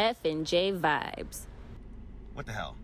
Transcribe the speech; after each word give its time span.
F 0.00 0.24
and 0.24 0.46
J 0.46 0.72
vibes. 0.72 1.40
What 2.32 2.46
the 2.46 2.52
hell? 2.52 2.74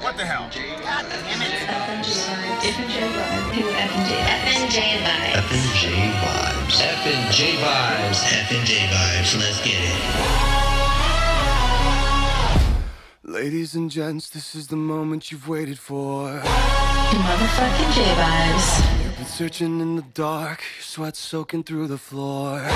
What 0.00 0.16
the 0.16 0.24
hell? 0.24 0.48
God 0.48 1.04
damn 1.10 1.42
it. 1.42 1.52
FNJ 1.68 2.24
vibes. 2.40 3.52
FNJ 4.32 4.80
vibes. 5.04 5.44
FNJ 5.44 5.92
vibes. 6.24 6.80
FNJ 7.04 7.52
vibes. 7.60 8.20
F 8.32 8.50
and 8.50 8.64
J 8.66 8.72
vibes. 8.88 9.36
Let's 9.38 9.60
get 9.62 9.76
it. 9.76 10.00
Ladies 13.24 13.74
and 13.74 13.90
gents, 13.90 14.30
this 14.30 14.54
is 14.54 14.68
the 14.68 14.76
moment 14.76 15.30
you've 15.30 15.48
waited 15.48 15.78
for. 15.78 16.30
Motherfucking 16.30 17.92
J 17.92 18.04
vibes. 18.14 19.04
You've 19.04 19.16
been 19.16 19.26
searching 19.26 19.80
in 19.82 19.96
the 19.96 20.04
dark, 20.14 20.62
your 20.78 20.82
sweat 20.82 21.14
soaking 21.14 21.64
through 21.64 21.88
the 21.88 21.98
floor. 21.98 22.66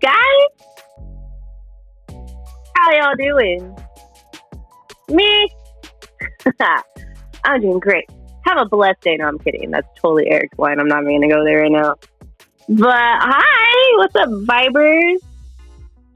Guys? 0.00 0.66
How 2.76 2.92
y'all 2.92 3.14
doing? 3.16 3.76
Me? 5.08 5.48
I'm 7.44 7.60
doing 7.60 7.78
great. 7.78 8.08
Have 8.44 8.58
a 8.58 8.66
blessed 8.66 9.00
day. 9.00 9.16
No, 9.16 9.26
I'm 9.26 9.38
kidding. 9.38 9.70
That's 9.70 9.88
totally 10.00 10.30
Eric's 10.30 10.58
line. 10.58 10.78
I'm 10.78 10.88
not 10.88 11.02
even 11.02 11.20
going 11.20 11.28
to 11.28 11.34
go 11.34 11.44
there 11.44 11.62
right 11.62 11.72
now. 11.72 11.96
But 12.68 12.90
hi, 12.90 13.96
what's 13.98 14.14
up, 14.16 14.28
Vibers? 14.28 15.18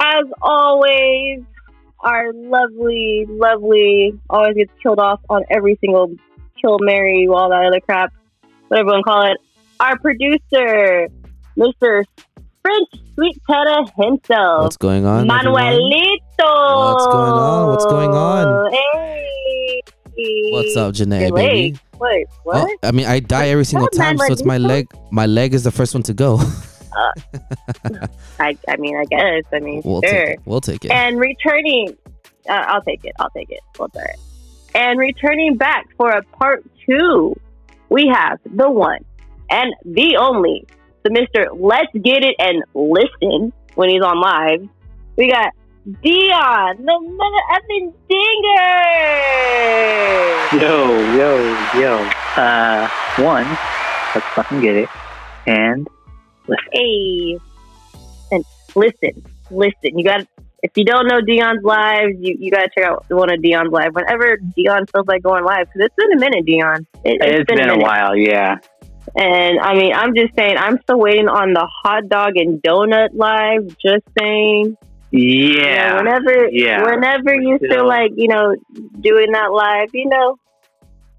As 0.01 0.25
always, 0.43 1.43
our 2.01 2.33
lovely, 2.33 3.27
lovely, 3.29 4.19
always 4.29 4.57
gets 4.57 4.73
killed 4.83 4.99
off 4.99 5.21
on 5.29 5.45
every 5.51 5.79
single 5.81 6.15
kill, 6.61 6.79
Mary, 6.81 7.27
all 7.29 7.51
that 7.51 7.65
other 7.65 7.81
crap, 7.81 8.13
whatever 8.69 8.91
to 8.93 9.03
call 9.03 9.31
it. 9.31 9.37
Our 9.79 9.99
producer, 9.99 11.09
Mr. 11.57 12.05
French 12.63 12.89
Sweet 13.15 13.41
Teta 13.49 13.85
himself. 13.97 14.63
What's 14.63 14.77
going 14.77 15.07
on? 15.07 15.31
everyone? 15.31 15.55
Manuelito. 15.55 16.93
What's 16.93 17.07
going 17.07 17.33
on? 17.33 17.69
What's 17.69 17.85
going 17.87 18.11
on? 18.11 18.73
Hey. 18.73 19.83
What's 20.53 20.77
up, 20.77 20.95
Janae, 20.95 21.35
baby? 21.35 21.79
Wait, 21.99 22.27
what? 22.45 22.69
Oh, 22.69 22.89
I 22.89 22.93
mean, 22.93 23.07
I 23.07 23.21
die 23.21 23.49
every 23.49 23.65
single 23.65 23.89
time, 23.89 24.19
so 24.19 24.33
it's 24.33 24.45
my 24.45 24.59
leg. 24.59 24.89
My 25.11 25.27
leg 25.27 25.55
is 25.55 25.65
the 25.65 25.71
first 25.71 25.95
one 25.95 26.03
to 26.05 26.15
go. 26.15 26.41
I, 28.39 28.57
I 28.69 28.77
mean, 28.79 28.97
I 28.97 29.05
guess. 29.05 29.45
I 29.53 29.61
mean, 29.61 29.83
we'll 29.85 30.03
sure. 30.03 30.11
take 30.11 30.29
it. 30.31 30.41
We'll 30.45 30.61
take 30.61 30.85
it. 30.85 30.91
And 30.91 31.19
returning, 31.19 31.97
uh, 32.49 32.53
I'll 32.53 32.83
take 32.83 33.05
it. 33.05 33.15
I'll 33.19 33.31
take 33.31 33.51
it. 33.51 33.61
We'll 33.79 33.89
it's 33.89 34.05
it. 34.05 34.19
And 34.75 34.99
returning 34.99 35.57
back 35.57 35.89
for 35.97 36.11
a 36.11 36.23
part 36.23 36.65
two, 36.87 37.35
we 37.89 38.11
have 38.13 38.39
the 38.45 38.71
one 38.71 39.05
and 39.51 39.75
the 39.85 40.17
only, 40.17 40.67
the 41.03 41.11
Mister. 41.11 41.49
Let's 41.55 41.93
get 41.93 42.23
it 42.23 42.37
and 42.39 42.63
listen 42.75 43.53
when 43.75 43.89
he's 43.91 44.03
on 44.03 44.21
live. 44.21 44.69
We 45.17 45.31
got 45.31 45.53
Dion, 46.03 46.77
the 46.85 47.01
mother 47.01 47.43
effing 47.57 47.93
dinger. 48.09 48.81
Yo, 50.61 50.75
yo, 51.17 51.31
yo. 51.81 51.93
Uh, 52.37 52.89
one, 53.17 53.47
let's 54.15 54.27
fucking 54.35 54.61
get 54.61 54.77
it. 54.77 54.89
And 55.47 55.89
listen. 56.47 56.69
Hey, 56.73 57.39
and 58.31 58.45
listen, 58.75 59.25
listen. 59.51 59.99
You 59.99 60.05
got 60.05 60.27
if 60.63 60.73
you 60.77 60.85
don't 60.85 61.07
know 61.09 61.21
Dion's 61.21 61.63
live, 61.65 62.11
you, 62.19 62.37
you 62.39 62.51
got 62.51 62.63
to 62.63 62.71
check 62.75 62.85
out 62.85 63.07
one 63.09 63.33
of 63.33 63.43
Dion's 63.43 63.73
live. 63.73 63.95
Whenever 63.95 64.37
Dion 64.57 64.87
feels 64.87 65.07
like 65.07 65.23
going 65.23 65.45
live, 65.45 65.67
because 65.67 65.87
it's 65.87 65.95
been 65.97 66.13
a 66.13 66.21
minute, 66.21 66.45
Dion. 66.45 66.87
It, 67.05 67.19
it's 67.23 67.47
been, 67.49 67.61
a 67.61 67.67
minute. 67.69 67.83
while, 67.83 68.15
yeah. 68.15 68.59
And 69.17 69.59
I 69.61 69.75
mean, 69.75 69.93
I'm 69.93 70.15
just 70.15 70.35
saying, 70.37 70.57
I'm 70.57 70.79
still 70.83 70.99
waiting 70.99 71.29
on 71.29 71.53
the 71.53 71.67
hot 71.83 72.09
dog 72.09 72.37
and 72.37 72.63
donut 72.63 73.09
live. 73.15 73.67
Just 73.85 74.05
saying. 74.19 74.77
You 75.13 75.55
know, 75.57 75.63
Yeah. 75.65 75.97
whenever, 75.97 76.49
yeah. 76.53 76.83
whenever 76.85 77.35
you 77.35 77.57
Still. 77.59 77.71
feel 77.71 77.89
like 77.89 78.13
you 78.15 78.29
know 78.29 78.55
doing 79.01 79.33
that 79.33 79.51
live, 79.51 79.89
you 79.93 80.09
know, 80.09 80.37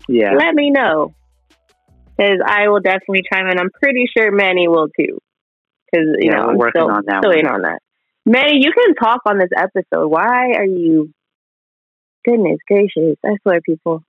Yeah. 0.08 0.34
let 0.34 0.56
me 0.56 0.70
know. 0.70 1.14
Because 2.16 2.40
I 2.46 2.70
will 2.70 2.80
definitely 2.80 3.24
chime 3.32 3.48
in. 3.50 3.60
I'm 3.60 3.70
pretty 3.82 4.06
sure 4.16 4.32
Manny 4.32 4.68
will 4.70 4.88
too. 4.98 5.20
Because 5.92 6.08
you 6.20 6.32
Yeah, 6.32 6.38
know, 6.38 6.50
I'm 6.52 6.58
working 6.58 6.82
still, 6.84 6.92
on 6.92 7.04
that 7.08 7.20
still 7.20 7.32
waiting 7.32 7.48
on 7.48 7.64
that. 7.64 7.82
Manny, 8.26 8.64
you 8.64 8.72
can 8.72 8.96
talk 8.96 9.22
on 9.26 9.38
this 9.40 9.50
episode. 9.58 10.08
Why 10.08 10.54
are 10.54 10.64
you? 10.66 11.12
Goodness 12.24 12.60
gracious! 12.68 13.18
I 13.26 13.36
swear, 13.42 13.60
people, 13.62 14.04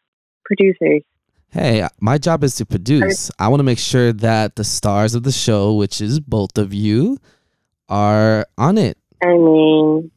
producers. 0.44 1.02
Hey, 1.52 1.86
my 2.00 2.16
job 2.16 2.44
is 2.44 2.54
to 2.56 2.66
produce. 2.66 3.30
I 3.38 3.48
want 3.48 3.60
to 3.60 3.64
make 3.64 3.78
sure 3.78 4.12
that 4.14 4.56
the 4.56 4.64
stars 4.64 5.14
of 5.14 5.22
the 5.22 5.32
show, 5.32 5.74
which 5.74 6.00
is 6.00 6.18
both 6.18 6.56
of 6.56 6.72
you, 6.72 7.18
are 7.90 8.46
on 8.56 8.78
it. 8.78 8.96
I 9.22 9.34
mean, 9.34 10.10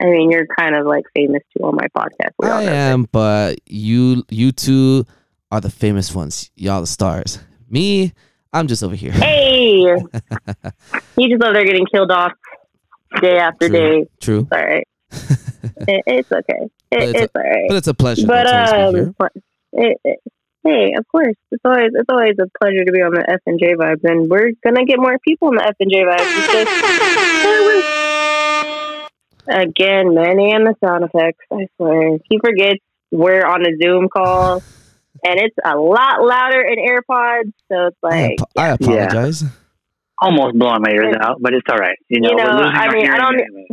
I 0.00 0.06
mean, 0.06 0.30
you're 0.30 0.46
kind 0.58 0.74
of 0.74 0.86
like 0.86 1.04
famous 1.14 1.42
too 1.56 1.62
on 1.64 1.76
my 1.76 1.86
podcast. 1.94 2.30
We 2.38 2.48
I 2.48 2.62
am, 2.62 3.06
but 3.12 3.58
you, 3.66 4.24
you 4.30 4.50
two 4.52 5.04
are 5.52 5.60
the 5.60 5.70
famous 5.70 6.14
ones. 6.14 6.50
Y'all 6.56 6.80
the 6.80 6.86
stars. 6.86 7.38
Me, 7.68 8.12
I'm 8.52 8.66
just 8.66 8.82
over 8.82 8.94
here. 8.94 9.12
Hey, 9.12 9.80
you 9.82 11.28
just 11.28 11.42
over 11.42 11.52
there 11.52 11.64
getting 11.66 11.84
killed 11.86 12.10
off 12.10 12.32
day 13.20 13.36
after 13.36 13.68
True. 13.68 13.76
day. 13.78 14.06
True, 14.20 14.48
It's 14.50 14.52
all 14.52 14.64
right. 14.64 14.88
it, 15.88 16.02
it's 16.06 16.32
okay. 16.32 16.68
It, 16.92 17.14
it's 17.16 17.34
a- 17.34 17.38
all 17.38 17.44
right. 17.44 17.64
but 17.68 17.76
it's 17.76 17.88
a 17.88 17.94
pleasure. 17.94 18.26
But 18.26 18.44
though, 18.46 18.92
to 18.92 18.92
be 18.92 19.00
um, 19.00 19.14
it, 19.72 19.98
it, 20.04 20.18
hey, 20.64 20.92
of 20.98 21.06
course, 21.08 21.34
it's 21.50 21.62
always 21.64 21.90
it's 21.94 22.08
always 22.10 22.36
a 22.40 22.46
pleasure 22.58 22.84
to 22.84 22.92
be 22.92 23.00
on 23.02 23.12
the 23.14 23.24
F 23.28 23.40
and 23.46 23.58
J 23.58 23.74
vibes, 23.74 24.04
and 24.04 24.28
we're 24.30 24.52
gonna 24.64 24.84
get 24.84 24.98
more 24.98 25.18
people 25.18 25.48
on 25.48 25.56
the 25.56 25.66
F 25.66 25.76
and 25.80 25.90
J 25.90 26.02
vibes. 26.02 26.20
It's 26.20 26.52
just 29.48 29.48
again, 29.48 30.14
Manny 30.14 30.52
and 30.52 30.66
the 30.66 30.74
sound 30.84 31.04
effects. 31.04 31.44
I 31.52 31.66
swear, 31.76 32.18
he 32.28 32.38
forgets 32.38 32.80
we're 33.10 33.44
on 33.44 33.62
a 33.62 33.76
Zoom 33.82 34.08
call, 34.08 34.62
and 35.24 35.40
it's 35.40 35.56
a 35.64 35.76
lot 35.76 36.22
louder 36.22 36.60
in 36.62 36.76
AirPods. 36.78 37.52
So 37.70 37.86
it's 37.88 37.96
I, 38.04 38.08
like, 38.08 38.40
ap- 38.40 38.50
I 38.56 38.68
apologize. 38.68 39.44
Almost 40.22 40.58
blowing 40.58 40.82
my 40.82 40.90
ears 40.90 41.16
out, 41.20 41.38
but 41.40 41.54
it's 41.54 41.66
all 41.70 41.78
right. 41.78 41.96
You 42.08 42.20
know, 42.20 42.28
You 42.30 42.36
know, 42.36 42.44
we're 42.44 42.52
losing 42.58 42.76
I 42.76 42.86
our 42.86 42.92
mean, 42.92 43.10
I 43.10 43.16
don't- 43.16 43.40
anyway. 43.40 43.66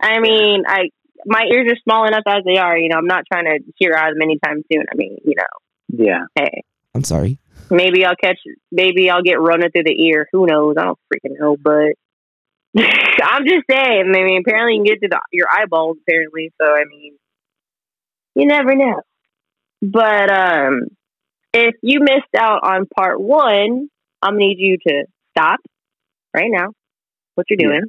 I 0.00 0.18
mean, 0.20 0.62
I 0.66 0.90
my 1.24 1.44
ears 1.50 1.70
are 1.72 1.76
small 1.84 2.06
enough 2.06 2.24
as 2.26 2.44
they 2.44 2.58
are. 2.58 2.76
You 2.76 2.88
know, 2.88 2.96
I'm 2.98 3.06
not 3.06 3.24
trying 3.30 3.44
to 3.44 3.58
hear 3.76 3.94
out 3.94 4.10
of 4.10 4.14
them 4.18 4.22
anytime 4.22 4.62
soon. 4.72 4.84
I 4.92 4.96
mean, 4.96 5.18
you 5.24 5.34
know, 5.36 6.04
Yeah. 6.04 6.24
hey. 6.34 6.62
I'm 6.94 7.04
sorry. 7.04 7.38
Maybe 7.70 8.04
I'll 8.04 8.16
catch. 8.16 8.38
Maybe 8.70 9.10
I'll 9.10 9.22
get 9.22 9.40
running 9.40 9.70
through 9.70 9.84
the 9.84 10.06
ear. 10.06 10.28
Who 10.32 10.46
knows? 10.46 10.76
I 10.78 10.84
don't 10.84 10.98
freaking 11.12 11.38
know. 11.38 11.56
But 11.56 11.94
I'm 13.22 13.44
just 13.46 13.64
saying. 13.70 14.04
I 14.14 14.22
mean, 14.24 14.40
apparently 14.46 14.74
you 14.76 14.84
can 14.84 14.84
get 14.84 15.00
to 15.02 15.08
the, 15.08 15.20
your 15.32 15.46
eyeballs. 15.50 15.96
Apparently, 16.02 16.52
so 16.60 16.66
I 16.66 16.84
mean, 16.88 17.16
you 18.34 18.46
never 18.46 18.74
know. 18.74 19.00
But 19.82 20.30
um, 20.30 20.80
if 21.52 21.74
you 21.82 22.00
missed 22.00 22.34
out 22.38 22.60
on 22.62 22.86
part 22.86 23.20
one, 23.20 23.88
I'm 24.22 24.34
gonna 24.34 24.38
need 24.38 24.58
you 24.58 24.78
to 24.86 25.04
stop 25.36 25.60
right 26.34 26.48
now. 26.50 26.68
What 27.34 27.46
you're 27.50 27.58
doing? 27.58 27.82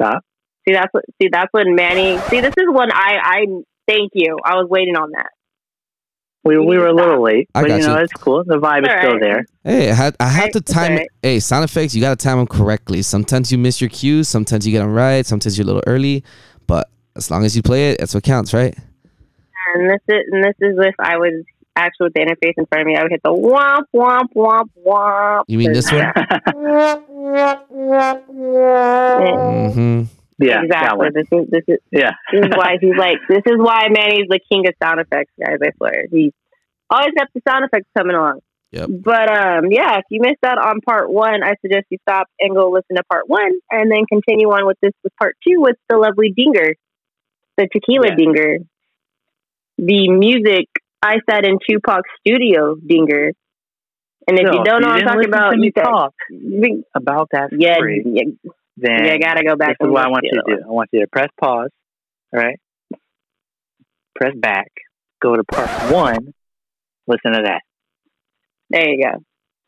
Stop. 0.00 0.22
See, 0.68 0.74
that's 0.74 0.92
what. 0.92 1.04
See, 1.22 1.28
that's 1.32 1.48
what 1.52 1.66
Manny. 1.66 2.18
See, 2.28 2.40
this 2.42 2.52
is 2.58 2.66
when 2.68 2.92
I. 2.92 3.16
I 3.22 3.46
thank 3.86 4.10
you. 4.12 4.36
I 4.44 4.56
was 4.56 4.66
waiting 4.68 4.96
on 4.96 5.12
that. 5.12 5.30
We, 6.44 6.58
we 6.58 6.76
were 6.78 6.86
a 6.88 6.92
little 6.94 7.22
late, 7.22 7.48
I 7.54 7.62
but 7.62 7.70
you 7.72 7.78
know, 7.78 7.96
you. 7.96 8.02
it's 8.04 8.12
cool. 8.12 8.44
The 8.44 8.56
vibe 8.56 8.84
is 8.84 8.90
still 8.98 9.12
right. 9.14 9.20
there. 9.20 9.46
Hey, 9.64 9.90
I 9.90 9.94
had 9.94 10.16
I 10.20 10.28
have 10.28 10.44
Right, 10.44 10.52
to 10.52 10.60
time. 10.60 10.96
right. 10.96 11.08
Hey, 11.22 11.40
sound 11.40 11.64
effects. 11.64 11.94
You 11.94 12.00
got 12.02 12.18
to 12.18 12.22
time 12.22 12.36
them 12.38 12.46
correctly. 12.46 13.00
Sometimes 13.02 13.50
you 13.50 13.56
miss 13.58 13.80
your 13.80 13.90
cues. 13.90 14.28
Sometimes 14.28 14.66
you 14.66 14.72
get 14.72 14.78
them 14.80 14.92
right. 14.94 15.24
Sometimes 15.26 15.56
you're 15.58 15.64
a 15.64 15.66
little 15.66 15.82
early. 15.86 16.22
But 16.66 16.88
as 17.16 17.30
long 17.30 17.44
as 17.44 17.56
you 17.56 17.62
play 17.62 17.90
it, 17.90 17.98
that's 17.98 18.14
what 18.14 18.22
counts, 18.24 18.52
right? 18.54 18.74
And 19.74 19.90
this 19.90 20.00
is 20.08 20.22
and 20.30 20.44
this 20.44 20.54
is 20.60 20.76
if 20.78 20.94
I 20.98 21.16
was 21.16 21.44
actually 21.76 22.04
with 22.06 22.14
the 22.14 22.20
interface 22.20 22.54
in 22.56 22.66
front 22.66 22.82
of 22.82 22.86
me, 22.86 22.96
I 22.96 23.02
would 23.02 23.10
hit 23.12 23.20
the 23.22 23.30
womp 23.30 23.84
womp 23.94 24.28
womp 24.34 24.70
womp. 24.86 25.42
You 25.48 25.58
mean 25.58 25.72
this 25.72 25.90
one? 25.92 26.12
Mm-hmm. 29.18 30.04
Yeah. 30.38 30.62
Exactly. 30.62 31.08
This 31.14 31.26
is 31.32 31.50
this 31.50 31.64
is 31.68 31.78
Yeah. 31.90 32.12
this 32.32 32.46
is 32.46 32.52
why 32.56 32.76
he's 32.80 32.96
like 32.96 33.18
this 33.28 33.42
is 33.46 33.56
why 33.58 33.88
Manny's 33.90 34.28
the 34.28 34.40
king 34.50 34.66
of 34.66 34.74
sound 34.82 35.00
effects, 35.00 35.32
guys. 35.38 35.58
I 35.62 35.70
swear 35.76 36.06
he 36.10 36.32
always 36.90 37.12
got 37.18 37.28
the 37.34 37.42
sound 37.48 37.64
effects 37.64 37.88
coming 37.96 38.16
along. 38.16 38.40
Yep. 38.72 38.88
But 39.02 39.30
um, 39.30 39.70
yeah, 39.70 39.96
if 39.98 40.04
you 40.10 40.20
missed 40.20 40.44
out 40.44 40.58
on 40.58 40.80
part 40.82 41.10
one, 41.10 41.42
I 41.42 41.54
suggest 41.62 41.86
you 41.90 41.98
stop 42.08 42.26
and 42.38 42.54
go 42.54 42.70
listen 42.70 42.96
to 42.96 43.02
part 43.10 43.28
one, 43.28 43.52
and 43.70 43.90
then 43.90 44.04
continue 44.06 44.48
on 44.48 44.66
with 44.66 44.76
this 44.82 44.92
with 45.02 45.12
part 45.16 45.36
two 45.46 45.60
with 45.60 45.76
the 45.88 45.96
lovely 45.96 46.32
Dinger, 46.36 46.74
the 47.56 47.66
Tequila 47.72 48.08
Yeah. 48.08 48.14
Dinger, 48.14 48.58
the 49.78 50.08
music 50.10 50.66
I 51.02 51.16
said 51.30 51.46
in 51.46 51.58
Tupac 51.68 52.02
Studio 52.20 52.74
Dinger, 52.74 53.32
And 54.26 54.38
if 54.38 54.46
So, 54.46 54.52
you 54.58 54.64
don't 54.64 54.82
know 54.82 54.88
what 54.88 55.00
I'm 55.00 55.06
talking 55.08 55.24
about, 55.28 55.50
to 55.52 55.58
you 55.60 55.72
talk 55.72 56.14
you- 56.30 56.84
about 56.94 57.28
that 57.32 57.48
yeah, 57.52 57.78
yeah, 58.04 58.24
then 58.80 59.04
you 59.04 59.18
gotta 59.18 59.44
go 59.44 59.56
back. 59.56 59.76
this 59.78 59.86
is 59.86 59.92
what 59.92 60.04
I 60.04 60.08
want 60.08 60.24
you 60.24 60.30
to 60.32 60.42
do. 60.56 60.62
I 60.64 60.70
want 60.70 60.88
you 60.92 61.00
to 61.00 61.06
press 61.06 61.28
pause, 61.40 61.70
all 62.32 62.40
right? 62.40 62.58
Press 64.14 64.34
back, 64.36 64.70
go 65.22 65.36
to 65.36 65.44
part 65.44 65.92
one, 65.92 66.32
listen 67.06 67.32
to 67.32 67.42
that. 67.44 67.62
There 68.70 68.88
you 68.88 69.02
go. 69.04 69.18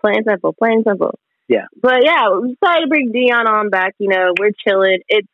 Plain 0.01 0.25
simple, 0.29 0.53
plain 0.53 0.83
simple. 0.87 1.19
Yeah. 1.49 1.67
But 1.81 2.05
yeah, 2.05 2.31
we 2.41 2.57
decided 2.61 2.83
to 2.83 2.89
bring 2.89 3.13
Dion 3.13 3.47
on 3.49 3.71
back. 3.71 3.95
You 3.99 4.09
know, 4.09 4.33
we're 4.39 4.51
chilling. 4.67 5.01
It's 5.09 5.27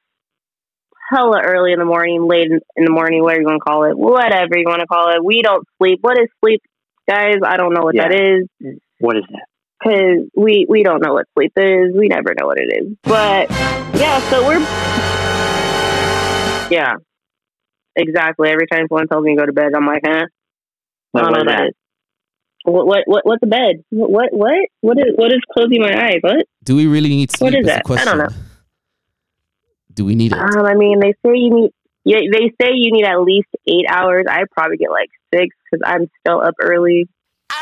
hella 1.10 1.40
early 1.44 1.72
in 1.72 1.78
the 1.78 1.84
morning, 1.84 2.26
late 2.26 2.46
in 2.50 2.60
in 2.76 2.84
the 2.84 2.90
morning, 2.90 3.22
whatever 3.22 3.40
you 3.42 3.46
want 3.46 3.60
to 3.60 3.64
call 3.64 3.84
it, 3.84 3.96
whatever 3.96 4.56
you 4.58 4.64
want 4.66 4.80
to 4.80 4.86
call 4.86 5.10
it. 5.14 5.24
We 5.24 5.42
don't 5.42 5.64
sleep. 5.78 5.98
What 6.02 6.18
is 6.18 6.28
sleep, 6.44 6.62
guys? 7.08 7.36
I 7.44 7.56
don't 7.56 7.72
know 7.74 7.82
what 7.82 7.94
Yeah. 7.94 8.08
that 8.08 8.20
is 8.20 8.78
What 8.98 9.16
is 9.16 9.24
that? 9.30 9.46
Because 9.78 10.28
we 10.36 10.66
we 10.68 10.82
don't 10.82 11.00
know 11.02 11.14
what 11.14 11.26
sleep 11.34 11.52
is. 11.56 11.94
We 11.96 12.08
never 12.08 12.34
know 12.38 12.46
what 12.46 12.58
it 12.58 12.72
is. 12.82 12.96
But 13.02 13.50
yeah, 13.98 14.20
so 14.30 14.46
we're 14.46 14.60
yeah, 16.70 16.94
exactly. 17.94 18.48
Every 18.50 18.66
time 18.66 18.86
someone 18.88 19.06
tells 19.08 19.24
me 19.24 19.34
to 19.34 19.40
go 19.42 19.46
to 19.46 19.52
bed, 19.52 19.72
I'm 19.76 19.86
like, 19.86 20.02
huh? 20.04 20.26
I 21.14 21.20
don't 21.20 21.32
know 21.32 21.38
what 21.38 21.38
what 21.38 21.38
is 21.40 21.44
that 21.46 21.58
that? 21.58 21.66
is. 21.68 21.74
What 22.64 22.86
what 22.86 23.02
what 23.06 23.26
what's 23.26 23.42
a 23.42 23.46
bed? 23.46 23.76
What 23.90 24.32
what 24.32 24.58
what 24.80 24.98
is 24.98 25.14
what 25.16 25.32
is 25.32 25.40
closing 25.56 25.80
my 25.80 25.94
eyes? 26.06 26.18
What? 26.20 26.46
Do 26.64 26.74
we 26.76 26.86
really 26.86 27.10
need 27.10 27.30
sleep? 27.30 27.52
What 27.52 27.58
is 27.60 27.64
the 27.64 27.68
that? 27.68 27.78
I 27.78 27.82
question. 27.82 28.06
don't 28.06 28.18
know. 28.18 28.36
Do 29.94 30.04
we 30.04 30.14
need 30.14 30.32
it? 30.32 30.38
Um, 30.38 30.64
I 30.66 30.74
mean, 30.74 30.98
they 31.00 31.12
say 31.24 31.36
you 31.36 31.50
need. 31.54 31.70
Yeah, 32.04 32.18
they 32.32 32.50
say 32.60 32.70
you 32.74 32.92
need 32.92 33.04
at 33.04 33.20
least 33.20 33.48
eight 33.66 33.86
hours. 33.88 34.24
I 34.28 34.44
probably 34.52 34.76
get 34.76 34.90
like 34.90 35.08
six 35.34 35.56
because 35.70 35.82
I'm 35.84 36.08
still 36.20 36.40
up 36.40 36.54
early. 36.60 37.08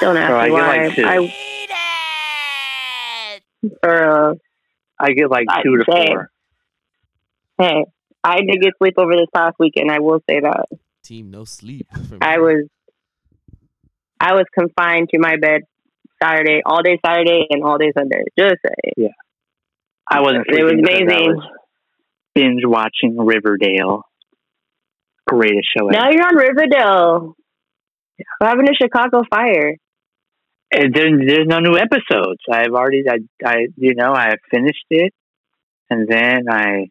Don't 0.00 0.17
ask 0.17 0.31
Oh, 0.31 0.37
I 0.37 0.44
me 0.49 0.50
get 0.50 0.52
why. 0.52 0.87
like 0.87 0.96
two. 0.96 1.05
I 1.06 1.34
or 3.82 4.31
uh, 4.31 4.34
I 4.99 5.12
get 5.12 5.31
like 5.31 5.46
I- 5.49 5.62
two 5.62 5.76
to 5.76 5.84
same. 5.90 6.06
four. 6.08 6.31
hey, 7.58 7.84
I 8.22 8.37
did 8.40 8.61
get 8.62 8.72
sleep 8.78 8.94
over 8.99 9.12
this 9.12 9.28
past 9.34 9.56
weekend. 9.58 9.90
I 9.90 10.00
will 10.00 10.20
say 10.28 10.40
that 10.40 10.66
Team 11.02 11.31
no 11.31 11.44
sleep. 11.44 11.87
for 12.08 12.14
me. 12.14 12.19
I 12.22 12.38
was 12.38 12.66
I 14.20 14.34
was 14.34 14.44
confined 14.58 15.08
to 15.11 15.19
my 15.19 15.37
bed 15.37 15.62
Saturday, 16.22 16.62
all 16.64 16.82
day 16.82 16.99
Saturday, 17.05 17.46
and 17.50 17.62
all 17.62 17.76
day 17.76 17.93
Sunday. 17.96 18.22
Just 18.38 18.55
say 18.64 19.08
I 20.10 20.20
wasn't. 20.20 20.46
it 20.49 20.62
was 20.64 20.72
sleeping 20.72 20.84
'cause 20.84 20.94
I 20.94 21.02
amazing. 21.02 21.37
was 21.37 21.49
binge 22.34 22.62
watching 22.64 23.17
Riverdale. 23.19 24.02
Greatest 25.26 25.69
show 25.76 25.88
ever. 25.88 25.99
Now 25.99 26.10
you're 26.10 26.26
on 26.26 26.37
Riverdale. 26.37 27.34
What 28.38 28.46
happened 28.49 28.69
to 28.69 28.75
Chicago 28.81 29.22
Fire? 29.28 29.76
There, 30.74 31.08
there's 31.26 31.46
no 31.46 31.60
new 31.60 31.76
episodes. 31.76 32.40
I've 32.50 32.72
already, 32.72 33.04
I, 33.08 33.18
I, 33.44 33.54
you 33.76 33.94
know, 33.94 34.12
I 34.12 34.32
finished 34.50 34.84
it, 34.90 35.14
and 35.88 36.08
then 36.08 36.48
I, 36.50 36.86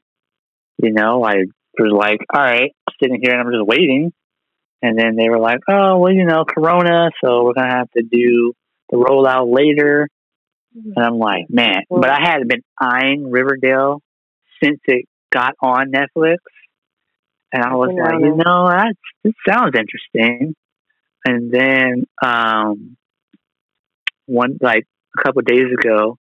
you 0.81 0.91
know, 0.91 1.23
I 1.23 1.45
was 1.77 1.91
like, 1.91 2.19
all 2.33 2.41
right, 2.41 2.71
sitting 3.01 3.19
here 3.21 3.33
and 3.33 3.41
I'm 3.41 3.51
just 3.53 3.65
waiting, 3.65 4.13
and 4.81 4.97
then 4.97 5.15
they 5.15 5.29
were 5.29 5.39
like, 5.39 5.59
oh, 5.69 5.97
well, 5.97 6.13
you 6.13 6.25
know, 6.25 6.45
Corona, 6.45 7.09
so 7.23 7.43
we're 7.43 7.53
gonna 7.53 7.75
have 7.75 7.91
to 7.97 8.03
do 8.03 8.53
the 8.89 8.97
rollout 8.97 9.53
later, 9.53 10.07
and 10.75 10.97
I'm 11.05 11.17
like, 11.19 11.49
man, 11.49 11.83
but 11.89 12.09
I 12.09 12.19
had 12.21 12.47
been 12.47 12.63
eyeing 12.79 13.29
Riverdale 13.29 14.01
since 14.63 14.79
it 14.85 15.05
got 15.31 15.55
on 15.61 15.91
Netflix, 15.91 16.37
and 17.51 17.63
I 17.63 17.75
was 17.75 17.89
like, 17.97 18.19
you 18.19 18.35
know, 18.35 18.69
that 18.69 18.95
this 19.23 19.33
sounds 19.47 19.73
interesting, 19.75 20.55
and 21.25 21.51
then, 21.51 22.05
um 22.23 22.97
one 24.25 24.57
like 24.61 24.85
a 25.17 25.23
couple 25.23 25.39
of 25.39 25.45
days 25.45 25.67
ago. 25.79 26.17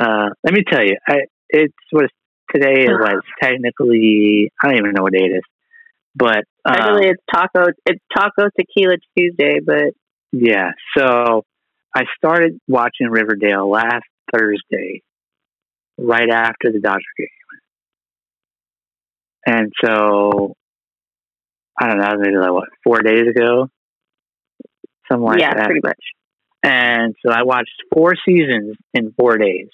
Uh, 0.00 0.30
let 0.42 0.54
me 0.54 0.62
tell 0.68 0.84
you, 0.84 0.96
I 1.06 1.26
it's 1.48 1.74
what 1.90 2.04
is 2.04 2.10
today 2.52 2.84
It 2.84 2.90
was 2.90 3.22
technically 3.42 4.52
I 4.62 4.68
don't 4.68 4.78
even 4.78 4.92
know 4.92 5.02
what 5.02 5.12
day 5.12 5.24
it 5.24 5.36
is, 5.36 5.42
but 6.14 6.44
um, 6.64 6.74
Actually, 6.74 7.08
it's 7.08 7.22
taco. 7.32 7.72
It's 7.86 8.02
Taco 8.16 8.48
Tequila 8.58 8.96
Tuesday, 9.16 9.60
but 9.64 9.94
yeah. 10.32 10.70
So 10.96 11.44
I 11.94 12.04
started 12.16 12.58
watching 12.68 13.08
Riverdale 13.08 13.68
last 13.68 14.04
Thursday, 14.32 15.02
right 15.98 16.30
after 16.30 16.72
the 16.72 16.80
Dodger 16.80 17.02
game, 17.18 17.28
and 19.46 19.72
so 19.84 20.54
I 21.80 21.88
don't 21.88 21.98
know, 21.98 22.14
maybe 22.18 22.36
like 22.36 22.52
what 22.52 22.68
four 22.82 23.02
days 23.02 23.28
ago, 23.28 23.68
something 25.10 25.24
like 25.24 25.40
yeah, 25.40 25.54
that. 25.54 25.66
pretty 25.66 25.80
much. 25.82 26.00
And 26.66 27.14
so 27.24 27.30
I 27.30 27.42
watched 27.42 27.70
four 27.92 28.14
seasons 28.26 28.76
in 28.94 29.12
four 29.18 29.36
days. 29.36 29.68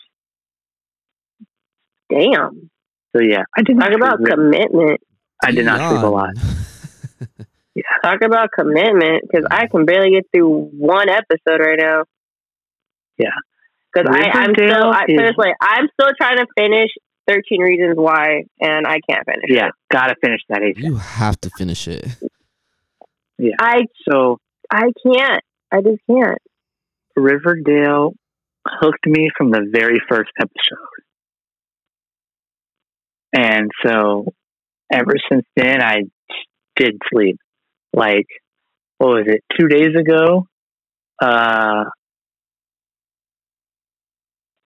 Damn. 2.11 2.71
So 3.15 3.23
yeah, 3.23 3.45
I 3.57 3.63
did 3.63 3.77
not 3.77 3.89
Talk 3.91 3.97
about 3.97 4.19
sleep. 4.19 4.31
commitment. 4.33 5.01
I 5.43 5.53
did 5.53 5.65
not 5.65 5.79
sleep 5.79 5.99
a 5.99 6.03
Dion. 6.03 6.13
lot. 6.13 6.35
Talk 8.05 8.23
about 8.23 8.49
commitment 8.59 9.23
because 9.23 9.47
I 9.51 9.67
can 9.69 9.85
barely 9.87 10.11
get 10.11 10.25
through 10.35 10.71
one 10.77 11.09
episode 11.09 11.61
right 11.61 11.79
now. 11.81 12.03
Yeah. 13.19 13.29
Because 13.93 14.09
I'm 14.13 14.55
still, 14.55 14.85
I, 14.91 15.05
is- 15.09 15.17
seriously, 15.17 15.49
I'm 15.61 15.89
still 15.99 16.13
trying 16.21 16.39
to 16.39 16.47
finish 16.57 16.91
13 17.29 17.61
Reasons 17.61 17.97
Why, 17.97 18.45
and 18.61 18.87
I 18.87 18.99
can't 19.09 19.25
finish 19.25 19.45
it. 19.45 19.55
Yeah, 19.55 19.69
it. 19.69 19.75
gotta 19.93 20.15
finish 20.23 20.41
that 20.49 20.61
ASAP. 20.63 20.79
you 20.79 20.97
have 20.97 21.41
to 21.43 21.51
finish 21.51 21.87
it. 21.89 22.07
Yeah. 23.39 23.55
I, 23.59 23.83
So 24.09 24.39
I 24.71 24.91
can't. 25.05 25.43
I 25.73 25.81
just 25.83 26.01
can't. 26.11 26.39
Riverdale 27.21 28.15
hooked 28.67 29.07
me 29.07 29.31
from 29.37 29.51
the 29.51 29.67
very 29.73 30.01
first 30.09 30.31
episode. 30.39 31.03
And 33.37 33.71
so 33.85 34.27
ever 34.93 35.15
since 35.31 35.45
then 35.57 35.83
I 35.83 36.03
did 36.77 36.97
sleep. 37.13 37.39
Like 37.93 38.27
what 38.99 39.09
was 39.11 39.25
it, 39.29 39.45
two 39.59 39.69
days 39.69 39.95
ago? 39.99 40.47
Uh 41.23 41.85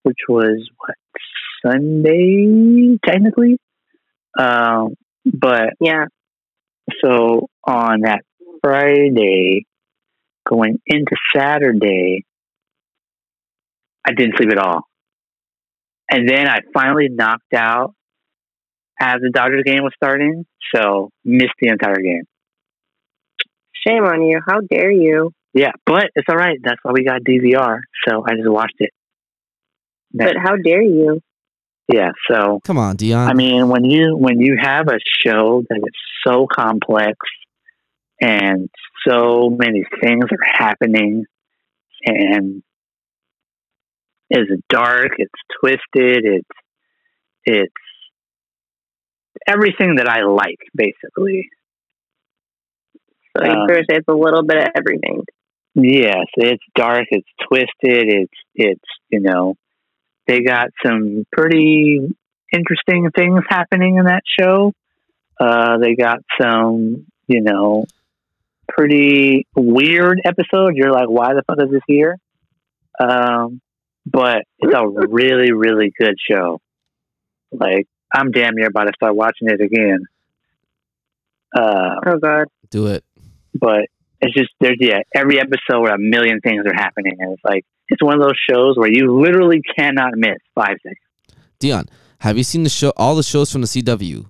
which 0.02 0.18
was 0.28 0.68
what 0.78 0.96
Sunday 1.64 2.98
technically? 3.04 3.58
Um 4.38 4.94
but 5.24 5.70
Yeah. 5.80 6.06
so 7.02 7.48
on 7.64 8.02
that 8.02 8.22
Friday, 8.62 9.64
going 10.48 10.78
into 10.86 11.16
Saturday, 11.34 12.24
I 14.06 14.12
didn't 14.12 14.36
sleep 14.36 14.50
at 14.52 14.58
all. 14.58 14.82
And 16.10 16.28
then 16.28 16.48
I 16.48 16.60
finally 16.72 17.08
knocked 17.08 17.54
out 17.54 17.94
as 19.00 19.16
the 19.20 19.30
Dodgers 19.30 19.64
game 19.64 19.82
was 19.82 19.92
starting, 19.96 20.44
so 20.74 21.10
missed 21.24 21.54
the 21.60 21.68
entire 21.68 21.96
game. 21.96 22.24
Shame 23.86 24.04
on 24.04 24.22
you. 24.22 24.40
How 24.46 24.60
dare 24.60 24.90
you? 24.90 25.32
Yeah, 25.52 25.72
but 25.86 26.10
it's 26.14 26.26
all 26.28 26.36
right. 26.36 26.58
That's 26.62 26.78
why 26.82 26.92
we 26.92 27.04
got 27.04 27.22
DVR. 27.22 27.80
So 28.06 28.24
I 28.26 28.34
just 28.34 28.48
watched 28.48 28.76
it. 28.78 28.90
But 30.12 30.36
how 30.36 30.56
dare 30.56 30.82
you? 30.82 31.20
yeah, 31.92 32.12
so 32.30 32.60
Come 32.64 32.78
on, 32.78 32.96
Dion. 32.96 33.28
I 33.28 33.34
mean, 33.34 33.68
when 33.68 33.84
you 33.84 34.16
when 34.16 34.40
you 34.40 34.56
have 34.60 34.88
a 34.88 34.98
show 35.24 35.62
that 35.68 35.76
is 35.76 35.92
so 36.26 36.46
complex 36.46 37.18
and 38.20 38.70
so 39.06 39.50
many 39.50 39.84
things 40.02 40.24
are 40.30 40.66
happening, 40.66 41.24
and 42.06 42.62
it's 44.34 44.62
dark, 44.68 45.12
it's 45.18 45.32
twisted, 45.60 46.24
it's 46.24 46.48
it's 47.46 47.72
everything 49.46 49.96
that 49.96 50.08
I 50.08 50.22
like, 50.22 50.58
basically. 50.74 51.48
So 53.36 53.44
Um, 53.44 53.66
it's 53.68 54.08
a 54.08 54.12
little 54.14 54.42
bit 54.44 54.58
of 54.58 54.68
everything. 54.76 55.22
Yes, 55.74 56.26
it's 56.36 56.62
dark, 56.76 57.06
it's 57.10 57.28
twisted, 57.48 57.68
it's 58.08 58.32
it's 58.54 58.84
you 59.10 59.20
know, 59.20 59.54
they 60.26 60.40
got 60.40 60.68
some 60.84 61.26
pretty 61.32 62.00
interesting 62.52 63.10
things 63.14 63.42
happening 63.48 63.96
in 63.96 64.06
that 64.06 64.22
show. 64.38 64.72
Uh, 65.38 65.78
they 65.78 65.96
got 65.96 66.18
some, 66.40 67.06
you 67.26 67.40
know, 67.42 67.84
pretty 68.68 69.46
weird 69.56 70.20
episodes. 70.24 70.76
You're 70.76 70.92
like, 70.92 71.08
why 71.08 71.34
the 71.34 71.42
fuck 71.46 71.58
is 71.62 71.70
this 71.70 71.82
here? 71.88 72.16
Um, 73.00 73.60
but 74.06 74.42
it's 74.58 74.74
a 74.74 74.86
really, 75.08 75.52
really 75.52 75.92
good 75.98 76.14
show. 76.30 76.60
Like, 77.52 77.86
I'm 78.14 78.30
damn 78.30 78.54
near 78.54 78.66
about 78.68 78.84
to 78.84 78.92
start 78.94 79.14
watching 79.16 79.48
it 79.48 79.60
again. 79.60 80.04
Uh, 81.56 81.94
Oh, 82.06 82.18
God. 82.18 82.46
Do 82.70 82.86
it. 82.88 83.04
but 83.54 83.86
it's 84.20 84.34
just 84.34 84.50
there's 84.60 84.78
yeah 84.80 85.00
every 85.14 85.38
episode 85.38 85.80
where 85.82 85.94
a 85.94 85.98
million 85.98 86.40
things 86.40 86.64
are 86.66 86.72
happening 86.74 87.12
and 87.20 87.32
it's 87.34 87.44
like 87.44 87.64
it's 87.88 88.02
one 88.02 88.14
of 88.14 88.20
those 88.20 88.38
shows 88.50 88.76
where 88.76 88.88
you 88.90 89.20
literally 89.20 89.60
cannot 89.76 90.12
miss 90.16 90.38
five 90.54 90.76
seconds 90.82 91.44
Dion, 91.60 91.84
have 92.18 92.36
you 92.38 92.42
seen 92.42 92.62
the 92.64 92.70
show? 92.70 92.92
All 92.96 93.14
the 93.14 93.22
shows 93.22 93.52
from 93.52 93.60
the 93.60 93.66
CW. 93.68 94.26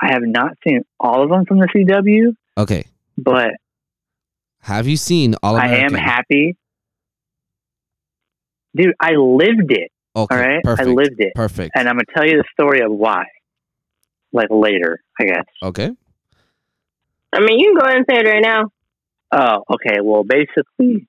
i 0.00 0.12
have 0.12 0.22
not 0.22 0.52
seen 0.66 0.82
all 1.00 1.22
of 1.24 1.30
them 1.30 1.44
from 1.44 1.58
the 1.58 1.66
cw 1.66 2.34
Okay. 2.56 2.84
but 3.16 3.50
Have 4.62 4.86
you 4.86 4.96
seen 4.96 5.34
All 5.42 5.56
of 5.56 5.62
them? 5.62 5.70
I 5.70 5.76
am 5.78 5.94
happy. 5.94 6.56
Dude, 8.78 8.94
I 9.00 9.12
lived 9.12 9.70
it. 9.70 9.90
Okay, 10.14 10.34
all 10.34 10.40
right? 10.40 10.62
perfect. 10.62 10.88
I 10.88 10.90
lived 10.90 11.16
it. 11.18 11.32
Perfect. 11.34 11.72
And 11.74 11.88
I'm 11.88 11.96
going 11.96 12.06
to 12.06 12.12
tell 12.14 12.26
you 12.26 12.38
the 12.38 12.44
story 12.52 12.80
of 12.80 12.90
why. 12.90 13.24
Like 14.32 14.48
later, 14.50 15.00
I 15.18 15.24
guess. 15.24 15.44
okay. 15.62 15.90
I 17.32 17.40
mean, 17.40 17.58
you 17.58 17.72
can 17.72 17.78
go 17.78 17.86
ahead 17.86 17.96
and 17.96 18.06
say 18.08 18.16
it 18.18 18.26
right 18.26 18.42
now. 18.42 18.70
Oh, 19.32 19.64
okay. 19.74 20.00
Well, 20.02 20.24
basically, 20.24 21.08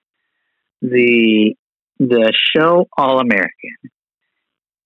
the 0.81 1.55
the 1.99 2.33
show 2.55 2.87
All 2.97 3.19
American 3.19 3.77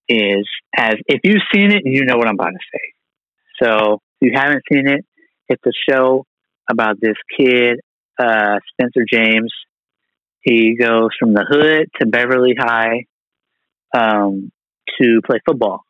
is 0.09 0.47
as 0.75 0.95
if 1.07 1.21
you've 1.23 1.41
seen 1.53 1.71
it, 1.71 1.83
you 1.85 2.05
know 2.05 2.17
what 2.17 2.27
I'm 2.27 2.35
about 2.35 2.51
to 2.51 2.59
say. 2.73 3.63
So 3.63 4.01
if 4.19 4.31
you 4.31 4.31
haven't 4.35 4.63
seen 4.71 4.87
it, 4.87 5.05
it's 5.47 5.63
a 5.65 5.91
show 5.91 6.25
about 6.69 6.99
this 6.99 7.15
kid, 7.37 7.79
uh, 8.19 8.57
Spencer 8.71 9.05
James. 9.11 9.53
He 10.43 10.75
goes 10.75 11.09
from 11.17 11.33
the 11.33 11.45
hood 11.47 11.89
to 11.99 12.05
Beverly 12.05 12.53
High 12.57 13.05
um, 13.95 14.51
to 15.01 15.21
play 15.25 15.39
football, 15.45 15.85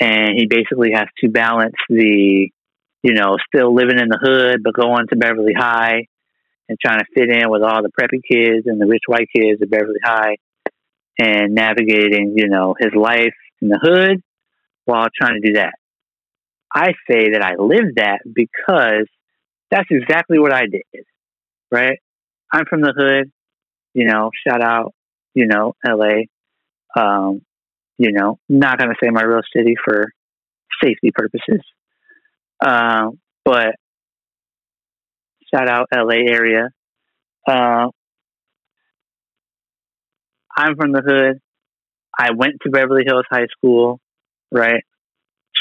and 0.00 0.30
he 0.36 0.46
basically 0.46 0.92
has 0.94 1.08
to 1.18 1.28
balance 1.28 1.74
the, 1.88 2.48
you 3.02 3.14
know, 3.14 3.36
still 3.46 3.74
living 3.74 3.98
in 3.98 4.08
the 4.08 4.18
hood 4.20 4.62
but 4.64 4.74
going 4.74 5.06
to 5.08 5.16
Beverly 5.16 5.52
High 5.56 6.06
and 6.68 6.78
trying 6.80 7.00
to 7.00 7.04
fit 7.14 7.30
in 7.30 7.50
with 7.50 7.62
all 7.62 7.82
the 7.82 7.90
preppy 7.90 8.20
kids 8.26 8.66
and 8.66 8.80
the 8.80 8.86
rich 8.86 9.02
white 9.06 9.28
kids 9.34 9.60
at 9.60 9.70
Beverly 9.70 10.00
High 10.02 10.36
and 11.18 11.54
navigating, 11.54 12.32
you 12.36 12.48
know, 12.48 12.74
his 12.78 12.92
life 12.94 13.34
in 13.60 13.68
the 13.68 13.78
hood 13.80 14.22
while 14.86 15.08
trying 15.14 15.40
to 15.40 15.46
do 15.46 15.54
that. 15.54 15.74
I 16.74 16.92
say 17.10 17.32
that 17.32 17.42
I 17.42 17.56
lived 17.62 17.96
that 17.96 18.20
because 18.24 19.06
that's 19.70 19.88
exactly 19.90 20.38
what 20.38 20.52
I 20.54 20.62
did, 20.62 21.04
right? 21.70 21.98
I'm 22.50 22.64
from 22.64 22.80
the 22.80 22.94
hood, 22.96 23.30
you 23.94 24.04
know, 24.06 24.30
shout 24.46 24.62
out, 24.62 24.94
you 25.34 25.46
know, 25.46 25.74
LA. 25.86 26.22
Um, 26.96 27.42
you 27.98 28.12
know, 28.12 28.38
not 28.48 28.78
going 28.78 28.90
to 28.90 28.96
say 29.02 29.10
my 29.10 29.22
real 29.22 29.42
city 29.56 29.74
for 29.84 30.06
safety 30.82 31.10
purposes. 31.14 31.60
Um, 32.64 33.18
but 33.44 33.74
shout 35.52 35.68
out 35.68 35.88
LA 35.94 36.16
area. 36.28 36.68
Uh, 37.46 37.88
I'm 40.56 40.76
from 40.76 40.92
the 40.92 41.02
hood. 41.04 41.40
I 42.18 42.30
went 42.36 42.54
to 42.62 42.70
Beverly 42.70 43.04
Hills 43.06 43.24
High 43.30 43.46
School, 43.56 44.00
right? 44.50 44.84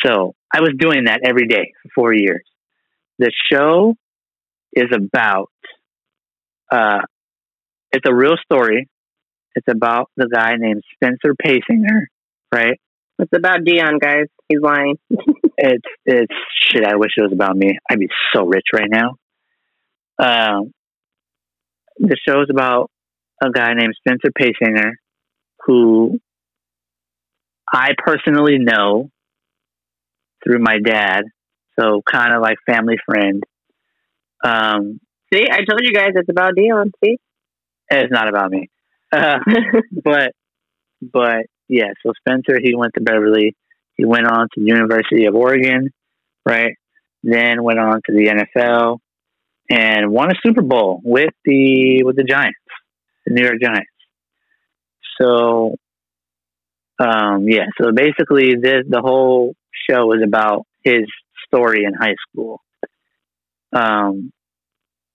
So 0.06 0.36
I 0.54 0.62
was 0.62 0.72
doing 0.78 1.06
that 1.06 1.22
every 1.24 1.48
day 1.48 1.72
for 1.84 1.90
four 1.96 2.14
years. 2.14 2.44
The 3.20 3.32
show 3.52 3.96
is 4.74 4.88
about, 4.94 5.50
uh, 6.72 7.02
it's 7.92 8.08
a 8.08 8.14
real 8.14 8.36
story. 8.44 8.88
It's 9.56 9.68
about 9.70 10.10
the 10.16 10.28
guy 10.28 10.54
named 10.58 10.82
Spencer 10.96 11.36
Paysinger, 11.46 12.06
right? 12.54 12.80
It's 13.20 13.32
about 13.36 13.64
Dion, 13.66 14.00
guys. 14.00 14.28
He's 14.48 14.62
lying. 14.62 14.98
It's 15.64 15.86
it's 16.06 16.34
shit. 16.60 16.84
I 16.84 16.96
wish 16.96 17.12
it 17.18 17.22
was 17.22 17.34
about 17.34 17.56
me. 17.56 17.78
I'd 17.88 18.00
be 18.00 18.08
so 18.34 18.46
rich 18.46 18.66
right 18.74 18.90
now. 18.90 19.10
Um, 20.18 20.72
the 22.00 22.18
show's 22.28 22.48
about 22.50 22.90
a 23.44 23.52
guy 23.52 23.76
named 23.76 23.94
Spencer 24.00 24.32
Paysinger, 24.36 24.94
who 25.68 26.20
I 27.72 27.92
personally 27.96 28.58
know 28.58 29.12
through 30.44 30.60
my 30.60 30.80
dad, 30.84 31.26
so 31.80 32.02
kind 32.12 32.34
of 32.34 32.42
like 32.42 32.58
family 32.66 32.96
friend. 33.06 33.44
Um, 34.44 35.00
See, 35.34 35.46
I 35.50 35.60
told 35.60 35.82
you 35.82 35.94
guys 35.94 36.12
it's 36.16 36.30
about 36.30 36.56
Dion. 36.56 36.92
See? 37.04 37.18
It's 37.92 38.12
not 38.12 38.28
about 38.28 38.52
me, 38.52 38.70
uh, 39.12 39.40
but 40.04 40.32
but 41.02 41.46
yeah. 41.68 41.94
So 42.06 42.14
Spencer, 42.20 42.60
he 42.62 42.76
went 42.76 42.94
to 42.96 43.02
Beverly. 43.02 43.56
He 43.96 44.06
went 44.06 44.26
on 44.28 44.48
to 44.54 44.62
University 44.62 45.26
of 45.26 45.36
Oregon, 45.36 45.90
right? 46.46 46.76
Then 47.24 47.64
went 47.64 47.80
on 47.80 48.02
to 48.06 48.14
the 48.14 48.46
NFL 48.60 48.98
and 49.70 50.12
won 50.12 50.32
a 50.32 50.36
Super 50.44 50.62
Bowl 50.62 51.02
with 51.04 51.34
the 51.46 52.04
with 52.04 52.16
the 52.16 52.24
Giants, 52.24 52.58
the 53.26 53.34
New 53.34 53.44
York 53.44 53.62
Giants. 53.62 53.90
So, 55.20 55.76
um, 57.00 57.46
yeah. 57.48 57.66
So 57.80 57.92
basically, 57.92 58.56
this 58.62 58.84
the 58.88 59.02
whole 59.02 59.56
show 59.90 60.14
is 60.14 60.22
about 60.26 60.66
his 60.84 61.04
story 61.48 61.86
in 61.86 61.94
high 61.94 62.16
school. 62.28 62.62
Um, 63.74 64.32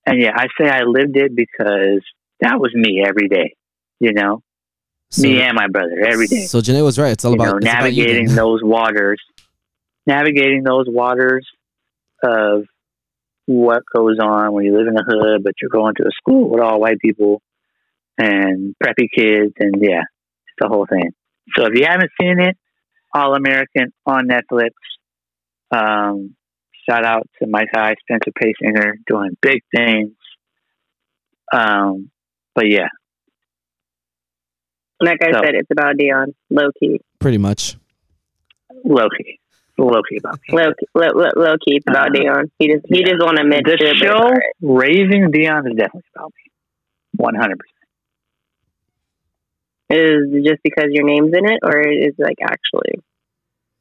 and 0.07 0.23
yeah, 0.23 0.33
I 0.35 0.47
say 0.59 0.69
I 0.69 0.83
lived 0.83 1.17
it 1.17 1.35
because 1.35 2.03
that 2.41 2.61
was 2.61 2.73
me 2.75 3.03
every 3.07 3.29
day. 3.29 3.55
You 4.01 4.13
know, 4.13 4.43
So, 5.11 5.23
me 5.23 5.41
and 5.41 5.55
my 5.57 5.69
brother 5.69 5.99
every 6.07 6.27
day 6.27 6.45
So 6.45 6.61
Janae 6.61 6.85
was 6.85 6.99
right. 6.99 7.13
It's 7.13 7.25
all 7.25 7.33
you 7.33 7.37
about, 7.37 7.45
know, 7.45 7.57
it's 7.59 7.67
about 7.67 7.83
navigating 7.83 8.27
then. 8.27 8.37
those 8.37 8.61
waters, 8.63 9.21
navigating 10.07 10.63
those 10.65 10.87
waters 10.89 11.47
of 12.23 12.65
what 13.47 13.83
goes 13.95 14.19
on 14.19 14.53
when 14.53 14.65
you 14.65 14.77
live 14.77 14.89
in 14.89 14.95
the 14.95 15.05
hood, 15.07 15.43
but 15.45 15.55
you're 15.63 15.71
going 15.71 15.95
to 15.95 16.03
a 16.03 16.11
school 16.13 16.51
with 16.51 16.61
all 16.61 16.81
white 16.81 16.99
people 16.99 17.41
and 18.19 18.75
preppy 18.83 19.09
kids, 19.15 19.53
and 19.59 19.75
yeah, 19.81 20.01
it's 20.01 20.57
the 20.59 20.69
whole 20.69 20.87
thing. 20.87 21.11
So 21.55 21.67
if 21.67 21.75
you 21.79 21.87
haven't 21.87 22.11
seen 22.21 22.41
it, 22.41 22.57
All 23.15 23.35
American 23.35 23.93
on 24.05 24.27
Netflix. 24.29 24.71
Um, 25.71 26.35
shout 26.89 27.05
out 27.05 27.29
to 27.41 27.49
my 27.49 27.65
guy 27.73 27.95
Spencer 28.01 28.33
Paysinger 28.43 28.95
doing 29.07 29.37
big 29.41 29.61
things. 29.75 30.13
Um, 31.53 32.11
but 32.57 32.67
yeah, 32.69 32.89
Like 35.01 35.19
I 35.23 35.31
So- 35.33 35.41
said, 35.45 35.55
it's 35.55 35.71
about 35.71 35.97
Dion. 35.99 36.35
Low 36.51 36.71
key. 36.81 37.01
Pretty 37.21 37.39
much. 37.39 37.77
low 38.85 39.09
key, 39.17 39.39
low 39.79 40.01
key 40.09 40.17
about 40.19 40.39
me. 40.49 40.57
Low, 40.59 40.71
key- 40.79 40.87
low, 40.95 41.09
low, 41.15 41.31
low 41.37 41.55
key. 41.65 41.77
It's 41.77 41.87
about 41.89 42.09
Uh, 42.17 42.19
Dion. 42.21 42.51
He 42.59 42.69
just 42.73 42.87
he 42.89 43.01
yeah. 43.01 43.07
just 43.13 43.21
want 43.23 43.37
to 43.37 43.43
admit 43.43 43.63
the 43.65 43.77
to 43.77 43.85
it, 43.85 43.89
but 43.91 43.97
show 43.99 44.13
it's 44.13 44.21
all 44.25 44.31
right. 44.31 44.53
raising 44.87 45.31
Dion 45.31 45.67
is 45.71 45.77
definitely 45.77 46.09
about 46.17 46.33
me. 46.37 46.51
One 47.17 47.35
hundred 47.35 47.59
percent. 47.59 47.75
Is 49.89 50.33
it 50.35 50.45
just 50.49 50.63
because 50.65 50.87
your 50.91 51.05
name's 51.07 51.33
in 51.37 51.45
it, 51.47 51.61
or 51.63 51.79
is 51.81 52.15
it 52.19 52.23
like 52.23 52.39
actually? 52.43 53.01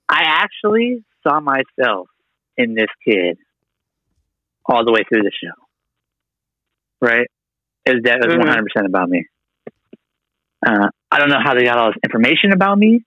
I 0.09 0.21
actually 0.43 1.03
saw 1.23 1.39
myself 1.39 2.07
in 2.57 2.75
this 2.75 2.89
kid 3.07 3.37
all 4.65 4.85
the 4.85 4.91
way 4.91 5.03
through 5.07 5.23
the 5.23 5.31
show. 5.31 5.55
Right? 7.01 7.27
It 7.85 7.93
was 7.95 8.03
that 8.03 8.19
was 8.19 8.33
Mhm. 8.35 8.39
one 8.39 8.47
hundred 8.47 8.65
percent 8.65 8.87
about 8.87 9.09
me. 9.09 9.25
Uh, 10.65 10.89
I 11.11 11.19
don't 11.19 11.29
know 11.29 11.39
how 11.43 11.53
they 11.53 11.63
got 11.65 11.77
all 11.77 11.89
this 11.89 11.99
information 12.03 12.51
about 12.51 12.77
me. 12.77 13.03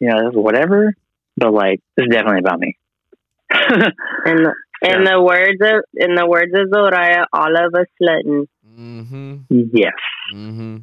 You 0.00 0.08
know, 0.08 0.30
whatever. 0.32 0.94
But 1.36 1.52
like, 1.52 1.80
it's 1.96 2.12
definitely 2.12 2.40
about 2.40 2.60
me. 2.60 2.76
In 4.26 4.36
the, 4.36 4.52
in 4.82 5.04
the 5.04 5.20
words 5.22 5.60
of 5.62 5.84
in 5.94 6.14
the 6.16 6.26
words 6.26 6.52
of 6.54 6.68
Zoraya, 6.68 7.24
all 7.32 7.54
of 7.56 7.74
us 7.74 7.86
slutting. 8.02 8.46
Mm-hmm. 8.68 9.36
yes. 9.72 9.92
Mm-hmm. 10.34 10.76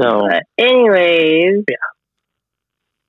So 0.00 0.28
But 0.28 0.42
anyways, 0.58 1.64
Yeah. 1.68 1.76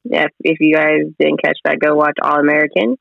yeah. 0.05 0.23
If, 0.25 0.31
if 0.39 0.57
you 0.61 0.73
guys 0.75 1.01
didn't 1.19 1.41
catch 1.43 1.57
that, 1.65 1.79
go 1.79 1.95
watch 1.95 2.17
All 2.21 2.39
American 2.39 2.97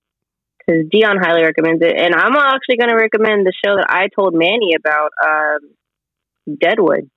because 0.66 0.87
Dion 0.90 1.18
highly 1.20 1.42
recommends 1.44 1.82
it, 1.82 1.94
and 1.96 2.14
I'm 2.14 2.35
actually 2.37 2.76
going 2.78 2.90
to 2.90 2.96
recommend 2.96 3.46
the 3.46 3.52
show 3.64 3.76
that 3.76 3.87
I 3.88 4.08
told 4.14 4.35
Manny 4.35 4.73
about, 4.76 5.11
um, 5.25 6.56
Deadwood. 6.61 7.08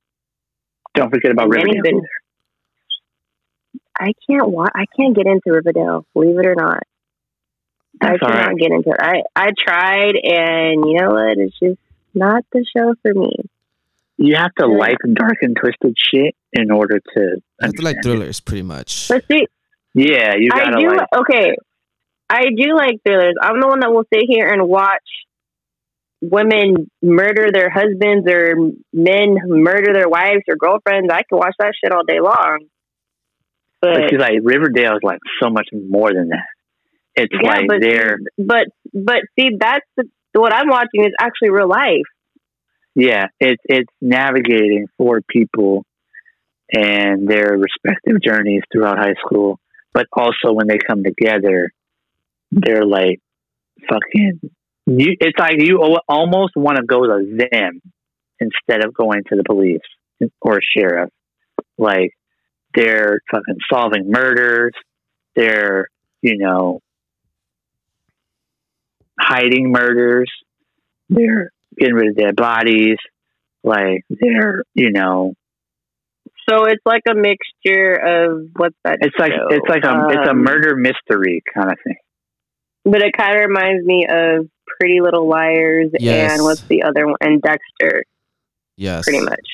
don't 0.95 1.09
forget 1.11 1.31
about 1.31 1.49
Manny's 1.49 1.75
Riverdale. 1.75 2.01
been- 2.01 2.07
I 3.99 4.13
can't 4.29 4.49
wa- 4.49 4.69
I 4.73 4.85
can't 4.97 5.15
get 5.15 5.27
into 5.27 5.51
Riverdale, 5.51 6.05
believe 6.13 6.37
it 6.39 6.45
or 6.45 6.55
not. 6.55 6.83
I 8.01 8.11
That's 8.11 8.19
all 8.23 8.29
cannot 8.29 8.47
right. 8.47 8.57
get 8.57 8.71
into 8.71 8.89
it. 8.91 8.95
I 9.01 9.23
I 9.35 9.49
tried, 9.57 10.15
and 10.15 10.85
you 10.85 10.99
know 10.99 11.09
what? 11.11 11.37
It's 11.37 11.59
just 11.59 11.79
not 12.13 12.45
the 12.53 12.65
show 12.75 12.93
for 13.01 13.13
me. 13.13 13.31
You 14.17 14.35
have 14.35 14.53
to 14.55 14.67
like 14.67 14.97
dark 15.13 15.37
and 15.41 15.55
twisted 15.55 15.95
shit 15.97 16.33
in 16.53 16.71
order 16.71 16.99
to. 16.99 17.41
I 17.61 17.65
have 17.65 17.73
to 17.73 17.81
like 17.81 17.97
understand 17.97 17.97
it. 17.97 18.03
thrillers, 18.03 18.39
pretty 18.39 18.63
much. 18.63 19.09
But 19.09 19.25
see, 19.29 19.47
Yeah, 19.93 20.35
you 20.37 20.49
I 20.53 20.59
gotta 20.59 20.79
do 20.79 20.95
like. 20.95 21.07
okay. 21.17 21.55
I 22.29 22.43
do 22.55 22.75
like 22.75 23.01
thrillers. 23.05 23.35
I'm 23.41 23.59
the 23.59 23.67
one 23.67 23.79
that 23.81 23.91
will 23.91 24.05
sit 24.13 24.23
here 24.27 24.47
and 24.47 24.67
watch 24.67 25.03
women 26.21 26.89
murder 27.01 27.49
their 27.51 27.69
husbands 27.69 28.27
or 28.29 28.55
men 28.93 29.37
murder 29.47 29.93
their 29.93 30.09
wives 30.09 30.43
or 30.49 30.55
girlfriends. 30.57 31.09
I 31.11 31.23
can 31.23 31.37
watch 31.39 31.55
that 31.59 31.73
shit 31.81 31.91
all 31.91 32.03
day 32.03 32.19
long. 32.19 32.59
But, 33.81 33.93
But 33.93 34.09
she's 34.09 34.19
like 34.19 34.39
Riverdale 34.43 34.93
is 34.93 35.03
like 35.03 35.19
so 35.41 35.49
much 35.49 35.69
more 35.73 36.13
than 36.13 36.29
that. 36.29 36.47
It's 37.15 37.33
yeah, 37.41 37.49
like 37.49 37.67
but 37.67 37.81
they're 37.81 38.19
but 38.37 38.65
but 38.93 39.21
see, 39.37 39.51
that's 39.59 39.85
the, 39.97 40.05
what 40.33 40.53
I'm 40.53 40.69
watching 40.69 41.05
is 41.05 41.13
actually 41.19 41.51
real 41.51 41.67
life. 41.69 42.07
yeah, 42.95 43.27
it's 43.39 43.61
it's 43.65 43.91
navigating 44.01 44.87
for 44.97 45.21
people 45.21 45.85
and 46.71 47.27
their 47.27 47.57
respective 47.57 48.21
journeys 48.21 48.61
throughout 48.71 48.97
high 48.99 49.15
school, 49.25 49.59
but 49.93 50.05
also 50.13 50.53
when 50.53 50.67
they 50.67 50.77
come 50.77 51.03
together, 51.03 51.71
they're 52.51 52.85
like 52.85 53.19
fucking 53.87 54.39
you, 54.85 55.15
it's 55.19 55.37
like 55.39 55.55
you 55.59 55.79
almost 56.07 56.53
want 56.55 56.77
to 56.77 56.83
go 56.83 57.05
to 57.05 57.37
them 57.51 57.81
instead 58.39 58.83
of 58.85 58.93
going 58.93 59.23
to 59.29 59.35
the 59.35 59.43
police 59.43 59.81
or 60.41 60.59
sheriff. 60.75 61.09
Like 61.77 62.11
they're 62.73 63.19
fucking 63.31 63.57
solving 63.71 64.09
murders. 64.09 64.73
They're 65.35 65.87
you 66.21 66.37
know 66.37 66.79
hiding 69.19 69.71
murders. 69.71 70.31
They're 71.09 71.51
getting 71.77 71.95
rid 71.95 72.09
of 72.09 72.17
dead 72.17 72.35
bodies. 72.35 72.97
Like 73.63 74.03
they're 74.09 74.63
you 74.73 74.91
know 74.91 75.33
So 76.49 76.65
it's 76.65 76.81
like 76.85 77.03
a 77.09 77.13
mixture 77.15 77.93
of 77.95 78.47
what's 78.55 78.75
that? 78.85 78.99
it's 79.01 79.15
like 79.19 79.31
show? 79.33 79.47
it's 79.49 79.67
like 79.69 79.83
a 79.83 80.07
it's 80.09 80.27
a 80.27 80.31
Um, 80.31 80.43
murder 80.43 80.75
mystery 80.75 81.41
kind 81.53 81.71
of 81.71 81.77
thing. 81.83 81.97
But 82.85 83.01
it 83.01 83.13
kind 83.17 83.35
of 83.35 83.47
reminds 83.49 83.85
me 83.85 84.05
of 84.09 84.47
Pretty 84.79 85.01
Little 85.01 85.27
Liars 85.27 85.91
Yes. 85.99 86.33
and 86.33 86.43
what's 86.43 86.61
the 86.63 86.83
other 86.83 87.05
one? 87.07 87.15
And 87.21 87.41
Dexter, 87.41 88.03
Yes. 88.77 89.03
pretty 89.03 89.21
much. 89.21 89.47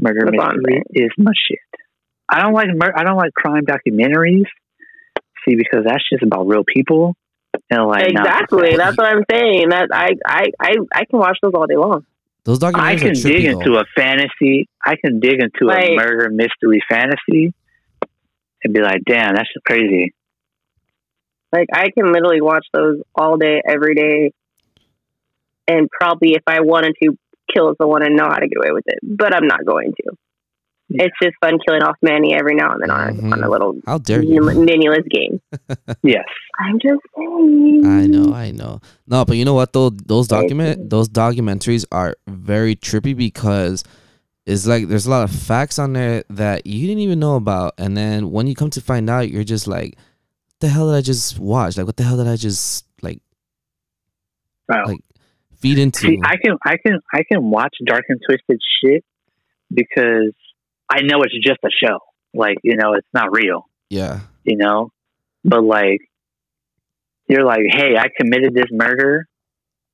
Murder 0.00 0.20
That's 0.30 0.54
mystery 0.56 0.82
is 0.92 1.10
my 1.18 1.32
shit. 1.46 1.58
I 2.28 2.40
don't 2.42 2.54
like 2.54 2.68
mur- 2.72 2.94
I 2.96 3.04
don't 3.04 3.16
like 3.16 3.32
crime 3.34 3.64
documentaries. 3.66 4.46
See, 5.44 5.56
because 5.56 5.84
that's 5.84 6.04
just 6.10 6.22
about 6.22 6.46
real 6.46 6.64
people. 6.64 7.16
And 7.70 7.86
like 7.86 8.06
exactly. 8.08 8.76
That's 8.76 8.96
what 8.96 9.06
I'm 9.06 9.24
saying. 9.30 9.70
That 9.70 9.88
I, 9.92 10.10
I, 10.26 10.46
I, 10.60 10.74
I 10.94 11.04
can 11.04 11.18
watch 11.18 11.38
those 11.42 11.52
all 11.54 11.66
day 11.66 11.76
long. 11.76 12.06
Those 12.44 12.58
documentaries 12.58 12.76
I 12.78 12.96
can 12.96 13.10
are 13.10 13.14
dig 13.14 13.44
though. 13.44 13.60
into 13.60 13.74
a 13.76 13.84
fantasy. 13.96 14.68
I 14.84 14.96
can 14.96 15.20
dig 15.20 15.40
into 15.42 15.70
a 15.70 15.96
murder 15.96 16.30
mystery 16.30 16.80
fantasy 16.88 17.52
and 18.64 18.72
be 18.72 18.80
like, 18.80 19.02
damn, 19.06 19.34
that's 19.34 19.48
crazy. 19.66 20.14
Like 21.52 21.68
I 21.72 21.90
can 21.90 22.12
literally 22.12 22.40
watch 22.40 22.66
those 22.72 23.00
all 23.14 23.36
day, 23.36 23.60
every 23.66 23.94
day, 23.94 24.32
and 25.68 25.88
probably 25.90 26.32
if 26.34 26.42
I 26.46 26.60
wanted 26.60 26.94
to 27.02 27.16
kill 27.54 27.74
someone 27.80 28.04
and 28.04 28.16
know 28.16 28.28
how 28.28 28.38
to 28.38 28.48
get 28.48 28.58
away 28.58 28.72
with 28.72 28.84
it, 28.86 28.98
but 29.02 29.34
I'm 29.34 29.46
not 29.46 29.64
going 29.64 29.92
to. 29.92 30.12
Yeah. 30.92 31.04
It's 31.04 31.14
just 31.22 31.36
fun 31.40 31.58
killing 31.64 31.82
off 31.82 31.96
Manny 32.02 32.34
every 32.34 32.56
now 32.56 32.72
and 32.72 32.82
then 32.82 32.90
on, 32.90 33.16
Mhm. 33.16 33.32
on 33.32 33.44
a 33.44 33.48
little 33.50 33.76
How 33.86 33.98
dare 33.98 34.22
you? 34.22 34.40
meaningless 34.42 35.06
game. 35.08 35.40
Yes. 36.02 36.24
I'm 36.58 36.78
just 36.80 37.00
saying. 37.16 37.82
I 37.86 38.06
know, 38.06 38.32
I 38.34 38.50
know. 38.50 38.80
No, 39.06 39.24
but 39.24 39.36
you 39.36 39.44
know 39.44 39.54
what 39.54 39.72
though? 39.72 39.90
Those 39.90 40.26
document 40.28 40.90
those 40.90 41.08
documentaries 41.08 41.84
are 41.92 42.14
very 42.28 42.74
trippy 42.76 43.16
because 43.16 43.82
it's 44.46 44.66
like 44.66 44.88
there's 44.88 45.06
a 45.06 45.10
lot 45.10 45.22
of 45.24 45.30
facts 45.30 45.78
on 45.78 45.92
there 45.92 46.24
that 46.30 46.66
you 46.66 46.86
didn't 46.86 47.02
even 47.02 47.18
know 47.20 47.36
about, 47.36 47.74
and 47.78 47.96
then 47.96 48.30
when 48.30 48.46
you 48.46 48.54
come 48.54 48.70
to 48.70 48.80
find 48.80 49.08
out, 49.08 49.30
you're 49.30 49.44
just 49.44 49.66
like, 49.68 49.96
"The 50.60 50.68
hell 50.68 50.88
did 50.88 50.96
I 50.96 51.00
just 51.00 51.38
watch? 51.38 51.76
Like, 51.76 51.86
what 51.86 51.96
the 51.96 52.04
hell 52.04 52.16
did 52.16 52.28
I 52.28 52.36
just 52.36 52.86
like 53.02 53.20
Wow. 54.68 54.84
Like, 54.86 55.00
feed 55.56 55.78
into?" 55.78 56.00
See, 56.00 56.20
I 56.22 56.36
can, 56.36 56.56
I 56.64 56.76
can, 56.76 57.00
I 57.12 57.22
can 57.24 57.50
watch 57.50 57.76
dark 57.84 58.04
and 58.08 58.20
twisted 58.24 58.60
shit 58.82 59.04
because 59.72 60.32
I 60.88 61.02
know 61.02 61.22
it's 61.22 61.34
just 61.42 61.58
a 61.64 61.70
show. 61.70 61.98
Like, 62.34 62.58
you 62.62 62.76
know, 62.76 62.94
it's 62.94 63.08
not 63.12 63.32
real. 63.32 63.68
yeah, 63.88 64.20
You 64.44 64.56
know, 64.56 64.92
but 65.44 65.64
like, 65.64 66.00
you're 67.26 67.44
like, 67.44 67.62
hey, 67.68 67.96
I 67.96 68.08
committed 68.16 68.54
this 68.54 68.70
murder, 68.70 69.26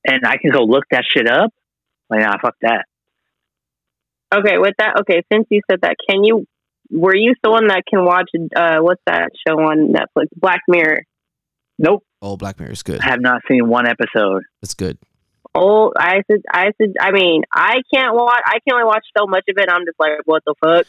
and 0.05 0.25
I 0.25 0.37
can 0.37 0.51
go 0.51 0.63
look 0.63 0.85
that 0.91 1.03
shit 1.11 1.29
up. 1.29 1.53
Like, 2.09 2.21
nah, 2.21 2.37
fuck 2.41 2.55
that. 2.61 2.85
Okay, 4.33 4.57
with 4.57 4.73
that, 4.77 4.99
okay, 5.01 5.23
since 5.31 5.47
you 5.49 5.61
said 5.69 5.81
that, 5.81 5.95
can 6.09 6.23
you, 6.23 6.45
were 6.89 7.15
you 7.15 7.33
someone 7.43 7.67
that 7.67 7.83
can 7.89 8.05
watch, 8.05 8.29
uh, 8.55 8.77
what's 8.79 9.01
that 9.05 9.29
show 9.47 9.55
on 9.55 9.93
Netflix? 9.93 10.27
Black 10.35 10.61
Mirror. 10.67 11.03
Nope, 11.79 12.03
oh, 12.21 12.37
Black 12.37 12.59
Mirror 12.59 12.71
is 12.71 12.83
good. 12.83 13.01
I 13.01 13.05
have 13.05 13.21
not 13.21 13.41
seen 13.47 13.67
one 13.67 13.87
episode. 13.87 14.43
It's 14.61 14.73
good. 14.73 14.97
Oh, 15.53 15.91
I 15.97 16.21
said, 16.29 16.41
I 16.51 16.71
said, 16.77 16.93
I 16.99 17.11
mean, 17.11 17.43
I 17.51 17.81
can't 17.93 18.15
watch, 18.15 18.41
I 18.45 18.59
can 18.59 18.73
only 18.73 18.85
watch 18.85 19.05
so 19.17 19.27
much 19.27 19.45
of 19.49 19.57
it. 19.57 19.69
I'm 19.69 19.85
just 19.85 19.99
like, 19.99 20.11
what 20.25 20.43
the 20.45 20.55
fuck? 20.63 20.85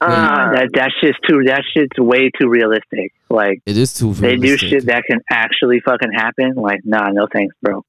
Uh, 0.00 0.52
that 0.52 0.70
that's 0.72 0.94
just 1.02 1.18
too. 1.28 1.42
That 1.46 1.62
shit's 1.74 1.98
way 1.98 2.30
too 2.40 2.48
realistic. 2.48 3.12
Like, 3.28 3.60
it 3.66 3.76
is 3.76 3.92
too. 3.92 4.14
they 4.14 4.36
do 4.36 4.56
shit 4.56 4.86
that 4.86 5.02
can 5.04 5.18
actually 5.28 5.80
fucking 5.80 6.12
happen. 6.12 6.54
Like, 6.54 6.80
nah, 6.84 7.08
no 7.08 7.26
thanks, 7.30 7.56
bro. 7.60 7.84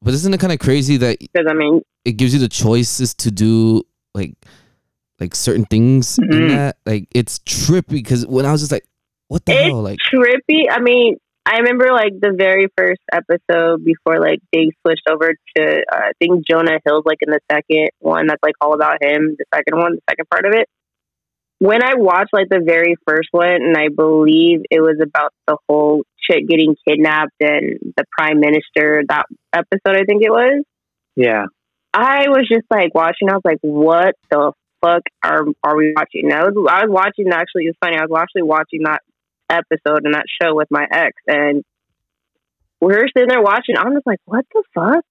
But 0.00 0.14
isn't 0.14 0.32
it 0.32 0.38
kind 0.38 0.52
of 0.52 0.60
crazy 0.60 0.96
that 0.98 1.18
Because, 1.18 1.46
I 1.50 1.54
mean, 1.54 1.82
it 2.04 2.12
gives 2.12 2.32
you 2.32 2.38
the 2.38 2.48
choices 2.48 3.14
to 3.14 3.32
do 3.32 3.82
like 4.14 4.34
like 5.20 5.34
certain 5.34 5.64
things 5.66 6.18
in 6.18 6.28
Mhm. 6.28 6.48
that? 6.50 6.76
Like 6.86 7.08
it's 7.14 7.38
trippy 7.40 7.88
because 8.02 8.26
when 8.26 8.46
I 8.46 8.52
was 8.52 8.60
just 8.60 8.72
like, 8.72 8.84
what 9.28 9.44
the 9.44 9.52
It's 9.52 9.62
hell? 9.68 9.82
Like 9.82 9.98
trippy. 10.12 10.64
I 10.70 10.80
mean, 10.80 11.16
I 11.46 11.58
remember 11.58 11.86
like 11.92 12.12
the 12.20 12.32
very 12.36 12.66
first 12.76 13.00
episode 13.12 13.84
before 13.84 14.20
like 14.20 14.40
they 14.52 14.70
switched 14.82 15.08
over 15.10 15.32
to 15.56 15.62
uh, 15.92 15.96
I 15.96 16.12
think 16.20 16.46
Jonah 16.46 16.78
Hill's 16.84 17.04
like 17.06 17.18
in 17.22 17.30
the 17.30 17.40
second 17.50 17.88
one 18.00 18.26
that's 18.26 18.42
like 18.42 18.54
all 18.60 18.74
about 18.74 19.02
him. 19.02 19.36
The 19.38 19.44
second 19.54 19.78
one, 19.78 19.94
the 19.94 20.02
second 20.10 20.26
part 20.30 20.44
of 20.46 20.52
it. 20.54 20.68
When 21.60 21.82
I 21.82 21.94
watched 21.96 22.32
like 22.32 22.48
the 22.48 22.60
very 22.64 22.94
first 23.06 23.28
one, 23.32 23.48
and 23.50 23.76
I 23.76 23.88
believe 23.88 24.60
it 24.70 24.80
was 24.80 24.98
about 25.02 25.32
the 25.48 25.56
whole 25.68 26.04
chick 26.30 26.46
getting 26.46 26.76
kidnapped 26.86 27.32
and 27.40 27.80
the 27.96 28.04
prime 28.16 28.38
minister. 28.38 29.02
That 29.08 29.24
episode, 29.52 29.96
I 30.00 30.04
think 30.04 30.22
it 30.22 30.30
was. 30.30 30.62
Yeah, 31.16 31.46
I 31.92 32.28
was 32.28 32.46
just 32.48 32.66
like 32.70 32.94
watching. 32.94 33.28
I 33.28 33.32
was 33.32 33.42
like, 33.44 33.58
"What 33.62 34.14
the 34.30 34.52
fuck 34.80 35.02
are 35.22 35.44
are 35.62 35.76
we 35.76 35.92
watching?" 35.96 36.30
And 36.30 36.34
I 36.34 36.44
was 36.44 36.54
I 36.70 36.84
was 36.86 36.90
watching. 36.90 37.32
Actually, 37.32 37.64
it's 37.64 37.78
funny. 37.80 37.96
I 37.96 38.06
was 38.06 38.18
actually 38.18 38.42
watching 38.42 38.82
that 38.84 39.02
episode 39.48 40.04
and 40.04 40.14
that 40.14 40.26
show 40.40 40.54
with 40.54 40.68
my 40.70 40.86
ex, 40.90 41.12
and 41.26 41.64
we're 42.80 43.08
sitting 43.08 43.28
there 43.28 43.42
watching. 43.42 43.76
I'm 43.76 43.94
just 43.94 44.06
like, 44.06 44.20
"What 44.24 44.46
the 44.52 44.62
fuck?" 44.74 45.04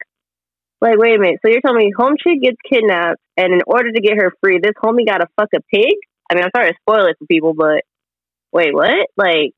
Like, 0.80 0.98
wait 0.98 1.16
a 1.16 1.20
minute. 1.20 1.40
So 1.44 1.52
you're 1.52 1.62
telling 1.62 1.80
me 1.80 1.92
home 1.96 2.16
chick 2.22 2.42
gets 2.42 2.58
kidnapped, 2.70 3.20
and 3.36 3.54
in 3.54 3.62
order 3.66 3.92
to 3.92 4.02
get 4.02 4.18
her 4.18 4.32
free, 4.42 4.60
this 4.62 4.74
homie 4.82 5.08
got 5.08 5.20
to 5.20 5.28
fuck 5.36 5.50
a 5.56 5.62
pig? 5.74 5.96
I 6.30 6.36
mean, 6.36 6.44
I'm 6.44 6.52
sorry 6.56 6.72
to 6.72 6.78
spoil 6.82 7.08
it 7.08 7.16
for 7.18 7.26
people, 7.26 7.54
but 7.54 7.84
wait, 8.52 8.74
what? 8.74 9.08
Like, 9.16 9.54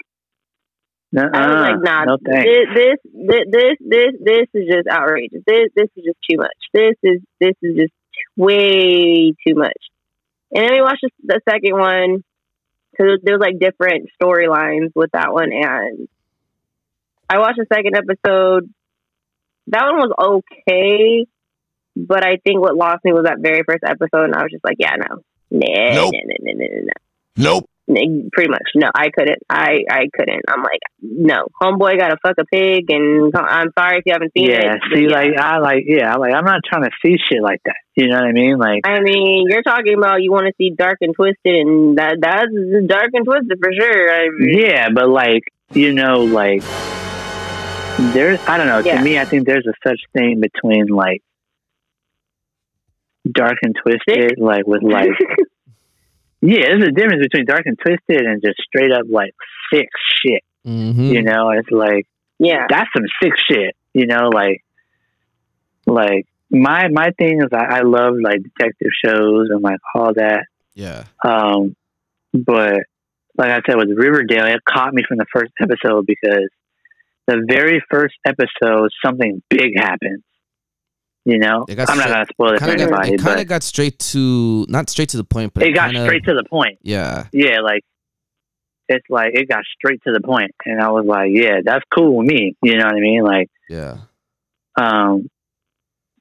Nuh-uh. 1.11 1.29
I 1.33 1.47
was 1.47 1.55
like, 1.55 1.81
nah, 1.81 2.03
no 2.05 2.17
this, 2.23 2.67
this, 2.75 3.45
this, 3.51 3.77
this, 3.79 4.11
this 4.23 4.47
is 4.53 4.67
just 4.71 4.87
outrageous. 4.87 5.41
This, 5.45 5.69
this 5.75 5.87
is 5.95 6.05
just 6.05 6.19
too 6.29 6.37
much. 6.37 6.55
This 6.73 6.95
is, 7.03 7.21
this 7.41 7.55
is 7.63 7.77
just 7.77 7.93
way 8.37 9.33
too 9.45 9.55
much. 9.55 9.77
And 10.51 10.63
then 10.65 10.71
we 10.73 10.81
watched 10.81 11.05
the, 11.23 11.41
second 11.47 11.77
one 11.77 12.23
because 12.91 13.19
there 13.23 13.37
was 13.37 13.41
like 13.41 13.59
different 13.59 14.09
storylines 14.21 14.91
with 14.95 15.11
that 15.13 15.31
one, 15.31 15.51
and 15.51 16.07
I 17.29 17.37
watched 17.39 17.57
the 17.57 17.67
second 17.71 17.95
episode. 17.95 18.69
That 19.67 19.85
one 19.85 19.97
was 19.97 20.41
okay, 20.67 21.27
but 21.95 22.25
I 22.25 22.37
think 22.43 22.59
what 22.59 22.75
lost 22.75 23.05
me 23.05 23.13
was 23.13 23.25
that 23.25 23.39
very 23.39 23.61
first 23.67 23.83
episode, 23.85 24.25
and 24.25 24.35
I 24.35 24.41
was 24.41 24.51
just 24.51 24.63
like, 24.63 24.77
yeah, 24.79 24.95
no, 24.95 25.21
nah, 25.51 25.93
Nope. 25.93 26.13
nah, 26.13 26.35
nah, 26.39 26.53
nah, 26.53 26.65
nah, 26.65 26.81
nah. 26.81 26.91
Nope. 27.37 27.69
Pretty 27.91 28.51
much, 28.51 28.67
no, 28.75 28.91
I 28.93 29.09
couldn't. 29.09 29.39
I 29.49 29.79
I 29.89 30.09
couldn't. 30.15 30.43
I'm 30.47 30.61
like, 30.61 30.79
no, 31.01 31.47
homeboy 31.59 31.97
got 31.97 32.09
to 32.09 32.17
fuck 32.21 32.35
a 32.39 32.45
pig, 32.45 32.85
and 32.89 33.33
I'm 33.35 33.69
sorry 33.77 33.97
if 33.97 34.03
you 34.05 34.13
haven't 34.13 34.31
seen 34.37 34.45
Yeah, 34.51 34.75
it. 34.75 34.81
see, 34.93 35.03
yeah. 35.09 35.09
like 35.09 35.31
I 35.35 35.57
like, 35.57 35.83
yeah, 35.87 36.13
like 36.15 36.33
I'm 36.35 36.45
not 36.45 36.61
trying 36.69 36.83
to 36.83 36.91
see 37.03 37.15
shit 37.17 37.41
like 37.41 37.61
that. 37.65 37.75
You 37.95 38.07
know 38.07 38.17
what 38.17 38.25
I 38.27 38.31
mean? 38.31 38.59
Like, 38.59 38.81
I 38.85 38.99
mean, 39.01 39.47
you're 39.49 39.63
talking 39.63 39.97
about 39.97 40.21
you 40.21 40.31
want 40.31 40.45
to 40.45 40.53
see 40.57 40.69
dark 40.69 40.97
and 41.01 41.15
twisted, 41.15 41.37
and 41.45 41.97
that 41.97 42.17
that's 42.21 42.51
dark 42.87 43.09
and 43.13 43.25
twisted 43.25 43.57
for 43.59 43.71
sure. 43.73 44.13
I 44.13 44.27
mean, 44.37 44.59
yeah, 44.59 44.89
but 44.93 45.09
like, 45.09 45.41
you 45.73 45.91
know, 45.91 46.25
like 46.25 46.61
there's, 48.13 48.39
I 48.47 48.57
don't 48.57 48.67
know. 48.67 48.79
Yeah. 48.79 48.97
To 48.99 49.03
me, 49.03 49.17
I 49.17 49.25
think 49.25 49.47
there's 49.47 49.65
a 49.67 49.73
such 49.87 49.99
thing 50.13 50.41
between 50.41 50.87
like 50.87 51.23
dark 53.31 53.57
and 53.63 53.75
twisted, 53.81 54.35
like 54.37 54.67
with 54.67 54.83
like, 54.83 55.09
yeah, 56.41 56.61
there's 56.67 56.83
a 56.83 56.91
difference 56.91 57.23
between 57.23 57.45
dark 57.45 57.63
and 57.65 57.77
twisted 57.77 58.25
and 58.25 58.41
just 58.41 58.59
straight 58.61 58.91
up 58.91 59.05
like 59.09 59.33
sick 59.73 59.89
shit. 60.23 60.43
mhm. 60.65 61.11
You 61.13 61.21
know, 61.23 61.49
it's 61.51 61.69
like 61.71 62.07
yeah, 62.39 62.67
that's 62.69 62.89
some 62.95 63.05
sick 63.21 63.33
shit. 63.49 63.75
You 63.93 64.07
know, 64.07 64.29
like 64.29 64.63
like 65.85 66.27
my 66.49 66.87
my 66.89 67.09
thing 67.17 67.41
is 67.41 67.49
I, 67.53 67.79
I 67.79 67.81
love 67.81 68.15
like 68.21 68.41
detective 68.43 68.91
shows 69.03 69.47
and 69.49 69.61
like 69.61 69.79
all 69.93 70.13
that. 70.15 70.45
yeah. 70.73 71.05
Um, 71.23 71.75
but 72.33 72.77
like 73.37 73.51
I 73.51 73.59
said 73.67 73.77
with 73.77 73.89
Riverdale, 73.95 74.45
it 74.45 74.61
caught 74.67 74.93
me 74.93 75.03
from 75.07 75.17
the 75.17 75.25
first 75.33 75.51
episode 75.61 76.05
because 76.05 76.49
the 77.27 77.45
very 77.47 77.81
first 77.89 78.15
episode 78.25 78.89
something 79.03 79.41
big 79.49 79.77
happens. 79.77 80.23
You 81.25 81.37
know, 81.37 81.65
It 81.67 81.77
I'm 81.79 81.97
not 81.97 82.07
gonna 82.07 82.25
spoil 82.31 82.53
it 82.53 82.59
for 82.59 82.65
Kind 82.65 82.81
of 82.81 82.89
got, 82.89 83.05
anybody, 83.05 83.13
it 83.15 83.21
kind 83.21 83.39
of 83.41 83.47
got 83.47 83.61
straight 83.63 83.99
to 83.99 84.65
not 84.69 84.89
straight 84.89 85.09
to 85.09 85.17
the 85.17 85.23
point, 85.23 85.53
but 85.53 85.63
it 85.63 85.73
got 85.73 85.91
kinda- 85.91 86.05
straight 86.05 86.23
to 86.25 86.33
the 86.33 86.45
point. 86.49 86.79
yeah. 86.81 87.27
Yeah, 87.33 87.59
like 87.61 87.83
it's 88.87 89.05
like 89.09 89.31
it 89.33 89.47
got 89.47 89.63
straight 89.77 90.01
to 90.07 90.13
the 90.13 90.21
point, 90.21 90.51
and 90.65 90.81
I 90.81 90.89
was 90.89 91.05
like, 91.05 91.29
yeah, 91.31 91.59
that's 91.63 91.83
cool 91.93 92.17
with 92.17 92.27
me. 92.27 92.55
You 92.63 92.77
know 92.77 92.85
what 92.85 92.95
I 92.95 92.99
mean? 92.99 93.23
Like. 93.23 93.49
Yeah. 93.69 93.97
Um, 94.79 95.29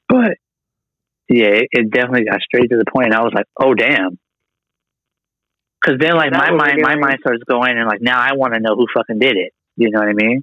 but 0.09 0.37
yeah, 1.29 1.47
it, 1.49 1.69
it 1.71 1.91
definitely 1.91 2.25
got 2.25 2.41
straight 2.43 2.69
to 2.71 2.77
the 2.77 2.85
point. 2.91 3.07
And 3.07 3.15
I 3.15 3.23
was 3.23 3.33
like, 3.35 3.47
oh 3.59 3.73
damn. 3.75 4.19
Because 5.81 5.99
then, 6.01 6.17
like 6.17 6.33
my 6.33 6.51
mind, 6.51 6.81
my 6.83 6.97
mind 6.97 7.19
starts 7.21 7.43
going, 7.49 7.79
and 7.79 7.87
like 7.87 8.03
now 8.03 8.19
I 8.21 8.35
want 8.35 8.53
to 8.55 8.61
know 8.61 8.75
who 8.75 8.87
fucking 8.95 9.19
did 9.19 9.37
it. 9.37 9.53
You 9.77 9.91
know 9.91 10.01
what 10.01 10.09
I 10.09 10.13
mean? 10.13 10.43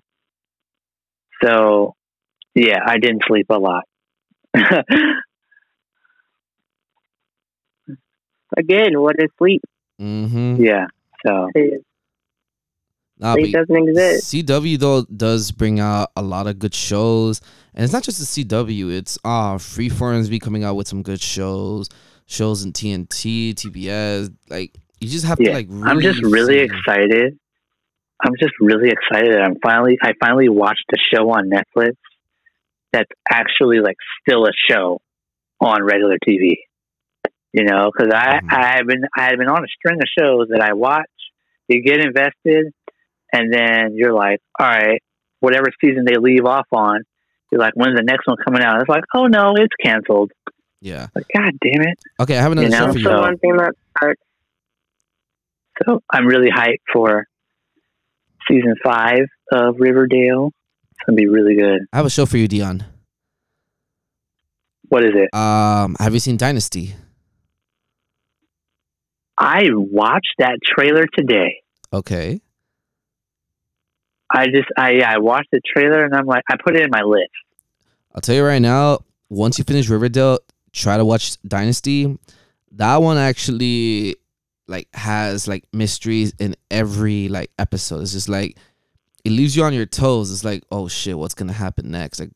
So, 1.43 1.93
yeah, 2.55 2.79
I 2.85 2.97
didn't 2.97 3.23
sleep 3.27 3.47
a 3.49 3.59
lot. 3.59 3.83
Again, 8.57 8.99
what 9.01 9.15
is 9.19 9.29
sleep? 9.37 9.61
Mm-hmm. 10.01 10.63
yeah. 10.63 10.87
So, 11.25 11.49
Nah, 13.17 13.33
sleep 13.33 13.53
doesn't 13.53 13.89
exist. 13.89 14.33
CW 14.33 14.77
though 14.77 15.03
does 15.03 15.51
bring 15.51 15.79
out 15.79 16.11
a 16.15 16.21
lot 16.21 16.47
of 16.47 16.59
good 16.59 16.73
shows, 16.75 17.41
and 17.73 17.83
it's 17.83 17.93
not 17.93 18.03
just 18.03 18.19
the 18.19 18.43
CW. 18.43 18.91
It's 18.91 19.17
uh 19.23 19.55
Freeform's 19.55 20.29
be 20.29 20.39
coming 20.39 20.63
out 20.63 20.75
with 20.75 20.87
some 20.87 21.01
good 21.01 21.21
shows, 21.21 21.89
shows 22.25 22.63
in 22.65 22.73
TNT, 22.73 23.53
TBS. 23.53 24.33
Like 24.49 24.75
you 24.99 25.07
just 25.09 25.25
have 25.25 25.39
yeah, 25.39 25.49
to 25.49 25.53
like. 25.55 25.67
Really 25.69 25.89
I'm 25.89 26.01
just 26.01 26.21
really 26.23 26.59
see- 26.59 26.63
excited. 26.75 27.39
I'm 28.23 28.33
just 28.39 28.53
really 28.59 28.89
excited. 28.89 29.33
that 29.33 29.41
I'm 29.41 29.55
finally, 29.61 29.97
I 30.01 30.13
finally 30.19 30.49
watched 30.49 30.85
a 30.93 30.97
show 30.97 31.29
on 31.31 31.49
Netflix 31.49 31.91
that's 32.93 33.09
actually 33.29 33.79
like 33.79 33.97
still 34.21 34.45
a 34.45 34.51
show 34.69 35.01
on 35.61 35.83
regular 35.83 36.17
TV. 36.27 36.57
You 37.53 37.63
know, 37.63 37.89
because 37.91 38.13
I, 38.13 38.39
Mhm. 38.41 38.51
I 38.53 38.75
have 38.77 38.85
been, 38.87 39.03
I've 39.17 39.37
been 39.37 39.47
on 39.47 39.63
a 39.63 39.67
string 39.67 39.97
of 40.01 40.07
shows 40.19 40.47
that 40.49 40.61
I 40.61 40.73
watch. 40.73 41.05
You 41.69 41.81
get 41.81 41.99
invested, 41.99 42.73
and 43.33 43.51
then 43.53 43.93
you're 43.95 44.13
like, 44.13 44.39
all 44.59 44.67
right, 44.67 45.01
whatever 45.39 45.67
season 45.83 46.03
they 46.05 46.17
leave 46.17 46.45
off 46.45 46.67
on, 46.73 47.01
you're 47.51 47.61
like, 47.61 47.73
when's 47.75 47.95
the 47.95 48.03
next 48.03 48.27
one 48.27 48.35
coming 48.45 48.61
out? 48.61 48.81
It's 48.81 48.89
like, 48.89 49.03
oh 49.15 49.27
no, 49.27 49.53
it's 49.55 49.73
canceled. 49.81 50.31
Yeah. 50.81 51.07
Like, 51.15 51.25
God 51.35 51.51
damn 51.61 51.81
it! 51.83 51.97
Okay, 52.19 52.37
I 52.37 52.41
have 52.41 52.51
another 52.51 52.67
You 52.67 52.71
know, 52.73 52.87
show 52.87 52.91
for 52.91 52.97
you. 52.99 53.05
so- 53.05 53.21
one 53.21 53.37
thing 53.37 53.55
that 53.57 53.73
sucks. 54.01 54.19
So 55.85 56.01
I'm 56.11 56.25
really 56.27 56.49
hyped 56.51 56.81
for 56.93 57.25
season 58.47 58.75
five 58.83 59.25
of 59.51 59.75
Riverdale. 59.79 60.51
Gonna 61.05 61.15
be 61.15 61.27
really 61.27 61.55
good. 61.55 61.81
I 61.93 61.97
have 61.97 62.05
a 62.05 62.09
show 62.09 62.25
for 62.25 62.37
you, 62.37 62.47
Dion. 62.47 62.83
What 64.89 65.03
is 65.03 65.11
it? 65.15 65.35
Um, 65.35 65.95
have 65.99 66.13
you 66.13 66.19
seen 66.19 66.37
Dynasty? 66.37 66.95
I 69.37 69.65
watched 69.73 70.35
that 70.39 70.59
trailer 70.63 71.05
today. 71.17 71.61
Okay. 71.91 72.41
I 74.33 74.45
just, 74.47 74.67
I, 74.77 74.91
yeah, 74.91 75.11
I 75.11 75.19
watched 75.19 75.49
the 75.51 75.61
trailer 75.73 76.03
and 76.03 76.13
I'm 76.15 76.25
like, 76.25 76.43
I 76.49 76.55
put 76.63 76.75
it 76.75 76.83
in 76.83 76.89
my 76.91 77.01
list. 77.01 77.29
I'll 78.13 78.21
tell 78.21 78.35
you 78.35 78.43
right 78.43 78.61
now. 78.61 78.99
Once 79.29 79.57
you 79.57 79.63
finish 79.63 79.89
Riverdale, 79.89 80.39
try 80.71 80.97
to 80.97 81.05
watch 81.05 81.41
Dynasty. 81.43 82.17
That 82.71 82.97
one 82.97 83.17
actually 83.17 84.15
like 84.67 84.87
has 84.93 85.47
like 85.47 85.65
mysteries 85.73 86.33
in 86.39 86.55
every 86.71 87.27
like 87.27 87.51
episode. 87.59 88.01
It's 88.01 88.13
just 88.13 88.29
like 88.29 88.57
it 89.25 89.31
leaves 89.31 89.55
you 89.57 89.63
on 89.63 89.73
your 89.73 89.87
toes. 89.87 90.31
It's 90.31 90.45
like, 90.45 90.63
oh 90.71 90.87
shit, 90.87 91.17
what's 91.17 91.33
gonna 91.33 91.51
happen 91.51 91.91
next? 91.91 92.19
Like, 92.19 92.29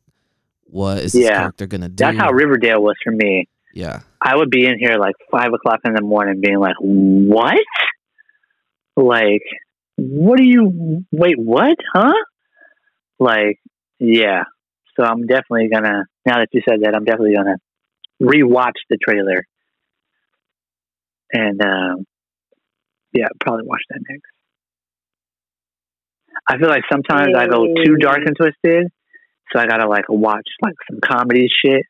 what 0.64 0.98
is 0.98 1.14
this 1.14 1.30
character 1.30 1.68
gonna 1.68 1.88
do? 1.88 2.04
That's 2.04 2.18
how 2.18 2.32
Riverdale 2.32 2.82
was 2.82 2.96
for 3.04 3.12
me. 3.12 3.48
yeah. 3.74 4.02
I 4.22 4.36
would 4.36 4.50
be 4.50 4.66
in 4.66 4.78
here 4.78 4.98
like 4.98 5.16
five 5.32 5.54
o'clock 5.54 5.80
in 5.86 5.94
the 5.94 6.02
morning 6.02 6.42
being 6.42 6.60
like, 6.60 6.76
what? 6.82 7.60
Like, 8.98 9.44
what 9.96 10.38
do 10.38 10.44
you, 10.44 11.06
wait, 11.12 11.36
what? 11.38 11.78
Huh? 11.94 12.14
Like, 13.18 13.60
yeah. 14.00 14.44
So 14.98 15.06
I'm 15.06 15.26
definitely 15.26 15.70
gonna, 15.72 16.04
now 16.26 16.40
that 16.40 16.48
you 16.52 16.62
said 16.68 16.82
that, 16.82 16.96
I'm 16.96 17.06
definitely 17.06 17.36
gonna 17.36 17.58
rewatch 18.22 18.74
the 18.90 18.98
trailer. 18.98 19.46
And, 21.32 21.62
um, 21.64 22.06
yeah, 23.14 23.28
probably 23.40 23.66
watch 23.66 23.82
that 23.90 24.02
next. 24.10 24.32
I 26.50 26.58
feel 26.58 26.68
like 26.68 26.84
sometimes 26.92 27.36
I 27.38 27.46
go 27.46 27.64
too 27.84 27.96
dark 27.98 28.22
and 28.26 28.36
twisted, 28.36 28.88
so 29.54 29.60
I 29.60 29.68
gotta 29.68 29.88
like 29.88 30.06
watch 30.10 30.48
like 30.64 30.74
some 30.90 31.00
comedy 31.00 31.48
shit 31.48 31.86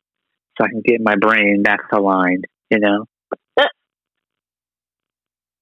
so 0.58 0.66
I 0.66 0.70
can 0.70 0.82
get 0.82 1.00
my 1.02 1.16
brain 1.16 1.64
back 1.64 1.80
aligned, 1.94 2.46
you 2.70 2.80
know? 2.80 3.06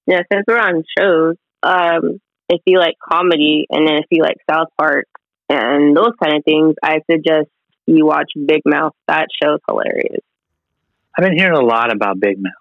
Yeah, 0.07 0.21
since 0.31 0.45
we're 0.47 0.57
on 0.57 0.83
shows, 0.97 1.36
um, 1.63 2.21
if 2.47 2.62
you 2.65 2.79
like 2.79 2.95
comedy 3.03 3.65
and 3.69 3.86
then 3.86 3.95
if 3.97 4.05
you 4.10 4.23
like 4.23 4.38
South 4.49 4.69
Park 4.77 5.05
and 5.49 5.95
those 5.97 6.13
kind 6.23 6.38
of 6.38 6.45
things, 6.45 6.75
I 6.81 6.99
suggest 7.12 7.49
you 7.86 8.05
watch 8.05 8.31
Big 8.33 8.62
Mouth. 8.65 8.93
That 9.10 9.27
show's 9.43 9.60
hilarious. 9.67 10.23
I've 11.17 11.25
been 11.25 11.38
hearing 11.38 11.57
a 11.57 11.62
lot 11.65 11.91
about 11.91 12.21
Big 12.21 12.41
Mouth. 12.41 12.53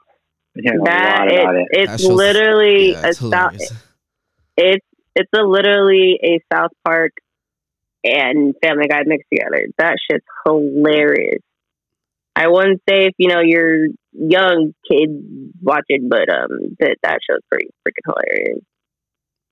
I've 0.50 0.54
Been 0.54 0.64
hearing 0.64 0.84
That 0.86 1.20
a 1.20 1.24
lot 1.24 1.32
it, 1.32 1.40
about 1.40 1.54
it. 1.54 1.66
it's 1.70 2.02
literally 2.02 2.90
Yeah, 2.92 3.02
a 3.04 3.08
it's 3.10 3.18
South. 3.20 3.52
It's 4.56 4.86
it's 5.16 5.30
a 5.34 5.42
literally 5.42 6.18
a 6.22 6.40
South 6.54 6.70
Park 6.84 7.12
and 8.04 8.54
Family 8.62 8.86
Guy 8.88 9.00
mixed 9.04 9.26
together. 9.32 9.66
That 9.78 9.96
shit's 10.08 10.24
hilarious. 10.46 11.42
I 12.36 12.48
wouldn't 12.48 12.82
say 12.88 13.06
if 13.06 13.14
you 13.18 13.28
know 13.28 13.40
you're 13.40 13.86
young 14.12 14.74
kids 14.88 15.12
watch 15.62 15.84
it, 15.88 16.02
but 16.08 16.28
um, 16.32 16.76
that 16.78 16.96
that 17.02 17.18
show's 17.28 17.40
pretty 17.50 17.68
freaking 17.86 18.04
hilarious. 18.14 18.62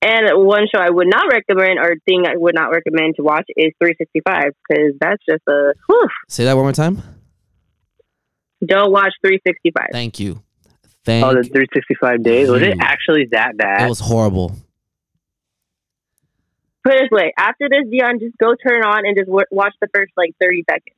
And 0.01 0.45
one 0.45 0.67
show 0.73 0.79
I 0.79 0.91
would 0.91 1.07
not 1.07 1.25
recommend, 1.31 1.79
or 1.79 1.95
thing 2.05 2.25
I 2.27 2.37
would 2.37 2.53
not 2.53 2.69
recommend 2.69 3.15
to 3.15 3.23
watch, 3.23 3.45
is 3.57 3.73
365 3.81 4.51
because 4.69 4.93
that's 4.99 5.23
just 5.27 5.41
a 5.49 5.73
whew, 5.87 6.07
Say 6.29 6.43
that 6.45 6.53
one 6.53 6.65
more 6.65 6.73
time. 6.73 7.01
don't 8.63 8.91
watch 8.91 9.13
365. 9.25 9.87
Thank 9.91 10.19
you. 10.19 10.41
Thank. 11.05 11.25
Oh, 11.25 11.33
the 11.33 11.43
365 11.43 12.23
days? 12.23 12.49
Was 12.49 12.61
it 12.61 12.77
actually 12.79 13.27
that 13.31 13.57
bad? 13.57 13.85
it 13.85 13.89
was 13.89 13.99
horrible. 13.99 14.55
Put 16.85 16.93
it 16.93 17.01
this 17.01 17.09
way: 17.11 17.33
after 17.37 17.67
this, 17.67 17.89
Dion, 17.89 18.19
just 18.19 18.37
go 18.37 18.53
turn 18.55 18.83
on 18.85 19.05
and 19.05 19.17
just 19.17 19.25
w- 19.27 19.45
watch 19.51 19.73
the 19.81 19.87
first 19.93 20.11
like 20.15 20.35
30 20.39 20.63
seconds. 20.69 20.95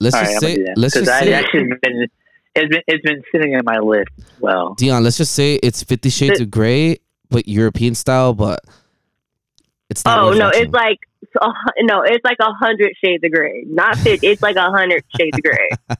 Let's 0.00 0.14
All 0.16 0.22
right, 0.22 0.26
just 0.32 0.36
I'm 0.44 0.50
say. 0.50 0.56
do 0.56 0.64
that. 0.64 0.78
Let's 0.78 0.94
'Cause 0.94 1.04
just 1.06 1.12
I 1.22 1.24
say. 1.24 1.32
actually 1.34 1.64
been, 1.80 2.08
it's 2.56 2.68
been 2.74 2.82
it's 2.88 3.02
been 3.04 3.22
sitting 3.32 3.52
in 3.52 3.60
my 3.64 3.78
list. 3.78 4.08
Well, 4.40 4.74
Dion, 4.74 5.04
let's 5.04 5.16
just 5.16 5.32
say 5.34 5.54
it's 5.62 5.82
Fifty 5.84 6.10
Shades 6.10 6.40
of 6.40 6.50
Grey, 6.50 6.98
but 7.30 7.46
European 7.46 7.94
style, 7.94 8.34
but 8.34 8.60
it's 9.90 10.04
not. 10.04 10.18
Oh 10.18 10.32
no, 10.32 10.46
watching. 10.46 10.62
it's 10.64 10.72
like 10.72 10.98
uh, 11.40 11.52
no, 11.80 12.02
it's 12.02 12.24
like 12.24 12.38
a 12.40 12.50
hundred 12.52 12.92
shades 13.04 13.22
of 13.22 13.30
gray. 13.30 13.64
Not 13.68 13.96
fifty. 13.98 14.26
It's 14.26 14.42
like 14.42 14.56
a 14.56 14.70
hundred 14.70 15.04
shades 15.16 15.36
of 15.38 15.42
gray. 15.44 15.68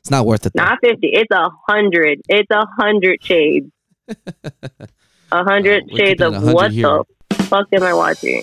it's 0.00 0.10
not 0.10 0.24
worth 0.26 0.46
it. 0.46 0.52
though. 0.54 0.62
Not 0.62 0.78
fifty. 0.82 1.08
It's 1.12 1.30
a 1.32 1.48
hundred. 1.68 2.20
It's 2.28 2.50
a 2.50 2.64
hundred 2.78 3.22
shades. 3.24 3.72
A 5.32 5.44
hundred 5.44 5.84
we're 5.90 5.96
shades 5.98 6.22
of 6.22 6.42
what 6.42 6.70
here. 6.72 6.86
the 7.30 7.36
fuck 7.44 7.66
am 7.72 7.82
I 7.82 7.94
watching? 7.94 8.42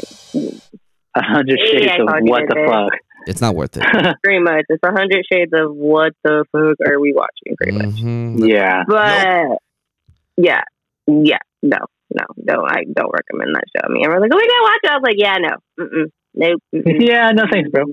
a 1.16 1.24
hundred 1.24 1.60
shades 1.66 1.92
I 1.92 2.02
of 2.02 2.24
what 2.24 2.44
the 2.50 2.56
it. 2.58 2.68
fuck. 2.68 2.92
It's 3.28 3.42
not 3.42 3.56
worth 3.56 3.78
it. 3.78 3.84
Pretty 4.24 4.40
much, 4.40 4.66
it's 4.70 4.82
a 4.84 4.92
hundred 4.92 5.24
shades 5.32 5.52
of 5.54 5.76
what 5.76 6.14
the 6.24 6.46
fuck 6.52 6.78
are 6.88 7.00
we 7.00 7.14
watching? 7.14 7.56
Pretty 7.58 7.78
much. 7.78 7.96
Mhm. 8.02 8.48
yeah. 8.50 8.84
But 8.88 9.60
yeah, 10.38 10.62
yeah, 11.06 11.38
no, 11.62 11.78
no, 12.12 12.26
don't. 12.44 12.66
I 12.68 12.86
don't 12.92 13.12
recommend 13.14 13.54
that 13.56 13.66
show. 13.76 13.88
I 13.88 13.92
mean, 13.94 14.04
everyone's 14.06 14.22
like, 14.24 14.32
"Oh, 14.34 14.38
we 14.38 14.48
gotta 14.48 14.64
watch 14.64 14.80
it." 14.84 14.90
I 14.90 14.96
was 14.96 15.04
like, 15.04 15.18
"Yeah, 15.18 15.36
no, 15.38 15.86
mm-mm, 15.86 16.12
nope." 16.34 16.62
mm-mm. 16.74 17.02
Yeah, 17.08 17.32
no 17.32 17.44
thanks, 17.52 17.70
bro. 17.70 17.84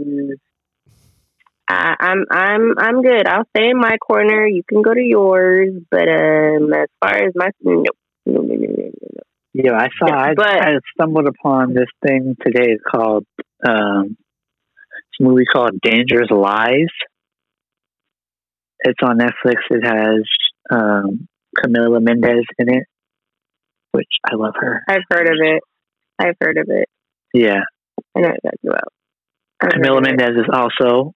I, 1.69 1.97
I'm 1.99 2.25
I'm 2.31 2.79
I'm 2.79 3.03
good. 3.03 3.27
I'll 3.27 3.45
stay 3.57 3.71
in 3.71 3.79
my 3.79 3.97
corner. 3.99 4.47
You 4.47 4.63
can 4.69 4.83
go 4.83 4.95
to 4.95 5.03
yours, 5.03 5.75
but 5.91 6.09
um, 6.09 6.73
as 6.73 6.89
far 7.01 7.15
as 7.27 7.33
my 7.35 7.51
no, 7.63 7.85
Yeah, 8.27 9.73
I 9.73 9.89
saw. 9.99 10.15
I, 10.15 10.35
But- 10.35 10.47
I 10.63 10.73
stumbled 10.95 11.27
upon 11.27 11.73
this 11.73 11.89
thing 12.07 12.37
today 12.45 12.77
called 12.91 13.25
um, 13.67 14.17
this 14.99 15.21
movie 15.21 15.45
called 15.51 15.81
Dangerous 15.83 16.31
Lies. 16.31 16.89
It's 18.81 18.99
on 19.03 19.19
Netflix. 19.19 19.57
It 19.71 19.85
has 19.85 20.23
um, 20.71 21.27
Camila 21.57 22.03
Mendes 22.03 22.45
in 22.59 22.69
it, 22.69 22.85
which 23.93 24.09
I 24.31 24.37
love 24.37 24.55
her. 24.61 24.83
I've 24.89 25.03
heard 25.11 25.29
of 25.29 25.37
it. 25.41 25.63
I've 26.19 26.37
heard 26.41 26.59
of 26.59 26.67
it. 26.69 26.89
Yeah, 27.33 27.61
I 28.15 28.21
know 28.21 28.29
what 28.29 28.41
that's 28.43 28.65
about. 28.67 28.93
I've 29.63 29.71
Camila. 29.71 30.03
Mendes 30.03 30.37
is 30.37 30.51
also 30.53 31.13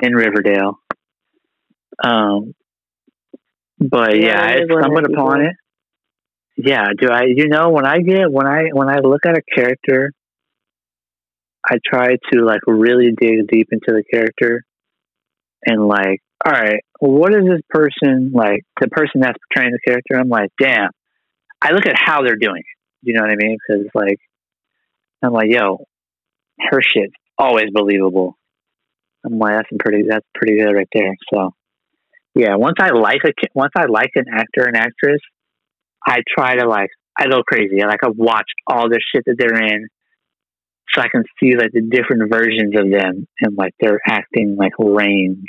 in 0.00 0.14
Riverdale. 0.14 0.78
Um, 2.02 2.54
but 3.78 4.16
Yeah, 4.16 4.26
yeah, 4.28 4.40
I 4.40 4.80
stumbled 4.80 5.06
upon 5.12 5.42
it. 5.42 5.52
Yeah, 6.56 6.88
do 6.98 7.08
I? 7.08 7.24
You 7.24 7.48
know, 7.48 7.70
when 7.70 7.86
I 7.86 7.98
get 7.98 8.30
when 8.30 8.46
I 8.46 8.68
when 8.72 8.88
I 8.88 8.98
look 8.98 9.24
at 9.26 9.38
a 9.38 9.42
character, 9.54 10.12
I 11.64 11.78
try 11.84 12.16
to 12.32 12.44
like 12.44 12.60
really 12.66 13.12
dig 13.18 13.46
deep 13.48 13.68
into 13.72 13.92
the 13.92 14.02
character 14.12 14.64
and 15.64 15.86
like, 15.86 16.20
all 16.44 16.52
right, 16.52 16.80
what 16.98 17.32
is 17.34 17.44
this 17.44 17.62
person 17.70 18.32
like? 18.34 18.64
The 18.80 18.88
person 18.88 19.20
that's 19.20 19.38
portraying 19.52 19.72
the 19.72 19.78
character, 19.86 20.16
I'm 20.18 20.28
like, 20.28 20.50
damn. 20.60 20.90
I 21.60 21.72
look 21.72 21.86
at 21.86 21.94
how 21.96 22.22
they're 22.22 22.36
doing 22.36 22.58
it. 22.58 22.78
You 23.02 23.14
know 23.14 23.22
what 23.22 23.30
I 23.30 23.36
mean? 23.36 23.56
Because 23.56 23.86
like, 23.94 24.18
I'm 25.22 25.32
like, 25.32 25.50
yo, 25.50 25.84
her 26.58 26.80
shit's 26.82 27.14
always 27.38 27.70
believable. 27.72 28.36
I'm 29.24 29.38
like, 29.38 29.54
that's 29.54 29.68
pretty, 29.78 30.04
that's 30.08 30.26
pretty 30.34 30.58
good 30.58 30.72
right 30.72 30.88
there. 30.92 31.14
So, 31.32 31.54
yeah, 32.34 32.56
once 32.56 32.76
I 32.80 32.90
like 32.90 33.20
a, 33.24 33.30
once 33.54 33.72
I 33.76 33.84
like 33.86 34.10
an 34.16 34.24
actor 34.32 34.64
and 34.64 34.76
actress, 34.76 35.20
I 36.06 36.20
try 36.36 36.56
to 36.56 36.68
like, 36.68 36.90
I 37.16 37.26
go 37.28 37.42
crazy. 37.42 37.80
Like 37.80 38.00
I've 38.04 38.16
watched 38.16 38.54
all 38.66 38.88
the 38.88 39.00
shit 39.14 39.24
that 39.26 39.36
they're 39.38 39.62
in, 39.62 39.88
so 40.92 41.00
I 41.00 41.08
can 41.08 41.24
see 41.40 41.56
like 41.56 41.72
the 41.72 41.82
different 41.82 42.30
versions 42.30 42.74
of 42.76 42.90
them 42.90 43.26
and 43.40 43.56
like 43.56 43.72
their 43.80 44.00
acting 44.06 44.56
like 44.58 44.72
range. 44.78 45.48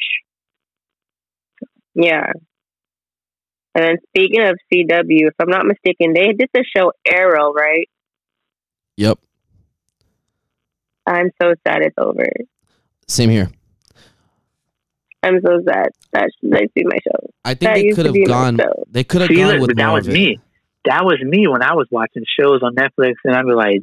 Yeah. 1.96 2.32
And 3.76 3.84
then 3.84 3.96
speaking 4.10 4.42
of 4.42 4.58
CW, 4.72 5.28
if 5.28 5.34
I'm 5.40 5.50
not 5.50 5.66
mistaken, 5.66 6.14
they 6.14 6.34
did 6.34 6.50
the 6.54 6.64
show 6.76 6.92
Arrow, 7.08 7.54
right? 7.54 7.90
Yep. 8.98 9.20
I'm 11.06 11.32
so 11.42 11.56
sad 11.68 11.82
it's 11.82 11.96
over. 11.98 12.28
Same 13.08 13.30
here. 13.30 13.50
I'm 15.24 15.40
so 15.42 15.62
sad. 15.66 15.90
That 16.12 16.30
should 16.42 16.52
be 16.74 16.84
my 16.84 16.98
show. 17.04 17.30
I 17.46 17.54
think 17.54 17.62
That 17.62 17.76
they 17.76 17.90
could 17.92 18.06
have 18.06 18.28
gone. 18.28 18.58
show. 18.58 18.84
They 18.92 19.04
could 19.04 19.22
have 19.22 19.30
See, 19.30 19.36
gone 19.38 19.60
with 19.62 19.70
but 19.70 19.78
that 19.78 19.88
more 19.88 19.96
was 19.98 20.08
of 20.08 20.14
it. 20.14 20.18
me. 20.18 20.40
That 20.86 21.06
was 21.06 21.18
me 21.24 21.48
when 21.48 21.64
I 21.64 21.74
was 21.76 21.88
watching 21.92 22.24
shows 22.40 22.62
on 22.62 22.76
Netflix, 22.76 23.14
and 23.24 23.34
I'd 23.36 23.46
be 23.46 23.54
like, 23.54 23.78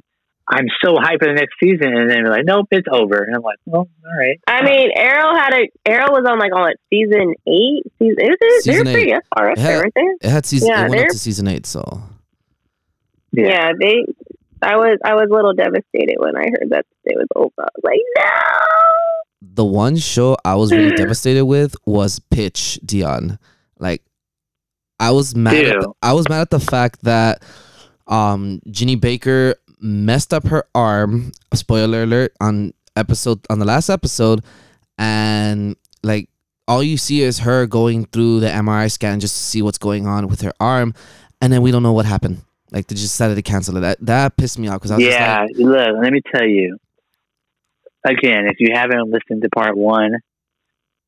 "I'm 0.47 0.67
so 0.85 0.95
hyped 0.97 1.21
for 1.21 1.29
the 1.29 1.33
next 1.35 1.55
season," 1.59 1.97
and 1.97 2.11
then 2.11 2.25
be 2.25 2.29
like, 2.29 2.45
"Nope, 2.45 2.69
it's 2.73 2.87
over." 2.93 3.17
And 3.25 3.35
I'm 3.35 3.41
like, 3.43 3.57
"Well, 3.65 3.89
all 4.05 4.19
right." 4.19 4.39
I 4.47 4.63
mean, 4.63 4.91
Arrow 4.95 5.35
had 5.35 5.55
a 5.55 5.69
Arrow 5.87 6.11
was 6.13 6.27
on 6.29 6.39
like 6.39 6.53
on 6.55 6.61
like 6.61 6.77
season 6.91 7.35
eight. 7.49 7.83
Season, 7.99 8.17
it 8.19 8.29
was, 8.29 8.65
they 8.65 8.73
Season 8.73 8.87
were 8.87 8.93
pretty 8.93 9.13
far 9.35 9.51
up 9.51 9.57
It 9.59 9.61
there, 9.63 9.73
had- 9.73 9.79
weren't 9.81 9.95
they? 9.95 10.27
It 10.29 10.31
had 10.31 10.45
season. 10.45 10.69
Yeah, 10.69 10.85
it 10.85 10.91
went 10.91 11.01
up 11.03 11.09
to 11.09 11.19
season 11.19 11.49
eight. 11.49 11.65
So 11.67 12.03
Yeah. 13.33 13.73
they. 13.81 14.05
I 14.63 14.77
was 14.77 14.99
I 15.03 15.15
was 15.15 15.29
a 15.31 15.35
little 15.35 15.55
devastated 15.55 16.17
when 16.19 16.37
I 16.37 16.45
heard 16.45 16.69
that 16.71 16.85
it 17.05 17.17
was 17.17 17.29
over. 17.35 17.51
I 17.59 17.69
was 17.75 17.83
like, 17.83 17.97
no. 17.97 18.00
The 19.61 19.65
one 19.67 19.97
show 19.97 20.37
I 20.43 20.55
was 20.55 20.73
really 20.73 20.97
devastated 21.03 21.45
with 21.45 21.77
was 21.85 22.19
Pitch 22.19 22.81
Dion. 22.83 23.39
Like, 23.79 24.03
I 24.99 25.11
was 25.11 25.35
mad. 25.37 25.67
At 25.67 25.81
the, 25.81 25.93
I 26.01 26.15
was 26.15 26.29
mad 26.31 26.41
at 26.41 26.51
the 26.51 26.61
fact 26.61 27.03
that 27.05 27.43
um 28.07 28.61
Ginny 28.71 28.97
Baker 28.97 29.55
messed 29.81 30.33
up 30.33 30.47
her 30.47 30.65
arm. 30.75 31.33
Spoiler 31.53 32.05
alert 32.05 32.33
on 32.41 32.73
episode 32.97 33.41
on 33.51 33.59
the 33.59 33.67
last 33.67 33.91
episode, 33.91 34.43
and 34.97 35.77
like 36.03 36.29
all 36.67 36.83
you 36.83 36.97
see 36.97 37.21
is 37.23 37.41
her 37.41 37.67
going 37.67 38.07
through 38.07 38.41
the 38.41 38.47
MRI 38.49 38.91
scan 38.91 39.21
just 39.21 39.35
to 39.37 39.43
see 39.43 39.61
what's 39.61 39.79
going 39.79 40.07
on 40.07 40.29
with 40.29 40.41
her 40.41 40.53
arm, 40.59 40.95
and 41.43 41.53
then 41.53 41.61
we 41.61 41.71
don't 41.71 41.83
know 41.83 41.93
what 41.93 42.07
happened. 42.07 42.41
Like 42.73 42.87
they 42.87 42.95
just 42.95 43.13
decided 43.13 43.35
to 43.35 43.43
cancel 43.43 43.77
it. 43.77 43.81
That 43.81 43.99
that 44.07 44.37
pissed 44.39 44.59
me 44.59 44.69
off 44.69 44.81
because 44.81 44.93
I 44.93 44.97
was 44.97 45.05
Yeah, 45.05 45.43
like, 45.43 45.51
look, 45.57 46.03
let 46.03 46.13
me 46.13 46.21
tell 46.35 46.47
you. 46.47 46.79
Again, 48.05 48.47
if 48.47 48.57
you 48.61 48.69
haven't 48.75 49.11
listened 49.11 49.43
to 49.43 49.49
part 49.51 49.77
one, 49.77 50.13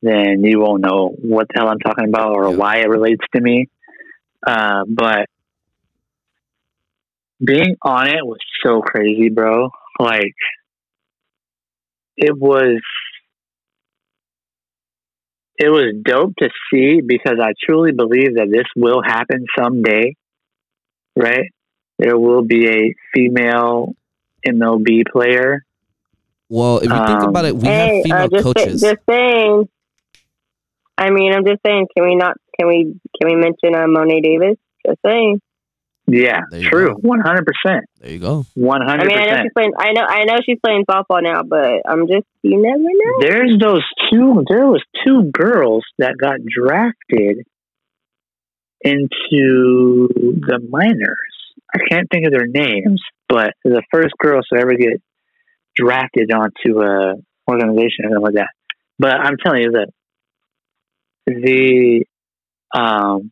then 0.01 0.43
you 0.43 0.59
won't 0.59 0.81
know 0.81 1.09
what 1.19 1.47
the 1.47 1.59
hell 1.59 1.69
I'm 1.69 1.79
talking 1.79 2.07
about 2.07 2.33
or 2.35 2.49
Yeah. 2.51 2.57
why 2.57 2.77
it 2.77 2.89
relates 2.89 3.25
to 3.35 3.41
me. 3.41 3.67
Uh, 4.45 4.83
but 4.87 5.27
being 7.43 7.75
on 7.81 8.07
it 8.07 8.25
was 8.25 8.39
so 8.63 8.81
crazy, 8.81 9.29
bro. 9.29 9.69
Like, 9.99 10.35
it 12.17 12.37
was. 12.37 12.81
It 15.57 15.69
was 15.69 15.93
dope 16.03 16.33
to 16.39 16.49
see 16.71 17.01
because 17.01 17.37
I 17.39 17.53
truly 17.63 17.91
believe 17.91 18.35
that 18.35 18.49
this 18.51 18.65
will 18.75 19.01
happen 19.03 19.45
someday, 19.57 20.15
right? 21.15 21.45
There 21.99 22.17
will 22.17 22.41
be 22.41 22.67
a 22.67 22.95
female 23.13 23.93
MLB 24.45 25.03
player. 25.11 25.63
Well, 26.53 26.77
if 26.77 26.83
you 26.83 26.89
think 26.89 27.23
Um, 27.25 27.29
about 27.29 27.45
it, 27.45 27.55
we 27.55 27.67
hey, 27.67 27.95
have 27.97 28.03
female 28.03 28.17
uh, 28.17 28.27
just, 28.27 28.43
say- 28.45 28.53
coaches. 28.53 28.81
just 28.81 29.01
saying. 29.09 29.69
I 30.99 31.09
mean, 31.09 31.33
I'm 31.33 31.43
just 31.45 31.61
saying. 31.65 31.87
Can 31.97 32.05
we 32.05 32.15
not? 32.15 32.37
Can 32.59 32.67
we? 32.67 32.93
Can 33.19 33.25
we 33.31 33.35
mention 33.35 33.73
uh, 33.73 33.87
Mo'ne 33.87 34.21
Davis? 34.21 34.57
Just 34.85 34.99
saying. 35.03 35.41
Yeah, 36.05 36.41
true. 36.69 36.93
One 37.01 37.21
hundred 37.21 37.47
percent. 37.47 37.85
there 37.99 38.11
you 38.11 38.19
go. 38.19 38.45
One 38.53 38.81
hundred. 38.85 39.05
I 39.05 39.07
mean, 39.07 39.17
I 39.17 39.25
know 39.31 39.41
she's 39.41 39.53
playing. 39.55 39.71
I 39.79 39.91
know. 39.93 40.05
I 40.07 40.23
know 40.25 40.35
she's 40.45 40.59
playing 40.63 40.85
softball 40.85 41.23
now, 41.23 41.41
but 41.41 41.81
I'm 41.89 42.07
just. 42.07 42.27
You 42.43 42.61
never 42.61 42.77
know. 42.83 43.13
There's 43.21 43.57
those 43.57 43.83
two. 44.11 44.43
There 44.47 44.67
was 44.67 44.83
two 45.07 45.31
girls 45.33 45.83
that 45.97 46.17
got 46.19 46.35
drafted 46.45 47.47
into 48.81 50.09
the 50.13 50.59
minors. 50.69 51.33
I 51.73 51.79
can't 51.89 52.07
think 52.11 52.25
of 52.27 52.31
their 52.31 52.45
names, 52.47 53.01
but 53.29 53.53
the 53.63 53.81
first 53.91 54.13
girls 54.19 54.45
to 54.53 54.59
ever 54.59 54.75
get 54.75 55.01
drafted 55.75 56.31
onto 56.31 56.81
a 56.81 57.15
organization 57.49 58.05
or 58.05 58.09
something 58.09 58.21
like 58.21 58.33
that. 58.35 58.49
But 58.99 59.19
I'm 59.19 59.37
telling 59.43 59.63
you 59.63 59.71
that 59.71 59.89
the 61.25 62.05
um, 62.73 63.31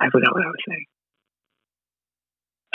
I 0.00 0.10
forgot 0.10 0.34
what 0.34 0.44
I 0.44 0.48
was 0.48 0.56
saying. 0.68 0.84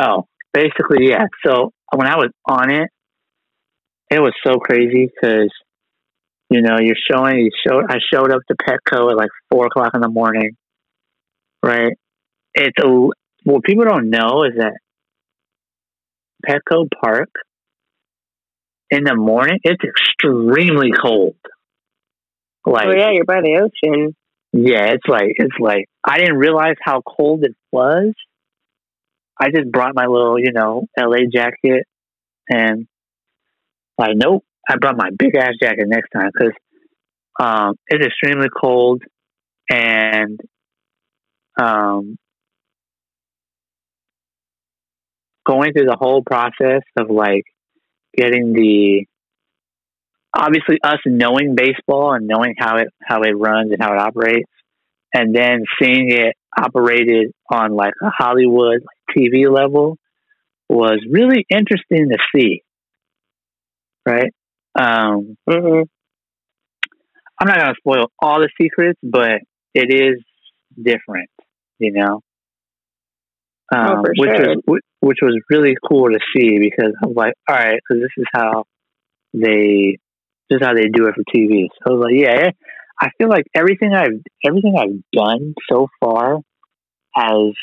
Oh, 0.01 0.25
basically, 0.53 1.09
yeah. 1.09 1.25
So 1.45 1.71
when 1.93 2.07
I 2.07 2.17
was 2.17 2.31
on 2.47 2.71
it, 2.71 2.89
it 4.09 4.19
was 4.19 4.33
so 4.45 4.57
crazy 4.57 5.07
because 5.07 5.51
you 6.49 6.61
know 6.61 6.77
you're 6.79 6.95
showing 7.09 7.37
you 7.39 7.49
showed 7.65 7.85
I 7.89 7.97
showed 8.13 8.31
up 8.31 8.41
to 8.47 8.55
Petco 8.55 9.11
at 9.11 9.17
like 9.17 9.29
four 9.49 9.67
o'clock 9.67 9.91
in 9.93 10.01
the 10.01 10.09
morning, 10.09 10.51
right? 11.63 11.93
It's 12.53 12.77
a 12.83 12.87
what 13.43 13.63
people 13.63 13.85
don't 13.85 14.09
know 14.09 14.43
is 14.43 14.53
that 14.57 14.73
Petco 16.47 16.87
Park 17.03 17.29
in 18.89 19.03
the 19.03 19.15
morning 19.15 19.59
it's 19.63 19.83
extremely 19.83 20.91
cold. 20.91 21.35
Like 22.65 22.87
oh 22.87 22.91
yeah, 22.95 23.11
you're 23.11 23.25
by 23.25 23.41
the 23.41 23.61
ocean. 23.61 24.15
yeah, 24.53 24.91
it's 24.91 25.07
like 25.07 25.33
it's 25.35 25.55
like 25.59 25.85
I 26.03 26.17
didn't 26.17 26.37
realize 26.37 26.75
how 26.81 27.01
cold 27.01 27.43
it 27.43 27.55
was. 27.71 28.13
I 29.39 29.49
just 29.49 29.71
brought 29.71 29.95
my 29.95 30.05
little, 30.05 30.37
you 30.37 30.51
know, 30.51 30.85
LA 30.99 31.25
jacket, 31.33 31.87
and 32.47 32.87
like, 33.97 34.11
nope, 34.15 34.43
I 34.69 34.75
brought 34.79 34.97
my 34.97 35.09
big 35.17 35.35
ass 35.35 35.53
jacket 35.59 35.85
next 35.87 36.09
time 36.15 36.29
because 36.31 36.53
um, 37.39 37.75
it's 37.87 38.05
extremely 38.05 38.49
cold, 38.49 39.01
and 39.69 40.39
um, 41.59 42.17
going 45.45 45.73
through 45.73 45.85
the 45.85 45.97
whole 45.99 46.23
process 46.23 46.81
of 46.99 47.09
like 47.09 47.43
getting 48.15 48.53
the 48.53 49.05
obviously 50.33 50.77
us 50.83 50.99
knowing 51.05 51.55
baseball 51.55 52.13
and 52.13 52.27
knowing 52.27 52.55
how 52.57 52.77
it 52.77 52.87
how 53.01 53.21
it 53.21 53.31
runs 53.31 53.71
and 53.71 53.81
how 53.81 53.93
it 53.93 53.99
operates 53.99 54.49
and 55.13 55.35
then 55.35 55.63
seeing 55.81 56.09
it 56.11 56.35
operated 56.57 57.31
on 57.51 57.73
like 57.73 57.93
a 58.01 58.09
Hollywood 58.09 58.83
TV 59.15 59.49
level 59.53 59.97
was 60.69 60.99
really 61.09 61.45
interesting 61.49 62.09
to 62.09 62.17
see. 62.35 62.63
Right? 64.05 64.33
Um, 64.75 65.37
hmm 65.49 65.81
I'm 67.39 67.47
not 67.47 67.57
going 67.57 67.73
to 67.73 67.75
spoil 67.77 68.11
all 68.19 68.39
the 68.39 68.49
secrets, 68.61 68.99
but 69.01 69.41
it 69.73 69.91
is 69.91 70.23
different, 70.79 71.31
you 71.79 71.91
know. 71.91 72.21
Um, 73.73 73.99
Oh, 73.99 74.03
which 74.17 74.29
sure. 74.35 74.55
was 74.67 74.81
which, 74.99 75.17
was 75.21 75.39
really 75.49 75.75
cool 75.87 76.09
to 76.09 76.19
see 76.35 76.59
because 76.59 76.93
I 77.01 77.07
was 77.07 77.15
like, 77.15 77.33
all 77.47 77.55
right, 77.55 77.79
because 77.87 78.03
this 78.03 78.11
is 78.17 78.25
how 78.33 78.65
they 79.33 79.97
this 80.49 80.57
is 80.59 80.65
how 80.65 80.73
they 80.73 80.89
do 80.89 81.07
it 81.07 81.15
for 81.15 81.23
TV. 81.33 81.67
So 81.87 81.91
I 81.91 81.95
was 81.95 82.03
like, 82.03 82.15
yeah, 82.19 82.49
I 82.99 83.09
feel 83.17 83.29
like 83.29 83.45
everything 83.55 83.93
I've 83.93 84.19
everything 84.43 84.75
I've 84.77 85.01
done 85.13 85.53
so 85.69 85.87
far 86.01 86.39
has 87.15 87.53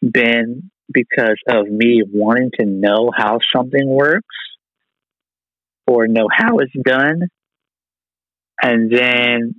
been 0.00 0.70
because 0.90 1.36
of 1.48 1.68
me 1.68 2.02
wanting 2.10 2.50
to 2.58 2.66
know 2.66 3.10
how 3.14 3.38
something 3.54 3.86
works 3.88 4.24
or 5.86 6.06
know 6.08 6.28
how 6.32 6.58
it's 6.58 6.72
done. 6.84 7.22
And 8.62 8.90
then 8.90 9.54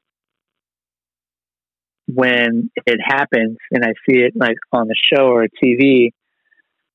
when 2.13 2.71
it 2.85 2.99
happens 3.03 3.57
and 3.71 3.83
I 3.83 3.93
see 4.07 4.19
it 4.19 4.33
like 4.35 4.57
on 4.71 4.87
the 4.87 4.95
show 4.95 5.27
or 5.27 5.47
TV, 5.63 6.11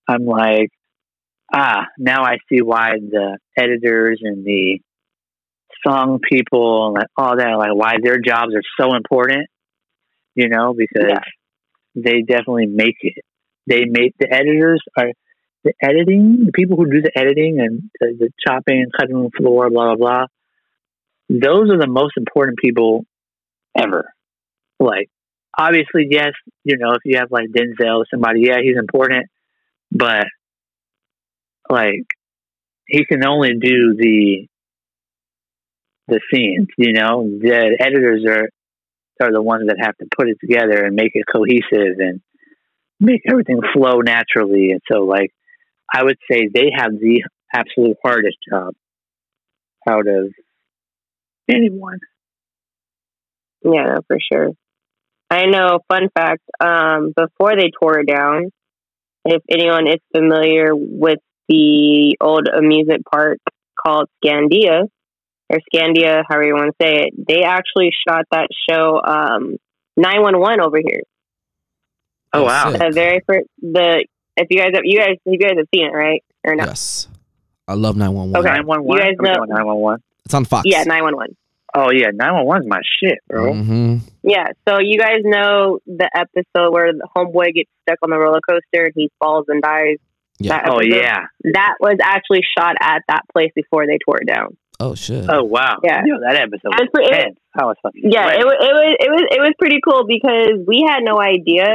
I'm 0.08 0.24
like, 0.26 0.70
ah, 1.54 1.86
now 1.98 2.24
I 2.24 2.38
see 2.48 2.62
why 2.62 2.92
the 2.98 3.38
editors 3.56 4.20
and 4.22 4.44
the 4.44 4.80
song 5.86 6.18
people 6.28 6.86
and 6.86 6.94
like 6.94 7.08
all 7.16 7.36
that, 7.36 7.52
like 7.58 7.74
why 7.74 7.94
their 8.02 8.18
jobs 8.18 8.54
are 8.54 8.62
so 8.80 8.94
important, 8.94 9.48
you 10.34 10.48
know, 10.48 10.74
because 10.76 11.08
Yeah. 11.10 11.20
they 11.94 12.22
definitely 12.22 12.66
make 12.66 12.96
it. 13.00 13.24
They 13.66 13.84
make 13.84 14.14
the 14.18 14.32
editors 14.32 14.82
are 14.96 15.12
the 15.64 15.72
editing, 15.82 16.44
the 16.46 16.52
people 16.52 16.76
who 16.76 16.90
do 16.90 17.00
the 17.00 17.16
editing 17.18 17.58
and 17.60 17.90
the, 18.00 18.14
the 18.18 18.30
chopping 18.46 18.82
and 18.82 18.92
cutting 18.92 19.22
the 19.22 19.30
floor, 19.36 19.70
blah 19.70 19.94
blah 19.94 19.96
blah. 19.96 20.26
Those 21.30 21.70
are 21.70 21.78
the 21.78 21.86
most 21.88 22.16
important 22.16 22.58
people 22.58 23.04
ever. 23.76 24.13
Like, 24.80 25.08
obviously, 25.56 26.08
yes, 26.10 26.32
you 26.64 26.76
know, 26.78 26.92
if 26.92 27.02
you 27.04 27.18
have 27.18 27.30
like 27.30 27.48
Denzel 27.48 27.98
or 27.98 28.06
somebody, 28.10 28.42
yeah, 28.42 28.58
he's 28.62 28.76
important, 28.78 29.26
but 29.90 30.26
like, 31.70 32.06
he 32.86 33.04
can 33.06 33.24
only 33.26 33.52
do 33.60 33.94
the 33.96 34.46
the 36.08 36.20
scenes. 36.32 36.68
You 36.76 36.92
know, 36.92 37.24
the 37.24 37.76
editors 37.80 38.24
are 38.28 38.48
are 39.22 39.32
the 39.32 39.42
ones 39.42 39.68
that 39.68 39.76
have 39.80 39.96
to 39.98 40.06
put 40.16 40.28
it 40.28 40.38
together 40.40 40.84
and 40.84 40.96
make 40.96 41.12
it 41.14 41.24
cohesive 41.32 41.98
and 41.98 42.20
make 43.00 43.22
everything 43.28 43.60
flow 43.72 44.00
naturally. 44.00 44.72
And 44.72 44.80
so, 44.90 45.04
like, 45.04 45.30
I 45.92 46.02
would 46.02 46.18
say 46.30 46.48
they 46.52 46.70
have 46.76 46.92
the 46.92 47.22
absolute 47.54 47.96
hardest 48.04 48.36
job 48.50 48.74
out 49.88 50.06
of 50.08 50.32
anyone. 51.48 52.00
Yeah, 53.62 53.98
for 54.06 54.18
sure. 54.32 54.50
I 55.34 55.46
know. 55.46 55.80
Fun 55.88 56.08
fact: 56.14 56.42
um, 56.60 57.12
before 57.16 57.56
they 57.56 57.70
tore 57.80 57.98
it 58.00 58.06
down, 58.06 58.50
if 59.24 59.42
anyone 59.50 59.86
is 59.88 59.98
familiar 60.14 60.68
with 60.74 61.18
the 61.48 62.16
old 62.20 62.48
amusement 62.48 63.04
park 63.10 63.38
called 63.84 64.08
Scandia 64.24 64.88
or 65.50 65.58
Scandia, 65.72 66.22
however 66.28 66.46
you 66.46 66.54
want 66.54 66.74
to 66.78 66.84
say 66.84 67.02
it, 67.06 67.14
they 67.28 67.42
actually 67.42 67.90
shot 68.08 68.24
that 68.30 68.48
show 68.68 69.00
um, 69.04 69.56
911 69.96 70.60
over 70.60 70.78
here. 70.78 71.02
Oh 72.32 72.44
wow! 72.44 72.70
Sick. 72.72 72.80
The 72.80 72.90
very 72.92 73.20
first, 73.26 73.46
the 73.60 74.04
if 74.36 74.48
you 74.50 74.58
guys 74.58 74.70
have 74.74 74.82
you 74.84 74.98
guys 74.98 75.16
you 75.24 75.38
guys 75.38 75.52
have 75.56 75.66
seen 75.74 75.86
it 75.86 75.92
right 75.94 76.22
or 76.44 76.54
not? 76.56 76.68
Yes. 76.68 77.08
I 77.66 77.74
love 77.74 77.96
911. 77.96 78.36
Okay. 78.36 78.56
Nine 78.58 78.66
one 78.66 78.82
You 78.86 78.98
guys 78.98 79.14
know- 79.18 79.44
Nine 79.44 79.64
one 79.66 79.76
one. 79.78 80.02
It's 80.26 80.34
on 80.34 80.44
Fox. 80.44 80.64
Yeah, 80.66 80.82
911. 80.84 81.34
Oh 81.76 81.90
yeah, 81.92 82.10
nine 82.14 82.34
one 82.34 82.46
one's 82.46 82.66
my 82.66 82.80
shit, 83.00 83.18
bro. 83.28 83.52
hmm 83.52 83.96
Yeah, 84.22 84.46
so 84.68 84.78
you 84.80 84.98
guys 84.98 85.18
know 85.24 85.80
the 85.86 86.08
episode 86.14 86.72
where 86.72 86.92
the 86.92 87.08
homeboy 87.16 87.52
gets 87.54 87.70
stuck 87.82 87.98
on 88.02 88.10
the 88.10 88.16
roller 88.18 88.40
coaster 88.48 88.84
and 88.84 88.92
he 88.94 89.10
falls 89.18 89.46
and 89.48 89.60
dies. 89.62 89.96
Yeah. 90.38 90.50
That 90.58 90.68
Oh 90.70 90.76
episode? 90.78 90.96
yeah. 91.00 91.20
that 91.54 91.74
was 91.80 91.96
actually 92.02 92.42
shot 92.56 92.74
at 92.80 93.02
that 93.08 93.22
place 93.32 93.50
before 93.54 93.86
they 93.86 93.98
tore 94.04 94.18
it 94.22 94.26
down. 94.26 94.56
Oh, 94.80 94.94
shit. 94.94 95.26
Oh 95.28 95.44
wow. 95.44 95.78
Yeah. 95.84 96.02
Yo, 96.04 96.18
that 96.20 96.36
episode 96.36 96.74
It 96.74 96.80
was 96.80 96.80
was 96.80 96.88
pretty- 96.94 97.14
intense. 97.16 97.38
I 97.58 97.64
was 97.64 97.76
fucking. 97.82 98.02
Yeah, 98.10 98.22
sweating. 98.24 98.40
it 98.40 98.44
was 98.44 98.54
it 98.60 98.72
was 98.74 98.96
it 99.00 99.10
was 99.10 99.22
it 99.30 99.40
was 99.40 99.52
pretty 99.58 99.78
cool 99.86 100.04
because 100.06 100.58
we 100.66 100.84
had 100.86 101.00
no 101.02 101.20
idea. 101.20 101.66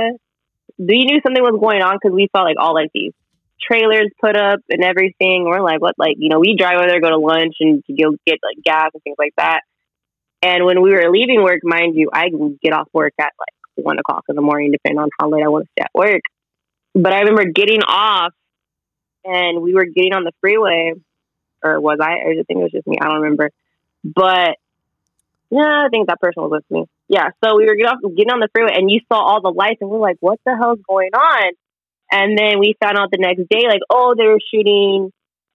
We 0.78 1.04
knew 1.06 1.20
something 1.26 1.44
was 1.44 1.60
going 1.60 1.82
on 1.82 1.96
because 2.02 2.14
we 2.16 2.28
saw 2.36 2.44
like 2.44 2.56
all 2.60 2.74
like 2.74 2.90
these 2.94 3.14
trailers 3.62 4.12
put 4.20 4.36
up 4.36 4.60
and 4.70 4.84
everything. 4.84 5.44
We're 5.46 5.62
like, 5.62 5.82
what? 5.82 5.96
Like 5.98 6.16
you 6.20 6.30
know, 6.30 6.40
we 6.40 6.56
drive 6.56 6.78
over 6.80 6.88
there, 6.88 7.00
go 7.02 7.10
to 7.10 7.18
lunch, 7.18 7.56
and 7.60 7.84
to 7.86 7.94
go 7.94 8.16
get 8.28 8.40
like 8.44 8.64
gas 8.64 8.92
and 8.94 9.04
things 9.04 9.16
like 9.20 9.34
that. 9.38 9.62
And 10.42 10.66
when 10.66 10.82
we 10.82 10.92
were 10.92 11.10
leaving 11.12 11.44
work, 11.44 11.60
mind 11.64 11.96
you, 11.96 12.10
I 12.14 12.28
would 12.32 12.60
get 12.62 12.74
off 12.74 12.88
work 12.94 13.14
at 13.20 13.32
like 13.38 13.86
one 13.86 14.00
o'clock 14.00 14.24
in 14.30 14.36
the 14.36 14.42
morning, 14.42 14.72
depending 14.72 15.00
on 15.00 15.10
how 15.20 15.30
late 15.30 15.44
I 15.44 15.50
want 15.50 15.66
to 15.66 15.72
stay 15.72 15.84
at 15.84 15.92
work. 15.94 16.22
But 16.94 17.14
I 17.14 17.20
remember 17.20 17.46
getting 17.46 17.82
off, 17.84 18.34
and 19.26 19.62
we 19.62 19.74
were 19.74 19.86
getting 19.86 20.14
on 20.14 20.24
the 20.24 20.32
freeway, 20.42 20.94
or 21.64 21.80
was 21.80 22.00
I? 22.02 22.12
Or 22.14 22.32
I 22.32 22.44
think 22.48 22.60
it 22.60 22.64
was 22.64 22.72
just 22.72 22.88
me. 22.88 22.98
I 23.02 23.06
don't 23.06 23.22
remember. 23.22 23.52
But 24.04 24.56
yeah, 25.50 25.86
I 25.86 25.90
think 25.90 26.08
that 26.08 26.22
person 26.22 26.44
was 26.44 26.52
with 26.52 26.66
me. 26.70 26.86
Yeah, 27.08 27.30
so 27.44 27.58
we 27.58 27.66
were 27.66 27.76
getting 27.76 27.92
off, 27.92 28.00
getting 28.02 28.32
on 28.32 28.40
the 28.40 28.50
freeway, 28.54 28.74
and 28.76 28.90
you 28.90 29.02
saw 29.12 29.20
all 29.20 29.42
the 29.42 29.52
lights, 29.52 29.82
and 29.82 29.90
we're 29.90 30.00
like, 30.00 30.18
"What 30.20 30.40
the 30.46 30.56
hell's 30.56 30.80
going 30.88 31.14
on?" 31.14 31.52
And 32.12 32.38
then 32.38 32.60
we 32.60 32.76
found 32.82 32.98
out 32.98 33.10
the 33.12 33.18
next 33.18 33.50
day, 33.50 33.68
like, 33.68 33.82
"Oh, 33.90 34.16
they 34.18 34.26
were 34.26 34.40
shooting 34.54 35.12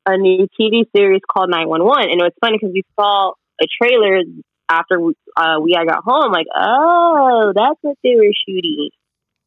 a 0.07 0.19
new 0.19 0.47
TV 0.61 0.85
series 0.95 1.23
called 1.31 1.51
911." 1.51 2.11
And 2.11 2.21
it 2.21 2.25
was 2.25 2.35
funny 2.41 2.59
because 2.59 2.75
we 2.75 2.83
saw 2.99 3.33
a 3.61 3.67
trailer 3.81 4.23
after 4.69 5.01
we, 5.01 5.15
uh, 5.37 5.59
we 5.61 5.75
I 5.77 5.85
got 5.85 6.05
home, 6.05 6.33
like, 6.33 6.47
"Oh, 6.55 7.53
that's 7.55 7.79
what 7.83 7.97
they 8.03 8.17
were 8.17 8.33
shooting." 8.47 8.91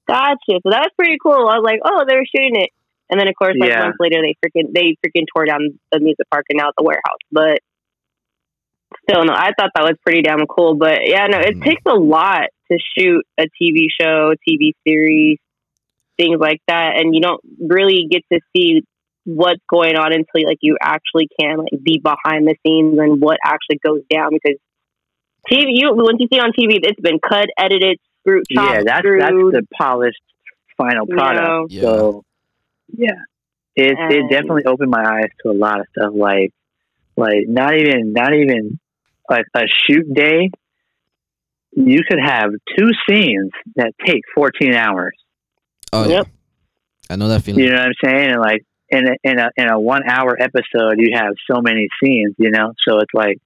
Gotcha. 0.07 0.37
So 0.63 0.69
that's 0.69 0.93
pretty 0.95 1.17
cool. 1.21 1.47
I 1.47 1.57
was 1.57 1.63
like, 1.63 1.79
"Oh, 1.83 2.05
they 2.07 2.15
were 2.15 2.25
shooting 2.25 2.55
it." 2.55 2.69
And 3.09 3.19
then, 3.19 3.27
of 3.27 3.35
course, 3.35 3.55
like 3.59 3.69
Yeah. 3.69 3.79
months 3.79 3.97
later, 3.99 4.21
they 4.21 4.35
freaking 4.43 4.73
they 4.73 4.95
freaking 5.05 5.25
tore 5.33 5.45
down 5.45 5.79
the 5.91 5.99
music 5.99 6.27
park 6.29 6.45
and 6.49 6.57
now 6.57 6.71
the 6.77 6.83
warehouse. 6.83 7.23
But 7.31 7.59
still, 9.09 9.23
no, 9.25 9.33
I 9.33 9.51
thought 9.57 9.71
that 9.75 9.83
was 9.83 9.95
pretty 10.03 10.21
damn 10.21 10.45
cool. 10.47 10.75
But 10.75 11.07
yeah, 11.07 11.27
no, 11.27 11.39
it 11.39 11.57
Mm. 11.57 11.63
takes 11.63 11.81
a 11.85 11.95
lot 11.95 12.47
to 12.71 12.77
shoot 12.97 13.25
a 13.37 13.45
TV 13.61 13.87
show, 13.89 14.33
TV 14.47 14.73
series, 14.85 15.37
things 16.17 16.39
like 16.39 16.61
that, 16.67 16.97
and 16.99 17.15
you 17.15 17.21
don't 17.21 17.41
really 17.59 18.07
get 18.09 18.23
to 18.31 18.39
see 18.55 18.83
what's 19.23 19.61
going 19.69 19.97
on 19.97 20.13
until 20.13 20.47
like 20.47 20.59
you 20.61 20.77
actually 20.81 21.27
can 21.39 21.57
like 21.57 21.83
be 21.83 21.99
behind 21.99 22.47
the 22.47 22.55
scenes 22.65 22.97
and 22.97 23.19
what 23.19 23.37
actually 23.45 23.77
goes 23.85 24.01
down 24.09 24.29
because 24.31 24.57
TV. 25.51 25.65
You 25.69 25.93
once 25.93 26.17
you 26.19 26.27
see 26.31 26.37
it 26.37 26.43
on 26.43 26.51
TV, 26.51 26.79
it's 26.83 26.99
been 26.99 27.19
cut, 27.19 27.47
edited, 27.57 27.99
screwed, 28.21 28.45
chopped, 28.53 28.71
yeah, 28.77 28.81
that's 28.85 28.99
screwed. 28.99 29.21
that's 29.21 29.33
the 29.33 29.67
polished 29.77 30.21
final 30.77 31.05
you 31.07 31.15
product. 31.15 31.47
know. 31.47 31.65
Yeah. 31.69 31.81
So 31.81 32.23
yeah, 32.95 33.11
it 33.75 33.95
it 33.97 34.29
definitely 34.29 34.65
opened 34.65 34.91
my 34.91 35.03
eyes 35.03 35.29
to 35.43 35.49
a 35.51 35.53
lot 35.57 35.79
of 35.79 35.87
stuff. 35.97 36.11
Like 36.15 36.51
like 37.15 37.47
not 37.47 37.75
even 37.75 38.13
not 38.13 38.33
even 38.33 38.79
like 39.29 39.45
a 39.55 39.63
shoot 39.89 40.13
day. 40.13 40.49
You 41.75 42.01
could 42.07 42.19
have 42.23 42.51
two 42.77 42.89
scenes 43.07 43.51
that 43.75 43.93
take 44.05 44.21
fourteen 44.33 44.73
hours. 44.73 45.13
Oh, 45.93 46.07
Yep. 46.07 46.27
yeah. 46.27 46.31
I 47.09 47.15
know 47.15 47.27
that 47.29 47.43
feeling. 47.43 47.63
You 47.63 47.69
know 47.71 47.77
what 47.77 47.87
I'm 47.87 47.93
saying? 48.03 48.31
And 48.31 48.41
like 48.41 48.63
in 48.89 49.07
a 49.07 49.11
in 49.23 49.39
a 49.39 49.49
in 49.57 49.69
a 49.69 49.79
one 49.79 50.01
hour 50.09 50.35
episode, 50.41 50.95
you 50.97 51.11
have 51.13 51.33
so 51.49 51.61
many 51.61 51.87
scenes. 52.03 52.35
You 52.37 52.51
know, 52.51 52.73
so 52.87 52.97
it's 52.99 53.13
like 53.13 53.37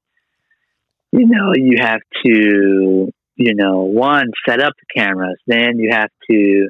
you 1.12 1.28
know 1.28 1.54
you 1.56 1.78
have 1.80 2.02
to 2.26 3.12
you 3.36 3.56
know 3.56 3.84
one 3.84 4.32
set 4.48 4.62
up 4.62 4.74
the 4.80 5.02
cameras, 5.02 5.38
then 5.48 5.78
you 5.78 5.90
have 5.92 6.10
to 6.30 6.70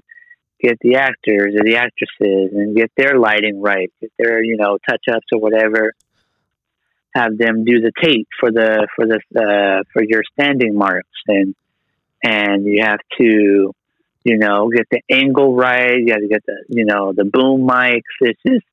get 0.62 0.78
the 0.82 0.96
actors 0.96 1.56
or 1.56 1.64
the 1.64 1.78
actresses 1.78 2.52
and 2.54 2.76
get 2.76 2.92
their 2.96 3.18
lighting 3.18 3.62
right, 3.62 3.92
get 4.00 4.12
their 4.18 4.44
you 4.44 4.58
know 4.58 4.78
touch 4.90 5.04
ups 5.12 5.28
or 5.32 5.40
whatever. 5.40 5.94
Have 7.14 7.38
them 7.38 7.66
do 7.66 7.82
the 7.82 7.92
tape 8.02 8.30
for 8.40 8.52
the 8.52 8.88
for 8.96 9.06
the 9.06 9.20
uh, 9.36 9.84
for 9.92 10.02
your 10.04 10.22
standing 10.34 10.78
marks 10.78 11.10
and 11.28 11.56
and 12.24 12.66
you 12.66 12.84
have 12.84 13.00
to 13.20 13.74
you 14.24 14.38
know, 14.38 14.70
get 14.70 14.88
the 14.92 15.02
angle 15.10 15.56
right. 15.56 15.98
You 15.98 16.08
got 16.08 16.20
to 16.20 16.28
get 16.28 16.46
the, 16.46 16.64
you 16.70 16.86
know, 16.86 17.14
the 17.14 17.26
boom 17.26 17.68
mics. 17.68 18.02
It's 18.20 18.40
just, 18.46 18.66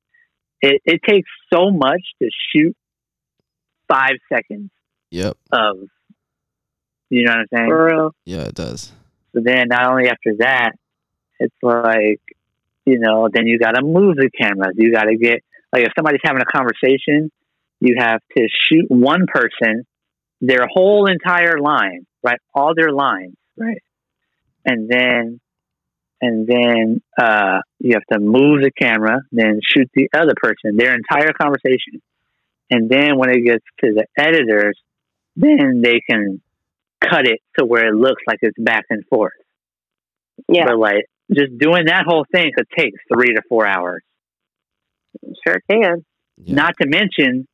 it, 0.61 0.81
it 0.85 1.01
takes 1.07 1.29
so 1.51 1.71
much 1.71 2.01
to 2.21 2.29
shoot 2.51 2.75
five 3.87 4.17
seconds 4.31 4.69
Yep. 5.11 5.37
of, 5.51 5.77
you 7.09 7.23
know 7.23 7.31
what 7.31 7.39
I'm 7.39 7.47
saying? 7.53 7.69
For 7.69 7.85
real. 7.85 8.15
Yeah, 8.25 8.43
it 8.43 8.55
does. 8.55 8.91
So 9.33 9.41
then 9.43 9.67
not 9.67 9.87
only 9.87 10.09
after 10.09 10.35
that, 10.39 10.71
it's 11.39 11.55
like, 11.61 12.21
you 12.85 12.99
know, 12.99 13.29
then 13.31 13.47
you 13.47 13.59
got 13.59 13.71
to 13.71 13.81
move 13.81 14.15
the 14.15 14.29
cameras. 14.29 14.75
You 14.75 14.91
got 14.91 15.03
to 15.03 15.15
get, 15.15 15.43
like, 15.71 15.83
if 15.83 15.91
somebody's 15.95 16.21
having 16.23 16.41
a 16.41 16.45
conversation, 16.45 17.31
you 17.79 17.95
have 17.97 18.19
to 18.37 18.47
shoot 18.69 18.85
one 18.89 19.25
person, 19.27 19.85
their 20.41 20.67
whole 20.71 21.09
entire 21.09 21.59
line, 21.59 22.05
right? 22.23 22.39
All 22.53 22.73
their 22.75 22.91
lines, 22.91 23.35
right? 23.57 23.81
And 24.65 24.89
then, 24.89 25.39
and 26.21 26.47
then, 26.47 27.01
uh, 27.19 27.59
you 27.79 27.93
have 27.93 28.05
to 28.11 28.19
move 28.19 28.61
the 28.61 28.71
camera, 28.71 29.21
then 29.31 29.61
shoot 29.63 29.89
the 29.93 30.09
other 30.13 30.33
person, 30.35 30.75
their 30.75 30.93
entire 30.93 31.31
conversation. 31.33 32.01
And 32.69 32.89
then 32.89 33.17
when 33.17 33.29
it 33.29 33.41
gets 33.45 33.63
to 33.83 33.93
the 33.93 34.05
editors, 34.17 34.77
then 35.39 35.81
they 35.81 36.01
can 36.01 36.41
cut 37.01 37.25
it 37.25 37.39
to 37.57 37.65
where 37.65 37.87
it 37.87 37.95
looks 37.95 38.21
like 38.27 38.39
it's 38.41 38.57
back 38.59 38.85
and 38.89 39.05
forth. 39.07 39.33
Yeah, 40.47 40.65
But 40.67 40.77
like 40.79 41.05
just 41.33 41.57
doing 41.57 41.85
that 41.85 42.03
whole 42.05 42.25
thing 42.31 42.51
could 42.55 42.67
take 42.77 42.93
three 43.13 43.33
to 43.35 43.41
four 43.47 43.65
hours. 43.65 44.03
sure 45.45 45.61
can. 45.69 46.05
Yeah. 46.37 46.55
Not 46.55 46.73
to 46.81 46.87
mention 46.87 47.47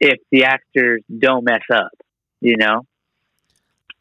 if 0.00 0.18
the 0.30 0.44
actors 0.44 1.02
don't 1.18 1.44
mess 1.44 1.62
up, 1.72 1.90
you 2.40 2.56
know? 2.56 2.82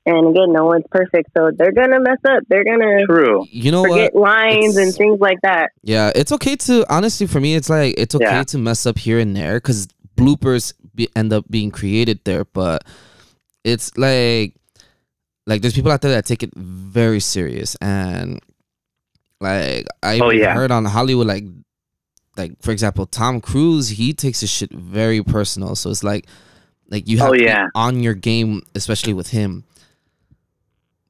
And 0.08 0.28
again, 0.30 0.54
no 0.54 0.66
one's 0.66 0.86
perfect, 0.92 1.32
so 1.36 1.50
they're 1.58 1.72
gonna 1.72 2.00
mess 2.00 2.20
up. 2.30 2.44
They're 2.48 2.64
gonna 2.64 3.06
True. 3.08 3.46
you 3.50 3.72
know 3.72 3.84
forget 3.84 4.14
what? 4.14 4.30
lines 4.30 4.78
and 4.78 4.94
things 4.94 5.20
like 5.20 5.40
that. 5.42 5.72
Yeah, 5.82 6.12
it's 6.16 6.32
okay 6.32 6.56
to 6.58 6.86
honestly 6.94 7.26
for 7.26 7.40
me. 7.40 7.56
It's 7.56 7.70
like 7.72 7.96
it's 7.98 8.14
okay 8.14 8.24
Yeah. 8.26 8.44
to 8.44 8.58
mess 8.60 8.86
up 8.86 9.00
here 9.00 9.18
and 9.18 9.36
there 9.36 9.56
because 9.56 9.88
bloopers 10.16 10.74
be, 10.96 11.10
end 11.16 11.34
up 11.34 11.46
being 11.50 11.72
created 11.72 12.20
there. 12.24 12.46
But 12.46 12.84
it's 13.64 13.96
like 13.98 14.56
like 15.48 15.62
there's 15.62 15.74
people 15.74 15.92
out 15.92 16.02
there 16.02 16.12
that 16.12 16.26
take 16.26 16.44
it 16.44 16.54
very 16.56 17.20
serious 17.20 17.76
and 17.76 18.40
like 19.42 19.86
I 20.02 20.20
Oh, 20.20 20.32
yeah. 20.32 20.54
heard 20.54 20.72
on 20.72 20.86
Hollywood 20.86 21.28
like 21.28 21.44
like 22.38 22.62
for 22.62 22.72
example 22.72 23.06
Tom 23.06 23.42
Cruise 23.42 23.90
he 23.90 24.14
takes 24.14 24.40
his 24.42 24.50
shit 24.50 24.72
very 24.72 25.22
personal. 25.24 25.76
So 25.76 25.90
it's 25.90 26.04
like 26.04 26.26
like 26.90 27.08
you 27.08 27.18
have 27.20 27.30
Oh, 27.30 27.34
yeah. 27.34 27.68
on 27.76 28.02
your 28.04 28.14
game, 28.14 28.62
especially 28.76 29.14
with 29.14 29.30
him. 29.30 29.64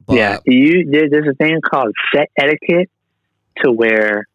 But 0.05 0.15
yeah. 0.17 0.39
You 0.45 0.89
there's 0.91 1.27
a 1.27 1.33
thing 1.33 1.59
called 1.61 1.93
set 2.13 2.29
etiquette 2.37 2.89
to 3.63 3.71
where 3.71 4.25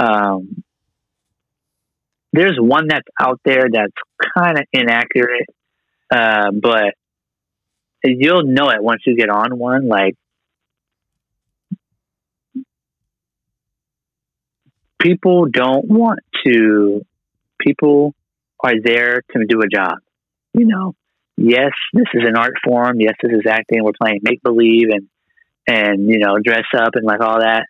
um 0.00 0.62
there's 2.32 2.56
one 2.58 2.88
that's 2.88 3.06
out 3.20 3.40
there 3.44 3.66
that's 3.72 3.92
kind 4.36 4.58
of 4.58 4.64
inaccurate, 4.72 5.46
uh, 6.10 6.50
but 6.52 6.94
you'll 8.04 8.44
know 8.44 8.70
it 8.70 8.82
once 8.82 9.02
you 9.06 9.16
get 9.16 9.30
on 9.30 9.58
one. 9.58 9.88
Like 9.88 10.14
people 15.00 15.46
don't 15.46 15.88
want 15.88 16.20
to. 16.46 17.02
People 17.60 18.14
are 18.60 18.74
there 18.82 19.22
to 19.32 19.44
do 19.48 19.60
a 19.60 19.68
job. 19.68 19.98
You 20.52 20.66
know, 20.66 20.94
yes, 21.36 21.72
this 21.92 22.06
is 22.14 22.22
an 22.26 22.36
art 22.36 22.54
form. 22.64 23.00
Yes, 23.00 23.14
this 23.22 23.32
is 23.32 23.46
acting. 23.48 23.82
We're 23.82 23.92
playing 24.00 24.20
make 24.22 24.42
believe 24.42 24.88
and 24.90 25.08
and 25.66 26.08
you 26.08 26.18
know 26.18 26.36
dress 26.42 26.66
up 26.76 26.90
and 26.94 27.04
like 27.04 27.20
all 27.20 27.40
that. 27.40 27.66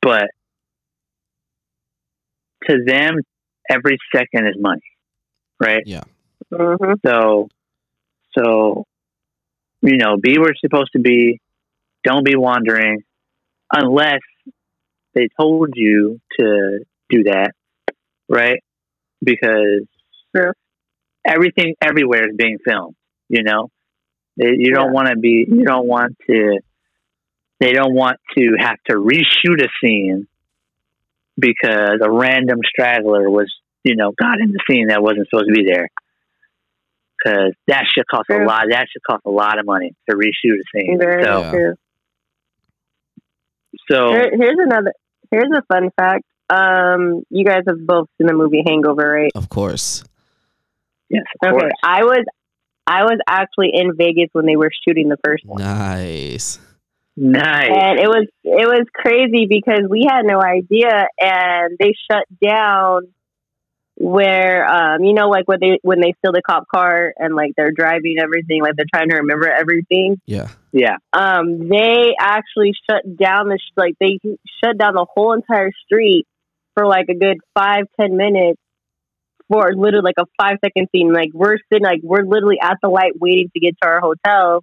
But 0.00 0.28
to 2.68 2.84
them, 2.86 3.20
every 3.68 3.98
second 4.14 4.46
is 4.48 4.56
money, 4.58 4.82
right? 5.60 5.82
Yeah. 5.86 6.04
hmm 6.52 6.92
So, 7.06 7.48
so, 8.36 8.84
you 9.82 9.96
know, 9.96 10.16
be 10.20 10.38
where 10.38 10.50
it's 10.50 10.60
supposed 10.60 10.90
to 10.92 11.00
be. 11.00 11.40
Don't 12.04 12.24
be 12.24 12.36
wandering 12.36 13.02
unless 13.72 14.20
they 15.14 15.28
told 15.38 15.70
you 15.74 16.20
to 16.38 16.80
do 17.10 17.24
that, 17.24 17.52
right? 18.28 18.62
Because 19.22 19.84
True. 20.34 20.52
everything 21.26 21.74
everywhere 21.82 22.28
is 22.30 22.36
being 22.36 22.58
filmed, 22.64 22.94
you 23.28 23.42
know? 23.42 23.68
They, 24.36 24.52
you 24.56 24.72
don't 24.72 24.86
Yeah. 24.88 24.92
want 24.92 25.08
to 25.08 25.16
be, 25.16 25.46
you 25.48 25.64
don't 25.64 25.86
want 25.86 26.16
to, 26.30 26.60
they 27.60 27.72
don't 27.72 27.94
want 27.94 28.18
to 28.36 28.56
have 28.60 28.76
to 28.88 28.94
reshoot 28.94 29.60
a 29.60 29.68
scene 29.82 30.28
because 31.38 32.00
a 32.02 32.10
random 32.10 32.58
straggler 32.68 33.30
was, 33.30 33.52
you 33.84 33.96
know, 33.96 34.12
got 34.18 34.40
in 34.40 34.52
the 34.52 34.60
scene 34.68 34.88
that 34.88 35.02
wasn't 35.02 35.26
supposed 35.30 35.48
to 35.48 35.54
be 35.54 35.64
there 35.66 35.88
because 37.18 37.52
that 37.66 37.84
should 37.94 38.06
cost 38.06 38.28
a 38.30 38.44
lot. 38.44 38.64
That 38.70 38.86
should 38.92 39.02
cost 39.08 39.22
a 39.24 39.30
lot 39.30 39.58
of 39.58 39.66
money 39.66 39.94
to 40.08 40.16
reshoot 40.16 40.54
a 40.58 40.64
scene. 40.72 40.98
Very 40.98 41.22
so, 41.24 41.50
true. 41.50 41.74
so 43.90 44.08
Here, 44.10 44.30
here's 44.36 44.58
another. 44.58 44.92
Here's 45.30 45.50
a 45.54 45.62
fun 45.72 45.90
fact. 45.96 46.24
Um, 46.50 47.22
you 47.28 47.44
guys 47.44 47.62
have 47.68 47.78
both 47.86 48.08
seen 48.16 48.26
the 48.26 48.32
movie 48.32 48.62
Hangover, 48.66 49.08
right? 49.08 49.30
Of 49.34 49.48
course. 49.50 50.02
yes, 51.10 51.24
of 51.42 51.52
Okay. 51.52 51.60
course. 51.60 51.72
I 51.82 52.04
was, 52.04 52.24
I 52.86 53.02
was 53.02 53.18
actually 53.28 53.70
in 53.74 53.96
Vegas 53.96 54.30
when 54.32 54.46
they 54.46 54.56
were 54.56 54.70
shooting 54.86 55.08
the 55.08 55.18
first 55.22 55.44
one, 55.44 55.62
Nice. 55.62 56.58
Nice. 57.20 57.70
and 57.70 57.98
it 57.98 58.06
was 58.08 58.26
it 58.44 58.66
was 58.68 58.86
crazy 58.94 59.46
because 59.48 59.82
we 59.88 60.06
had 60.08 60.22
no 60.24 60.40
idea, 60.40 61.06
and 61.20 61.76
they 61.78 61.94
shut 62.10 62.24
down 62.42 63.08
where 64.00 64.64
um 64.64 65.02
you 65.02 65.12
know 65.12 65.28
like 65.28 65.48
when 65.48 65.58
they 65.60 65.80
when 65.82 66.00
they 66.00 66.14
steal 66.18 66.30
the 66.32 66.40
cop 66.40 66.68
car 66.72 67.12
and 67.18 67.34
like 67.34 67.54
they're 67.56 67.72
driving 67.72 68.14
everything 68.20 68.62
like 68.62 68.74
they're 68.76 68.86
trying 68.94 69.08
to 69.08 69.16
remember 69.16 69.50
everything 69.50 70.20
Yeah. 70.24 70.46
yeah. 70.70 70.98
um, 71.12 71.68
they 71.68 72.14
actually 72.20 72.74
shut 72.88 73.02
down 73.16 73.48
the 73.48 73.58
sh- 73.58 73.72
like 73.76 73.94
they 73.98 74.20
shut 74.62 74.78
down 74.78 74.94
the 74.94 75.04
whole 75.12 75.32
entire 75.32 75.72
street 75.84 76.26
for 76.74 76.86
like 76.86 77.08
a 77.08 77.14
good 77.14 77.38
five 77.54 77.86
ten 77.98 78.16
minutes 78.16 78.60
for 79.48 79.72
literally 79.74 80.04
like 80.04 80.18
a 80.20 80.26
five 80.40 80.58
second 80.64 80.88
scene. 80.94 81.12
Like 81.12 81.30
we're 81.34 81.56
sitting 81.72 81.82
like 81.84 82.00
we're 82.04 82.22
literally 82.22 82.58
at 82.62 82.76
the 82.80 82.88
light 82.88 83.12
waiting 83.20 83.50
to 83.52 83.58
get 83.60 83.74
to 83.82 83.88
our 83.88 84.00
hotel, 84.00 84.62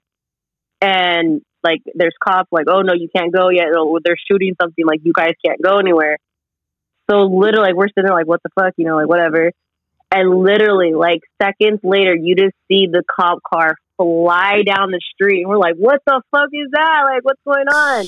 and 0.79 1.41
like 1.65 1.81
there's 1.95 2.15
cops 2.23 2.47
like, 2.51 2.67
oh 2.69 2.81
no, 2.81 2.93
you 2.93 3.09
can't 3.13 3.33
go 3.33 3.49
yet. 3.49 3.67
Oh, 3.75 3.87
or 3.87 3.99
they're 4.03 4.15
shooting 4.31 4.55
something 4.61 4.85
like 4.85 5.01
you 5.03 5.11
guys 5.13 5.33
can't 5.43 5.61
go 5.61 5.77
anywhere. 5.77 6.17
So 7.09 7.17
literally, 7.23 7.69
like 7.69 7.75
we're 7.75 7.87
sitting 7.87 8.05
there 8.05 8.13
like, 8.13 8.27
what 8.27 8.41
the 8.43 8.49
fuck, 8.57 8.73
you 8.77 8.85
know, 8.85 8.95
like 8.95 9.07
whatever. 9.07 9.51
And 10.11 10.29
literally, 10.43 10.93
like 10.93 11.21
seconds 11.41 11.79
later, 11.83 12.15
you 12.15 12.35
just 12.35 12.55
see 12.67 12.87
the 12.87 13.03
cop 13.03 13.39
car 13.43 13.75
fly 13.97 14.61
down 14.65 14.91
the 14.91 15.01
street. 15.13 15.41
And 15.41 15.49
we're 15.49 15.57
like, 15.57 15.75
what 15.75 16.01
the 16.05 16.21
fuck 16.31 16.49
is 16.53 16.69
that? 16.71 17.01
Like, 17.03 17.23
what's 17.23 17.41
going 17.45 17.67
on? 17.67 18.05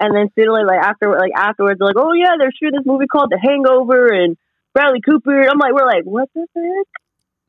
And 0.00 0.16
then 0.16 0.30
suddenly, 0.38 0.64
like 0.64 0.78
after, 0.82 1.10
like 1.10 1.32
afterwards, 1.36 1.78
they're 1.78 1.88
like, 1.88 1.98
oh 1.98 2.12
yeah, 2.12 2.38
they're 2.38 2.52
shooting 2.52 2.78
this 2.78 2.86
movie 2.86 3.06
called 3.06 3.30
The 3.30 3.38
Hangover 3.38 4.12
and 4.12 4.36
Bradley 4.72 5.00
Cooper. 5.00 5.42
I'm 5.42 5.58
like, 5.58 5.74
we're 5.74 5.86
like, 5.86 6.04
what 6.04 6.28
the 6.34 6.46
heck? 6.54 6.86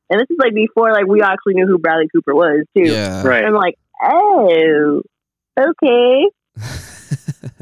And 0.10 0.20
this 0.20 0.28
is 0.30 0.38
like 0.38 0.54
before 0.54 0.92
like 0.92 1.08
we 1.08 1.22
actually 1.22 1.54
knew 1.54 1.68
who 1.68 1.78
Bradley 1.78 2.10
Cooper 2.14 2.36
was 2.36 2.66
too. 2.76 2.92
Yeah. 2.92 3.24
Right. 3.26 3.38
And 3.38 3.48
I'm 3.48 3.54
like, 3.54 3.78
oh, 4.04 5.02
okay. 5.70 6.30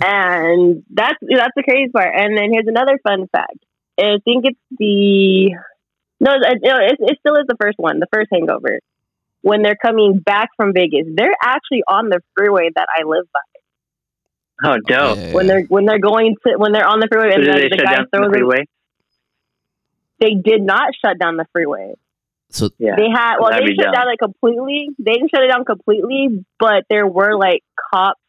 and 0.01 0.83
that's 0.89 1.17
that's 1.21 1.53
the 1.55 1.63
crazy 1.63 1.91
part. 1.91 2.13
And 2.15 2.37
then 2.37 2.51
here's 2.51 2.67
another 2.67 2.99
fun 3.03 3.27
fact. 3.31 3.57
I 3.99 4.17
think 4.23 4.45
it's 4.45 4.59
the 4.77 5.51
no, 6.21 6.33
it, 6.33 6.59
it, 6.61 6.97
it 6.99 7.17
still 7.19 7.35
is 7.35 7.45
the 7.47 7.55
first 7.59 7.77
one, 7.77 7.99
the 7.99 8.07
first 8.13 8.29
Hangover. 8.31 8.79
When 9.41 9.61
they're 9.61 9.77
coming 9.81 10.19
back 10.19 10.49
from 10.57 10.73
Vegas, 10.73 11.05
they're 11.15 11.35
actually 11.41 11.83
on 11.87 12.09
the 12.09 12.19
freeway 12.35 12.69
that 12.75 12.87
I 12.93 13.03
live 13.03 13.25
by. 13.31 13.39
Oh, 14.61 14.77
dope. 14.85 15.17
Yeah. 15.17 15.33
When 15.33 15.47
they're 15.47 15.63
when 15.63 15.85
they're 15.85 15.99
going 15.99 16.35
to 16.45 16.57
when 16.57 16.73
they're 16.73 16.87
on 16.87 16.99
the 16.99 17.07
freeway 17.09 17.31
So 17.31 17.35
and 17.35 17.45
did 17.45 17.53
then 17.53 17.61
they 17.61 17.69
the 17.69 17.77
shut 17.77 17.85
guy 17.85 17.95
down 17.95 18.07
the 18.11 18.17
throws 18.17 18.25
them, 18.25 18.33
freeway? 18.33 18.65
they 20.19 20.33
did 20.33 20.61
not 20.61 20.89
shut 21.03 21.17
down 21.17 21.37
the 21.37 21.45
freeway. 21.53 21.93
So 22.49 22.69
Yeah. 22.79 22.95
They 22.95 23.09
had 23.09 23.37
well, 23.39 23.51
they 23.51 23.65
shut 23.75 23.85
dumb. 23.85 23.93
down 23.93 24.05
like 24.07 24.19
completely. 24.19 24.89
They 24.97 25.13
didn't 25.13 25.29
shut 25.29 25.43
it 25.43 25.47
down 25.49 25.65
completely, 25.65 26.45
but 26.59 26.83
there 26.89 27.07
were 27.07 27.37
like 27.37 27.63
cops 27.93 28.19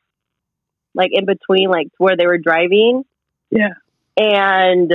like 0.95 1.11
in 1.13 1.25
between, 1.25 1.71
like 1.71 1.89
where 1.99 2.17
they 2.17 2.27
were 2.27 2.39
driving. 2.39 3.05
Yeah. 3.51 3.75
And 4.17 4.93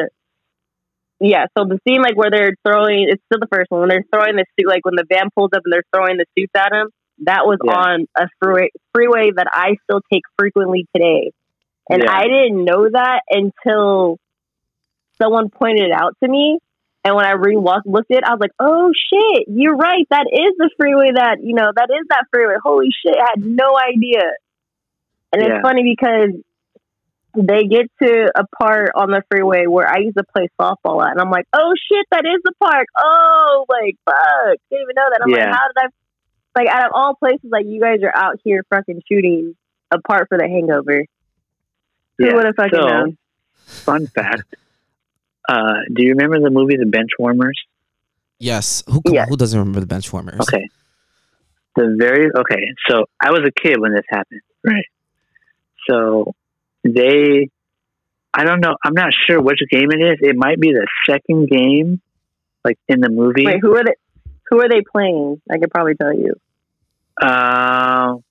yeah, 1.19 1.45
so 1.57 1.63
the 1.65 1.80
scene 1.88 2.01
like 2.01 2.15
where 2.17 2.30
they're 2.30 2.53
throwing 2.67 3.07
it's 3.09 3.23
still 3.26 3.39
the 3.39 3.47
first 3.47 3.71
one 3.71 3.80
when 3.82 3.89
they're 3.89 4.03
throwing 4.13 4.36
the 4.36 4.45
suit, 4.59 4.67
like 4.67 4.84
when 4.86 4.95
the 4.95 5.05
van 5.09 5.30
pulls 5.34 5.51
up 5.55 5.61
and 5.65 5.71
they're 5.73 5.84
throwing 5.95 6.17
the 6.17 6.26
suits 6.38 6.51
at 6.55 6.73
him. 6.73 6.89
That 7.19 7.45
was 7.45 7.57
Yeah. 7.63 7.71
on 7.71 8.07
a 8.17 8.28
freeway 8.41 8.69
freeway 8.93 9.32
that 9.36 9.47
I 9.51 9.78
still 9.86 10.01
take 10.11 10.23
frequently 10.38 10.86
today, 10.93 11.32
and 11.89 12.03
Yeah. 12.03 12.11
I 12.11 12.23
didn't 12.23 12.65
know 12.65 12.89
that 12.91 13.21
until 13.30 14.17
someone 15.17 15.49
pointed 15.49 15.86
it 15.86 15.91
out 15.93 16.13
to 16.21 16.30
me. 16.30 16.59
And 17.05 17.15
when 17.15 17.25
I 17.25 17.33
re 17.33 17.55
looked 17.55 18.09
at 18.11 18.17
it, 18.17 18.23
I 18.25 18.31
was 18.31 18.39
like, 18.41 18.51
"Oh 18.59 18.91
shit, 18.91 19.45
you're 19.47 19.75
right. 19.77 20.07
That 20.09 20.25
is 20.31 20.57
the 20.57 20.71
freeway 20.77 21.11
that 21.15 21.37
you 21.43 21.53
know. 21.53 21.71
That 21.75 21.89
is 21.91 22.05
that 22.09 22.23
freeway. 22.33 22.55
Holy 22.63 22.89
shit, 22.91 23.15
I 23.15 23.27
had 23.35 23.45
no 23.45 23.77
idea." 23.77 24.23
And 25.31 25.41
Yeah. 25.41 25.55
it's 25.57 25.61
funny 25.61 25.83
because 25.83 26.31
they 27.37 27.65
get 27.65 27.91
to 28.01 28.31
a 28.35 28.45
part 28.57 28.91
on 28.95 29.11
the 29.11 29.21
freeway 29.29 29.67
where 29.67 29.87
I 29.87 29.97
used 29.99 30.17
to 30.17 30.23
play 30.35 30.47
softball 30.59 31.05
at, 31.05 31.11
and 31.11 31.21
I'm 31.21 31.29
like, 31.29 31.45
"Oh 31.53 31.73
shit, 31.89 32.05
that 32.11 32.25
is 32.25 32.41
the 32.43 32.53
park." 32.59 32.87
Oh, 32.97 33.65
like 33.69 33.95
fuck, 34.05 34.57
didn't 34.71 34.81
even 34.83 34.95
know 34.95 35.07
that. 35.11 35.19
I'm 35.21 35.29
Yeah. 35.29 35.45
like, 35.51 35.55
"How 35.55 35.67
did 35.67 35.77
I?" 35.77 36.59
Like 36.59 36.67
out 36.69 36.85
of 36.87 36.91
all 36.95 37.15
places, 37.15 37.49
like 37.51 37.65
you 37.67 37.79
guys 37.81 38.01
are 38.01 38.15
out 38.15 38.39
here 38.43 38.63
fucking 38.73 39.03
shooting 39.07 39.55
a 39.91 39.99
part 39.99 40.27
for 40.29 40.37
the 40.39 40.47
Hangover. 40.47 41.03
Who 42.17 42.25
Yeah. 42.25 42.33
would 42.33 42.45
have 42.45 42.55
fucking 42.55 42.79
So, 42.79 42.87
known? 42.87 43.17
fun 43.65 44.07
fact. 44.07 44.55
Uh, 45.47 45.73
do 45.93 46.03
you 46.03 46.09
remember 46.11 46.39
the 46.39 46.49
movie 46.49 46.75
The 46.77 46.85
Benchwarmers? 46.85 47.53
yes. 48.39 48.83
Who 48.87 49.01
come 49.01 49.13
Yeah. 49.13 49.21
on, 49.23 49.27
who 49.29 49.37
doesn't 49.37 49.57
remember 49.57 49.79
the 49.79 49.85
benchwarmers? 49.87 50.41
Okay. 50.41 50.67
The 51.75 51.95
very 51.97 52.29
okay. 52.37 52.67
So 52.89 53.05
I 53.21 53.31
was 53.31 53.41
a 53.45 53.51
kid 53.51 53.79
when 53.79 53.93
this 53.93 54.05
happened, 54.09 54.41
right? 54.65 54.85
So 55.89 56.33
they, 56.83 57.49
I 58.33 58.43
don't 58.43 58.59
know. 58.61 58.75
I'm 58.83 58.93
not 58.93 59.11
sure 59.13 59.41
which 59.41 59.59
game 59.69 59.89
it 59.91 60.01
is. 60.01 60.17
It 60.21 60.35
might 60.35 60.59
be 60.59 60.71
the 60.71 60.87
second 61.09 61.49
game, 61.49 62.01
like 62.63 62.77
in 62.87 62.99
the 63.01 63.09
movie. 63.09 63.45
Wait, 63.45 63.59
who 63.61 63.75
are 63.75 63.83
they? 63.83 63.95
Who 64.49 64.59
are 64.61 64.69
they 64.69 64.81
playing? 64.89 65.41
I 65.51 65.57
could 65.57 65.71
probably 65.71 65.95
tell 65.95 66.13
you. 66.13 66.35
Um, 67.21 68.23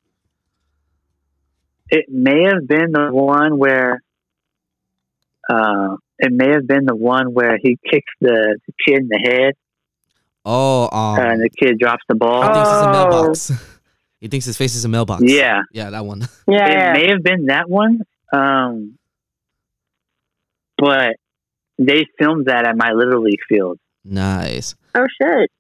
it 1.91 2.07
may 2.09 2.45
have 2.45 2.67
been 2.67 2.93
the 2.93 3.09
one 3.13 3.59
where, 3.59 4.03
uh, 5.51 5.97
it 6.19 6.33
may 6.33 6.49
have 6.51 6.67
been 6.67 6.85
the 6.87 6.95
one 6.97 7.35
where 7.35 7.59
he 7.63 7.77
kicks 7.91 8.11
the, 8.21 8.59
the 8.67 8.73
kid 8.87 9.01
in 9.03 9.09
the 9.09 9.19
head 9.25 9.55
Oh, 10.47 10.89
um, 10.93 11.19
and 11.19 11.41
the 11.41 11.49
kid 11.51 11.79
drops 11.79 12.03
the 12.09 12.15
ball. 12.15 12.43
he 12.43 12.49
thinks 12.53 12.69
it's 12.69 12.83
a 12.83 12.89
Oh. 12.89 12.93
mailbox. 12.93 13.53
he 14.21 14.29
thinks 14.29 14.45
his 14.47 14.57
face 14.59 14.75
is 14.75 14.85
a 14.85 14.89
mailbox. 14.89 15.23
Yeah, 15.25 15.63
Yeah, 15.73 15.91
that 15.91 16.05
one. 16.05 16.21
Yeah, 16.49 16.67
it 16.67 16.73
yeah. 16.73 16.93
may 16.93 17.09
have 17.09 17.23
been 17.23 17.47
that 17.47 17.69
one. 17.69 18.01
Um, 18.33 18.99
but 20.79 21.17
they 21.79 22.05
filmed 22.19 22.47
that 22.47 22.67
at 22.67 22.77
my 22.77 22.93
little 22.93 23.23
league 23.23 23.41
field, 23.49 23.79
Nice. 24.05 24.75
Oh 24.95 25.07
shit. 25.21 25.51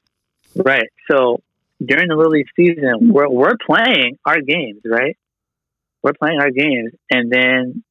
right? 0.57 0.89
So 1.11 1.41
during 1.85 2.09
the 2.09 2.15
little 2.17 2.33
league 2.33 2.47
season, 2.57 3.11
we're 3.13 3.29
we're 3.29 3.57
playing 3.65 4.19
our 4.27 4.41
games, 4.41 4.83
right? 4.85 5.17
We're 6.03 6.13
playing 6.13 6.41
our 6.41 6.51
games, 6.51 6.93
and 7.11 7.33
then 7.33 7.83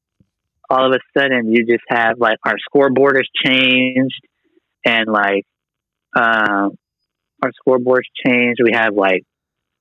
all 0.70 0.86
of 0.86 0.92
a 0.92 1.18
sudden, 1.18 1.52
you 1.52 1.64
just 1.66 1.84
have 1.88 2.18
like 2.18 2.38
our 2.44 2.56
scoreboard 2.58 3.16
has 3.16 3.28
changed, 3.44 4.20
and 4.84 5.06
like 5.08 5.44
um, 6.16 6.76
our 7.42 7.52
scoreboard's 7.60 8.08
changed. 8.24 8.60
We 8.62 8.72
have 8.74 8.94
like 8.94 9.24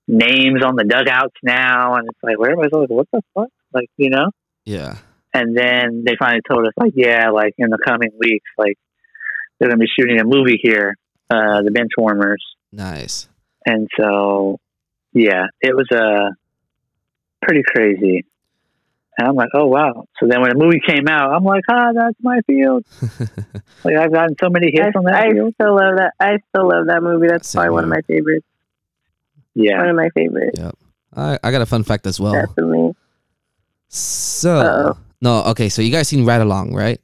names 0.07 0.63
on 0.65 0.75
the 0.75 0.83
dugouts 0.83 1.35
now, 1.43 1.95
and 1.95 2.07
it's 2.07 2.19
like 2.21 2.37
where 2.37 2.51
everybody's 2.51 2.73
like, 2.73 2.89
what 2.89 3.07
the 3.11 3.21
fuck, 3.33 3.49
like 3.73 3.89
you 3.97 4.09
know. 4.09 4.29
Yeah. 4.65 4.97
And 5.33 5.57
then 5.57 6.03
they 6.05 6.15
finally 6.19 6.41
told 6.47 6.67
us, 6.67 6.73
like, 6.77 6.93
yeah, 6.95 7.31
like 7.31 7.55
in 7.57 7.69
the 7.71 7.79
coming 7.83 8.11
weeks, 8.19 8.45
like 8.55 8.77
they're 9.59 9.69
going 9.69 9.79
to 9.79 9.83
be 9.83 9.89
shooting 9.99 10.19
a 10.19 10.23
movie 10.23 10.59
here, 10.61 10.95
uh, 11.29 11.63
the 11.63 11.71
Benchwarmers. 11.71 12.35
Nice. 12.71 13.27
And 13.65 13.87
so, 13.99 14.59
yeah, 15.11 15.45
it 15.59 15.75
was 15.75 15.87
uh, 15.91 16.29
pretty 17.41 17.63
crazy. 17.65 18.25
And 19.17 19.27
I'm 19.27 19.35
like, 19.35 19.49
oh 19.53 19.67
wow! 19.67 20.05
So 20.19 20.27
then 20.27 20.41
when 20.41 20.49
the 20.49 20.55
movie 20.57 20.79
came 20.85 21.07
out, 21.07 21.31
I'm 21.33 21.43
like, 21.43 21.63
ah, 21.69 21.91
that's 21.93 22.17
my 22.21 22.39
field. 22.47 22.85
Like 23.85 23.97
I've 23.97 24.13
gotten 24.13 24.35
so 24.41 24.49
many 24.49 24.67
I, 24.67 24.85
hits 24.85 24.95
on 24.95 25.03
that 25.03 25.15
I 25.15 25.31
field. 25.33 25.53
still 25.55 25.75
love 25.75 25.97
that. 25.97 26.13
I 26.19 26.37
still 26.49 26.69
love 26.69 26.87
that 26.87 27.03
movie. 27.03 27.27
That's 27.27 27.47
Same 27.49 27.59
probably 27.63 27.73
one 27.73 27.83
of 27.83 27.89
my 27.89 28.01
favorites. 28.07 28.45
Yeah, 29.55 29.77
one 29.79 29.89
of 29.89 29.95
my 29.97 30.09
favorites, 30.15 30.57
Yep. 30.57 30.75
I, 31.15 31.37
I 31.43 31.51
got 31.51 31.61
a 31.61 31.65
fun 31.65 31.83
fact 31.83 32.07
as 32.07 32.17
well. 32.19 32.33
definitely. 32.33 32.95
So 33.89 34.57
Uh-oh. 34.57 34.97
no, 35.21 35.43
okay. 35.51 35.67
So 35.69 35.81
you 35.81 35.91
guys 35.91 36.07
seen 36.07 36.25
Ride 36.25 36.41
Along, 36.41 36.73
right? 36.73 36.99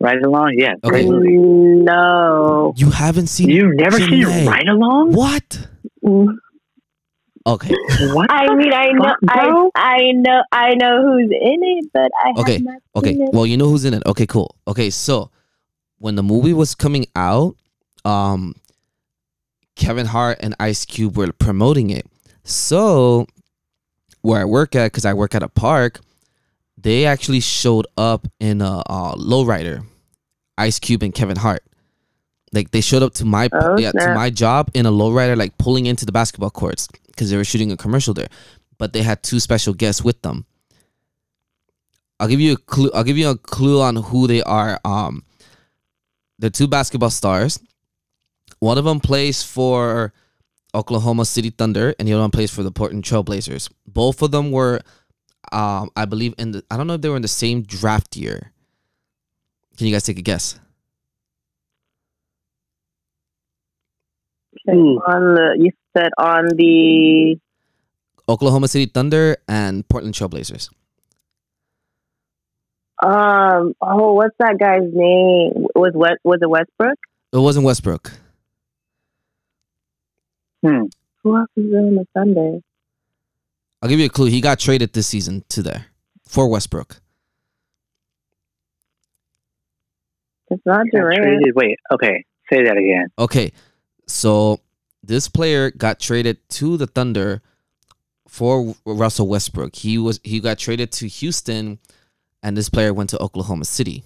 Ride 0.00 0.22
Along? 0.22 0.54
Yeah. 0.56 0.74
Okay. 0.82 1.04
No. 1.04 2.72
You 2.76 2.90
haven't 2.90 3.26
seen 3.28 3.50
You've 3.50 3.76
never 3.76 3.98
seen 3.98 4.24
Janae. 4.24 4.46
Ride 4.48 4.68
Along? 4.68 5.12
What? 5.12 5.68
Mm. 6.02 6.38
Okay. 7.46 7.74
What? 8.12 8.30
I 8.30 8.54
mean, 8.54 8.72
I 8.72 8.88
know, 8.92 9.14
I. 9.28 9.70
I 9.74 10.12
know, 10.12 10.42
I 10.52 10.74
know 10.74 11.02
who's 11.02 11.30
in 11.30 11.62
it, 11.62 11.90
but 11.92 12.10
I 12.22 12.40
Okay, 12.40 12.52
have 12.54 12.62
not 12.62 12.82
Okay. 12.96 13.12
seen 13.14 13.22
it. 13.22 13.30
Well, 13.32 13.46
you 13.46 13.56
know 13.56 13.68
who's 13.68 13.84
in 13.84 13.94
it. 13.94 14.02
Okay, 14.06 14.26
cool. 14.26 14.54
Okay, 14.68 14.90
so 14.90 15.30
when 15.98 16.16
the 16.16 16.22
movie 16.22 16.52
was 16.52 16.74
coming 16.74 17.06
out, 17.16 17.56
um 18.04 18.54
Kevin 19.76 20.06
Hart 20.06 20.38
and 20.40 20.54
Ice 20.60 20.84
Cube 20.84 21.16
were 21.16 21.32
promoting 21.32 21.88
it. 21.90 22.06
So 22.44 23.26
where 24.20 24.40
I 24.40 24.44
work 24.44 24.74
at, 24.74 24.86
because 24.92 25.06
I 25.06 25.14
work 25.14 25.34
at 25.34 25.42
a 25.42 25.48
park, 25.48 26.00
they 26.76 27.06
actually 27.06 27.40
showed 27.40 27.86
up 27.96 28.26
in 28.38 28.60
a 28.60 28.82
uh, 28.86 29.14
lowrider, 29.14 29.84
Ice 30.58 30.78
Cube 30.78 31.02
and 31.02 31.14
Kevin 31.14 31.36
Hart. 31.38 31.62
Like 32.52 32.70
they 32.72 32.80
showed 32.80 33.02
up 33.02 33.14
to 33.14 33.24
my 33.24 33.48
Oh, 33.52 33.78
yeah 33.78 33.92
to 33.92 34.14
my 34.14 34.30
job 34.30 34.70
in 34.74 34.86
a 34.86 34.90
lowrider, 34.90 35.36
like 35.36 35.56
pulling 35.58 35.86
into 35.86 36.04
the 36.04 36.12
basketball 36.12 36.50
courts 36.50 36.88
because 37.06 37.30
they 37.30 37.36
were 37.36 37.44
shooting 37.44 37.70
a 37.70 37.76
commercial 37.76 38.14
there. 38.14 38.28
But 38.78 38.92
they 38.92 39.02
had 39.02 39.22
two 39.22 39.40
special 39.40 39.74
guests 39.74 40.02
with 40.02 40.20
them. 40.22 40.46
I'll 42.18 42.28
give 42.28 42.40
you 42.40 42.54
a 42.54 42.56
clue. 42.56 42.90
I'll 42.92 43.04
give 43.04 43.18
you 43.18 43.30
a 43.30 43.36
clue 43.36 43.80
on 43.80 43.96
who 43.96 44.26
they 44.26 44.42
are. 44.42 44.80
Um, 44.84 45.24
they're 46.38 46.50
two 46.50 46.66
basketball 46.66 47.10
stars. 47.10 47.60
One 48.58 48.78
of 48.78 48.84
them 48.84 49.00
plays 49.00 49.42
for 49.42 50.12
Oklahoma 50.74 51.24
City 51.24 51.50
Thunder, 51.50 51.94
and 51.98 52.06
the 52.06 52.12
other 52.12 52.22
one 52.22 52.30
plays 52.30 52.50
for 52.50 52.62
the 52.62 52.70
Portland 52.70 53.04
Trailblazers. 53.04 53.70
Both 53.86 54.22
of 54.22 54.32
them 54.32 54.50
were, 54.50 54.80
um, 55.52 55.90
I 55.96 56.04
believe, 56.04 56.34
in 56.38 56.52
the. 56.52 56.64
I 56.70 56.76
don't 56.76 56.86
know 56.86 56.94
if 56.94 57.00
they 57.00 57.08
were 57.08 57.16
in 57.16 57.22
the 57.22 57.28
same 57.28 57.62
draft 57.62 58.16
year. 58.16 58.52
Can 59.78 59.86
you 59.86 59.92
guys 59.94 60.02
take 60.04 60.18
a 60.18 60.22
guess? 60.22 60.58
Okay, 64.68 64.78
On 64.78 65.34
the, 65.34 65.56
you 65.58 65.70
said 65.96 66.10
on 66.18 66.46
the, 66.56 67.36
Oklahoma 68.28 68.68
City 68.68 68.86
Thunder 68.86 69.36
and 69.48 69.86
Portland 69.88 70.14
Trailblazers. 70.14 70.68
um, 73.02 73.74
oh, 73.80 74.12
what's 74.12 74.36
that 74.38 74.56
guy's 74.58 74.82
name? 74.92 75.66
Was 75.74 75.92
what 75.94 76.18
was 76.22 76.38
it 76.42 76.48
Westbrook? 76.50 76.98
It 77.32 77.38
wasn't 77.38 77.64
Westbrook. 77.66 78.12
Hmm. 80.64 80.82
Who 81.22 81.36
else 81.36 81.48
is 81.56 81.64
in 81.72 81.96
the 81.96 82.06
Thunder? 82.14 82.60
I'll 83.82 83.88
give 83.88 83.98
you 83.98 84.06
a 84.06 84.10
clue. 84.10 84.26
He 84.26 84.40
got 84.40 84.58
traded 84.58 84.92
this 84.92 85.06
season 85.06 85.42
to 85.48 85.62
there 85.62 85.86
for 86.28 86.48
Westbrook. 86.48 87.00
It's 90.50 90.62
not 90.66 90.86
Durant. 90.92 91.16
traded- 91.22 91.54
Wait, 91.54 91.78
okay. 91.92 92.24
Say 92.52 92.64
that 92.64 92.76
again. 92.76 93.06
Okay, 93.18 93.52
so 94.10 94.60
this 95.02 95.28
player 95.28 95.70
got 95.70 96.00
traded 96.00 96.38
to 96.50 96.76
the 96.76 96.86
Thunder 96.86 97.42
for 98.28 98.74
Russell 98.84 99.28
Westbrook. 99.28 99.74
He 99.74 99.98
was 99.98 100.20
he 100.22 100.40
got 100.40 100.58
traded 100.58 100.92
to 100.92 101.08
Houston, 101.08 101.78
and 102.42 102.56
this 102.56 102.68
player 102.68 102.94
went 102.94 103.10
to 103.10 103.22
Oklahoma 103.22 103.64
City. 103.64 104.04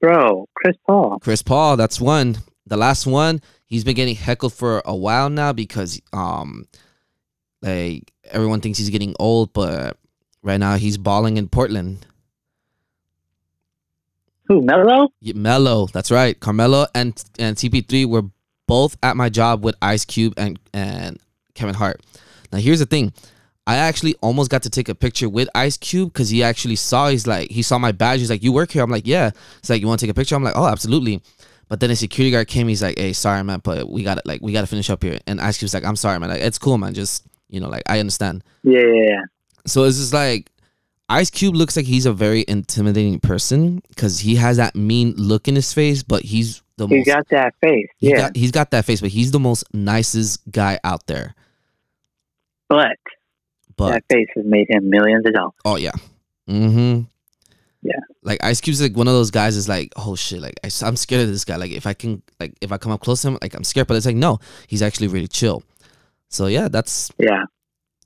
Bro, 0.00 0.48
Chris 0.54 0.76
Paul. 0.86 1.18
Chris 1.20 1.42
Paul, 1.42 1.76
that's 1.76 2.00
one. 2.00 2.38
The 2.66 2.76
last 2.76 3.06
one, 3.06 3.40
he's 3.66 3.84
been 3.84 3.94
getting 3.94 4.16
heckled 4.16 4.52
for 4.52 4.82
a 4.84 4.94
while 4.94 5.30
now 5.30 5.52
because 5.52 6.00
um, 6.12 6.66
like 7.62 8.12
everyone 8.30 8.60
thinks 8.60 8.78
he's 8.78 8.90
getting 8.90 9.14
old, 9.18 9.52
but 9.52 9.96
right 10.42 10.58
now 10.58 10.74
he's 10.76 10.98
balling 10.98 11.36
in 11.36 11.48
Portland. 11.48 12.04
Who, 14.48 14.60
Melo? 14.60 15.08
Yeah, 15.20 15.34
Melo, 15.36 15.86
that's 15.86 16.10
right. 16.10 16.38
Carmelo 16.38 16.86
and 16.94 17.22
and 17.38 17.56
CP3 17.56 18.06
were 18.06 18.24
both 18.72 18.96
at 19.02 19.18
my 19.18 19.28
job 19.28 19.62
with 19.62 19.76
Ice 19.82 20.06
Cube 20.06 20.32
and 20.38 20.58
and 20.72 21.18
Kevin 21.54 21.74
Hart. 21.74 22.00
Now 22.50 22.58
here's 22.58 22.78
the 22.78 22.86
thing. 22.86 23.12
I 23.66 23.76
actually 23.76 24.14
almost 24.22 24.50
got 24.50 24.62
to 24.62 24.70
take 24.70 24.88
a 24.88 24.94
picture 24.94 25.28
with 25.28 25.46
Ice 25.54 25.76
Cube 25.76 26.10
because 26.10 26.30
he 26.30 26.42
actually 26.42 26.76
saw 26.76 27.10
he's 27.10 27.26
like 27.26 27.50
he 27.50 27.60
saw 27.60 27.76
my 27.76 27.92
badge. 27.92 28.20
He's 28.20 28.30
like, 28.30 28.42
"You 28.42 28.50
work 28.50 28.70
here?" 28.70 28.82
I'm 28.82 28.90
like, 28.90 29.06
"Yeah." 29.06 29.28
He's 29.60 29.68
like, 29.68 29.82
"You 29.82 29.88
want 29.88 30.00
to 30.00 30.06
take 30.06 30.10
a 30.10 30.14
picture?" 30.14 30.36
I'm 30.36 30.42
like, 30.42 30.56
"Oh, 30.56 30.66
absolutely." 30.66 31.20
But 31.68 31.80
then 31.80 31.90
a 31.90 31.96
security 31.96 32.30
guard 32.30 32.48
came. 32.48 32.66
He's 32.66 32.82
like, 32.82 32.98
"Hey, 32.98 33.12
sorry, 33.12 33.44
man, 33.44 33.60
but 33.62 33.90
we 33.90 34.02
got 34.04 34.14
to 34.14 34.22
like 34.24 34.40
we 34.40 34.54
got 34.54 34.62
to 34.62 34.66
finish 34.66 34.88
up 34.88 35.02
here." 35.02 35.18
And 35.26 35.38
Ice 35.38 35.58
Cube's 35.58 35.74
like, 35.74 35.84
"I'm 35.84 35.96
sorry, 35.96 36.18
man. 36.18 36.30
Like, 36.30 36.40
it's 36.40 36.58
cool, 36.58 36.78
man. 36.78 36.94
Just 36.94 37.26
you 37.50 37.60
know, 37.60 37.68
like 37.68 37.82
I 37.86 38.00
understand." 38.00 38.42
Yeah, 38.62 38.80
yeah, 38.80 39.04
yeah. 39.06 39.22
So 39.66 39.84
it's 39.84 39.98
just 39.98 40.14
like 40.14 40.50
Ice 41.10 41.28
Cube 41.28 41.54
looks 41.54 41.76
like 41.76 41.84
he's 41.84 42.06
a 42.06 42.12
very 42.14 42.46
intimidating 42.48 43.20
person 43.20 43.82
because 43.90 44.20
he 44.20 44.36
has 44.36 44.56
that 44.56 44.74
mean 44.74 45.12
look 45.18 45.46
in 45.46 45.56
his 45.56 45.74
face, 45.74 46.02
but 46.02 46.22
he's 46.22 46.61
the 46.86 46.94
He 46.94 46.96
most. 46.98 47.06
got 47.06 47.28
that 47.30 47.54
face. 47.60 47.88
Yeah. 48.00 48.16
got, 48.16 48.36
he's 48.36 48.50
got 48.50 48.70
that 48.72 48.84
face, 48.84 49.00
but 49.00 49.10
he's 49.10 49.30
the 49.30 49.40
most 49.40 49.64
nicest 49.74 50.40
guy 50.50 50.78
out 50.84 51.06
there. 51.06 51.34
but 52.68 52.96
But 53.76 53.90
that 53.90 54.04
face 54.10 54.28
has 54.36 54.44
made 54.44 54.66
him 54.70 54.88
millions 54.90 55.24
of 55.26 55.32
dollars. 55.34 55.52
oh 55.64 55.76
yeah, 55.76 55.92
mm-hmm. 56.48 57.02
Yeah. 57.84 57.98
Like 58.22 58.44
Ice 58.44 58.60
Cube's 58.60 58.80
like 58.80 58.96
one 58.96 59.08
of 59.08 59.14
those 59.14 59.32
guys 59.32 59.56
is 59.56 59.68
like, 59.68 59.92
oh 59.96 60.14
shit, 60.14 60.40
like 60.40 60.54
I, 60.62 60.68
am 60.86 60.94
scared 60.94 61.22
of 61.22 61.28
this 61.28 61.44
guy. 61.44 61.56
Like 61.56 61.72
if 61.72 61.84
I 61.84 61.94
can, 61.94 62.22
like 62.38 62.54
if 62.60 62.70
I 62.70 62.78
come 62.78 62.92
up 62.92 63.00
close 63.00 63.22
to 63.22 63.28
him, 63.28 63.38
like 63.42 63.54
I'm 63.54 63.64
scared. 63.64 63.88
But 63.88 63.96
it's 63.96 64.06
like 64.06 64.14
no, 64.14 64.38
he's 64.68 64.82
actually 64.82 65.08
really 65.08 65.26
chill. 65.26 65.64
So 66.28 66.46
yeah, 66.46 66.68
that's 66.68 67.10
Yeah. 67.18 67.44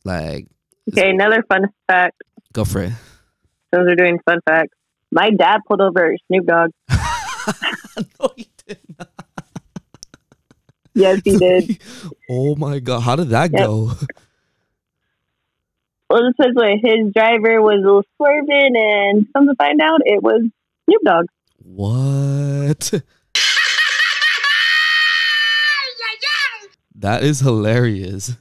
like 0.04 0.46
Okay, 0.90 1.10
another 1.10 1.42
fun 1.48 1.66
fact. 1.88 2.22
go 2.54 2.64
for 2.64 2.84
it. 2.84 2.92
Those 3.72 3.86
are 3.88 3.96
doing 3.96 4.18
fun 4.24 4.38
facts. 4.48 4.72
My 5.12 5.28
dad 5.30 5.60
pulled 5.68 5.82
over 5.82 6.16
Snoop 6.28 6.46
Dogg. 6.46 6.70
no, 8.18 8.30
he. 8.36 8.45
Yes, 10.96 11.20
he 11.24 11.36
did. 11.36 11.70
oh 12.28 12.56
my 12.56 12.78
god, 12.80 13.00
how 13.00 13.16
did 13.16 13.28
that 13.30 13.52
Yep. 13.52 13.64
go? 13.64 13.92
well, 16.10 16.22
this 16.24 16.34
was 16.38 16.52
what 16.54 16.68
his 16.82 17.12
driver 17.12 17.60
was 17.60 17.80
a 17.82 17.86
little 17.86 18.02
swerving, 18.16 18.74
and 18.76 19.26
come 19.32 19.46
to 19.46 19.54
find 19.56 19.80
out, 19.80 20.00
it 20.04 20.22
was 20.22 20.42
Snoop 20.88 21.02
Dogg. 21.04 21.26
What? 21.58 22.92
That 26.98 27.22
is 27.22 27.40
hilarious. 27.40 28.36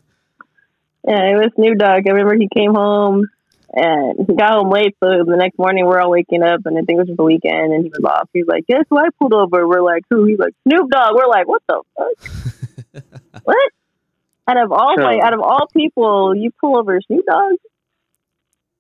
Yeah, 1.07 1.23
it 1.31 1.35
was 1.35 1.51
Snoop 1.55 1.77
Dogg. 1.77 2.07
I 2.07 2.11
remember 2.11 2.35
he 2.35 2.47
came 2.55 2.73
home 2.73 3.27
and 3.75 4.25
he 4.27 4.35
got 4.35 4.53
home 4.53 4.69
late, 4.71 4.95
so 5.03 5.09
the 5.25 5.35
next 5.37 5.57
morning 5.59 5.85
we're 5.85 5.99
all 5.99 6.09
waking 6.11 6.41
up, 6.43 6.61
and 6.65 6.77
I 6.77 6.81
think 6.81 6.97
it 6.97 7.01
was 7.01 7.07
just 7.07 7.17
the 7.17 7.23
weekend, 7.23 7.73
and 7.73 7.83
he 7.83 7.89
was 7.89 8.03
off. 8.05 8.29
He's 8.33 8.47
like, 8.47 8.65
"Guess 8.67 8.85
who 8.89 8.97
I 8.97 9.09
pulled 9.19 9.33
over?" 9.33 9.67
We're 9.67 9.81
like, 9.81 10.03
"Who?" 10.09 10.25
He's 10.25 10.39
like, 10.39 10.53
"Snoop 10.67 10.89
Dogg." 10.89 11.13
We're 11.15 11.27
like, 11.27 11.47
"What 11.47 11.61
the 11.67 11.81
fuck? 11.97 13.03
what?" 13.43 13.71
Out 14.47 14.57
of 14.63 14.71
all 14.71 14.93
So- 14.97 15.03
like, 15.03 15.21
out 15.23 15.33
of 15.33 15.41
all 15.41 15.67
people, 15.75 16.35
you 16.35 16.51
pull 16.61 16.77
over 16.77 16.99
Snoop 17.01 17.25
Dogg? 17.25 17.53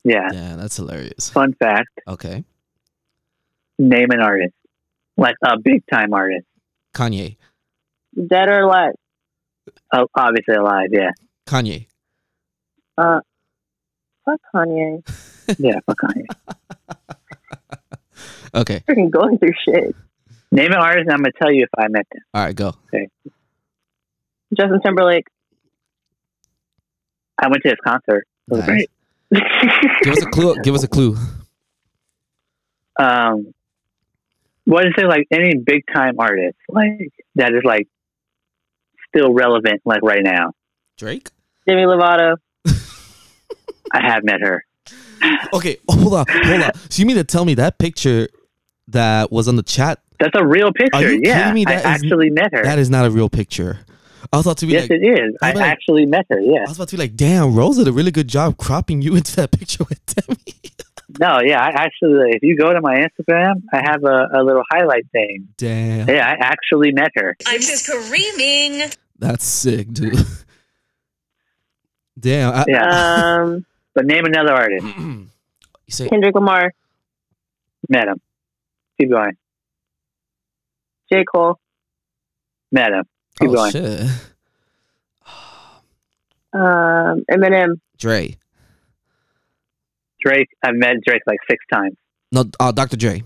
Yeah. 0.03 0.29
Yeah, 0.31 0.55
that's 0.55 0.77
hilarious. 0.77 1.29
Fun 1.31 1.53
fact 1.53 1.89
Okay. 2.07 2.43
name 3.79 4.11
an 4.11 4.21
artist. 4.21 4.53
Like 5.17 5.35
a 5.43 5.57
big 5.59 5.83
time 5.91 6.13
artist. 6.13 6.45
Kanye. 6.93 7.37
Dead 8.15 8.47
or 8.47 8.59
alive? 8.61 8.93
Oh, 9.91 10.07
obviously 10.15 10.53
alive, 10.55 10.89
yeah. 10.91 11.09
Kanye. 11.47 11.87
Uh, 12.97 13.21
fuck 14.25 14.39
Kanye. 14.53 15.03
Yeah, 15.59 15.79
fuck 15.85 15.97
Kanye. 15.99 16.25
Okay. 18.53 18.81
Freaking 18.87 19.09
going 19.11 19.37
through 19.37 19.51
shit. 19.65 19.93
Name 20.51 20.71
an 20.71 20.77
artist 20.77 21.01
and 21.07 21.11
I'm 21.11 21.17
gonna 21.19 21.33
tell 21.39 21.51
you 21.51 21.63
if 21.63 21.69
I 21.77 21.89
met 21.89 22.07
them. 22.09 22.21
All 22.33 22.43
right, 22.45 22.55
go. 22.55 22.73
Okay. 22.87 23.09
Justin 24.57 24.79
Timberlake. 24.81 25.25
I 27.37 27.49
went 27.49 27.63
to 27.63 27.69
his 27.69 27.77
concert. 27.85 28.25
It 28.49 28.53
was 28.53 28.59
Nice. 28.61 28.67
great. 28.67 28.89
Give 30.03 30.13
us 30.13 30.21
a 30.23 30.27
clue. 30.27 30.55
Give 30.63 30.73
us 30.75 30.83
a 30.83 30.87
clue. 30.87 31.17
um 32.97 33.53
what 34.63 34.85
is 34.87 34.93
it 34.97 35.05
like 35.05 35.27
any 35.31 35.55
big 35.57 35.83
time 35.93 36.15
artist 36.17 36.55
like 36.69 37.11
that 37.35 37.53
is 37.53 37.61
like 37.65 37.87
still 39.09 39.33
relevant 39.33 39.81
like 39.85 40.01
right 40.01 40.23
now 40.23 40.53
Drake? 40.97 41.29
Demi 41.67 41.81
Lovato. 41.81 42.37
I 43.93 44.01
have 44.01 44.23
met 44.23 44.41
her 44.41 44.63
Okay, 45.53 45.77
hold 45.89 46.13
on, 46.13 46.25
hold 46.29 46.61
on. 46.61 46.71
So 46.89 46.99
you 47.01 47.05
mean 47.07 47.15
to 47.15 47.23
tell 47.23 47.45
me 47.45 47.55
that 47.55 47.79
picture 47.79 48.27
that 48.89 49.31
was 49.31 49.47
on 49.47 49.55
the 49.55 49.63
chat? 49.63 49.99
that's 50.19 50.35
a 50.35 50.45
real 50.45 50.71
picture 50.71 50.97
Are 50.97 51.11
you 51.11 51.21
yeah 51.23 51.39
kidding 51.39 51.53
me? 51.55 51.65
i 51.65 51.71
That 51.75 51.79
is- 51.79 51.85
actually 52.03 52.29
met 52.29 52.53
her 52.53 52.63
That 52.63 52.77
is 52.79 52.89
not 52.89 53.05
a 53.05 53.09
real 53.11 53.29
picture. 53.29 53.79
I 54.31 54.37
was 54.37 54.45
about 54.45 54.57
to 54.59 54.65
be 54.67 54.73
yes 54.73 54.83
like, 54.83 54.91
it 54.91 55.03
is 55.03 55.35
i 55.41 55.49
I'm 55.49 55.55
like- 55.55 55.65
actually 55.71 56.05
met 56.05 56.25
her 56.29 56.39
yeah 56.39 56.59
I 56.65 56.69
was 56.69 56.77
about 56.77 56.89
to 56.89 56.95
be 56.97 57.01
like, 57.01 57.15
damn, 57.15 57.55
Rose 57.55 57.77
did 57.77 57.87
a 57.87 57.91
really 57.91 58.11
good 58.11 58.27
job 58.27 58.57
cropping 58.57 59.01
you 59.01 59.15
into 59.15 59.35
that 59.37 59.51
picture 59.59 59.83
with 59.89 60.05
Demi. 60.05 60.37
no 61.19 61.39
yeah 61.41 61.61
i 61.61 61.69
actually 61.69 62.31
if 62.31 62.43
you 62.43 62.55
go 62.57 62.73
to 62.73 62.81
my 62.81 62.95
instagram 62.97 63.61
i 63.73 63.77
have 63.89 64.03
a, 64.03 64.27
a 64.39 64.43
little 64.43 64.63
highlight 64.71 65.07
thing 65.11 65.47
Damn, 65.57 66.07
yeah 66.09 66.27
i 66.27 66.33
actually 66.39 66.91
met 66.91 67.11
her 67.15 67.35
I'm 67.47 67.61
screaming. 67.61 68.91
that's 69.17 69.45
sick, 69.45 69.91
dude. 69.91 70.19
Damn. 72.19 72.53
I, 72.53 72.65
yeah 72.67 73.41
Um, 73.43 73.65
but 73.95 74.05
name 74.05 74.25
another 74.25 74.53
artist 74.53 74.85
you 74.97 75.27
say 75.89 76.07
Kendrick 76.09 76.35
Lamar. 76.35 76.73
met 77.89 78.07
him 78.07 78.21
Keep 78.99 79.09
going. 79.11 79.31
J. 81.11 81.23
Cole. 81.31 81.59
Met 82.71 82.91
him. 82.91 83.03
Keep 83.39 83.49
oh 83.49 83.53
going. 83.53 83.71
shit. 83.71 84.01
Um, 86.53 87.25
Eminem. 87.29 87.81
Dre. 87.97 88.37
Drake. 90.23 90.47
I've 90.63 90.75
met 90.75 90.95
Drake 91.05 91.21
like 91.27 91.39
six 91.49 91.65
times. 91.69 91.97
No, 92.31 92.45
uh, 92.61 92.71
Dr. 92.71 92.95
Dre. 92.95 93.23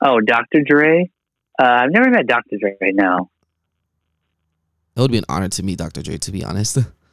Oh, 0.00 0.18
Dr. 0.18 0.62
Dre. 0.66 1.08
Uh, 1.56 1.62
I've 1.64 1.92
never 1.92 2.10
met 2.10 2.26
Dr. 2.26 2.56
Dre 2.58 2.76
right 2.80 2.96
now. 2.96 3.30
It 4.96 5.00
would 5.02 5.12
be 5.12 5.18
an 5.18 5.24
honor 5.28 5.48
to 5.50 5.62
meet 5.62 5.78
Dr. 5.78 6.02
Dre, 6.02 6.16
to 6.16 6.32
be 6.32 6.42
honest. 6.42 6.78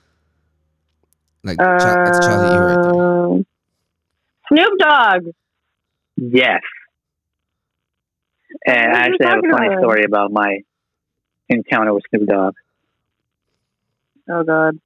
Like, 1.43 1.57
Cha- 1.57 2.03
that's 2.05 2.25
Charlie 2.25 2.53
E 2.53 2.57
right 2.57 2.77
there. 2.81 2.93
Um, 2.93 3.45
Snoop 4.47 4.79
Dogg. 4.79 5.27
Yes. 6.17 6.61
And 8.65 8.91
I 8.93 8.99
actually 8.99 9.25
have 9.25 9.39
a 9.39 9.51
funny 9.51 9.67
about? 9.67 9.79
story 9.79 10.03
about 10.03 10.31
my 10.31 10.59
encounter 11.49 11.93
with 11.93 12.03
Snoop 12.09 12.27
Dogg. 12.27 12.53
Oh 14.29 14.43
God. 14.43 14.79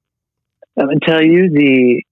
I'm 0.78 0.86
gonna 0.86 1.00
tell 1.00 1.22
you 1.22 1.50
the 1.50 2.02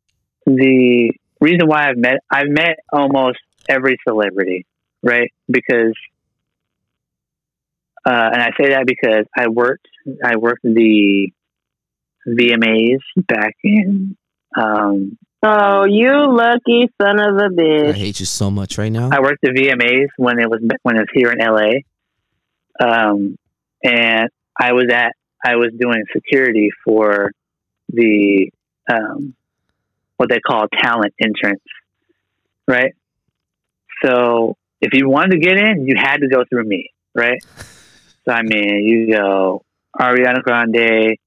the 0.46 1.12
reason 1.40 1.66
why 1.66 1.88
I've 1.88 1.96
met 1.96 2.18
I've 2.30 2.48
met 2.48 2.78
almost 2.92 3.38
every 3.68 3.98
celebrity, 4.06 4.66
right? 5.02 5.32
Because 5.48 5.94
uh, 8.06 8.30
and 8.32 8.42
I 8.42 8.50
say 8.60 8.70
that 8.70 8.84
because 8.86 9.24
I 9.36 9.48
worked 9.48 9.88
I 10.22 10.36
worked 10.36 10.62
the 10.64 11.30
VMAs 12.26 13.00
back 13.16 13.54
in 13.62 14.16
um, 14.56 15.18
Oh, 15.46 15.84
you 15.84 16.10
lucky 16.34 16.88
son 17.00 17.20
of 17.20 17.36
a 17.36 17.48
bitch. 17.50 17.90
I 17.90 17.92
hate 17.92 18.18
you 18.18 18.24
so 18.24 18.50
much 18.50 18.78
right 18.78 18.90
now. 18.90 19.10
I 19.12 19.20
worked 19.20 19.42
the 19.42 19.50
VMAs 19.50 20.08
when 20.16 20.38
it 20.38 20.48
was 20.48 20.62
when 20.82 20.96
it 20.96 21.00
was 21.00 21.08
here 21.12 21.32
in 21.32 21.38
LA, 21.38 21.82
um, 22.80 23.36
and 23.82 24.30
I 24.58 24.72
was 24.72 24.86
at 24.90 25.12
I 25.44 25.56
was 25.56 25.70
doing 25.78 26.02
security 26.14 26.70
for 26.82 27.30
the 27.90 28.50
um, 28.90 29.34
what 30.16 30.30
they 30.30 30.40
call 30.40 30.66
talent 30.80 31.12
entrance, 31.22 31.62
right? 32.66 32.94
So 34.02 34.56
if 34.80 34.94
you 34.94 35.10
wanted 35.10 35.32
to 35.32 35.38
get 35.40 35.58
in, 35.58 35.86
you 35.86 35.94
had 35.98 36.18
to 36.18 36.28
go 36.28 36.44
through 36.48 36.64
me, 36.64 36.90
right? 37.14 37.44
So 38.24 38.32
I 38.32 38.40
mean, 38.40 38.88
you 38.88 39.12
go 39.12 39.62
Ariana 40.00 40.42
Grande, 40.42 41.18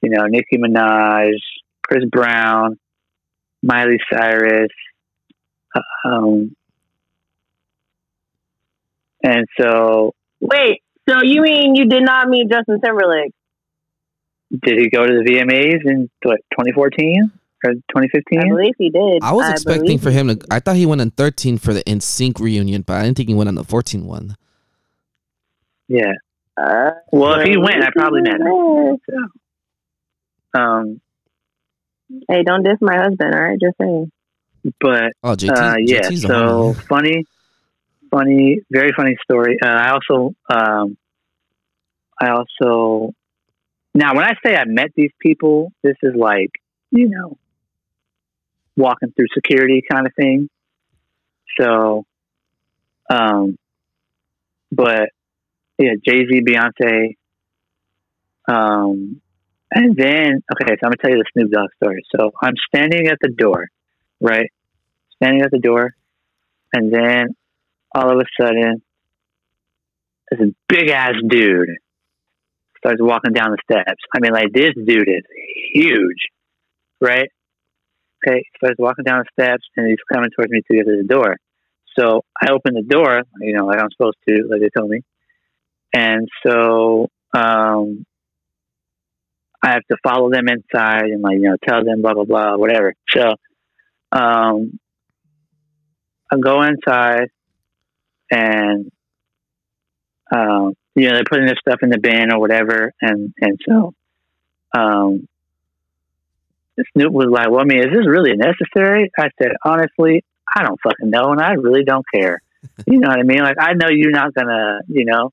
you 0.00 0.10
know, 0.10 0.26
Nicki 0.26 0.58
Minaj, 0.58 1.30
Chris 1.92 2.04
Brown, 2.10 2.78
Miley 3.62 3.98
Cyrus, 4.10 4.70
um, 6.06 6.56
and 9.22 9.46
so 9.60 10.14
Wait, 10.40 10.82
so 11.06 11.16
you 11.22 11.42
mean 11.42 11.76
you 11.76 11.84
did 11.86 12.02
not 12.02 12.28
meet 12.28 12.50
Justin 12.50 12.80
Timberlake? 12.80 13.32
did 14.62 14.78
he 14.78 14.90
go 14.90 15.06
to 15.06 15.22
the 15.22 15.30
VMAs 15.30 15.80
in 15.84 16.10
what 16.22 16.38
2014 16.52 17.30
or 17.64 17.72
2015? 17.72 18.38
I 18.38 18.48
believe 18.48 18.74
he 18.78 18.90
did. 18.90 19.22
I 19.22 19.32
was 19.32 19.48
expecting 19.50 19.98
for 19.98 20.10
him 20.10 20.28
to. 20.28 20.38
I 20.50 20.60
thought 20.60 20.76
he 20.76 20.86
went 20.86 21.00
on 21.02 21.10
13 21.10 21.58
for 21.58 21.72
the 21.74 21.82
NSYNC 21.84 22.38
reunion, 22.40 22.82
but 22.82 22.94
I 22.94 23.02
didn't 23.04 23.16
think 23.18 23.28
he 23.28 23.34
went 23.34 23.48
on 23.48 23.54
the 23.54 23.64
14 23.64 24.04
one. 24.06 24.36
Yeah. 25.88 26.12
Uh, 26.56 26.90
Well, 27.12 27.40
if 27.40 27.48
he 27.48 27.56
went, 27.56 27.82
I 27.82 27.90
probably 27.94 28.22
met 28.22 28.40
him. 28.40 28.98
him. 29.08 30.60
Um, 30.60 31.00
Hey, 32.28 32.42
don't 32.44 32.62
diss 32.62 32.78
my 32.80 32.96
husband, 32.96 33.34
all 33.34 33.40
right? 33.40 33.58
Just 33.60 33.76
saying. 33.80 34.10
but 34.80 35.12
Oh, 35.22 35.34
JT. 35.34 35.50
uh, 35.50 35.76
yeah, 35.78 36.00
JT's 36.00 36.22
so 36.22 36.74
funny, 36.88 37.24
funny, 38.10 38.60
very 38.70 38.90
funny 38.96 39.16
story. 39.22 39.58
Uh, 39.64 39.68
I 39.68 39.90
also, 39.90 40.34
um, 40.52 40.96
I 42.20 42.30
also, 42.30 43.14
now 43.94 44.14
when 44.14 44.24
I 44.24 44.34
say 44.44 44.54
I 44.54 44.64
met 44.66 44.90
these 44.94 45.12
people, 45.20 45.72
this 45.82 45.96
is 46.02 46.14
like, 46.16 46.50
you 46.90 47.08
know, 47.08 47.38
walking 48.76 49.12
through 49.12 49.26
security 49.34 49.82
kind 49.90 50.06
of 50.06 50.12
thing. 50.14 50.48
So, 51.58 52.04
um, 53.10 53.58
but 54.70 55.10
yeah, 55.78 55.92
Jay 56.06 56.24
Z, 56.26 56.42
Beyonce, 56.42 57.16
um, 58.48 59.21
and 59.74 59.96
then 59.96 60.42
okay, 60.52 60.74
so 60.74 60.84
I'm 60.84 60.90
gonna 60.90 60.96
tell 61.00 61.10
you 61.10 61.18
the 61.18 61.24
Snoop 61.32 61.50
Dogg 61.50 61.70
story. 61.82 62.02
So 62.14 62.30
I'm 62.42 62.54
standing 62.68 63.08
at 63.08 63.18
the 63.20 63.30
door, 63.30 63.68
right? 64.20 64.50
Standing 65.16 65.42
at 65.42 65.50
the 65.50 65.58
door, 65.58 65.94
and 66.74 66.92
then 66.92 67.34
all 67.94 68.10
of 68.10 68.18
a 68.18 68.24
sudden, 68.40 68.82
this 70.30 70.50
big 70.68 70.90
ass 70.90 71.14
dude 71.26 71.70
starts 72.78 73.00
walking 73.00 73.32
down 73.32 73.52
the 73.52 73.58
steps. 73.62 74.02
I 74.14 74.20
mean, 74.20 74.32
like 74.32 74.52
this 74.52 74.72
dude 74.74 75.08
is 75.08 75.22
huge, 75.72 76.28
right? 77.00 77.28
Okay, 78.26 78.44
starts 78.56 78.78
walking 78.78 79.04
down 79.04 79.20
the 79.20 79.42
steps, 79.42 79.64
and 79.76 79.88
he's 79.88 79.98
coming 80.12 80.30
towards 80.36 80.50
me 80.50 80.60
to 80.70 80.76
get 80.76 80.84
to 80.86 80.96
the 81.02 81.08
door. 81.08 81.36
So 81.98 82.22
I 82.40 82.52
open 82.52 82.74
the 82.74 82.82
door, 82.82 83.22
you 83.40 83.54
know, 83.54 83.66
like 83.66 83.78
I'm 83.78 83.90
supposed 83.90 84.16
to, 84.28 84.48
like 84.50 84.60
they 84.60 84.70
told 84.76 84.90
me. 84.90 85.00
And 85.94 86.28
so 86.46 87.08
um, 87.34 88.06
I 89.62 89.70
have 89.70 89.86
to 89.90 89.96
follow 90.02 90.30
them 90.30 90.48
inside 90.48 91.04
and 91.04 91.22
like 91.22 91.36
you 91.36 91.42
know 91.42 91.56
tell 91.66 91.84
them 91.84 92.02
blah 92.02 92.14
blah 92.14 92.24
blah 92.24 92.56
whatever. 92.56 92.94
So 93.10 93.34
um, 94.10 94.78
I 96.30 96.36
go 96.40 96.62
inside 96.62 97.28
and 98.30 98.90
um, 100.34 100.74
you 100.94 101.08
know 101.08 101.14
they're 101.14 101.24
putting 101.28 101.46
their 101.46 101.56
stuff 101.56 101.80
in 101.82 101.90
the 101.90 101.98
bin 101.98 102.32
or 102.32 102.40
whatever, 102.40 102.92
and 103.00 103.32
and 103.40 103.60
so 103.68 103.94
um, 104.76 105.28
Snoop 106.92 107.12
was 107.12 107.28
like, 107.30 107.50
"Well, 107.50 107.60
I 107.60 107.64
mean, 107.64 107.78
is 107.78 107.92
this 107.92 108.06
really 108.06 108.34
necessary?" 108.34 109.10
I 109.16 109.28
said, 109.40 109.52
"Honestly, 109.64 110.24
I 110.54 110.64
don't 110.64 110.80
fucking 110.82 111.10
know, 111.10 111.30
and 111.30 111.40
I 111.40 111.52
really 111.52 111.84
don't 111.84 112.04
care." 112.12 112.40
you 112.86 112.98
know 112.98 113.08
what 113.08 113.18
I 113.18 113.22
mean? 113.22 113.40
Like 113.40 113.58
I 113.60 113.74
know 113.74 113.88
you're 113.90 114.10
not 114.10 114.34
gonna, 114.34 114.80
you 114.88 115.04
know, 115.04 115.30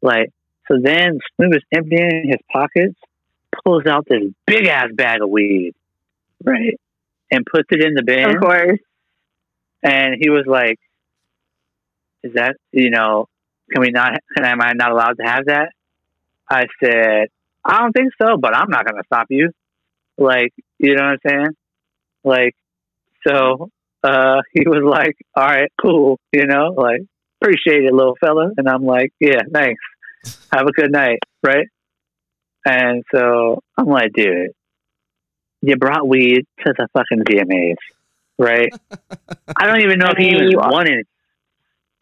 like 0.00 0.30
so. 0.66 0.78
Then 0.82 1.20
Snoop 1.36 1.54
is 1.54 1.62
emptying 1.72 2.28
his 2.28 2.40
pockets 2.50 2.98
pulls 3.64 3.86
out 3.86 4.06
this 4.08 4.22
big 4.46 4.66
ass 4.66 4.88
bag 4.94 5.22
of 5.22 5.30
weed, 5.30 5.74
right, 6.44 6.78
and 7.30 7.46
puts 7.46 7.68
it 7.70 7.84
in 7.84 7.94
the 7.94 8.02
bin. 8.02 8.36
Of 8.36 8.40
course. 8.40 8.78
And 9.82 10.16
he 10.18 10.30
was 10.30 10.44
like, 10.46 10.78
"Is 12.22 12.34
that 12.34 12.56
you 12.72 12.90
know? 12.90 13.28
Can 13.70 13.80
we 13.80 13.90
not? 13.90 14.12
Can 14.36 14.44
am 14.44 14.60
I 14.60 14.72
not 14.74 14.92
allowed 14.92 15.16
to 15.18 15.24
have 15.24 15.46
that?" 15.46 15.72
I 16.48 16.66
said, 16.82 17.28
"I 17.64 17.80
don't 17.80 17.92
think 17.92 18.12
so, 18.20 18.36
but 18.36 18.54
I'm 18.56 18.70
not 18.70 18.84
going 18.84 19.00
to 19.00 19.06
stop 19.06 19.26
you." 19.30 19.50
Like, 20.18 20.52
you 20.78 20.94
know 20.94 21.04
what 21.04 21.12
I'm 21.12 21.18
saying? 21.26 21.56
Like, 22.22 22.54
so 23.26 23.70
uh, 24.04 24.42
he 24.52 24.66
was 24.66 24.82
like, 24.84 25.16
"All 25.34 25.44
right, 25.44 25.72
cool," 25.80 26.20
you 26.32 26.46
know, 26.46 26.74
like, 26.76 27.02
appreciate 27.40 27.84
it, 27.84 27.92
little 27.92 28.16
fella. 28.20 28.50
And 28.56 28.68
I'm 28.68 28.84
like, 28.84 29.12
"Yeah, 29.20 29.40
thanks. 29.52 29.82
Have 30.52 30.66
a 30.66 30.72
good 30.72 30.92
night," 30.92 31.18
right? 31.42 31.68
And 32.64 33.04
so 33.12 33.62
I'm 33.76 33.86
like, 33.86 34.12
dude, 34.12 34.50
you 35.62 35.76
brought 35.76 36.06
weed 36.06 36.46
to 36.64 36.74
the 36.76 36.88
fucking 36.92 37.24
VMAs, 37.24 37.76
right? 38.38 38.72
I 39.56 39.66
don't 39.66 39.80
even 39.82 39.98
know 39.98 40.10
if 40.10 40.18
he 40.18 40.28
even 40.28 40.50
you 40.50 40.58
won 40.58 40.90
it. 40.90 41.06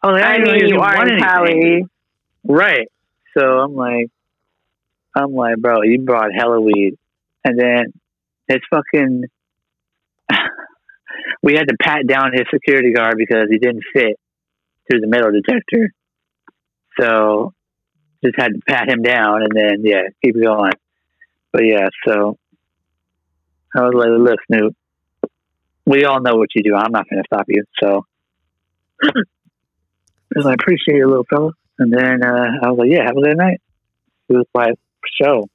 Oh, 0.03 0.09
I 0.09 0.13
like, 0.13 0.23
I, 0.23 0.35
I 0.35 0.39
mean, 0.39 0.67
you 0.67 0.77
won 0.77 0.97
are 0.97 1.13
in. 1.13 1.19
Cali. 1.19 1.85
Right. 2.43 2.87
So 3.37 3.43
I'm 3.43 3.75
like, 3.75 4.09
I'm 5.15 5.33
like, 5.33 5.57
bro, 5.57 5.83
you 5.83 5.99
brought 6.01 6.33
hella 6.33 6.59
weed. 6.59 6.97
And 7.43 7.59
then 7.59 7.93
it's 8.47 8.65
fucking, 8.69 9.25
we 11.43 11.53
had 11.53 11.67
to 11.67 11.77
pat 11.79 12.07
down 12.07 12.33
his 12.33 12.45
security 12.51 12.93
guard 12.93 13.15
because 13.17 13.47
he 13.49 13.57
didn't 13.57 13.83
fit 13.93 14.19
through 14.89 15.01
the 15.01 15.07
metal 15.07 15.31
detector. 15.31 15.93
So 16.99 17.53
just 18.23 18.35
had 18.37 18.53
to 18.53 18.59
pat 18.67 18.89
him 18.89 19.01
down 19.01 19.43
and 19.43 19.51
then, 19.53 19.83
yeah, 19.83 20.03
keep 20.23 20.35
going. 20.41 20.73
But 21.51 21.65
yeah, 21.65 21.89
so 22.07 22.37
I 23.75 23.81
was 23.81 23.93
like, 23.93 24.09
look, 24.09 24.39
Snoop, 24.47 24.75
we 25.85 26.05
all 26.05 26.21
know 26.21 26.35
what 26.35 26.49
you 26.55 26.63
do. 26.63 26.75
I'm 26.75 26.91
not 26.91 27.09
going 27.09 27.21
to 27.21 27.27
stop 27.27 27.45
you. 27.47 27.63
So 27.81 28.05
I 29.03 29.09
was 30.35 30.45
like, 30.45 30.59
I 30.59 30.63
appreciate 30.63 30.97
you, 30.97 31.07
little 31.07 31.25
fella. 31.29 31.51
And 31.79 31.91
then 31.91 32.23
uh, 32.23 32.59
I 32.63 32.69
was 32.69 32.77
like, 32.79 32.89
yeah, 32.91 33.05
have 33.05 33.17
a 33.17 33.21
good 33.21 33.37
night. 33.37 33.59
He 34.27 34.35
was 34.35 34.45
like, 34.53 34.75
for 34.75 35.09
sure. 35.21 35.45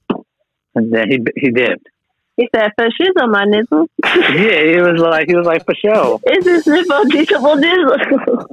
And 0.74 0.92
then 0.92 1.10
he 1.10 1.18
he 1.36 1.50
dipped. 1.50 1.88
He 2.36 2.48
said, 2.54 2.72
for 2.76 2.88
shizzle, 2.88 3.30
my 3.30 3.44
nizzle. 3.46 3.86
Yeah, 4.04 4.62
he 4.64 4.80
was 4.80 5.00
like, 5.00 5.28
he 5.28 5.34
was 5.34 5.46
like, 5.46 5.64
for 5.64 5.74
sure. 5.74 6.20
It's 6.26 6.46
a 6.46 6.60
sniffle, 6.62 7.04
teachable 7.06 7.56
dizzle. 7.56 8.46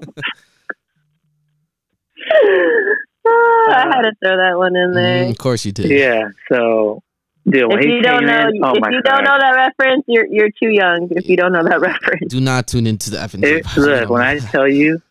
Oh, 3.26 3.74
I 3.74 3.82
had 3.82 4.02
to 4.02 4.12
throw 4.24 4.38
that 4.38 4.58
one 4.58 4.76
in 4.76 4.92
there. 4.92 5.26
Mm, 5.26 5.32
of 5.32 5.38
course 5.38 5.66
you 5.66 5.72
did. 5.72 5.90
Yeah. 5.90 6.30
So, 6.52 7.02
dude, 7.50 7.72
if 7.74 7.86
you 7.86 8.02
don't 8.02 8.26
know, 8.26 8.48
in, 8.50 8.64
oh 8.64 8.72
if 8.72 8.84
you 8.92 9.02
god, 9.02 9.04
don't 9.04 9.24
know 9.24 9.38
that 9.40 9.52
reference, 9.56 10.04
you're 10.08 10.28
you're 10.28 10.50
too 10.50 10.70
young. 10.70 11.08
If 11.12 11.30
you 11.30 11.38
don't 11.38 11.54
know 11.54 11.64
that 11.64 11.80
reference, 11.82 12.30
Do 12.30 12.42
not 12.42 12.68
tune 12.68 12.88
into 12.88 13.12
the 13.12 13.22
F 13.22 13.34
and 13.34 13.44
look, 13.44 14.10
when 14.10 14.22
I 14.22 14.40
tell 14.40 14.68
you, 14.68 15.02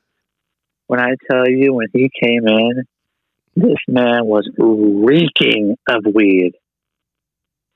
when 0.87 1.01
I 1.01 1.15
tell 1.31 1.49
you 1.49 1.73
when 1.73 1.89
he 1.93 2.11
came 2.23 2.47
in, 2.47 2.85
this 3.57 3.79
man 3.89 4.27
was 4.27 4.49
reeking 4.59 5.77
of 5.89 6.05
weed. 6.15 6.53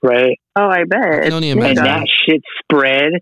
Right? 0.02 0.38
Oh, 0.54 0.68
I 0.68 0.84
bet. 0.84 1.02
I 1.02 1.20
can 1.24 1.32
only 1.32 1.50
imagine. 1.50 1.78
And 1.78 1.86
that 1.86 2.06
shit 2.08 2.42
spread. 2.62 3.12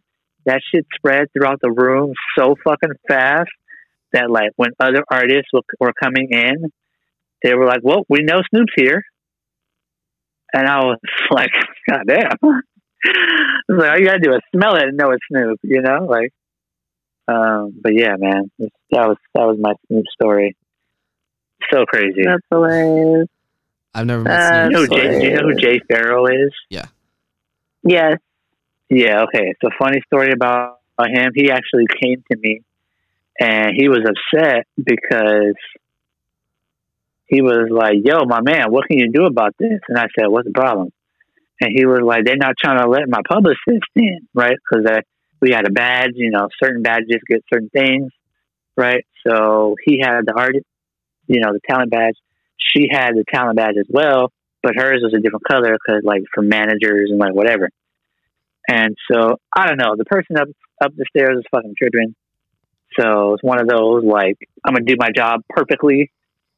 That 0.47 0.61
shit 0.75 0.85
spread 0.97 1.29
throughout 1.33 1.61
the 1.63 1.71
room 1.71 2.13
so 2.37 2.55
fucking 2.65 2.91
fast 3.09 3.51
that 4.13 4.31
like 4.31 4.51
when 4.57 4.71
other 4.79 5.03
artists 5.11 5.49
were, 5.53 5.63
were 5.81 5.93
coming 5.93 6.29
in, 6.31 6.71
they 7.45 7.55
were 7.55 7.67
like, 7.67 7.81
"Well, 7.85 8.05
we 8.09 8.23
know 8.23 8.41
Snoop's 8.51 8.73
here," 8.75 9.05
and 10.53 10.67
I 10.67 10.79
was 10.85 10.99
like, 11.31 11.53
"God 11.89 12.03
damn!" 12.09 12.39
I 13.07 13.73
was 13.73 13.81
like, 13.81 13.91
all 13.91 13.99
you 13.99 14.07
gotta 14.07 14.19
do 14.19 14.33
is 14.33 14.41
smell 14.55 14.77
it 14.77 14.85
and 14.85 14.97
know 14.97 15.11
it's 15.11 15.23
Snoop, 15.31 15.61
you 15.63 15.83
know? 15.83 16.07
Like, 16.07 16.33
um, 17.29 17.75
but 17.83 17.93
yeah, 17.95 18.17
man, 18.19 18.51
that 18.59 19.09
was 19.09 19.17
that 19.35 19.45
was 19.45 19.59
my 19.61 19.75
Snoop 19.87 20.05
story. 20.13 20.57
So 21.73 21.85
crazy. 21.87 22.23
That's 22.25 22.43
hilarious. 22.51 23.29
I've 23.95 24.07
never 24.07 24.23
met 24.23 24.41
Uh, 24.41 24.65
You 24.65 24.71
know, 24.71 24.85
Snoop. 24.87 24.99
Jay, 24.99 25.21
do 25.21 25.27
you 25.27 25.35
know 25.35 25.43
who 25.49 25.55
Jay 25.55 25.81
Pharoah 25.91 26.33
is? 26.33 26.53
Yeah. 26.69 26.87
Yes. 27.83 28.19
Yeah, 28.91 29.23
okay. 29.25 29.51
It's 29.51 29.61
a 29.65 29.71
funny 29.79 30.01
story 30.07 30.31
about 30.33 30.79
him. 31.01 31.33
He 31.35 31.51
actually 31.51 31.87
came 32.03 32.23
to 32.31 32.39
me 32.39 32.63
and 33.41 33.73
he 33.77 33.89
was 33.89 34.01
upset 34.01 34.67
because 34.83 35.55
he 37.27 37.43
was 37.43 37.69
like, 37.71 37.97
Yo, 38.05 38.25
my 38.27 38.41
man, 38.41 38.71
what 38.71 38.87
can 38.87 38.99
you 38.99 39.11
do 39.13 39.25
about 39.25 39.55
this? 39.59 39.81
And 39.89 39.99
I 39.99 40.07
said, 40.19 40.29
What's 40.29 40.47
the 40.47 40.53
problem? 40.53 40.91
And 41.61 41.71
he 41.75 41.87
was 41.87 42.01
like, 42.05 42.25
They're 42.25 42.37
not 42.37 42.55
trying 42.63 42.79
to 42.79 42.89
let 42.89 43.09
my 43.09 43.21
publicist 43.29 43.89
in, 43.97 44.29
right? 44.35 44.57
Because 44.57 45.03
we 45.41 45.51
had 45.51 45.67
a 45.67 45.71
badge, 45.71 46.13
you 46.15 46.31
know, 46.31 46.49
certain 46.63 46.83
badges 46.83 47.21
get 47.29 47.45
certain 47.53 47.71
things, 47.71 48.11
right? 48.77 49.05
So 49.27 49.77
he 49.85 50.01
had 50.01 50.23
the 50.27 50.35
art, 50.37 50.55
you 51.27 51.41
know, 51.41 51.53
the 51.53 51.61
talent 51.69 51.91
badge. 51.91 52.15
She 52.57 52.89
had 52.91 53.15
the 53.15 53.25
talent 53.33 53.57
badge 53.57 53.77
as 53.79 53.87
well, 53.89 54.33
but 54.63 54.75
hers 54.77 55.01
was 55.03 55.15
a 55.15 55.21
different 55.21 55.45
color 55.45 55.73
because, 55.73 56.03
like, 56.05 56.23
for 56.35 56.43
managers 56.43 57.11
and 57.11 57.19
like 57.19 57.35
whatever. 57.35 57.69
And 58.69 58.97
so 59.11 59.37
I 59.57 59.67
don't 59.67 59.79
know. 59.79 59.95
The 59.97 60.05
person 60.05 60.37
up 60.39 60.49
up 60.83 60.93
the 60.97 61.05
stairs 61.15 61.39
is 61.39 61.45
fucking 61.51 61.75
tripping. 61.79 62.15
So 62.99 63.35
it's 63.35 63.43
one 63.43 63.61
of 63.61 63.69
those 63.69 64.05
like 64.05 64.37
I'm 64.65 64.75
gonna 64.75 64.85
do 64.87 64.97
my 64.99 65.11
job 65.15 65.43
perfectly. 65.49 66.11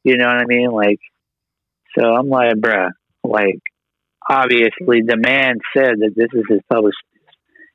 You 0.07 0.15
know 0.15 0.27
what 0.27 0.41
I 0.41 0.45
mean? 0.45 0.71
Like, 0.71 1.01
so 1.99 2.05
I'm 2.07 2.29
like, 2.29 2.53
bruh, 2.53 2.91
like 3.25 3.59
obviously 4.29 5.01
the 5.05 5.17
man 5.17 5.55
said 5.75 5.99
that 5.99 6.13
this 6.15 6.29
is 6.33 6.45
his 6.47 6.61
publicist. 6.69 7.03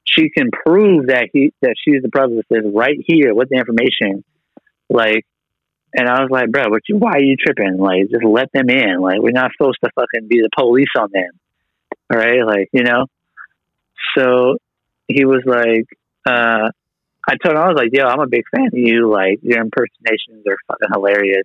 She 0.05 0.31
can 0.31 0.49
prove 0.51 1.09
that 1.09 1.29
he 1.31 1.53
that 1.61 1.75
she's 1.85 2.01
the 2.01 2.09
publicist 2.09 2.75
right 2.75 2.97
here 3.07 3.35
with 3.35 3.51
the 3.51 3.57
information. 3.57 4.25
Like, 4.89 5.27
and 5.95 6.09
I 6.09 6.23
was 6.23 6.31
like, 6.31 6.51
bro, 6.51 6.71
what 6.71 6.81
you? 6.89 6.97
Why 6.97 7.13
are 7.17 7.23
you 7.23 7.37
tripping? 7.37 7.77
Like, 7.77 8.09
just 8.11 8.25
let 8.25 8.51
them 8.55 8.71
in. 8.71 9.03
Like, 9.03 9.21
we're 9.21 9.33
not 9.33 9.51
supposed 9.55 9.79
to 9.85 9.91
fucking 9.95 10.27
be 10.27 10.41
the 10.41 10.49
police 10.57 10.89
on 10.99 11.11
them. 11.13 11.33
All 12.11 12.19
right, 12.19 12.47
like 12.47 12.71
you 12.73 12.83
know. 12.83 13.09
So 14.17 14.57
he 15.07 15.27
was 15.27 15.43
like, 15.45 15.85
uh, 16.27 16.71
I 17.29 17.37
told 17.45 17.57
him 17.57 17.63
I 17.63 17.69
was 17.69 17.77
like, 17.77 17.91
yo, 17.93 18.07
I'm 18.07 18.21
a 18.21 18.27
big 18.27 18.45
fan 18.51 18.69
of 18.69 18.79
you. 18.79 19.11
Like, 19.11 19.41
your 19.43 19.61
impersonations 19.61 20.47
are 20.49 20.57
fucking 20.67 20.89
hilarious. 20.95 21.45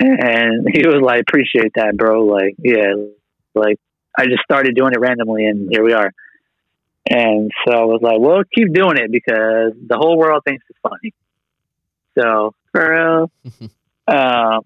And 0.00 0.66
he 0.72 0.86
was 0.86 1.00
like, 1.02 1.22
appreciate 1.22 1.72
that, 1.74 1.96
bro. 1.96 2.24
Like, 2.24 2.54
yeah, 2.58 2.94
like 3.54 3.78
I 4.16 4.26
just 4.26 4.42
started 4.44 4.74
doing 4.76 4.92
it 4.92 5.00
randomly, 5.00 5.46
and 5.46 5.68
here 5.70 5.84
we 5.84 5.92
are. 5.92 6.12
And 7.10 7.50
so 7.66 7.74
I 7.74 7.84
was 7.84 8.00
like, 8.02 8.18
well, 8.20 8.42
keep 8.54 8.72
doing 8.72 8.96
it 8.96 9.10
because 9.10 9.72
the 9.74 9.96
whole 9.96 10.18
world 10.18 10.42
thinks 10.44 10.64
it's 10.68 10.78
funny. 10.82 11.14
So, 12.18 12.54
For 12.72 12.90
real. 12.90 13.32
um, 14.08 14.60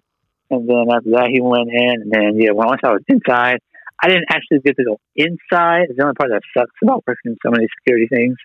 and 0.51 0.69
then 0.69 0.87
after 0.93 1.11
that, 1.13 1.31
he 1.33 1.41
went 1.41 1.71
in, 1.73 2.03
and 2.03 2.13
then 2.13 2.41
yeah, 2.41 2.53
once 2.53 2.81
I 2.85 2.93
was 2.93 3.03
inside, 3.09 3.61
I 4.03 4.09
didn't 4.09 4.27
actually 4.29 4.61
get 4.61 4.77
to 4.77 4.85
go 4.85 5.01
inside. 5.17 5.87
It's 5.89 5.97
the 5.97 6.03
only 6.03 6.15
part 6.15 6.31
that 6.31 6.43
sucks 6.57 6.75
about 6.83 7.05
working 7.07 7.33
in 7.33 7.37
so 7.45 7.51
many 7.51 7.69
security 7.79 8.09
things. 8.09 8.37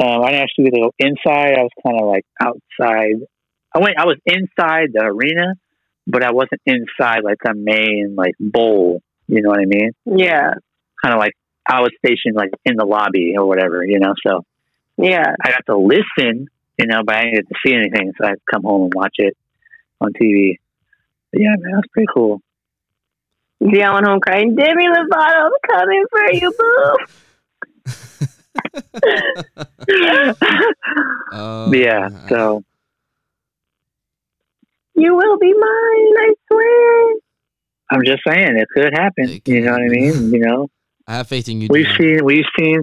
Um, 0.00 0.22
I 0.22 0.30
didn't 0.30 0.42
actually 0.42 0.64
get 0.64 0.74
to 0.74 0.80
go 0.80 0.92
inside. 0.98 1.58
I 1.58 1.62
was 1.62 1.72
kind 1.84 2.00
of 2.00 2.06
like 2.06 2.24
outside. 2.40 3.26
I 3.74 3.78
went. 3.80 3.98
I 3.98 4.04
was 4.04 4.18
inside 4.26 4.90
the 4.92 5.04
arena, 5.04 5.54
but 6.08 6.24
I 6.24 6.32
wasn't 6.32 6.60
inside 6.66 7.22
like 7.22 7.38
the 7.44 7.54
main 7.54 8.14
like 8.16 8.34
bowl. 8.40 9.00
You 9.28 9.42
know 9.42 9.50
what 9.50 9.60
I 9.60 9.66
mean? 9.66 9.92
Yeah. 10.06 10.54
Kind 11.02 11.14
of 11.14 11.20
like 11.20 11.34
I 11.70 11.80
was 11.82 11.90
stationed 12.04 12.34
like 12.34 12.50
in 12.64 12.76
the 12.76 12.86
lobby 12.86 13.34
or 13.38 13.46
whatever. 13.46 13.84
You 13.84 14.00
know, 14.00 14.14
so 14.26 14.44
Yeah. 14.96 15.34
I 15.44 15.50
got 15.50 15.66
to 15.66 15.76
listen. 15.78 16.48
You 16.78 16.86
know, 16.86 17.02
but 17.04 17.16
I 17.16 17.22
didn't 17.22 17.34
get 17.34 17.48
to 17.48 17.54
see 17.66 17.74
anything, 17.74 18.12
so 18.16 18.24
I 18.24 18.30
had 18.30 18.38
come 18.50 18.62
home 18.62 18.84
and 18.84 18.92
watch 18.94 19.14
it 19.18 19.36
on 20.00 20.12
TV. 20.12 20.58
But 21.32 21.40
yeah, 21.42 21.56
man, 21.58 21.72
that's 21.74 21.88
pretty 21.92 22.06
cool. 22.14 22.40
Yeah, 23.60 23.90
I 23.90 23.94
went 23.94 24.06
home 24.06 24.20
crying. 24.20 24.54
Demi 24.54 24.84
Lovato's 24.86 25.58
coming 25.68 26.04
for 26.08 26.32
you, 26.32 26.52
boo. 26.56 26.96
But 29.84 29.88
yeah, 31.74 32.08
man. 32.08 32.28
so 32.28 32.58
uh, 32.58 32.60
you 35.00 35.14
will 35.16 35.38
be 35.38 35.52
mine, 35.52 36.14
I 36.18 36.34
swear. 36.50 37.14
I'm 37.90 38.04
just 38.04 38.20
saying 38.26 38.56
it 38.56 38.68
could 38.74 38.92
happen. 38.92 39.28
It 39.30 39.48
You 39.48 39.62
know 39.62 39.72
what 39.72 39.82
I 39.82 39.88
mean? 39.88 40.32
You 40.32 40.40
know, 40.40 40.68
I 41.06 41.16
have 41.16 41.28
faith 41.28 41.48
in 41.48 41.60
you. 41.62 41.68
we've 41.70 41.86
Dion. 41.86 41.96
seen 41.98 42.24
we've 42.24 42.44
seen 42.58 42.82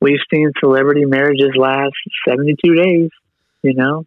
we've 0.00 0.20
seen 0.32 0.50
celebrity 0.60 1.04
marriages 1.04 1.50
last 1.56 1.92
72 2.26 2.74
days. 2.74 3.10
You 3.62 3.74
know, 3.74 4.04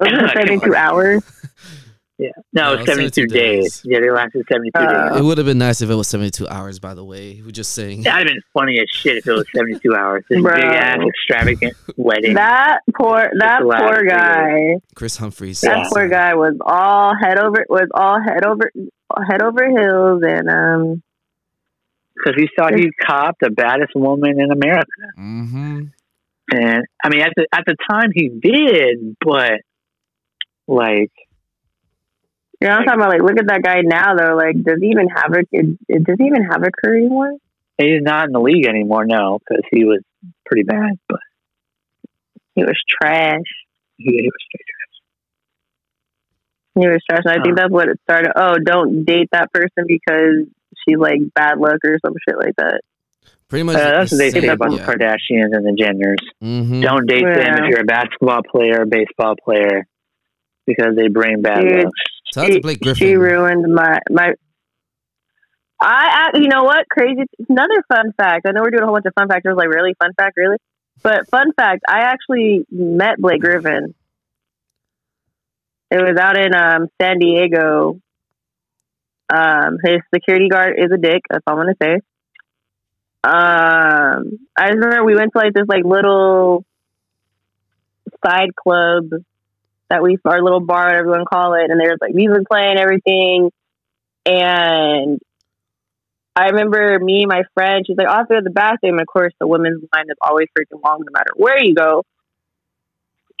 72 0.02 0.74
hours? 0.74 1.22
yeah, 2.18 2.28
no, 2.52 2.74
Yeah, 2.74 2.84
72, 2.84 3.22
72 3.22 3.26
days. 3.26 3.62
days. 3.62 3.82
Yeah, 3.84 4.00
they 4.00 4.10
lasted 4.10 4.44
72 4.50 4.70
Uh, 4.78 5.08
days. 5.10 5.18
It 5.20 5.24
would 5.24 5.38
have 5.38 5.46
been 5.46 5.58
nice 5.58 5.82
if 5.82 5.90
it 5.90 5.94
was 5.94 6.08
72 6.08 6.46
hours, 6.48 6.78
by 6.78 6.94
the 6.94 7.04
way. 7.04 7.40
We're 7.44 7.50
just 7.50 7.72
saying. 7.72 8.02
That'd 8.02 8.28
have 8.28 8.34
been 8.34 8.42
funny 8.52 8.78
as 8.78 8.86
shit 8.90 9.16
if 9.16 9.26
it 9.26 9.32
was 9.32 9.46
72 9.54 9.94
hours. 9.94 10.24
This 10.30 10.40
Bro. 10.40 10.54
big 10.54 10.64
ass 10.64 10.98
extravagant 11.06 11.74
wedding. 11.96 12.34
That 12.34 12.78
poor, 12.96 13.30
that 13.38 13.62
poor 13.62 14.04
guy. 14.08 14.76
Kris 14.94 15.16
Humphries. 15.16 15.60
That 15.62 15.78
Yeah. 15.78 15.88
poor 15.92 16.08
guy 16.08 16.34
was 16.34 16.54
all 16.60 17.14
head 17.20 17.38
over, 17.38 17.64
was 17.68 17.88
all 17.94 18.20
head 18.22 18.44
over, 18.46 18.70
head 19.28 19.42
over 19.42 19.68
heels, 19.68 20.22
and 20.24 20.48
um, 20.48 21.02
because 22.16 22.34
he 22.40 22.48
thought 22.56 22.74
he 22.78 22.90
copped 23.04 23.40
the 23.40 23.50
baddest 23.50 23.92
woman 23.96 24.40
in 24.40 24.52
America. 24.52 24.86
Mm-hmm. 25.18 25.82
And 26.52 26.84
I 27.02 27.08
mean, 27.08 27.20
at 27.22 27.32
the 27.36 27.46
at 27.52 27.64
the 27.66 27.74
time 27.90 28.10
he 28.14 28.28
did, 28.28 29.16
but 29.20 29.60
like, 30.68 31.10
you 32.60 32.68
know, 32.68 32.74
what 32.74 32.80
I'm 32.80 32.84
talking 32.86 33.00
about. 33.00 33.10
Like, 33.10 33.22
look 33.22 33.38
at 33.38 33.48
that 33.48 33.62
guy 33.62 33.80
now, 33.82 34.14
though. 34.14 34.36
Like, 34.36 34.62
does 34.62 34.78
he 34.80 34.88
even 34.88 35.08
have 35.08 35.32
a? 35.32 35.40
It, 35.52 36.04
does 36.04 36.16
he 36.18 36.26
even 36.26 36.44
have 36.44 36.62
a 36.62 36.70
career 36.70 36.98
anymore? 36.98 37.32
he's 37.78 38.02
not 38.02 38.26
in 38.26 38.32
the 38.32 38.40
league 38.40 38.66
anymore. 38.66 39.04
No, 39.04 39.38
because 39.38 39.64
he 39.70 39.84
was 39.84 40.00
pretty 40.46 40.62
bad, 40.62 40.98
but 41.08 41.20
He 42.54 42.62
was 42.62 42.80
trash. 42.88 43.42
he, 43.96 44.04
he 44.04 44.30
was 44.30 44.42
straight. 44.46 44.64
He 46.74 46.88
was 46.88 47.02
trash. 47.08 47.22
And 47.24 47.40
I 47.40 47.42
think 47.42 47.56
that's 47.56 47.70
what 47.70 47.88
it 47.88 48.00
started. 48.04 48.32
Oh, 48.36 48.56
don't 48.64 49.04
date 49.04 49.28
that 49.32 49.52
person 49.52 49.84
because 49.86 50.46
she's 50.84 50.98
like 50.98 51.20
bad 51.34 51.58
luck 51.58 51.78
or 51.84 51.98
some 52.04 52.14
shit 52.26 52.38
like 52.38 52.54
that. 52.56 52.80
Pretty 53.48 53.62
much. 53.64 53.76
Uh, 53.76 53.90
that's 53.90 54.12
what 54.12 54.18
they 54.18 54.30
say 54.30 54.46
about 54.46 54.72
yeah. 54.72 54.78
the 54.78 54.84
Kardashians 54.84 55.52
and 55.52 55.64
the 55.64 55.76
Jenners. 55.80 56.24
Mm-hmm. 56.42 56.80
Don't 56.80 57.06
date 57.06 57.24
them 57.24 57.64
if 57.64 57.70
you're 57.70 57.80
a 57.80 57.84
basketball 57.84 58.42
player, 58.42 58.82
or 58.82 58.86
baseball 58.86 59.34
player, 59.36 59.86
because 60.66 60.96
they 60.96 61.08
bring 61.08 61.42
bad 61.42 61.60
Dude. 61.60 61.84
luck. 61.84 61.92
Out 62.36 62.46
to 62.46 62.60
Blake 62.60 62.78
She- 62.78 62.84
Griffin. 62.84 63.06
She 63.08 63.16
ruined 63.16 63.74
my 63.74 63.98
my. 64.10 64.32
I, 65.80 66.30
I 66.34 66.38
you 66.38 66.48
know 66.48 66.64
what 66.64 66.88
crazy 66.88 67.22
another 67.48 67.82
fun 67.88 68.12
fact. 68.16 68.46
I 68.46 68.52
know 68.52 68.62
we're 68.62 68.70
doing 68.70 68.82
a 68.82 68.86
whole 68.86 68.94
bunch 68.94 69.06
of 69.06 69.14
fun 69.18 69.28
facts. 69.28 69.42
I 69.44 69.50
was 69.50 69.58
like, 69.58 69.68
really 69.68 69.94
fun 69.98 70.12
fact, 70.16 70.36
really. 70.36 70.56
But 71.02 71.28
fun 71.28 71.52
fact, 71.52 71.82
I 71.88 72.00
actually 72.00 72.64
met 72.70 73.18
Blake 73.18 73.40
Griffin. 73.40 73.94
It 75.90 76.00
was 76.02 76.16
out 76.18 76.38
in 76.38 76.54
um, 76.54 76.88
San 77.00 77.18
Diego. 77.18 78.00
Um, 79.32 79.78
his 79.84 80.00
security 80.14 80.48
guard 80.48 80.74
is 80.78 80.90
a 80.92 80.98
dick. 80.98 81.22
That's 81.28 81.42
all 81.46 81.58
I'm 81.58 81.60
gonna 81.60 81.74
say. 81.82 81.94
Um, 83.24 84.38
I 84.56 84.68
remember 84.68 85.04
we 85.04 85.14
went 85.14 85.32
to 85.32 85.38
like 85.38 85.54
this 85.54 85.66
like 85.66 85.84
little 85.84 86.64
side 88.24 88.54
club 88.54 89.10
that 89.94 90.02
we 90.02 90.18
our 90.24 90.42
little 90.42 90.60
bar, 90.60 90.86
whatever 90.86 91.04
you 91.04 91.10
want 91.10 91.22
to 91.22 91.26
call 91.26 91.54
it, 91.54 91.70
and 91.70 91.80
there's 91.80 91.98
like 92.00 92.14
music 92.14 92.48
playing, 92.50 92.78
everything. 92.78 93.50
And 94.26 95.20
I 96.34 96.46
remember 96.48 96.98
me 96.98 97.22
and 97.22 97.28
my 97.28 97.42
friend, 97.54 97.84
she's 97.86 97.96
like, 97.96 98.08
"I'll 98.08 98.18
have 98.18 98.28
to 98.28 98.34
go 98.34 98.40
to 98.40 98.44
the 98.44 98.50
bathroom." 98.50 98.94
And 98.94 99.00
of 99.00 99.06
course, 99.06 99.32
the 99.38 99.46
women's 99.46 99.84
line 99.94 100.06
is 100.08 100.16
always 100.20 100.48
freaking 100.58 100.82
long, 100.84 101.00
no 101.00 101.12
matter 101.12 101.30
where 101.36 101.62
you 101.62 101.74
go. 101.74 102.02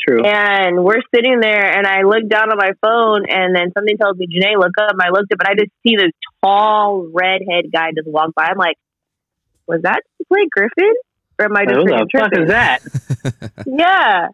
True. 0.06 0.22
And 0.24 0.84
we're 0.84 1.02
sitting 1.14 1.40
there, 1.40 1.76
and 1.76 1.86
I 1.86 2.02
look 2.02 2.28
down 2.28 2.50
on 2.50 2.58
my 2.58 2.72
phone, 2.82 3.24
and 3.28 3.56
then 3.56 3.72
something 3.72 3.96
tells 3.96 4.16
me, 4.16 4.26
"Janae, 4.26 4.58
look 4.58 4.76
up." 4.78 4.92
And 4.92 5.02
I 5.02 5.10
looked 5.10 5.32
up, 5.32 5.40
and 5.40 5.48
I 5.48 5.54
just 5.54 5.72
see 5.82 5.96
this 5.96 6.12
tall 6.42 7.08
redhead 7.12 7.72
guy 7.72 7.90
just 7.96 8.06
walk 8.06 8.34
by. 8.34 8.44
I'm 8.44 8.58
like, 8.58 8.76
"Was 9.66 9.82
that 9.82 10.02
Blake 10.28 10.50
Griffin?" 10.50 10.94
Or 11.36 11.46
am 11.46 11.56
I 11.56 11.64
just 11.64 11.76
Who 11.78 11.84
the 11.86 12.08
fuck 12.12 12.38
is 12.38 12.48
that? 12.48 12.80
Yeah. 13.66 14.28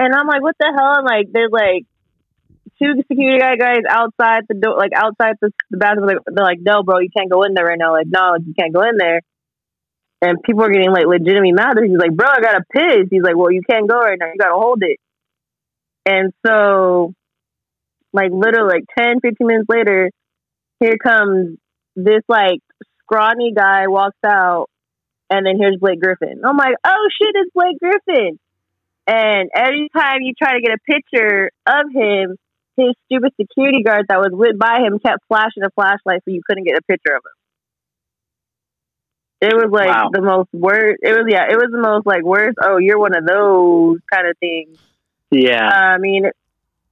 And 0.00 0.14
I'm 0.14 0.26
like, 0.26 0.40
what 0.40 0.56
the 0.58 0.72
hell? 0.74 0.96
And 0.96 1.04
like, 1.04 1.28
there's 1.30 1.52
like 1.52 1.84
two 2.80 3.02
security 3.06 3.38
guy 3.38 3.56
guys 3.56 3.84
outside 3.86 4.48
the 4.48 4.54
door, 4.54 4.78
like 4.78 4.92
outside 4.96 5.36
the, 5.42 5.52
the 5.68 5.76
bathroom. 5.76 6.06
Like, 6.06 6.24
they're 6.24 6.44
like, 6.44 6.60
no, 6.62 6.82
bro, 6.82 7.00
you 7.00 7.10
can't 7.14 7.30
go 7.30 7.42
in 7.42 7.52
there 7.52 7.66
right 7.66 7.78
now. 7.78 7.92
Like, 7.92 8.06
no, 8.08 8.36
you 8.40 8.54
can't 8.58 8.72
go 8.72 8.80
in 8.80 8.96
there. 8.96 9.20
And 10.22 10.42
people 10.42 10.64
are 10.64 10.72
getting 10.72 10.90
like 10.90 11.04
legitimately 11.04 11.52
mad. 11.52 11.76
He's 11.84 11.98
like, 11.98 12.16
bro, 12.16 12.28
I 12.28 12.40
gotta 12.40 12.64
piss. 12.72 13.08
He's 13.10 13.22
like, 13.22 13.36
well, 13.36 13.52
you 13.52 13.60
can't 13.68 13.88
go 13.88 13.98
right 13.98 14.18
now. 14.18 14.28
You 14.28 14.38
gotta 14.40 14.56
hold 14.56 14.82
it. 14.82 14.98
And 16.06 16.32
so, 16.46 17.12
like, 18.14 18.30
literally, 18.32 18.80
like 18.80 18.84
10, 18.98 19.20
15 19.20 19.46
minutes 19.46 19.68
later, 19.68 20.10
here 20.80 20.96
comes 20.96 21.58
this 21.94 22.22
like 22.26 22.60
scrawny 23.02 23.52
guy 23.54 23.88
walks 23.88 24.16
out, 24.24 24.68
and 25.28 25.44
then 25.44 25.58
here's 25.58 25.76
Blake 25.78 26.00
Griffin. 26.00 26.40
I'm 26.42 26.56
like, 26.56 26.76
oh 26.86 27.08
shit, 27.20 27.34
it's 27.34 27.52
Blake 27.54 27.78
Griffin. 27.78 28.38
And 29.10 29.50
every 29.56 29.88
time 29.96 30.18
you 30.20 30.34
try 30.40 30.54
to 30.54 30.60
get 30.60 30.70
a 30.70 30.78
picture 30.86 31.50
of 31.66 31.86
him, 31.92 32.36
his 32.76 32.94
stupid 33.06 33.32
security 33.40 33.82
guard 33.82 34.06
that 34.08 34.18
was 34.20 34.30
with 34.32 34.56
by 34.56 34.78
him 34.86 35.00
kept 35.00 35.24
flashing 35.26 35.64
a 35.64 35.70
flashlight 35.74 36.20
so 36.24 36.30
you 36.30 36.42
couldn't 36.46 36.62
get 36.64 36.78
a 36.78 36.82
picture 36.82 37.14
of 37.16 37.22
him. 37.26 37.36
It 39.50 39.54
was 39.56 39.70
like 39.72 39.88
Wow. 39.88 40.10
the 40.12 40.22
most 40.22 40.48
worst. 40.52 40.98
It 41.02 41.12
was 41.12 41.26
yeah. 41.28 41.46
It 41.50 41.56
was 41.56 41.70
the 41.72 41.80
most 41.80 42.06
like 42.06 42.22
worst. 42.22 42.58
Oh, 42.62 42.76
you're 42.78 42.98
one 43.00 43.16
of 43.16 43.24
those 43.26 43.98
kind 44.12 44.28
of 44.28 44.36
things. 44.38 44.78
Yeah. 45.32 45.66
Uh, 45.66 45.94
I 45.96 45.98
mean, 45.98 46.26
it, 46.26 46.36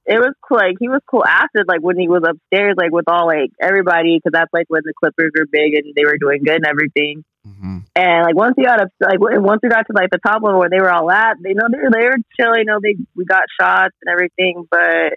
it 0.05 0.19
was 0.19 0.33
cool. 0.41 0.57
Like 0.57 0.75
he 0.79 0.89
was 0.89 1.01
cool 1.09 1.23
after, 1.23 1.63
like 1.67 1.81
when 1.81 1.97
he 1.97 2.09
was 2.09 2.23
upstairs, 2.27 2.73
like 2.75 2.91
with 2.91 3.05
all 3.07 3.27
like 3.27 3.51
everybody, 3.61 4.17
because 4.17 4.31
that's 4.33 4.51
like 4.51 4.65
when 4.67 4.81
the 4.83 4.93
Clippers 4.99 5.31
were 5.37 5.45
big 5.49 5.75
and 5.75 5.93
they 5.95 6.03
were 6.03 6.17
doing 6.19 6.43
good 6.43 6.55
and 6.55 6.65
everything. 6.65 7.23
Hmm 7.45 7.79
And 7.95 8.23
like 8.25 8.35
once 8.35 8.55
we 8.57 8.65
got 8.65 8.81
up, 8.81 8.89
like 8.99 9.19
once 9.19 9.59
we 9.63 9.69
got 9.69 9.85
to 9.87 9.93
like 9.93 10.09
the 10.11 10.19
top 10.19 10.41
level 10.43 10.59
where 10.59 10.69
they 10.69 10.79
were 10.79 10.91
all 10.91 11.09
at, 11.11 11.37
they 11.41 11.53
know 11.53 11.67
they 11.71 11.77
were 11.79 11.89
they 11.91 12.05
were 12.05 12.17
chilling. 12.39 12.59
You 12.59 12.65
know, 12.65 12.79
they 12.81 12.95
we 13.15 13.25
got 13.25 13.43
shots 13.59 13.95
and 14.01 14.11
everything, 14.11 14.67
but 14.69 15.13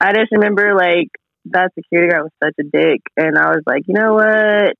I 0.00 0.12
just 0.12 0.32
remember 0.32 0.74
like 0.74 1.08
that 1.46 1.72
security 1.74 2.10
guard 2.10 2.24
was 2.24 2.32
such 2.42 2.54
a 2.60 2.64
dick, 2.64 3.00
and 3.16 3.38
I 3.38 3.48
was 3.48 3.62
like, 3.66 3.82
you 3.86 3.94
know 3.94 4.14
what, 4.14 4.74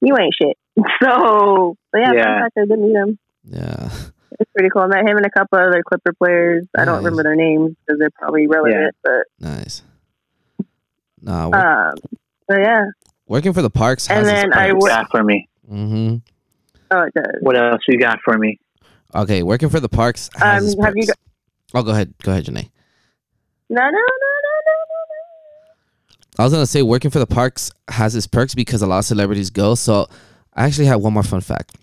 you 0.00 0.16
ain't 0.18 0.34
shit. 0.40 0.56
So, 1.02 1.76
but 1.92 1.98
yeah, 2.00 2.12
Yeah. 2.12 2.24
yeah. 2.40 2.46
I 2.56 2.60
didn't 2.60 2.82
meet 2.82 2.94
him. 2.96 3.18
Yeah. 3.44 3.90
It's 4.38 4.50
pretty 4.52 4.70
cool. 4.70 4.82
I 4.82 4.86
met 4.86 5.00
him 5.08 5.16
and 5.18 5.26
a 5.26 5.30
couple 5.30 5.58
other 5.58 5.82
Clipper 5.86 6.14
players. 6.14 6.66
I 6.78 6.84
don't 6.86 6.96
remember 6.98 7.22
their 7.24 7.36
names 7.36 7.74
because 7.86 7.98
they're 7.98 8.10
probably 8.10 8.46
relevant, 8.46 8.94
but 9.04 9.24
Nice. 9.38 9.82
Nah, 11.20 11.48
work, 11.48 11.52
but 11.52 11.66
um, 11.66 11.94
so 12.50 12.58
yeah. 12.58 12.84
working 13.26 13.52
for 13.52 13.60
the 13.60 13.68
parks 13.70 14.06
has 14.06 14.26
And 14.26 14.28
its 14.28 14.42
then 14.42 14.52
I 14.54 14.68
perks. 14.70 14.82
wo- 14.82 14.88
got 14.88 15.10
for 15.10 15.22
me? 15.22 15.48
Hmm 15.70 16.16
Oh, 16.92 17.02
it 17.02 17.14
does. 17.14 17.36
What 17.40 17.56
else 17.56 17.80
you 17.86 17.98
got 17.98 18.18
for 18.24 18.36
me? 18.36 18.58
Okay, 19.14 19.42
working 19.44 19.68
for 19.68 19.78
the 19.80 19.88
parks 19.88 20.28
has 20.34 20.62
Um, 20.64 20.68
its 20.70 20.84
have 20.84 20.94
you 20.96 21.06
perks. 21.06 21.18
Oh, 21.74 21.82
go 21.84 21.92
ahead. 21.92 22.12
Go 22.22 22.32
ahead, 22.32 22.44
Janae. 22.46 22.68
No, 23.68 23.80
no, 23.82 23.90
no, 23.90 23.90
no, 23.90 23.92
no, 23.92 24.72
no, 26.36 26.38
I 26.38 26.44
was 26.44 26.52
gonna 26.52 26.66
say 26.66 26.82
working 26.82 27.10
for 27.12 27.18
the 27.20 27.26
parks 27.26 27.70
has 27.88 28.16
its 28.16 28.26
perks 28.26 28.54
because 28.54 28.82
a 28.82 28.86
lot 28.86 28.98
of 28.98 29.04
celebrities 29.04 29.50
go. 29.50 29.74
So 29.76 30.08
I 30.54 30.64
actually 30.66 30.86
have 30.86 31.00
one 31.00 31.12
more 31.12 31.22
fun 31.22 31.40
fact. 31.40 31.76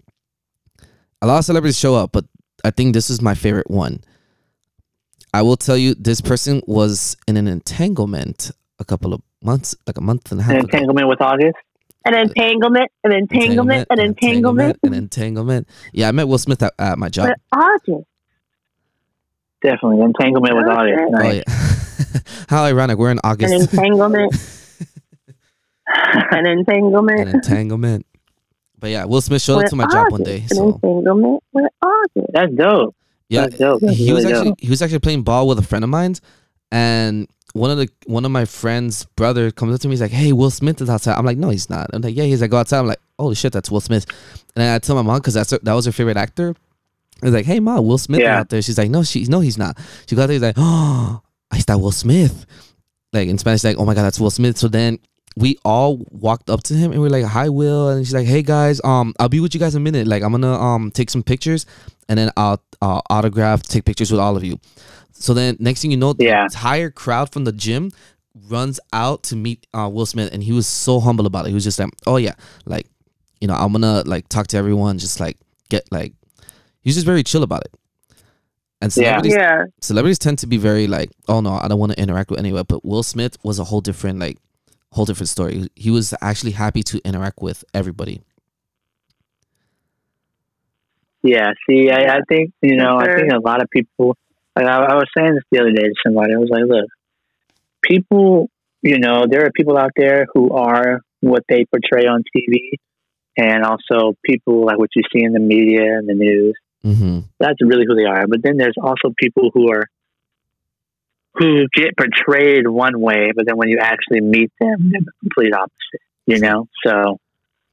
A 1.21 1.27
lot 1.27 1.37
of 1.39 1.45
celebrities 1.45 1.77
show 1.79 1.95
up, 1.95 2.11
but 2.11 2.25
I 2.65 2.71
think 2.71 2.93
this 2.93 3.09
is 3.09 3.21
my 3.21 3.33
favorite 3.35 3.69
one. 3.71 4.01
I 5.33 5.41
will 5.41 5.57
tell 5.57 5.77
you, 5.77 5.93
this 5.95 6.19
person 6.21 6.61
was 6.65 7.15
in 7.27 7.37
an 7.37 7.47
entanglement 7.47 8.51
a 8.79 8.85
couple 8.85 9.13
of 9.13 9.21
months, 9.43 9.75
like 9.85 9.97
a 9.97 10.01
month 10.01 10.31
and 10.31 10.41
a 10.41 10.43
half 10.43 10.51
An 10.51 10.57
ago. 10.59 10.65
entanglement 10.71 11.07
with 11.07 11.21
August? 11.21 11.55
An 12.07 12.13
entanglement, 12.15 12.89
an 13.03 13.11
entanglement, 13.11 13.87
an 13.89 13.99
entanglement. 13.99 14.77
an 14.83 14.93
entanglement. 14.93 15.67
Yeah, 15.93 16.07
I 16.07 16.11
met 16.13 16.27
Will 16.27 16.37
Smith 16.37 16.63
at, 16.63 16.73
at 16.79 16.97
my 16.97 17.09
job. 17.09 17.29
But 17.51 17.59
August. 17.59 18.07
Definitely. 19.61 20.01
Entanglement 20.05 20.55
with 20.55 20.65
Okay. 20.67 20.75
August. 20.75 21.03
Oh 21.07 21.17
Nice. 21.17 21.43
yeah. 22.15 22.21
How 22.49 22.63
ironic. 22.63 22.97
We're 22.97 23.11
in 23.11 23.19
August. 23.23 23.53
An 23.53 23.61
August. 23.61 23.73
entanglement. 23.73 24.33
an 26.31 26.45
entanglement. 26.45 27.19
an 27.21 27.27
entanglement. 27.29 28.05
But 28.79 28.91
yeah, 28.91 29.05
Will 29.05 29.21
Smith 29.21 29.41
showed 29.41 29.63
up 29.63 29.69
to 29.71 29.75
my 29.75 29.87
job 29.87 30.11
one 30.11 30.21
August. 30.21 30.25
day. 30.25 30.41
An 30.43 30.47
So 30.49 30.69
entanglement 30.75 31.43
with 31.53 31.65
August. 31.81 32.27
That's 32.33 32.53
dope. 32.53 32.95
yeah, 33.29 33.41
That's 33.41 33.57
dope. 33.57 33.81
That's 33.81 33.97
he 33.97 34.13
was 34.13 34.25
actually 34.25 34.49
dope. 34.51 34.59
he 34.61 34.69
was 34.69 34.81
actually 34.81 34.99
playing 34.99 35.23
ball 35.23 35.47
with 35.47 35.57
a 35.59 35.63
friend 35.63 35.83
of 35.83 35.89
mine, 35.89 36.13
and 36.71 37.27
one 37.57 37.71
of 37.71 37.77
the 37.77 37.89
one 38.05 38.23
of 38.25 38.31
my 38.31 38.45
friend's 38.45 39.05
brother 39.15 39.51
comes 39.51 39.73
up 39.75 39.81
to 39.81 39.87
me. 39.87 39.93
He's 39.93 40.01
like, 40.01 40.11
"Hey, 40.11 40.31
Will 40.33 40.49
Smith 40.51 40.81
is 40.81 40.89
outside." 40.89 41.15
I'm 41.17 41.25
like, 41.25 41.37
"No, 41.37 41.49
he's 41.49 41.69
not." 41.69 41.89
I'm 41.93 42.01
like, 42.01 42.15
"Yeah." 42.15 42.23
He's 42.25 42.41
like, 42.41 42.51
"Go 42.51 42.57
outside." 42.57 42.79
I'm 42.79 42.87
like, 42.87 42.99
"Holy 43.19 43.35
shit, 43.35 43.51
that's 43.53 43.69
Will 43.71 43.81
Smith." 43.81 44.05
And 44.55 44.61
then 44.63 44.73
I 44.73 44.79
tell 44.79 44.95
my 44.95 45.01
mom 45.01 45.17
because 45.19 45.33
that's 45.33 45.51
her, 45.51 45.59
that 45.63 45.73
was 45.73 45.85
her 45.85 45.91
favorite 45.91 46.17
actor. 46.17 46.55
I 47.21 47.25
was 47.25 47.33
like, 47.33 47.45
"Hey, 47.45 47.59
mom, 47.59 47.85
Will 47.85 47.97
Smith 47.97 48.19
is 48.19 48.23
Yeah. 48.25 48.39
out 48.39 48.49
there." 48.49 48.61
She's 48.61 48.77
like, 48.77 48.89
"No, 48.89 49.03
she 49.03 49.23
no, 49.25 49.39
he's 49.39 49.57
not." 49.57 49.77
She 50.07 50.15
there. 50.27 50.33
He's 50.35 50.41
like, 50.41 50.55
"Oh, 50.57 51.21
I 51.51 51.57
that 51.65 51.79
Will 51.81 51.91
Smith." 51.91 52.45
Like 53.13 53.27
in 53.27 53.37
Spanish, 53.37 53.63
like, 53.63 53.77
"Oh 53.77 53.85
my 53.85 53.93
god, 53.95 54.03
that's 54.03 54.19
Will 54.19 54.29
Smith." 54.31 54.57
So 54.57 54.67
then 54.67 54.99
we 55.37 55.57
all 55.63 56.03
walked 56.09 56.49
up 56.49 56.63
to 56.63 56.73
him 56.73 56.91
and 56.91 56.99
we 57.01 57.07
are 57.07 57.11
like, 57.11 57.23
"Hi, 57.25 57.47
Will," 57.49 57.89
and 57.89 58.05
she's 58.05 58.13
like, 58.13 58.25
"Hey 58.27 58.41
guys, 58.41 58.81
um, 58.83 59.13
I'll 59.19 59.29
be 59.29 59.39
with 59.39 59.53
you 59.53 59.59
guys 59.59 59.75
in 59.75 59.81
a 59.81 59.83
minute. 59.83 60.07
Like, 60.07 60.23
I'm 60.23 60.31
gonna 60.31 60.53
um 60.59 60.89
take 60.91 61.09
some 61.09 61.21
pictures, 61.23 61.65
and 62.09 62.17
then 62.17 62.31
I'll 62.35 62.61
uh, 62.81 63.01
autograph, 63.09 63.61
take 63.63 63.85
pictures 63.85 64.11
with 64.11 64.19
all 64.19 64.35
of 64.35 64.43
you." 64.43 64.59
So 65.11 65.33
then, 65.33 65.55
next 65.59 65.81
thing 65.81 65.91
you 65.91 65.97
know, 65.97 66.13
the 66.13 66.25
Yeah. 66.25 66.43
entire 66.43 66.89
crowd 66.89 67.31
from 67.31 67.43
the 67.43 67.51
gym 67.51 67.91
runs 68.49 68.79
out 68.93 69.23
to 69.23 69.35
meet 69.35 69.65
uh, 69.73 69.89
Will 69.91 70.05
Smith, 70.05 70.31
and 70.33 70.41
he 70.43 70.51
was 70.51 70.67
so 70.67 70.99
humble 70.99 71.25
about 71.25 71.45
it. 71.45 71.49
He 71.49 71.55
was 71.55 71.63
just 71.63 71.79
like, 71.79 71.89
"Oh 72.07 72.17
yeah, 72.17 72.33
like, 72.65 72.87
you 73.41 73.47
know, 73.47 73.55
I'm 73.55 73.71
gonna 73.71 74.03
like 74.05 74.27
talk 74.29 74.47
to 74.47 74.57
everyone, 74.57 74.97
just 74.97 75.19
like 75.19 75.37
get 75.69 75.83
like." 75.91 76.13
He 76.81 76.89
was 76.89 76.95
just 76.95 77.05
very 77.05 77.21
chill 77.23 77.43
about 77.43 77.61
it. 77.65 77.73
And 78.81 78.93
celebrities, 78.93 79.33
Yeah. 79.33 79.65
celebrities 79.81 80.19
tend 80.19 80.39
to 80.39 80.47
be 80.47 80.57
very 80.57 80.87
like, 80.87 81.09
"Oh 81.27 81.41
no, 81.41 81.53
I 81.53 81.67
don't 81.67 81.79
want 81.79 81.91
to 81.93 81.99
interact 82.01 82.29
with 82.29 82.39
anyone." 82.39 82.63
But 82.67 82.85
Will 82.85 83.03
Smith 83.03 83.37
was 83.43 83.59
a 83.59 83.63
whole 83.65 83.81
different 83.81 84.19
like, 84.19 84.37
whole 84.97 85.05
different 85.05 85.29
story. 85.29 85.69
He 85.75 85.91
was 85.91 86.13
actually 86.21 86.51
happy 86.51 86.83
to 86.83 86.99
interact 87.05 87.39
with 87.41 87.63
everybody. 87.73 88.21
Yeah, 91.23 91.51
see, 91.67 91.89
I, 91.89 92.17
I 92.17 92.19
think 92.27 92.53
you 92.61 92.75
know, 92.75 92.97
I 92.97 93.05
think 93.15 93.31
a 93.31 93.39
lot 93.39 93.61
of 93.61 93.69
people. 93.69 94.17
Like 94.55 94.65
I, 94.65 94.77
I 94.93 94.95
was 94.95 95.09
saying 95.15 95.35
this 95.35 95.43
the 95.51 95.59
other 95.61 95.71
day 95.71 95.83
to 95.83 95.95
somebody. 96.05 96.33
I 96.33 96.37
was 96.37 96.49
like, 96.49 96.63
look, 96.67 96.89
people, 97.83 98.49
you 98.81 98.97
know, 98.99 99.25
there 99.29 99.45
are 99.45 99.51
people 99.51 99.77
out 99.77 99.91
there 99.95 100.25
who 100.33 100.51
are 100.51 101.01
what 101.21 101.43
they 101.47 101.65
portray 101.65 102.07
on 102.07 102.23
TV, 102.35 102.79
and 103.37 103.63
also 103.63 104.13
people 104.25 104.65
like 104.65 104.79
what 104.79 104.89
you 104.95 105.03
see 105.13 105.23
in 105.23 105.33
the 105.33 105.39
media 105.39 105.97
and 105.97 106.09
the 106.09 106.15
news. 106.15 106.55
Mm-hmm. 106.83 107.19
That's 107.39 107.61
really 107.61 107.85
who 107.87 107.95
they 107.95 108.05
are. 108.05 108.25
But 108.27 108.41
then 108.41 108.57
there's 108.57 108.77
also 108.81 109.13
people 109.19 109.51
who 109.53 109.71
are 109.71 109.85
who 111.37 111.67
get 111.73 111.95
portrayed 111.95 112.67
one 112.67 112.99
way, 112.99 113.31
but 113.35 113.45
then 113.45 113.57
when 113.57 113.69
you 113.69 113.77
actually 113.79 114.21
meet 114.21 114.51
them, 114.59 114.91
they're 114.91 115.01
the 115.01 115.11
complete 115.21 115.53
opposite. 115.53 116.01
You 116.25 116.39
know, 116.39 116.67
so 116.85 117.19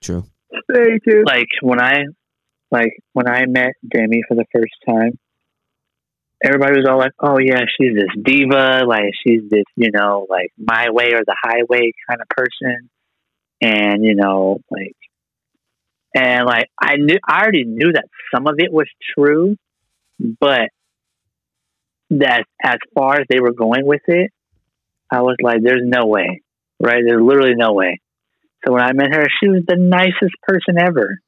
True. 0.02 0.24
Very 0.70 1.00
true. 1.00 1.24
like 1.26 1.48
when 1.62 1.80
I 1.80 2.04
like 2.70 2.92
when 3.12 3.28
I 3.28 3.46
met 3.46 3.72
Demi 3.88 4.22
for 4.28 4.34
the 4.36 4.44
first 4.52 4.74
time, 4.86 5.18
everybody 6.44 6.78
was 6.78 6.86
all 6.88 6.98
like, 6.98 7.12
"Oh 7.18 7.38
yeah, 7.40 7.62
she's 7.76 7.94
this 7.94 8.22
diva, 8.22 8.82
like 8.86 9.12
she's 9.26 9.48
this, 9.50 9.64
you 9.76 9.90
know, 9.92 10.26
like 10.28 10.52
my 10.58 10.90
way 10.90 11.12
or 11.14 11.22
the 11.26 11.36
highway 11.42 11.92
kind 12.08 12.20
of 12.20 12.28
person," 12.28 12.90
and 13.60 14.04
you 14.04 14.14
know, 14.14 14.60
like, 14.70 14.96
and 16.14 16.46
like 16.46 16.68
I 16.80 16.96
knew 16.96 17.18
I 17.26 17.42
already 17.42 17.64
knew 17.64 17.92
that 17.92 18.04
some 18.32 18.46
of 18.46 18.56
it 18.58 18.72
was 18.72 18.86
true, 19.16 19.56
but 20.18 20.68
that 22.11 22.44
as 22.62 22.78
far 22.94 23.20
as 23.20 23.26
they 23.28 23.40
were 23.40 23.52
going 23.52 23.86
with 23.86 24.02
it, 24.07 24.30
I 25.11 25.22
was 25.22 25.36
like, 25.42 25.62
"There's 25.62 25.82
no 25.84 26.07
way, 26.07 26.42
right? 26.80 27.02
There's 27.07 27.22
literally 27.22 27.55
no 27.55 27.72
way." 27.72 28.00
So 28.64 28.72
when 28.72 28.82
I 28.82 28.92
met 28.92 29.14
her, 29.14 29.26
she 29.40 29.48
was 29.48 29.62
the 29.66 29.76
nicest 29.76 30.34
person 30.42 30.78
ever. 30.78 31.18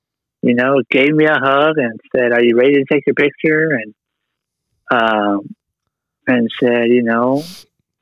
You 0.43 0.55
know, 0.55 0.83
gave 0.91 1.13
me 1.13 1.25
a 1.27 1.39
hug 1.39 1.79
and 1.79 2.01
said, 2.15 2.33
"Are 2.33 2.43
you 2.43 2.57
ready 2.57 2.75
to 2.75 2.85
take 2.91 3.05
your 3.07 3.15
picture?" 3.15 3.71
And 3.71 3.95
um, 4.91 5.55
and 6.27 6.51
said, 6.61 6.89
"You 6.89 7.03
know, 7.03 7.43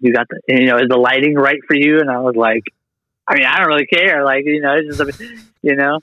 you 0.00 0.12
got 0.12 0.26
the, 0.28 0.40
you 0.48 0.66
know, 0.66 0.78
is 0.78 0.88
the 0.88 0.98
lighting 0.98 1.34
right 1.34 1.60
for 1.66 1.74
you?" 1.74 2.00
And 2.00 2.10
I 2.10 2.20
was 2.20 2.36
like, 2.36 2.62
"I 3.26 3.34
mean, 3.34 3.46
I 3.46 3.58
don't 3.58 3.68
really 3.68 3.86
care. 3.86 4.24
Like, 4.24 4.44
you 4.44 4.60
know, 4.60 4.74
it's 4.76 4.96
just, 4.96 5.20
a, 5.20 5.36
you 5.62 5.76
know." 5.76 6.00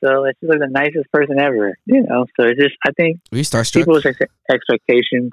So 0.00 0.24
she's 0.38 0.48
like 0.48 0.60
the 0.60 0.68
nicest 0.68 1.10
person 1.12 1.40
ever. 1.40 1.76
You 1.86 2.02
know, 2.02 2.26
so 2.38 2.46
it's 2.46 2.60
just 2.60 2.76
I 2.84 2.92
think 2.92 3.20
you 3.30 3.42
starstruck? 3.42 3.74
people's 3.74 4.06
ex- 4.06 4.32
expectations, 4.50 5.32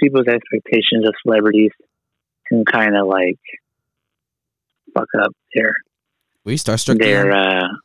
people's 0.00 0.26
expectations 0.26 1.06
of 1.06 1.14
celebrities 1.24 1.70
can 2.48 2.64
kind 2.64 2.96
of 2.96 3.06
like 3.06 3.38
fuck 4.94 5.08
up 5.22 5.32
their 5.54 5.74
Were 6.44 6.52
you 6.52 6.58
starstruck? 6.58 6.98
their 6.98 7.24
Dion? 7.30 7.78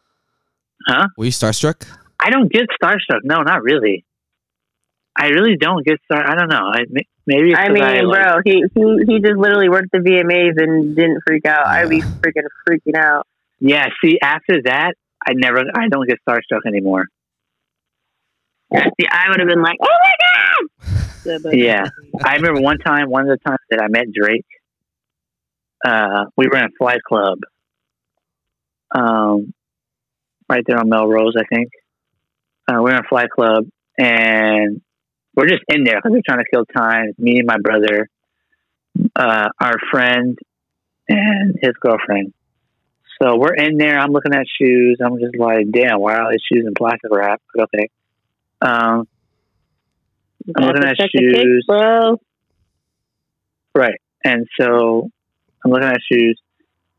uh 0.89 1.07
Were 1.17 1.25
you 1.25 1.31
starstruck? 1.31 1.87
I 2.19 2.29
don't 2.29 2.51
get 2.51 2.65
starstruck. 2.81 3.21
No, 3.23 3.41
not 3.43 3.61
really. 3.63 4.03
I 5.19 5.27
really 5.29 5.57
don't 5.57 5.83
get 5.85 5.99
star. 6.05 6.23
I 6.29 6.35
don't 6.35 6.49
know. 6.49 6.69
I, 6.73 6.83
maybe 7.25 7.49
it's 7.51 7.59
I 7.59 7.67
'cause 7.67 7.73
mean, 7.73 7.83
I, 7.83 8.01
like- 8.01 8.23
bro, 8.23 8.41
he, 8.45 8.63
he 8.75 9.13
he 9.13 9.19
just 9.19 9.37
literally 9.37 9.67
worked 9.69 9.91
the 9.91 9.97
VMAs 9.99 10.61
and 10.61 10.95
didn't 10.95 11.21
freak 11.25 11.45
out. 11.45 11.65
I'd 11.65 11.89
be 11.89 12.01
freaking 12.01 12.45
freaking 12.69 12.95
out. 12.95 13.25
yeah. 13.59 13.87
See, 14.03 14.19
after 14.21 14.61
that, 14.65 14.93
I 15.27 15.33
never. 15.33 15.59
I 15.75 15.87
don't 15.89 16.07
get 16.07 16.19
starstruck 16.27 16.65
anymore. 16.67 17.05
See, 18.73 19.07
I 19.09 19.29
would 19.29 19.39
have 19.39 19.47
been 19.49 19.61
like, 19.61 19.77
oh 19.81 19.85
my 19.87 20.09
god. 20.09 20.16
Said, 21.27 21.43
but 21.43 21.57
Yeah. 21.57 21.83
I 22.23 22.35
remember 22.35 22.61
one 22.61 22.77
time, 22.79 23.09
one 23.09 23.23
of 23.23 23.27
the 23.29 23.43
times 23.45 23.59
that 23.69 23.81
I 23.81 23.87
met 23.87 24.11
Drake, 24.11 24.45
uh, 25.85 26.25
we 26.35 26.47
were 26.47 26.57
in 26.57 26.65
a 26.65 26.69
flight 26.77 27.01
club, 27.07 27.39
um, 28.91 29.53
right 30.49 30.63
there 30.65 30.79
on 30.79 30.89
Melrose, 30.89 31.35
I 31.37 31.43
think. 31.53 31.69
Uh, 32.67 32.81
we 32.81 32.91
are 32.91 32.95
in 32.95 33.05
a 33.05 33.07
flight 33.07 33.29
club, 33.29 33.65
and 33.97 34.81
we're 35.35 35.47
just 35.47 35.63
in 35.67 35.83
there 35.83 35.97
because 35.97 36.11
we're 36.11 36.21
trying 36.25 36.39
to 36.39 36.49
kill 36.51 36.65
time. 36.65 37.13
Me 37.17 37.37
and 37.37 37.47
my 37.47 37.57
brother, 37.61 38.09
uh, 39.15 39.49
our 39.61 39.75
friend, 39.91 40.37
and 41.07 41.55
his 41.61 41.73
girlfriend. 41.79 42.33
So 43.21 43.37
we're 43.37 43.55
in 43.55 43.77
there. 43.77 43.97
I'm 43.97 44.11
looking 44.11 44.33
at 44.33 44.45
shoes. 44.59 44.99
I'm 45.03 45.19
just 45.19 45.37
like, 45.37 45.71
damn, 45.71 45.99
why 45.99 46.15
are 46.15 46.23
all 46.23 46.31
these 46.31 46.41
shoes 46.51 46.65
in 46.67 46.73
plastic 46.75 47.09
wrap? 47.11 47.41
But 47.53 47.63
okay. 47.73 47.89
Um, 48.61 49.07
looking 50.47 50.83
at 50.83 50.97
check 50.97 51.09
the 51.13 51.19
kicks, 51.19 51.39
shoes. 51.39 51.65
bro. 51.67 52.19
Right. 53.75 53.99
And 54.23 54.47
so 54.59 55.09
I'm 55.63 55.71
looking 55.71 55.87
at 55.87 55.99
shoes, 56.11 56.39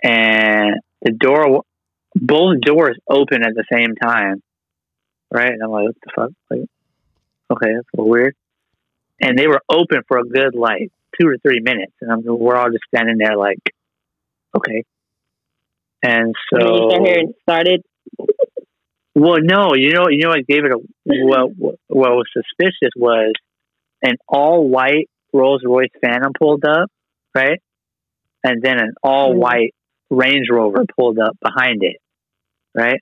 and 0.02 0.76
the 1.02 1.12
door, 1.12 1.62
both 2.14 2.60
doors 2.60 2.96
open 3.08 3.42
at 3.44 3.54
the 3.54 3.64
same 3.72 3.94
time. 3.96 4.42
Right. 5.30 5.52
And 5.52 5.62
I'm 5.62 5.70
like, 5.70 5.84
what 5.86 5.94
the 6.02 6.10
fuck? 6.14 6.30
Like, 6.50 6.68
okay, 7.50 7.72
that's 7.74 7.86
a 7.94 7.96
little 7.96 8.10
weird. 8.10 8.34
And 9.20 9.38
they 9.38 9.46
were 9.46 9.60
open 9.68 10.02
for 10.06 10.18
a 10.18 10.24
good, 10.24 10.54
like, 10.54 10.90
two 11.20 11.26
or 11.28 11.36
three 11.38 11.60
minutes. 11.60 11.92
And 12.00 12.12
I'm, 12.12 12.22
we're 12.24 12.56
all 12.56 12.70
just 12.70 12.84
standing 12.94 13.18
there, 13.18 13.36
like, 13.36 13.58
okay. 14.56 14.84
And 16.02 16.34
And 16.52 16.60
you 16.60 16.60
so. 16.60 16.90
and 17.04 17.34
started. 17.42 17.82
Well, 19.14 19.38
no, 19.42 19.74
you 19.74 19.92
know, 19.92 20.08
you 20.08 20.22
know 20.22 20.30
what 20.30 20.46
gave 20.46 20.64
it 20.64 20.72
a 20.72 20.78
what 21.04 21.50
what 21.56 22.10
was 22.10 22.26
suspicious 22.32 22.92
was 22.96 23.32
an 24.02 24.16
all 24.28 24.68
white 24.68 25.08
Rolls 25.32 25.62
Royce 25.64 25.90
Phantom 26.00 26.32
pulled 26.38 26.64
up, 26.64 26.90
right, 27.34 27.60
and 28.44 28.62
then 28.62 28.78
an 28.78 28.94
all 29.02 29.34
white 29.34 29.74
Range 30.10 30.46
Rover 30.50 30.84
pulled 30.96 31.18
up 31.18 31.36
behind 31.42 31.82
it, 31.82 31.96
right. 32.74 33.00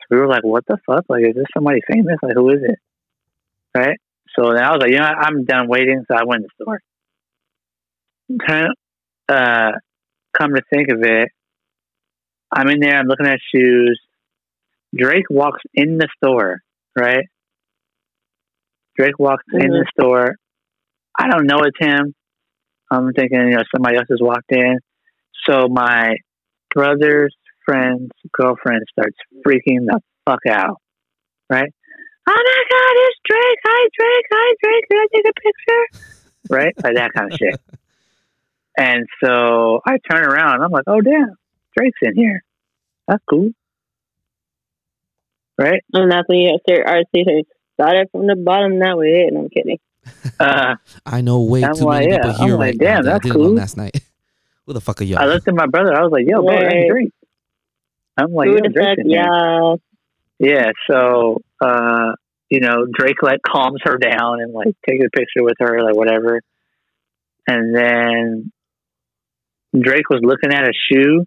So 0.00 0.06
we 0.10 0.18
were 0.18 0.28
like, 0.28 0.44
"What 0.44 0.64
the 0.66 0.78
fuck? 0.86 1.04
Like, 1.08 1.24
is 1.26 1.34
this 1.34 1.46
somebody 1.52 1.80
famous? 1.86 2.16
Like, 2.22 2.34
who 2.34 2.50
is 2.50 2.62
it?" 2.62 2.78
Right. 3.76 3.98
So 4.38 4.52
then 4.52 4.62
I 4.62 4.70
was 4.70 4.80
like, 4.80 4.92
"You 4.92 4.98
know, 4.98 5.08
what? 5.08 5.26
I'm 5.26 5.44
done 5.44 5.68
waiting." 5.68 6.04
So 6.06 6.14
I 6.14 6.24
went 6.24 6.42
to 6.42 6.48
the 6.48 6.64
store. 6.64 6.80
Kind 8.46 8.68
of, 8.68 9.36
uh, 9.36 9.72
come 10.38 10.54
to 10.54 10.62
think 10.72 10.88
of 10.90 11.02
it, 11.02 11.30
I'm 12.52 12.68
in 12.68 12.80
there. 12.80 12.96
I'm 12.98 13.06
looking 13.06 13.26
at 13.26 13.38
shoes. 13.54 14.00
Drake 14.96 15.26
walks 15.30 15.62
in 15.74 15.98
the 15.98 16.08
store, 16.16 16.60
right? 16.98 17.24
Drake 18.96 19.18
walks 19.18 19.44
in 19.52 19.70
the 19.70 19.84
mm-hmm. 19.86 20.00
store. 20.02 20.34
I 21.18 21.28
don't 21.28 21.46
know 21.46 21.60
it's 21.64 21.78
him. 21.78 22.14
I'm 22.90 23.12
thinking, 23.12 23.38
you 23.38 23.50
know, 23.50 23.62
somebody 23.74 23.96
else 23.96 24.08
has 24.10 24.20
walked 24.20 24.50
in. 24.50 24.78
So 25.48 25.68
my 25.68 26.16
brother's 26.74 27.34
friend's 27.64 28.10
girlfriend 28.32 28.82
starts 28.90 29.16
freaking 29.46 29.86
the 29.86 30.00
fuck 30.26 30.40
out, 30.48 30.80
right? 31.48 31.72
Oh 32.28 32.32
my 32.32 32.62
God, 32.70 32.94
it's 32.96 33.18
Drake. 33.24 33.58
Hi, 33.64 33.88
Drake. 33.98 34.26
Hi, 34.32 34.54
Drake. 34.62 34.84
Can 34.90 34.98
I 34.98 35.06
take 35.14 35.24
a 35.24 35.32
picture? 35.40 36.10
Right? 36.50 36.74
Like 36.82 36.94
that 36.96 37.12
kind 37.14 37.32
of 37.32 37.38
shit. 37.38 37.60
And 38.78 39.06
so 39.22 39.80
I 39.84 39.98
turn 40.10 40.24
around 40.24 40.62
I'm 40.62 40.70
like, 40.70 40.84
oh, 40.86 41.02
damn, 41.02 41.34
Drake's 41.76 41.98
in 42.00 42.14
here. 42.14 42.42
That's 43.06 43.22
cool. 43.28 43.50
Right? 45.60 45.82
And 45.92 46.10
that's 46.10 46.26
when 46.26 46.38
you 46.38 46.58
start 46.66 46.86
RC 46.86 47.24
says, 47.28 47.44
started 47.74 48.08
from 48.10 48.26
the 48.26 48.34
bottom, 48.34 48.78
now 48.78 48.96
we're 48.96 49.14
hitting. 49.24 49.36
I'm 49.38 49.48
kidding. 49.50 49.78
Uh, 50.40 50.76
I 51.06 51.20
know 51.20 51.42
way 51.42 51.62
I'm 51.62 51.74
too 51.74 51.84
like, 51.84 52.08
many 52.08 52.12
yeah, 52.12 52.18
people 52.22 52.42
I'm 52.42 52.48
here 52.48 52.56
like, 52.56 52.66
right 52.66 52.76
now 52.80 52.86
damn, 52.86 53.04
that 53.04 53.10
I 53.10 53.12
that's 53.14 53.24
didn't 53.24 53.36
cool. 53.42 53.54
last 53.54 53.76
night. 53.76 54.00
Who 54.66 54.72
the 54.72 54.80
fuck 54.80 55.00
are 55.00 55.04
y'all? 55.04 55.18
I 55.18 55.26
looked 55.26 55.48
at 55.48 55.54
my 55.54 55.66
brother. 55.66 55.92
I 55.94 56.02
was 56.02 56.12
like, 56.12 56.24
"Yo, 56.26 56.40
bro, 56.42 56.54
Right. 56.54 56.62
that's 56.62 56.88
Drake." 56.90 57.12
I'm 58.16 58.32
like, 58.32 58.48
Who 58.48 58.54
"Yo, 58.54 58.60
the 58.62 58.68
Drake's 58.68 59.02
fuck, 59.02 59.78
in 60.40 60.48
Yeah. 60.48 60.70
So, 60.88 61.42
uh, 61.60 62.12
you 62.48 62.60
know, 62.60 62.86
Drake 62.92 63.22
like 63.22 63.40
calms 63.46 63.80
her 63.84 63.98
down 63.98 64.40
and 64.40 64.52
like 64.52 64.68
takes 64.88 65.04
a 65.04 65.10
picture 65.10 65.42
with 65.42 65.56
her, 65.58 65.82
like 65.82 65.96
whatever. 65.96 66.40
And 67.48 67.74
then 67.74 68.52
Drake 69.78 70.08
was 70.08 70.20
looking 70.22 70.52
at 70.52 70.64
a 70.64 70.72
shoe, 70.90 71.26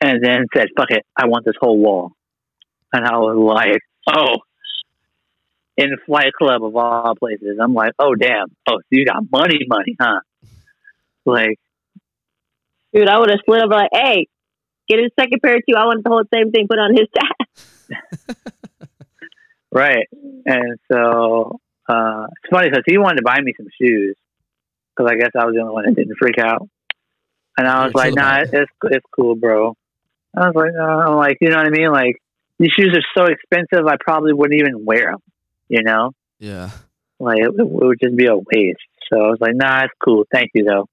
and 0.00 0.22
then 0.22 0.46
said, 0.54 0.68
"Fuck 0.76 0.90
it, 0.90 1.04
I 1.16 1.26
want 1.26 1.44
this 1.44 1.56
whole 1.60 1.78
wall." 1.78 2.12
And 2.92 3.04
I 3.04 3.16
was 3.18 3.36
like, 3.36 3.82
"Oh." 4.08 4.36
In 5.76 5.88
the 5.88 5.96
Flight 6.04 6.34
Club 6.34 6.62
of 6.62 6.76
all 6.76 7.14
places, 7.14 7.58
I'm 7.62 7.72
like, 7.72 7.92
"Oh 7.98 8.14
damn! 8.14 8.48
Oh, 8.68 8.78
so 8.78 8.86
you 8.90 9.06
got 9.06 9.22
money, 9.30 9.60
money, 9.66 9.96
huh?" 9.98 10.20
Like, 11.24 11.58
Dude, 12.92 13.08
I 13.08 13.18
would 13.18 13.30
have 13.30 13.38
split 13.40 13.62
up 13.62 13.70
like, 13.70 13.90
hey, 13.92 14.26
get 14.88 14.98
his 14.98 15.12
second 15.18 15.40
pair 15.42 15.56
too. 15.58 15.76
I 15.76 15.84
want 15.84 16.02
the 16.02 16.10
whole 16.10 16.24
same 16.32 16.50
thing 16.50 16.66
put 16.68 16.78
on 16.78 16.94
his 16.96 17.08
tab. 17.14 18.36
Right. 19.72 20.08
And 20.46 20.80
so 20.90 21.60
uh, 21.88 22.26
it's 22.26 22.50
funny 22.50 22.70
because 22.70 22.82
he 22.86 22.98
wanted 22.98 23.18
to 23.18 23.22
buy 23.22 23.40
me 23.40 23.54
some 23.56 23.68
shoes 23.80 24.16
because 24.90 25.08
I 25.08 25.14
guess 25.14 25.30
I 25.38 25.46
was 25.46 25.54
the 25.54 25.60
only 25.60 25.74
one 25.74 25.84
that 25.84 25.94
didn't 25.94 26.16
freak 26.18 26.38
out. 26.38 26.68
And 27.56 27.68
I 27.68 27.84
was 27.84 27.92
You're 27.94 28.02
like, 28.02 28.14
chill 28.14 28.24
nah, 28.24 28.40
it's, 28.40 28.72
it's 28.82 29.06
cool, 29.14 29.36
bro. 29.36 29.76
I 30.36 30.48
was 30.48 30.56
like, 30.56 30.72
uh, 30.76 30.82
I'm 30.82 31.16
like, 31.18 31.38
you 31.40 31.50
know 31.50 31.56
what 31.58 31.66
I 31.66 31.70
mean? 31.70 31.92
Like, 31.92 32.20
these 32.60 32.72
shoes 32.78 32.94
are 32.94 33.20
so 33.22 33.32
expensive, 33.32 33.86
I 33.86 33.96
probably 33.98 34.34
wouldn't 34.34 34.60
even 34.60 34.84
wear 34.84 35.12
them, 35.12 35.22
you 35.68 35.82
know? 35.82 36.12
yeah. 36.38 36.70
Like, 37.18 37.38
it, 37.38 37.50
it 37.58 37.68
would 37.68 37.98
just 38.02 38.16
be 38.16 38.26
a 38.26 38.36
waste. 38.36 38.78
So 39.10 39.18
I 39.18 39.28
was 39.28 39.38
like, 39.40 39.54
nah, 39.54 39.84
it's 39.84 39.94
cool. 40.02 40.24
Thank 40.32 40.50
you, 40.54 40.64
though. 40.64 40.86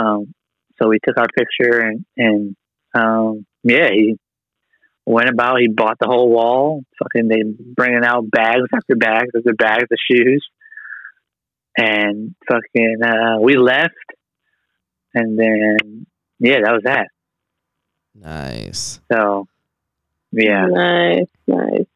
Um, 0.00 0.34
so 0.78 0.88
we 0.88 0.98
took 0.98 1.18
our 1.18 1.26
picture 1.34 1.80
and, 1.80 2.04
and 2.16 2.56
um, 2.94 3.46
yeah, 3.62 3.88
he 3.90 4.16
went 5.06 5.28
about, 5.28 5.60
he 5.60 5.68
bought 5.68 5.98
the 6.00 6.08
whole 6.08 6.30
wall. 6.30 6.84
Fucking, 7.02 7.28
they 7.28 7.42
bringing 7.74 8.04
out 8.04 8.30
bags 8.30 8.68
after 8.74 8.96
bags 8.96 9.30
after 9.36 9.52
bags 9.54 9.88
of 9.90 9.98
shoes. 10.10 10.46
And 11.76 12.34
fucking, 12.48 12.98
uh, 13.02 13.40
we 13.40 13.56
left. 13.56 13.94
And 15.14 15.38
then, 15.38 16.06
yeah, 16.38 16.60
that 16.64 16.72
was 16.72 16.82
that. 16.84 17.08
Nice. 18.14 19.00
So, 19.12 19.48
yeah. 20.36 20.66
Nice, 20.66 21.26
nice. 21.46 21.86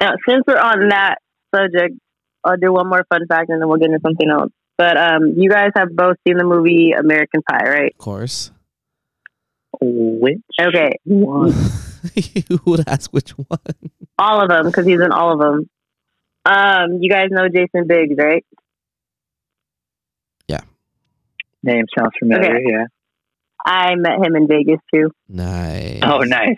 Now, 0.00 0.12
since 0.28 0.44
we're 0.46 0.58
on 0.58 0.88
that 0.88 1.16
subject, 1.54 1.94
I'll 2.44 2.56
do 2.56 2.72
one 2.72 2.88
more 2.88 3.04
fun 3.08 3.26
fact 3.26 3.48
and 3.50 3.60
then 3.60 3.68
we'll 3.68 3.78
get 3.78 3.86
into 3.86 4.00
something 4.02 4.30
else. 4.30 4.52
But 4.78 4.96
um, 4.98 5.34
you 5.36 5.48
guys 5.48 5.70
have 5.76 5.94
both 5.96 6.16
seen 6.26 6.36
the 6.36 6.44
movie 6.44 6.92
American 6.92 7.42
Pie, 7.42 7.64
right? 7.68 7.92
Of 7.92 7.98
course. 7.98 8.50
Which 9.80 10.40
Okay, 10.60 10.90
one? 11.04 11.52
you 12.14 12.60
would 12.66 12.86
ask 12.88 13.10
which 13.12 13.30
one? 13.30 13.58
all 14.18 14.42
of 14.42 14.48
them 14.48 14.66
because 14.66 14.86
he's 14.86 15.00
in 15.00 15.12
all 15.12 15.32
of 15.32 15.38
them. 15.38 15.68
Um, 16.46 16.98
you 17.02 17.10
guys 17.10 17.28
know 17.30 17.48
Jason 17.48 17.86
Biggs, 17.86 18.14
right? 18.18 18.44
Yeah. 20.48 20.60
Name 21.62 21.84
sounds 21.98 22.12
familiar, 22.18 22.54
Okay. 22.56 22.64
yeah. 22.70 22.84
I 23.64 23.94
met 23.96 24.24
him 24.24 24.36
in 24.36 24.46
Vegas 24.46 24.78
too. 24.94 25.10
Nice. 25.28 25.98
Oh, 26.02 26.18
nice. 26.20 26.56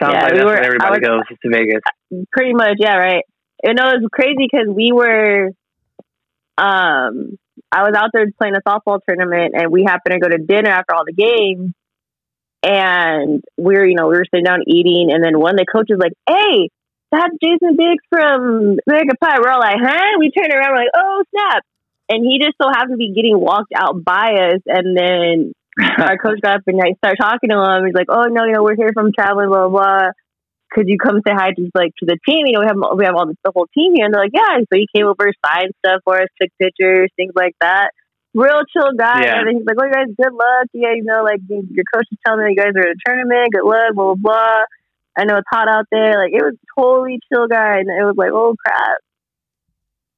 Sounds 0.00 0.12
Yeah, 0.14 0.22
like 0.24 0.32
we 0.32 0.38
that's 0.38 0.46
where 0.46 0.62
everybody 0.64 1.00
was- 1.00 1.24
goes 1.28 1.38
to 1.42 1.48
Vegas. 1.50 1.80
Pretty 2.32 2.52
much, 2.54 2.76
yeah, 2.78 2.96
right. 2.96 3.24
You 3.64 3.74
know, 3.74 3.84
it 3.88 4.02
was 4.02 4.08
crazy 4.12 4.46
because 4.50 4.68
we 4.68 4.92
were, 4.92 5.50
um, 6.58 7.38
I 7.72 7.82
was 7.82 7.94
out 7.96 8.10
there 8.12 8.26
playing 8.38 8.54
a 8.56 8.60
softball 8.68 9.00
tournament, 9.08 9.54
and 9.56 9.72
we 9.72 9.84
happened 9.84 10.12
to 10.12 10.18
go 10.20 10.28
to 10.28 10.38
dinner 10.38 10.70
after 10.70 10.94
all 10.94 11.04
the 11.06 11.12
games, 11.14 11.72
and 12.62 13.42
we 13.56 13.74
were, 13.74 13.86
you 13.86 13.94
know, 13.94 14.08
we 14.08 14.16
were 14.16 14.24
sitting 14.30 14.44
down 14.44 14.60
eating, 14.66 15.10
and 15.12 15.24
then 15.24 15.38
one 15.38 15.54
of 15.54 15.58
the 15.58 15.66
coaches 15.66 15.96
like, 15.98 16.12
"Hey, 16.28 16.68
that's 17.10 17.34
Jason 17.42 17.76
Biggs 17.76 18.04
from 18.10 18.78
American 18.86 19.16
Pie." 19.20 19.38
We're 19.40 19.50
all 19.50 19.60
like, 19.60 19.78
"Huh?" 19.80 20.16
We 20.18 20.30
turn 20.30 20.50
around, 20.52 20.72
we're 20.72 20.78
like, 20.78 20.94
"Oh 20.94 21.24
snap!" 21.30 21.62
And 22.08 22.24
he 22.24 22.38
just 22.38 22.56
so 22.60 22.68
happened 22.68 22.92
to 22.92 22.96
be 22.98 23.12
getting 23.14 23.38
walked 23.38 23.72
out 23.74 24.04
by 24.04 24.52
us, 24.52 24.60
and 24.66 24.96
then 24.96 25.52
our 25.98 26.16
coach 26.16 26.40
got 26.40 26.56
up 26.56 26.62
and 26.66 26.80
I 26.80 26.96
started 26.96 27.20
talking 27.20 27.50
to 27.50 27.60
him. 27.60 27.84
He's 27.84 27.94
like, 27.94 28.08
"Oh 28.08 28.24
no, 28.28 28.44
you 28.44 28.52
know, 28.52 28.62
we're 28.62 28.76
here 28.76 28.90
from 28.94 29.12
traveling, 29.12 29.48
blah 29.48 29.68
blah." 29.68 30.00
blah. 30.00 30.08
Could 30.72 30.88
you 30.88 30.98
come 30.98 31.20
say 31.26 31.32
hi 31.32 31.52
to 31.52 31.70
like 31.74 31.92
to 32.00 32.06
the 32.06 32.18
team? 32.26 32.46
You 32.46 32.54
know, 32.54 32.60
we 32.60 32.66
have 32.66 32.80
we 32.96 33.04
have 33.04 33.14
all 33.14 33.26
the, 33.26 33.36
the 33.44 33.52
whole 33.54 33.68
team 33.72 33.94
here, 33.94 34.06
and 34.06 34.14
they're 34.14 34.22
like, 34.22 34.34
"Yeah." 34.34 34.58
So 34.60 34.74
he 34.76 34.88
came 34.94 35.06
over, 35.06 35.28
signed 35.44 35.72
stuff 35.84 36.00
for 36.04 36.20
us, 36.20 36.28
took 36.40 36.50
pictures, 36.60 37.10
things 37.16 37.32
like 37.36 37.54
that. 37.60 37.90
Real 38.34 38.64
chill 38.72 38.92
guy. 38.96 39.24
Yeah. 39.24 39.38
And 39.40 39.48
then 39.48 39.56
he's 39.56 39.66
like, 39.66 39.76
"Oh, 39.80 39.86
you 39.86 39.92
guys, 39.92 40.12
good 40.16 40.32
luck. 40.32 40.66
Yeah, 40.72 40.92
you 40.96 41.04
know, 41.04 41.22
like 41.22 41.40
your 41.48 41.84
coach 41.92 42.08
is 42.10 42.18
telling 42.26 42.44
me 42.44 42.54
you 42.56 42.60
guys 42.60 42.72
are 42.74 42.88
in 42.88 42.96
a 42.96 43.00
tournament. 43.04 43.52
Good 43.52 43.64
luck, 43.64 43.94
blah 43.94 44.14
blah 44.14 44.20
blah." 44.20 44.64
I 45.16 45.24
know 45.24 45.36
it's 45.36 45.48
hot 45.48 45.68
out 45.68 45.86
there. 45.90 46.18
Like 46.18 46.32
it 46.32 46.44
was 46.44 46.56
totally 46.76 47.20
chill 47.32 47.48
guy, 47.48 47.78
and 47.80 47.88
it 47.88 48.04
was 48.04 48.16
like, 48.16 48.32
"Oh 48.32 48.56
crap." 48.58 49.00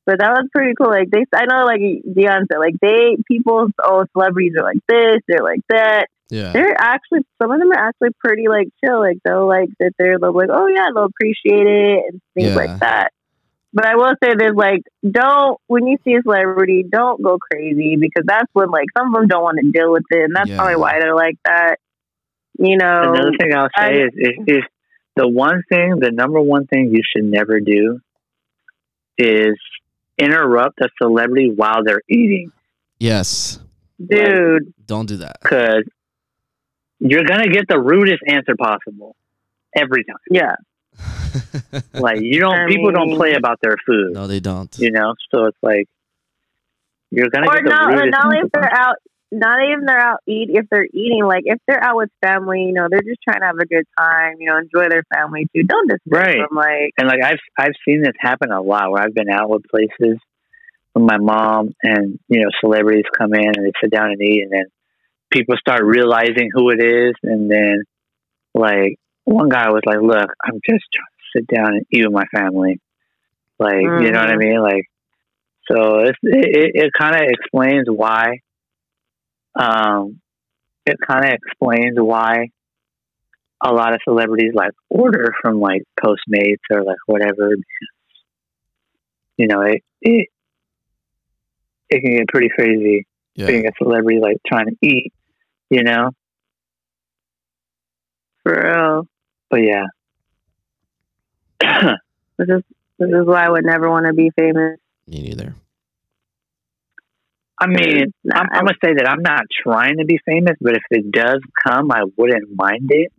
But 0.09 0.21
that 0.21 0.31
was 0.31 0.49
pretty 0.55 0.73
cool. 0.75 0.89
Like 0.89 1.11
they, 1.11 1.27
I 1.35 1.45
know, 1.45 1.67
like 1.67 1.81
Dion 1.81 2.47
said, 2.51 2.59
like 2.59 2.77
they 2.81 3.19
people, 3.29 3.69
oh, 3.85 4.07
celebrities 4.15 4.55
are 4.59 4.65
like 4.65 4.81
this, 4.89 5.19
they're 5.29 5.45
like 5.45 5.61
that 5.69 6.07
Yeah. 6.31 6.53
they're 6.53 6.75
actually 6.81 7.27
some 7.43 7.51
of 7.53 7.59
them 7.61 7.71
are 7.73 7.89
actually 7.89 8.17
pretty 8.19 8.49
like 8.49 8.69
chill. 8.83 9.01
Like 9.01 9.19
they'll 9.23 9.47
like 9.47 9.69
that 9.81 9.93
they're 9.99 10.19
they'll 10.19 10.33
be 10.33 10.39
like, 10.47 10.49
oh 10.51 10.67
yeah, 10.69 10.87
they'll 10.95 11.05
appreciate 11.13 11.67
it 11.67 12.05
and 12.09 12.23
things 12.33 12.49
Yeah. 12.49 12.55
like 12.55 12.81
that. 12.81 13.13
But 13.75 13.85
I 13.85 13.97
will 13.97 14.15
say 14.25 14.33
this: 14.35 14.53
like, 14.55 14.81
don't 15.05 15.61
when 15.67 15.87
you 15.87 15.99
see 16.05 16.15
a 16.15 16.23
celebrity, 16.23 16.87
don't 16.91 17.21
go 17.23 17.37
crazy 17.37 17.97
because 18.01 18.25
that's 18.27 18.49
when 18.55 18.71
like 18.71 18.87
some 18.97 19.09
of 19.15 19.21
them 19.21 19.29
don't 19.29 19.43
want 19.43 19.59
to 19.63 19.71
deal 19.71 19.93
with 19.93 20.05
it, 20.09 20.25
and 20.25 20.35
that's 20.35 20.49
Yeah. 20.49 20.57
probably 20.57 20.77
why 20.77 21.01
they're 21.01 21.15
like 21.15 21.37
that. 21.45 21.77
You 22.59 22.79
know, 22.79 23.13
Another 23.13 23.33
thing 23.39 23.55
I'll 23.55 23.69
say 23.79 24.01
I- 24.01 24.05
is, 24.07 24.13
is, 24.17 24.35
is 24.57 24.65
the 25.17 25.29
one 25.29 25.63
thing, 25.69 25.99
the 26.01 26.13
number 26.13 26.41
one 26.41 26.67
thing 26.67 26.93
you 26.95 27.03
should 27.15 27.27
never 27.27 27.61
do 27.61 28.01
is 29.19 29.57
interrupt 30.19 30.81
a 30.81 30.89
celebrity 31.01 31.53
while 31.55 31.83
they're 31.85 32.03
eating 32.09 32.51
Yes. 32.99 33.59
dude. 34.05 34.73
Don't 34.87 35.07
do 35.07 35.17
that. 35.19 35.39
because 35.43 35.85
you're 37.01 37.25
gonna 37.25 37.49
get 37.49 37.67
the 37.69 37.79
rudest 37.81 38.23
answer 38.27 38.55
possible 38.59 39.15
every 39.77 40.03
time. 40.05 40.17
Yeah, 40.31 40.55
Like 41.95 42.21
you 42.21 42.41
don't, 42.41 42.55
I 42.55 42.67
people 42.67 42.91
don't 42.91 43.15
play 43.15 43.35
about 43.35 43.59
their 43.63 43.77
food, 43.87 44.13
no, 44.15 44.27
they 44.27 44.41
don't. 44.41 44.77
you 44.79 44.91
know. 44.91 45.15
So 45.31 45.45
it's 45.47 45.59
like 45.63 45.87
you're 47.11 47.29
gonna 47.31 47.47
get 47.47 47.63
the 47.65 47.71
not, 47.71 47.87
rudest. 47.89 48.11
not 48.11 48.25
only 48.25 48.39
answer 48.39 48.47
if 48.47 48.53
they're 48.53 48.75
out, 48.75 48.97
not 49.31 49.59
even 49.65 49.85
they're 49.85 50.01
out 50.01 50.21
eat. 50.27 50.49
If 50.51 50.67
they're 50.71 50.87
eating, 50.93 51.25
like 51.25 51.43
if 51.47 51.59
they're 51.67 51.83
out 51.83 51.97
with 51.97 52.11
family, 52.25 52.63
you 52.63 52.73
know, 52.73 52.89
they're 52.91 53.03
just 53.03 53.21
trying 53.23 53.41
to 53.41 53.47
have 53.47 53.59
a 53.61 53.67
good 53.67 53.85
time. 53.99 54.37
You 54.39 54.51
know, 54.51 54.59
enjoy 54.59 54.89
their 54.89 55.05
family 55.15 55.47
too. 55.55 55.65
Don't 55.65 55.89
dismiss 55.89 56.21
Right. 56.21 56.39
them. 56.39 56.49
Like, 56.55 56.93
and 56.99 57.09
like 57.09 57.23
I've 57.23 57.39
I've 57.59 57.75
seen 57.87 58.03
this 58.03 58.15
happen 58.19 58.51
a 58.53 58.61
lot 58.63 58.91
where 58.91 59.03
I've 59.03 59.15
been 59.15 59.31
out 59.31 59.51
with 59.51 59.63
places 59.71 60.19
with 60.95 61.05
my 61.05 61.19
mom 61.19 61.75
and 61.83 62.19
you 62.29 62.41
know 62.41 62.51
celebrities 62.61 63.05
come 63.17 63.35
in 63.35 63.47
and 63.47 63.65
they 63.67 63.73
sit 63.83 63.91
down 63.91 64.11
and 64.11 64.21
eat 64.23 64.43
and 64.43 64.53
then 64.53 64.67
people 65.33 65.57
start 65.59 65.83
realizing 65.85 66.51
who 66.53 66.71
it 66.71 66.83
is 66.83 67.15
and 67.23 67.51
then 67.51 67.83
like 68.55 68.97
one 69.25 69.49
guy 69.49 69.71
was 69.71 69.83
like 69.87 70.01
look 70.01 70.31
I'm 70.45 70.61
just 70.69 70.85
trying 70.93 71.07
to 71.07 71.39
sit 71.39 71.47
down 71.47 71.75
and 71.77 71.87
eat 71.93 72.05
with 72.05 72.13
my 72.15 72.25
family 72.35 72.81
like 73.59 73.93
you 73.95 74.11
know 74.13 74.21
what 74.21 74.31
I 74.31 74.37
Mhm. 74.37 74.39
mean 74.39 74.61
like 74.63 74.85
so 75.71 75.99
it's, 76.01 76.19
it 76.23 76.47
it, 76.57 76.71
it 76.87 76.93
kind 76.99 77.15
of 77.15 77.23
explains 77.29 77.87
why 77.89 78.41
um 79.59 80.21
it 80.87 80.97
kind 81.07 81.25
of 81.27 81.33
explains 81.33 81.97
why 81.99 82.49
a 83.63 83.73
lot 83.73 83.93
of 83.93 84.01
celebrities 84.05 84.53
like 84.55 84.71
order 84.89 85.35
from 85.43 85.61
like 85.61 85.83
Postmates 86.03 86.63
or 86.71 86.83
like 86.85 86.97
whatever. 87.07 87.51
You 89.37 89.47
know, 89.49 89.61
it 89.63 89.83
it 90.01 90.29
it 91.91 92.01
can 92.03 92.17
get 92.17 92.29
pretty 92.29 92.49
crazy 92.49 93.07
Yeah. 93.35 93.47
being 93.49 93.67
a 93.67 93.71
celebrity 93.83 94.21
like 94.21 94.37
trying 94.47 94.67
to 94.67 94.77
eat. 94.83 95.13
You 95.71 95.83
know, 95.83 96.11
for 98.43 98.53
real. 98.55 99.07
but 99.51 99.61
yeah, 99.63 99.85
This 102.39 102.49
is 102.49 102.63
this 102.99 103.09
is 103.11 103.27
why 103.27 103.45
I 103.45 103.51
would 103.51 103.65
never 103.65 103.91
want 103.91 104.07
to 104.07 104.13
be 104.15 104.31
famous. 104.39 104.79
Me 105.07 105.21
neither. 105.23 105.55
I 107.61 107.67
mean, 107.67 108.13
I'm, 108.33 108.47
I'm 108.53 108.65
gonna 108.65 108.79
say 108.85 108.95
that 108.95 109.09
I'm 109.09 109.23
not 109.23 109.43
trying 109.63 109.99
to 109.99 110.05
be 110.05 110.19
famous, 110.25 110.57
but 110.61 110.75
if 110.77 110.83
it 110.91 111.11
does 111.11 111.41
come, 111.67 111.91
I 111.91 112.05
wouldn't 112.17 112.49
mind 112.55 112.91
it. 112.91 113.13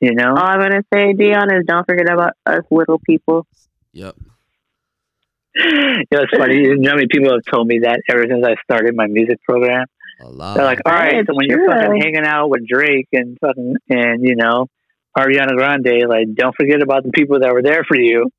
You 0.00 0.14
know, 0.14 0.30
All 0.30 0.38
I'm 0.38 0.60
gonna 0.60 0.84
say, 0.92 1.12
Dion, 1.12 1.52
is 1.54 1.64
don't 1.66 1.86
forget 1.86 2.10
about 2.10 2.32
us 2.46 2.64
little 2.70 2.98
people. 2.98 3.46
Yep. 3.92 4.16
you 5.54 6.04
know, 6.10 6.22
it's 6.22 6.36
funny. 6.36 6.56
You 6.56 6.76
know 6.78 6.90
how 6.90 6.96
many 6.96 7.06
people 7.08 7.32
have 7.32 7.44
told 7.44 7.68
me 7.68 7.80
that 7.80 8.00
ever 8.10 8.24
since 8.28 8.44
I 8.44 8.56
started 8.64 8.96
my 8.96 9.06
music 9.06 9.42
program? 9.42 9.86
A 10.20 10.28
lot. 10.28 10.56
They're 10.56 10.64
like, 10.64 10.80
all 10.84 10.92
right, 10.92 11.16
It's 11.16 11.28
so 11.28 11.34
when 11.34 11.46
you're 11.48 11.68
fucking 11.68 12.00
hanging 12.00 12.24
out 12.24 12.48
with 12.48 12.66
Drake 12.66 13.08
and 13.12 13.38
fucking 13.40 13.76
and 13.88 14.22
you 14.22 14.36
know 14.36 14.68
Ariana 15.16 15.56
Grande, 15.56 16.08
like, 16.08 16.34
don't 16.34 16.56
forget 16.56 16.82
about 16.82 17.04
the 17.04 17.12
people 17.12 17.40
that 17.40 17.52
were 17.52 17.62
there 17.62 17.84
for 17.84 17.96
you 17.96 18.30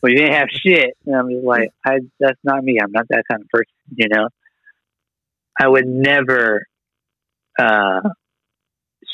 when 0.00 0.12
you 0.12 0.18
didn't 0.18 0.34
have 0.34 0.48
shit. 0.50 0.96
And 1.06 1.14
I'm 1.14 1.30
just 1.30 1.44
like, 1.44 1.70
I 1.84 1.98
that's 2.18 2.40
not 2.42 2.64
me. 2.64 2.78
I'm 2.82 2.92
not 2.92 3.06
that 3.10 3.24
kind 3.30 3.42
of 3.42 3.48
person. 3.48 3.72
You 3.94 4.08
know, 4.08 4.28
I 5.58 5.68
would 5.68 5.86
never. 5.86 6.66
uh 7.58 8.00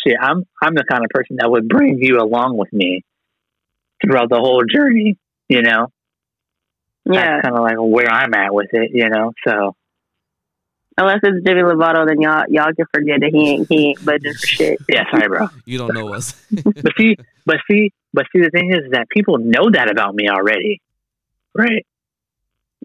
Shit, 0.04 0.16
I'm 0.20 0.44
I'm 0.60 0.74
the 0.74 0.84
kind 0.88 1.04
of 1.04 1.10
person 1.10 1.36
that 1.38 1.50
would 1.50 1.68
bring 1.68 1.98
you 2.00 2.18
along 2.18 2.56
with 2.56 2.72
me 2.72 3.02
throughout 4.04 4.30
the 4.30 4.38
whole 4.38 4.64
journey. 4.64 5.16
You 5.48 5.62
know, 5.62 5.88
Yeah, 7.04 7.40
that's 7.40 7.42
kind 7.44 7.56
of 7.56 7.62
like 7.62 7.76
where 7.78 8.10
I'm 8.10 8.34
at 8.34 8.52
with 8.52 8.70
it. 8.72 8.90
You 8.92 9.08
know, 9.10 9.32
so 9.46 9.76
unless 10.96 11.20
it's 11.22 11.44
Demi 11.44 11.62
Lovato, 11.62 12.06
then 12.06 12.20
y'all 12.20 12.44
y'all 12.48 12.72
can 12.74 12.86
forget 12.92 13.20
that 13.20 13.30
he 13.32 13.50
ain't 13.50 13.66
he 13.70 13.88
ain't 13.90 14.04
budging 14.04 14.34
for 14.34 14.46
shit. 14.46 14.80
yeah, 14.88 15.04
sorry, 15.10 15.28
bro. 15.28 15.48
you 15.64 15.78
don't 15.78 15.94
know 15.94 16.12
us. 16.12 16.34
but 16.50 16.92
see, 16.98 17.16
but 17.46 17.56
see, 17.70 17.92
but 18.12 18.24
see, 18.32 18.42
the 18.42 18.50
thing 18.50 18.72
is 18.72 18.90
that 18.92 19.08
people 19.10 19.38
know 19.38 19.70
that 19.72 19.90
about 19.90 20.14
me 20.14 20.28
already, 20.28 20.80
right? 21.54 21.86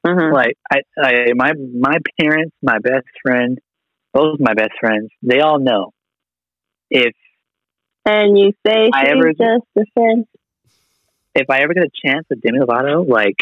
Hmm 0.06 0.34
Like, 0.34 0.58
I, 0.72 0.82
I, 1.02 1.14
my, 1.36 1.54
my 1.54 1.98
parents, 2.20 2.56
my 2.62 2.80
best 2.80 3.06
friend, 3.24 3.58
both 4.14 4.40
my 4.40 4.54
best 4.54 4.72
friends, 4.80 5.10
they 5.22 5.40
all 5.40 5.60
know. 5.60 5.92
If 6.90 7.14
And 8.06 8.38
you 8.38 8.54
say 8.66 8.90
I 8.94 9.06
she's 9.06 9.12
ever- 9.16 9.34
just 9.34 9.66
a 9.78 9.84
friend. 9.94 10.26
if 11.36 11.50
I 11.50 11.60
ever 11.62 11.74
get 11.74 11.84
a 11.84 11.90
chance 12.06 12.26
with 12.30 12.42
Demi 12.42 12.60
Lovato, 12.60 13.08
like, 13.08 13.36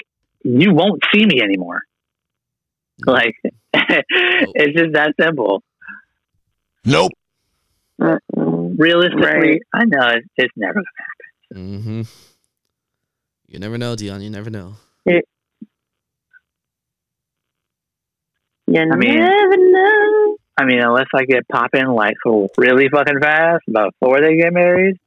you 0.44 0.74
won't 0.74 1.02
see 1.14 1.26
me 1.26 1.42
anymore. 1.42 1.82
Like, 3.06 3.36
it's 3.74 4.78
just 4.80 4.94
that 4.94 5.14
simple. 5.20 5.64
Nope. 6.86 7.12
Realistically, 7.98 9.22
Right. 9.24 9.62
I 9.74 9.86
know 9.86 10.08
it's, 10.10 10.28
it's 10.38 10.54
never. 10.56 10.74
Gonna 10.74 10.86
happen. 10.98 11.80
Mm-hmm. 11.82 12.02
You 13.48 13.60
never 13.60 13.78
know, 13.78 13.96
Dion. 13.96 14.22
You 14.22 14.30
never 14.30 14.50
know. 14.50 14.76
You 18.68 18.82
I 18.82 18.96
mean- 18.96 19.20
never 19.20 19.58
know. 19.58 20.38
I 20.58 20.64
mean, 20.64 20.80
unless 20.82 21.08
I 21.14 21.26
get 21.26 21.48
popping 21.50 21.86
like 21.88 22.16
really 22.58 22.88
fucking 22.90 23.20
fast 23.20 23.64
before 23.70 24.22
they 24.22 24.38
get 24.38 24.54
married, 24.54 24.98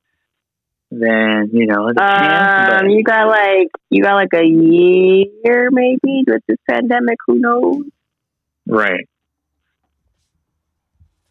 then 0.90 1.48
you 1.52 1.66
know, 1.66 1.90
chance. 1.92 2.80
Um, 2.80 2.86
But 2.86 2.90
you 2.92 3.02
got 3.02 3.28
like 3.28 3.68
you 3.88 4.02
got 4.02 4.14
like 4.14 4.34
a 4.34 4.46
year 4.46 5.70
maybe 5.70 6.24
with 6.26 6.42
this 6.46 6.58
pandemic. 6.70 7.16
Who 7.26 7.38
knows? 7.38 7.82
right. 8.66 9.08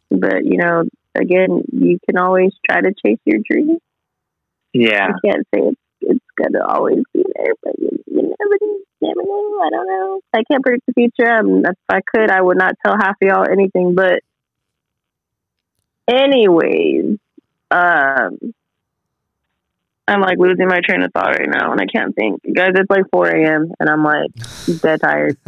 But 0.10 0.46
you 0.46 0.58
know, 0.58 0.86
again, 1.14 1.64
you 1.72 2.00
can 2.08 2.18
always 2.18 2.52
try 2.68 2.82
to 2.82 2.94
chase 3.06 3.20
your 3.26 3.40
dream. 3.48 3.78
Yeah. 4.74 5.10
I 5.10 5.28
can't 5.28 5.46
say 5.54 5.62
it's 5.62 5.80
gonna 6.42 6.66
always 6.68 7.04
be 7.14 7.24
there, 7.36 7.54
but 7.64 7.74
you, 7.80 7.90
you 8.08 8.22
never 8.22 8.58
know. 8.62 8.80
Never 9.00 9.22
know. 9.24 9.62
I 9.64 9.70
don't 9.70 9.88
know. 9.88 10.22
I 10.34 10.42
can't 10.50 10.64
predict 10.64 10.86
the 10.88 10.94
future. 10.94 11.32
Um, 11.32 11.64
if 11.66 11.76
I 11.90 12.00
could, 12.02 12.32
I 12.32 12.42
would 12.42 12.58
not 12.58 12.74
tell 12.84 12.96
half 12.98 13.16
of 13.22 13.28
y'all 13.28 13.46
anything. 13.50 13.94
But, 13.94 14.22
anyways, 16.08 17.18
um, 17.70 18.40
I'm 20.08 20.22
like 20.22 20.40
losing 20.40 20.68
my 20.68 20.80
train 20.88 21.04
of 21.04 21.12
thought 21.14 21.38
right 21.38 21.50
now, 21.50 21.72
and 21.74 21.82
I 21.82 21.86
can't 21.86 22.16
think. 22.16 22.42
Guys, 22.56 22.72
it's 22.76 22.90
like 22.90 23.04
4 23.12 23.28
a.m. 23.28 23.72
and 23.80 23.90
I'm 23.90 24.04
like 24.04 24.32
dead 24.82 25.02
tired. 25.02 25.38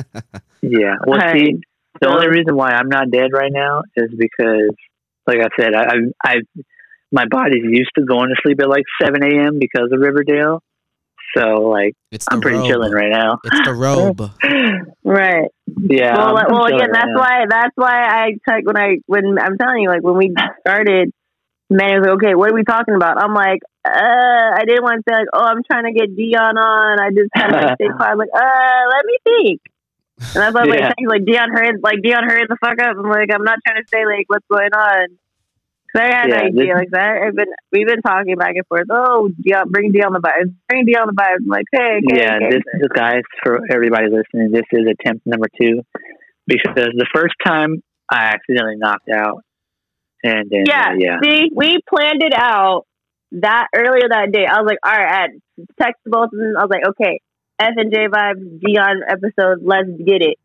Yeah. 0.61 0.95
Well, 1.07 1.21
Hi. 1.21 1.37
see, 1.37 1.61
the 2.01 2.09
only 2.09 2.27
reason 2.27 2.53
why 2.53 2.71
I'm 2.71 2.89
not 2.89 3.09
dead 3.09 3.29
right 3.31 3.49
now 3.49 3.83
is 3.95 4.09
because, 4.11 4.75
like 5.25 5.37
I 5.37 5.47
said, 5.57 5.73
I, 5.73 5.83
I, 5.83 5.95
I 6.25 6.35
my 7.13 7.25
body's 7.29 7.63
used 7.63 7.91
to 7.97 8.03
going 8.03 8.27
to 8.27 8.35
sleep 8.43 8.59
at 8.61 8.67
like 8.69 8.83
7 9.01 9.23
a.m. 9.23 9.57
because 9.57 9.89
of 9.93 9.99
Riverdale. 9.99 10.61
So, 11.37 11.69
like, 11.69 11.93
It's 12.11 12.25
I'm 12.31 12.41
pretty 12.41 12.57
robe. 12.57 12.67
chilling 12.67 12.91
right 12.91 13.11
now. 13.11 13.37
It's 13.43 13.65
the 13.65 13.73
robe. 13.73 14.21
Right. 15.03 15.49
yeah. 15.77 16.17
well, 16.17 16.25
I'm- 16.27 16.35
like, 16.35 16.45
I'm 16.49 16.53
well, 16.53 16.67
chilling 16.67 16.81
again, 16.81 16.89
right 16.91 16.93
that's 16.93 17.07
now. 17.07 17.19
why 17.19 17.45
that's 17.49 17.75
why 17.75 17.97
I 18.05 18.25
took 18.47 18.65
when 18.67 18.77
I 18.77 18.97
when 19.07 19.37
I'm 19.39 19.57
telling 19.57 19.81
you, 19.83 19.89
like 19.89 20.03
when 20.03 20.17
we 20.17 20.33
started, 20.61 21.11
man 21.69 21.99
was 21.99 22.05
like, 22.07 22.15
okay, 22.21 22.35
what 22.35 22.51
are 22.51 22.53
we 22.55 22.63
talking 22.63 22.93
about? 22.95 23.21
I'm 23.21 23.33
like, 23.33 23.59
uh, 23.87 23.91
I 24.59 24.63
didn't 24.67 24.83
want 24.83 25.01
to 25.01 25.03
say 25.09 25.15
like, 25.17 25.27
oh, 25.33 25.45
I'm 25.45 25.61
trying 25.69 25.85
to 25.85 25.93
get 25.97 26.15
Dion 26.15 26.57
on. 26.57 26.99
I 26.99 27.09
just 27.09 27.29
kind 27.35 27.55
of 27.55 27.61
like 27.61 27.75
stayed 27.75 27.95
quiet. 27.95 28.11
I'm 28.11 28.17
like, 28.17 28.29
uh, 28.35 28.81
let 28.93 29.05
me 29.05 29.17
think. 29.23 29.61
And 30.19 30.43
that's 30.43 30.53
why 30.53 30.61
I 30.61 30.65
was 30.67 30.75
Yeah. 30.75 30.85
like, 30.87 30.95
saying, 30.99 31.07
like 31.09 31.25
Dion 31.25 31.49
heard, 31.53 31.75
like 31.81 32.01
Dion 32.03 32.23
heard 32.29 32.47
the 32.49 32.57
fuck 32.61 32.77
up. 32.81 32.97
I'm 32.97 33.09
like, 33.09 33.29
I'm 33.33 33.43
not 33.43 33.57
trying 33.65 33.81
to 33.81 33.87
say 33.89 34.05
like 34.05 34.25
what's 34.27 34.45
going 34.51 34.73
on. 34.73 35.07
Cause 35.95 36.03
I 36.03 36.15
had 36.15 36.29
Yeah, 36.29 36.39
an 36.41 36.45
idea, 36.47 36.73
like 36.75 36.91
that. 36.91 37.17
I've 37.25 37.35
been 37.35 37.47
we've 37.71 37.87
been 37.87 38.01
talking 38.01 38.35
back 38.35 38.53
and 38.55 38.65
forth. 38.67 38.85
Oh, 38.91 39.29
Dion, 39.41 39.71
bring 39.71 39.91
Dion 39.91 40.13
the 40.13 40.19
vibes. 40.19 40.53
Bring 40.67 40.85
Dion 40.85 41.07
the 41.07 41.13
vibes. 41.13 41.41
I'm 41.41 41.47
like, 41.47 41.65
hey, 41.71 41.97
okay, 41.97 42.21
yeah, 42.21 42.35
okay. 42.35 42.49
this, 42.51 42.63
this 42.79 42.91
guys 42.93 43.21
for 43.43 43.59
everybody 43.71 44.05
listening. 44.05 44.51
This 44.51 44.65
is 44.71 44.85
attempt 44.85 45.25
number 45.25 45.47
two 45.59 45.81
because 46.45 46.89
the 46.93 47.07
first 47.13 47.33
time 47.45 47.81
I 48.11 48.25
accidentally 48.35 48.75
knocked 48.77 49.09
out, 49.09 49.43
and 50.23 50.49
then 50.49 50.65
Yeah, 50.67 50.89
uh, 50.91 50.95
yeah, 50.97 51.17
See, 51.23 51.49
we 51.55 51.79
planned 51.89 52.21
it 52.21 52.33
out 52.35 52.85
that 53.31 53.67
earlier 53.75 54.09
that 54.09 54.31
day. 54.31 54.45
I 54.45 54.61
was 54.61 54.67
like, 54.67 54.79
all 54.83 54.91
right, 54.91 55.29
I 55.29 55.63
text 55.81 56.01
both 56.05 56.29
of 56.33 56.37
them. 56.39 56.53
I 56.57 56.65
was 56.65 56.69
like, 56.69 56.87
okay, 56.89 57.19
F 57.59 57.73
and 57.77 57.91
J 57.91 58.07
vibes, 58.07 58.61
Dion 58.61 59.01
episode, 59.07 59.63
let's 59.63 59.89
get 60.05 60.21
it. 60.21 60.37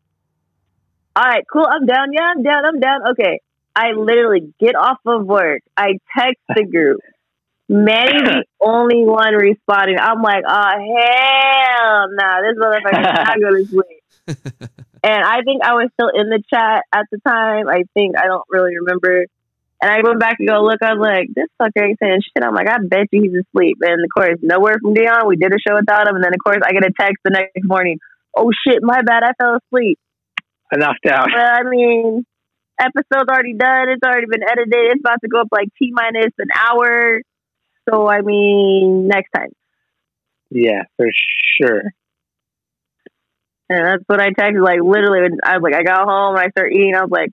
All 1.15 1.23
right, 1.23 1.43
cool. 1.51 1.65
I'm 1.65 1.85
down. 1.85 2.11
Yeah, 2.11 2.33
I'm 2.35 2.43
down. 2.43 2.65
I'm 2.65 2.79
down. 2.79 3.07
Okay. 3.11 3.39
I 3.75 3.91
literally 3.91 4.53
get 4.59 4.75
off 4.75 4.99
of 5.05 5.25
work. 5.25 5.61
I 5.75 5.99
text 6.17 6.41
the 6.47 6.65
group. 6.65 7.01
Manny 7.67 8.21
the 8.21 8.45
only 8.61 9.03
one 9.03 9.33
responding. 9.33 9.97
I'm 9.99 10.21
like, 10.21 10.43
oh 10.47 10.71
hell 10.77 12.07
nah, 12.11 12.41
this 12.41 12.57
motherfucker's 12.57 13.25
not 13.25 13.39
going 13.39 13.65
to 13.65 13.69
sleep. 13.69 14.05
And 15.05 15.23
I 15.23 15.41
think 15.45 15.61
I 15.63 15.73
was 15.73 15.89
still 15.93 16.09
in 16.09 16.29
the 16.29 16.41
chat 16.51 16.81
at 16.91 17.05
the 17.11 17.19
time. 17.27 17.69
I 17.69 17.83
think 17.93 18.17
I 18.17 18.25
don't 18.25 18.45
really 18.49 18.75
remember. 18.77 19.25
And 19.79 19.91
I 19.91 20.01
went 20.01 20.19
back 20.19 20.39
to 20.39 20.45
go 20.47 20.63
look. 20.63 20.81
I 20.81 20.93
was 20.93 21.01
like, 21.01 21.29
this 21.35 21.45
fucker 21.61 21.85
ain't 21.85 21.99
saying 22.01 22.21
shit. 22.23 22.43
I'm 22.43 22.55
like, 22.55 22.67
I 22.67 22.77
bet 22.81 23.09
you 23.11 23.21
he's 23.21 23.45
asleep. 23.45 23.77
And 23.81 24.03
of 24.03 24.09
course, 24.09 24.39
no 24.41 24.59
word 24.59 24.79
from 24.81 24.95
Dion. 24.95 25.27
We 25.27 25.35
did 25.35 25.53
a 25.53 25.61
show 25.61 25.75
without 25.75 26.07
him. 26.07 26.15
And 26.15 26.23
then 26.23 26.33
of 26.33 26.41
course, 26.43 26.57
I 26.65 26.71
get 26.71 26.83
a 26.83 26.93
text 26.99 27.21
the 27.23 27.29
next 27.29 27.65
morning. 27.65 27.99
Oh 28.35 28.49
shit, 28.65 28.81
my 28.81 29.03
bad. 29.03 29.21
I 29.21 29.33
fell 29.37 29.59
asleep. 29.61 29.99
I 30.73 30.77
knocked 30.77 31.05
out. 31.05 31.27
But 31.31 31.43
I 31.43 31.61
mean, 31.69 32.25
episode's 32.79 33.29
already 33.29 33.53
done. 33.53 33.89
It's 33.89 34.03
already 34.03 34.27
been 34.29 34.43
edited. 34.43 34.91
It's 34.91 34.99
about 34.99 35.21
to 35.21 35.27
go 35.27 35.41
up 35.41 35.47
like 35.51 35.69
T 35.79 35.91
minus 35.93 36.33
an 36.37 36.47
hour. 36.53 37.21
So 37.89 38.07
I 38.07 38.21
mean, 38.21 39.07
next 39.07 39.31
time. 39.35 39.51
Yeah, 40.49 40.83
for 40.97 41.07
sure. 41.59 41.81
And 43.69 43.85
that's 43.85 44.03
what 44.07 44.21
I 44.21 44.29
texted. 44.29 44.63
Like 44.63 44.79
literally, 44.83 45.21
when 45.21 45.39
I 45.43 45.57
was 45.57 45.63
like, 45.63 45.75
I 45.75 45.83
got 45.83 46.07
home 46.07 46.35
and 46.35 46.45
I 46.45 46.49
started 46.49 46.75
eating. 46.75 46.95
I 46.95 47.01
was 47.01 47.11
like, 47.11 47.31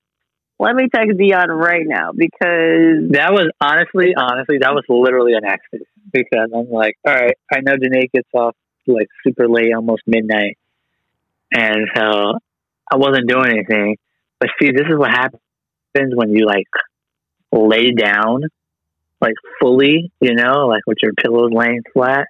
let 0.58 0.74
me 0.74 0.88
text 0.92 1.18
Dion 1.18 1.50
right 1.50 1.84
now 1.84 2.12
because 2.16 3.10
That 3.10 3.32
was 3.32 3.50
honestly, 3.60 4.14
honestly, 4.16 4.58
that 4.60 4.72
was 4.72 4.84
literally 4.88 5.34
an 5.34 5.44
accident 5.44 5.88
because 6.12 6.50
I'm 6.54 6.70
like, 6.70 6.96
all 7.06 7.14
right, 7.14 7.36
I 7.52 7.60
know 7.60 7.76
Danae 7.76 8.08
gets 8.14 8.28
off 8.34 8.54
like 8.86 9.08
super 9.26 9.48
late, 9.48 9.74
almost 9.74 10.02
midnight, 10.06 10.58
and 11.52 11.88
so 11.94 12.38
I 12.90 12.96
wasn't 12.96 13.28
doing 13.28 13.50
anything. 13.50 13.96
But 14.42 14.50
see, 14.60 14.72
this 14.72 14.88
is 14.90 14.98
what 14.98 15.10
happens 15.10 16.14
when 16.16 16.30
you 16.30 16.46
like 16.46 16.66
lay 17.52 17.92
down, 17.92 18.42
like 19.20 19.34
fully, 19.60 20.10
you 20.20 20.34
know, 20.34 20.66
like 20.66 20.82
with 20.84 20.98
your 21.00 21.12
pillows 21.12 21.52
laying 21.54 21.82
flat. 21.92 22.26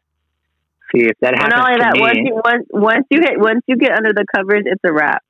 See, 0.95 1.05
if 1.05 1.17
that 1.23 1.33
well, 1.33 1.41
happens 1.41 1.57
not 1.57 1.69
only 1.69 1.79
to 1.79 1.85
that, 1.85 1.93
me, 1.95 2.01
once 2.03 2.19
you 2.19 2.35
once 2.45 2.67
once 2.71 3.07
you 3.11 3.21
hit 3.23 3.41
once 3.41 3.63
you 3.67 3.79
get 3.79 3.93
under 3.93 4.13
the 4.13 4.27
covers, 4.37 4.65
it's 4.67 4.83
a 4.85 4.93
wrap. 4.93 5.23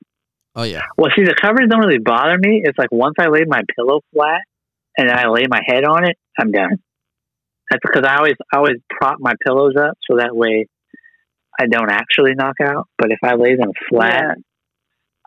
Oh 0.57 0.63
yeah. 0.63 0.81
Well, 0.97 1.09
see, 1.15 1.23
the 1.23 1.35
covers 1.41 1.69
don't 1.69 1.79
really 1.79 1.99
bother 2.03 2.37
me. 2.37 2.63
It's 2.65 2.77
like 2.77 2.91
once 2.91 3.15
I 3.17 3.29
lay 3.29 3.45
my 3.47 3.61
pillow 3.77 4.01
flat 4.13 4.41
and 4.97 5.07
then 5.07 5.17
I 5.17 5.29
lay 5.29 5.45
my 5.49 5.61
head 5.65 5.85
on 5.85 6.03
it, 6.03 6.17
I'm 6.37 6.51
done. 6.51 6.83
That's 7.71 7.81
because 7.81 8.03
I 8.05 8.17
always 8.17 8.35
I 8.53 8.57
always 8.57 8.75
prop 8.89 9.19
my 9.21 9.35
pillows 9.41 9.75
up 9.79 9.97
so 10.11 10.17
that 10.17 10.35
way 10.35 10.67
I 11.57 11.67
don't 11.67 11.89
actually 11.89 12.33
knock 12.35 12.55
out. 12.61 12.89
But 12.97 13.11
if 13.11 13.19
I 13.23 13.35
lay 13.35 13.55
them 13.55 13.71
flat, 13.89 14.35
Yeah. 14.35 14.43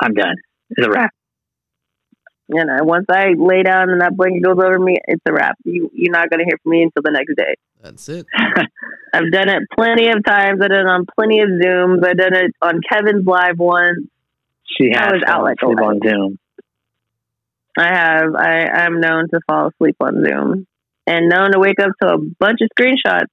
I'm 0.03 0.13
done. 0.13 0.35
It's 0.69 0.87
a 0.87 0.91
wrap. 0.91 1.16
You 2.49 2.65
know, 2.65 2.77
once 2.83 3.07
I 3.11 3.31
lay 3.37 3.63
down 3.65 3.91
and 3.91 4.01
that 4.03 4.17
blanket 4.17 4.43
goes 4.45 4.57
over 4.63 4.79
me, 4.79 4.99
it's 5.09 5.23
a 5.29 5.33
wrap. 5.33 5.57
You 5.65 5.91
you're 5.93 6.13
not 6.13 6.31
gonna 6.31 6.45
hear 6.45 6.59
from 6.63 6.71
me 6.71 6.83
until 6.85 7.03
the 7.03 7.11
next 7.11 7.35
day. 7.37 7.55
That's 7.83 8.09
it. 8.09 8.25
I've 9.13 9.33
done 9.33 9.49
it 9.49 9.63
plenty 9.77 10.09
of 10.09 10.25
times. 10.25 10.61
I've 10.63 10.69
done 10.71 10.87
it 10.87 10.87
on 10.91 11.07
plenty 11.19 11.41
of 11.41 11.49
Zooms. 11.49 12.07
I've 12.07 12.17
done 12.17 12.35
it 12.35 12.53
on 12.63 12.81
Kevin's 12.89 13.27
live 13.27 13.59
once. 13.59 13.99
She 14.65 14.93
I 14.95 15.03
has 15.05 15.13
was 15.15 15.23
out 15.27 15.43
like 15.43 15.59
asleep 15.63 15.81
on. 15.81 16.01
Zoom. 16.05 16.39
I 17.79 17.89
have. 17.95 18.35
I 18.37 18.67
I'm 18.85 19.01
known 19.01 19.29
to 19.31 19.41
fall 19.49 19.69
asleep 19.69 19.97
on 20.01 20.25
Zoom 20.25 20.67
and 21.07 21.29
known 21.29 21.53
to 21.53 21.59
wake 21.59 21.81
up 21.81 21.91
to 22.03 22.15
a 22.15 22.19
bunch 22.19 22.61
of 22.63 22.69
screenshots. 22.79 23.27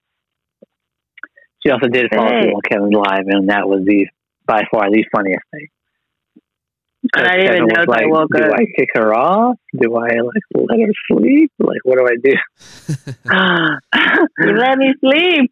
She 1.64 1.72
also 1.72 1.88
did 1.88 2.07
fall 2.14 2.26
asleep 2.26 2.45
Hey. 2.45 2.52
on 2.52 2.61
Kevin's 2.61 2.94
live, 2.94 3.27
and 3.27 3.49
that 3.49 3.68
was 3.69 3.85
the 3.85 4.07
by 4.45 4.64
far 4.72 4.90
the 4.90 5.06
funniest 5.15 5.44
thing. 5.52 5.68
And 7.15 7.27
I 7.27 7.35
didn't 7.38 7.56
even 7.56 7.68
know 7.68 7.85
till 7.85 7.94
I 7.94 8.06
woke 8.06 8.30
Do 8.35 8.44
up. 8.44 8.53
I 8.53 8.65
kick 8.76 8.90
her 8.95 9.14
off? 9.14 9.57
Do 9.80 9.95
I 9.95 10.07
like 10.07 10.44
let 10.56 10.80
her 10.80 10.94
sleep? 11.11 11.52
Like, 11.60 11.80
what 11.84 11.98
do 11.98 12.07
I 12.07 12.18
do? 12.23 12.35
You 14.40 14.56
let 14.57 14.77
me 14.77 14.94
sleep. 14.99 15.52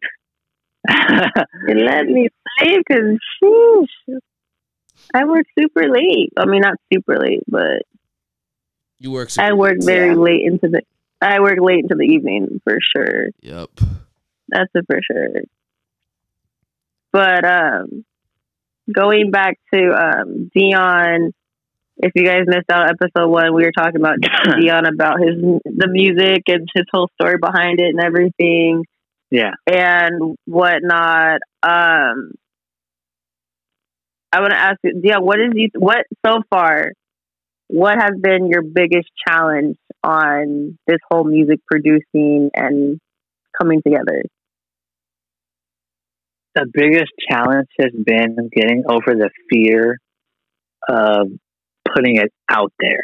You 1.68 1.74
let 1.76 2.06
me 2.06 2.28
sleep 2.58 2.84
because 2.86 3.18
sheesh, 3.42 4.18
I 5.14 5.24
work 5.24 5.46
super 5.58 5.88
late. 5.88 6.32
I 6.36 6.46
mean, 6.46 6.62
not 6.62 6.74
super 6.92 7.18
late, 7.18 7.42
but 7.46 7.82
You 8.98 9.12
work. 9.12 9.28
I 9.38 9.48
super 9.48 9.56
work 9.56 9.76
late. 9.78 9.84
very 9.84 10.14
late 10.16 10.42
into 10.44 10.68
the. 10.68 10.82
I 11.20 11.38
work 11.40 11.58
late 11.60 11.80
into 11.84 11.94
the 11.94 12.04
evening 12.04 12.60
for 12.64 12.78
sure. 12.96 13.28
Yep. 13.42 13.70
That's 14.48 14.70
a 14.74 14.82
for 14.84 15.00
sure. 15.02 15.28
But 17.12 17.44
um, 17.44 18.04
going 18.92 19.30
back 19.30 19.58
to 19.72 19.90
um, 19.92 20.50
Dion, 20.54 21.32
if 22.02 22.12
you 22.16 22.24
guys 22.24 22.42
missed 22.46 22.70
out 22.70 22.90
episode 22.90 23.28
one, 23.28 23.54
we 23.54 23.64
were 23.64 23.72
talking 23.72 24.00
about 24.00 24.16
Dion 24.60 24.86
about 24.86 25.20
his 25.20 25.36
the 25.64 25.88
music 25.88 26.42
and 26.48 26.68
his 26.74 26.84
whole 26.92 27.08
story 27.20 27.36
behind 27.40 27.80
it 27.80 27.94
and 27.94 28.00
everything 28.00 28.84
yeah. 29.30 29.52
and 29.66 30.36
whatnot. 30.44 31.40
Um, 31.62 32.32
I 34.34 34.40
want 34.40 34.50
to 34.50 34.58
ask 34.58 34.78
you, 34.82 35.00
Dion, 35.00 35.24
what 35.24 35.38
is 35.38 35.52
you 35.54 35.68
what 35.78 36.04
so 36.26 36.42
far? 36.50 36.92
What 37.68 37.94
has 37.98 38.12
been 38.20 38.48
your 38.48 38.62
biggest 38.62 39.08
challenge 39.26 39.76
on 40.02 40.78
this 40.86 40.98
whole 41.10 41.24
music 41.24 41.60
producing 41.70 42.50
and 42.54 43.00
coming 43.58 43.80
together? 43.80 44.24
the 46.54 46.66
biggest 46.72 47.12
challenge 47.30 47.68
has 47.80 47.92
been 47.92 48.50
getting 48.54 48.84
over 48.88 49.14
the 49.14 49.30
fear 49.50 49.98
of 50.88 51.28
putting 51.94 52.16
it 52.16 52.32
out 52.50 52.72
there 52.78 53.02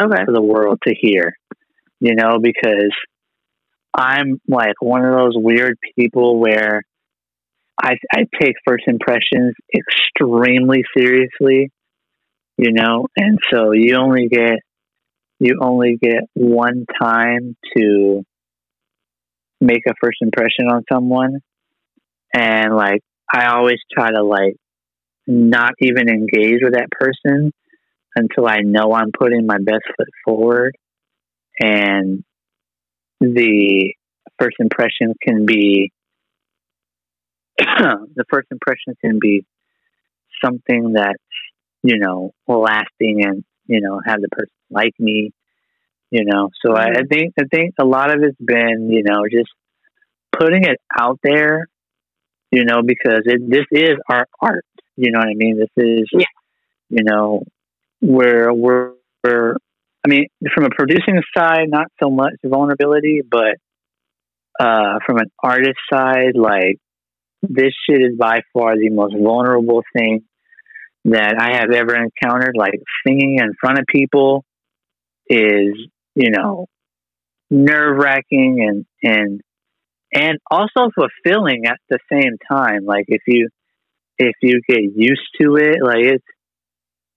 Okay. 0.00 0.24
for 0.24 0.32
the 0.32 0.42
world 0.42 0.78
to 0.86 0.94
hear. 0.98 1.34
You 2.00 2.14
know, 2.16 2.38
because 2.40 2.92
I'm 3.94 4.40
like 4.48 4.74
one 4.80 5.04
of 5.04 5.12
those 5.14 5.34
weird 5.36 5.78
people 5.96 6.40
where 6.40 6.82
I 7.80 7.94
I 8.12 8.24
take 8.40 8.54
first 8.66 8.84
impressions 8.86 9.54
extremely 9.74 10.82
seriously. 10.96 11.70
You 12.56 12.72
know, 12.72 13.06
and 13.16 13.38
so 13.52 13.72
you 13.72 13.96
only 13.96 14.28
get 14.28 14.58
you 15.38 15.58
only 15.60 15.98
get 16.00 16.22
one 16.34 16.86
time 17.00 17.56
to 17.76 18.22
make 19.60 19.82
a 19.88 19.94
first 20.02 20.18
impression 20.20 20.66
on 20.68 20.82
someone 20.92 21.38
and 22.34 22.74
like 22.74 23.00
I 23.32 23.46
always 23.46 23.78
try 23.92 24.10
to 24.10 24.22
like 24.22 24.56
not 25.26 25.72
even 25.80 26.08
engage 26.08 26.60
with 26.62 26.74
that 26.74 26.88
person 26.90 27.52
until 28.16 28.46
I 28.46 28.60
know 28.60 28.92
I'm 28.92 29.10
putting 29.18 29.46
my 29.46 29.58
best 29.58 29.84
foot 29.96 30.08
forward. 30.24 30.74
And 31.60 32.24
the 33.20 33.94
first 34.38 34.56
impression 34.58 35.14
can 35.22 35.46
be 35.46 35.92
the 37.58 38.24
first 38.30 38.48
impression 38.50 38.94
can 39.00 39.18
be 39.20 39.44
something 40.44 40.92
that's 40.94 41.22
you 41.82 41.98
know 41.98 42.32
lasting 42.48 43.24
and 43.24 43.44
you 43.66 43.80
know 43.80 44.00
have 44.04 44.20
the 44.20 44.28
person 44.28 44.52
like 44.70 44.92
me 44.98 45.32
you 46.10 46.24
know. 46.26 46.50
So 46.64 46.74
I, 46.74 46.88
I 46.88 47.02
think 47.10 47.32
i 47.40 47.44
think 47.50 47.74
a 47.80 47.84
lot 47.84 48.10
of 48.10 48.22
it's 48.22 48.36
been 48.38 48.88
you 48.90 49.02
know 49.02 49.22
just 49.30 49.50
putting 50.36 50.64
it 50.64 50.78
out 50.98 51.18
there 51.22 51.68
you 52.50 52.64
know 52.64 52.82
because 52.84 53.22
it 53.24 53.40
this 53.48 53.66
is 53.70 53.96
our 54.08 54.26
art 54.40 54.64
you 54.96 55.10
know 55.10 55.18
what 55.18 55.28
i 55.28 55.34
mean 55.34 55.58
this 55.58 55.70
is 55.76 56.08
Yeah. 56.12 56.24
you 56.90 57.04
know 57.04 57.42
where 58.00 58.52
we're, 58.52 58.92
we're 59.24 59.56
i 60.04 60.08
mean 60.08 60.26
from 60.54 60.64
a 60.64 60.70
producing 60.70 61.20
side 61.36 61.68
not 61.68 61.86
so 62.02 62.10
much 62.10 62.34
vulnerability 62.44 63.22
but 63.28 63.56
uh 64.60 64.98
from 65.06 65.18
an 65.18 65.30
artist 65.42 65.78
side 65.92 66.36
like 66.36 66.78
this 67.42 67.72
shit 67.88 68.00
is 68.00 68.16
by 68.18 68.40
far 68.52 68.76
the 68.76 68.90
most 68.90 69.14
vulnerable 69.18 69.82
thing 69.96 70.22
that 71.04 71.34
I 71.38 71.56
have 71.56 71.70
ever 71.72 71.96
encountered. 71.96 72.54
Like 72.56 72.80
singing 73.06 73.38
in 73.40 73.52
front 73.60 73.78
of 73.78 73.84
people 73.86 74.44
is, 75.28 75.74
you 76.14 76.30
know, 76.30 76.66
nerve 77.50 77.98
wracking 77.98 78.64
and 78.66 78.86
and 79.02 79.40
and 80.14 80.38
also 80.50 80.90
fulfilling 80.94 81.66
at 81.66 81.78
the 81.90 81.98
same 82.10 82.36
time. 82.50 82.84
Like 82.84 83.06
if 83.08 83.22
you 83.26 83.48
if 84.18 84.34
you 84.42 84.60
get 84.68 84.80
used 84.94 85.28
to 85.40 85.56
it, 85.56 85.76
like 85.82 86.04
it's 86.04 86.24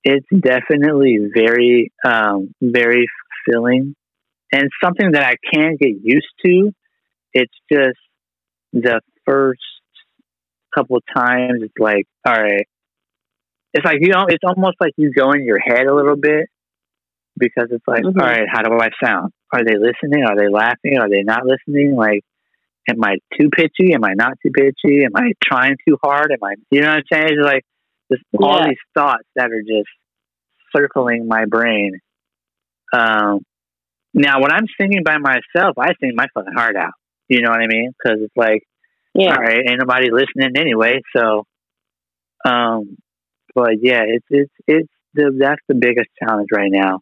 it's 0.03 0.27
definitely 0.43 1.17
very 1.33 1.91
um 2.05 2.53
very 2.61 3.05
fulfilling 3.45 3.95
and 4.51 4.69
something 4.83 5.11
that 5.11 5.23
I 5.23 5.35
can't 5.53 5.79
get 5.79 5.93
used 6.01 6.27
to. 6.45 6.71
It's 7.33 7.53
just 7.71 7.97
the 8.73 9.01
first 9.25 9.61
couple 10.75 10.99
times 11.15 11.61
it's 11.63 11.73
like, 11.79 12.05
all 12.25 12.33
right. 12.33 12.67
It's 13.73 13.85
like 13.85 13.97
you 14.01 14.09
know, 14.09 14.25
it's 14.29 14.43
almost 14.45 14.77
like 14.79 14.93
you 14.97 15.11
go 15.11 15.31
in 15.31 15.43
your 15.43 15.59
head 15.59 15.87
a 15.87 15.93
little 15.93 16.15
bit 16.15 16.47
because 17.37 17.67
it's 17.71 17.83
like, 17.87 18.03
Mhm. 18.03 18.21
all 18.21 18.27
right, 18.27 18.47
how 18.49 18.61
do 18.61 18.77
I 18.79 18.89
sound? 19.03 19.31
Are 19.51 19.63
they 19.63 19.75
listening? 19.77 20.23
Are 20.25 20.35
they 20.37 20.47
laughing? 20.47 20.97
Are 20.99 21.09
they 21.09 21.23
not 21.23 21.45
listening? 21.45 21.95
Like, 21.95 22.23
am 22.89 23.03
I 23.03 23.17
too 23.39 23.49
pitchy? 23.49 23.93
Am 23.93 24.03
I 24.03 24.13
not 24.15 24.33
too 24.43 24.51
pitchy? 24.51 25.03
Am 25.05 25.11
I 25.15 25.31
trying 25.43 25.75
too 25.87 25.97
hard? 26.03 26.31
Am 26.31 26.43
I, 26.43 26.55
you 26.71 26.81
know 26.81 26.89
what 26.89 26.97
I'm 26.97 27.03
saying? 27.11 27.27
It's 27.29 27.43
like 27.43 27.63
just 28.11 28.23
all 28.39 28.63
these 28.63 28.77
thoughts 28.93 29.27
that 29.35 29.51
are 29.51 29.61
just 29.61 29.89
circling 30.75 31.27
my 31.27 31.45
brain. 31.45 31.99
Um, 32.93 33.39
now, 34.13 34.41
when 34.41 34.51
I'm 34.51 34.67
singing 34.79 35.03
by 35.03 35.17
myself, 35.17 35.77
I 35.77 35.93
sing 35.99 36.13
my 36.15 36.27
fucking 36.33 36.53
heart 36.55 36.75
out. 36.75 36.93
You 37.27 37.41
know 37.41 37.49
what 37.49 37.59
I 37.59 37.67
mean? 37.67 37.91
Because 37.91 38.19
it's 38.21 38.37
like, 38.37 38.63
Yeah. 39.13 39.31
all 39.31 39.41
right, 39.41 39.63
ain't 39.67 39.79
nobody 39.79 40.09
listening 40.11 40.55
anyway. 40.57 41.01
So, 41.15 41.45
um, 42.45 42.97
but 43.53 43.73
yeah, 43.81 44.03
it's 44.05 44.25
it's 44.29 44.51
it's 44.67 44.89
the 45.13 45.35
that's 45.37 45.61
the 45.67 45.75
biggest 45.75 46.09
challenge 46.21 46.49
right 46.53 46.71
now 46.71 46.99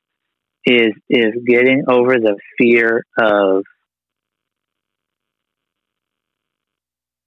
is 0.66 0.94
is 1.10 1.34
getting 1.46 1.84
over 1.88 2.14
the 2.20 2.38
fear 2.58 3.04
of 3.20 3.64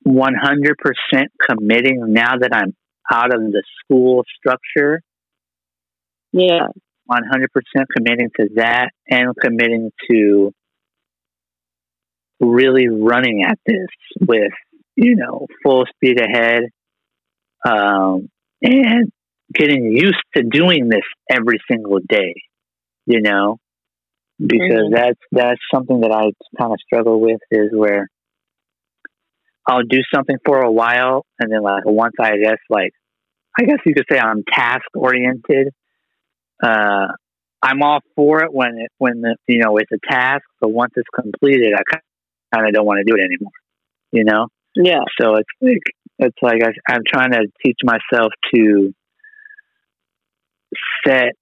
one 0.06 0.34
hundred 0.40 0.76
percent 0.78 1.30
committing 1.50 2.12
now 2.12 2.36
that 2.38 2.50
I'm 2.54 2.74
out 3.12 3.34
of 3.34 3.40
the 3.40 3.62
school 3.84 4.24
structure. 4.38 5.00
Yeah. 6.32 6.68
100% 7.10 7.46
committing 7.96 8.30
to 8.40 8.48
that 8.56 8.90
and 9.08 9.32
committing 9.40 9.90
to 10.10 10.52
really 12.40 12.88
running 12.88 13.44
at 13.44 13.58
this 13.64 13.86
with, 14.20 14.52
you 14.96 15.14
know, 15.16 15.46
full 15.62 15.86
speed 15.94 16.20
ahead 16.20 16.64
um, 17.64 18.28
and 18.60 19.10
getting 19.54 19.92
used 19.92 20.16
to 20.36 20.42
doing 20.42 20.88
this 20.88 21.04
every 21.30 21.60
single 21.70 22.00
day, 22.08 22.34
you 23.06 23.20
know, 23.20 23.58
because 24.38 24.90
Mhm. 24.90 24.94
that's, 24.94 25.20
that's 25.30 25.60
something 25.72 26.00
that 26.00 26.10
I 26.12 26.32
kind 26.58 26.72
of 26.72 26.80
struggle 26.80 27.20
with 27.20 27.40
is 27.50 27.70
where 27.72 28.08
I'll 29.68 29.82
do 29.82 30.00
something 30.14 30.36
for 30.44 30.60
a 30.60 30.70
while 30.70 31.26
and 31.40 31.50
then 31.52 31.62
like 31.62 31.84
once 31.84 32.14
I 32.20 32.36
guess 32.38 32.58
like, 32.70 32.92
I 33.58 33.64
guess 33.64 33.78
you 33.84 33.94
could 33.94 34.06
say 34.10 34.18
I'm 34.18 34.44
task 34.52 34.84
oriented 34.94 35.68
uh, 36.62 37.08
I'm 37.62 37.82
all 37.82 38.00
for 38.14 38.42
it 38.44 38.52
when 38.52 38.78
it 38.78 38.90
when 38.98 39.20
the 39.20 39.36
you 39.48 39.58
know 39.58 39.76
it's 39.78 39.90
a 39.92 39.98
task, 40.10 40.42
but 40.60 40.68
once 40.68 40.92
it's 40.96 41.08
completed, 41.14 41.72
I 41.74 41.82
kind 42.54 42.66
of 42.68 42.72
don't 42.74 42.86
want 42.86 42.98
to 42.98 43.04
do 43.04 43.16
it 43.18 43.24
anymore. 43.24 43.52
You 44.12 44.24
know, 44.24 44.48
Yeah. 44.74 45.00
so 45.20 45.34
it's 45.36 45.48
like 45.60 45.82
it's 46.18 46.36
like 46.42 46.62
I, 46.62 46.92
I'm 46.92 47.02
trying 47.06 47.32
to 47.32 47.46
teach 47.64 47.78
myself 47.84 48.32
to 48.54 48.92
set 51.06 51.32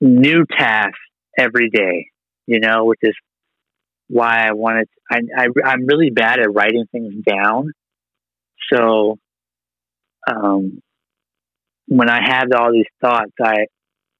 new 0.00 0.44
tasks 0.58 0.98
every 1.38 1.70
day. 1.70 2.06
You 2.46 2.60
know, 2.60 2.84
which 2.84 3.00
is 3.02 3.14
why 4.08 4.46
I 4.46 4.52
wanted. 4.52 4.88
I, 5.10 5.20
I 5.36 5.46
I'm 5.64 5.86
really 5.86 6.10
bad 6.10 6.40
at 6.40 6.52
writing 6.52 6.86
things 6.92 7.14
down, 7.24 7.72
so 8.72 9.18
um, 10.28 10.80
when 11.86 12.10
I 12.10 12.20
have 12.22 12.48
all 12.56 12.72
these 12.72 12.86
thoughts, 13.00 13.32
I 13.42 13.66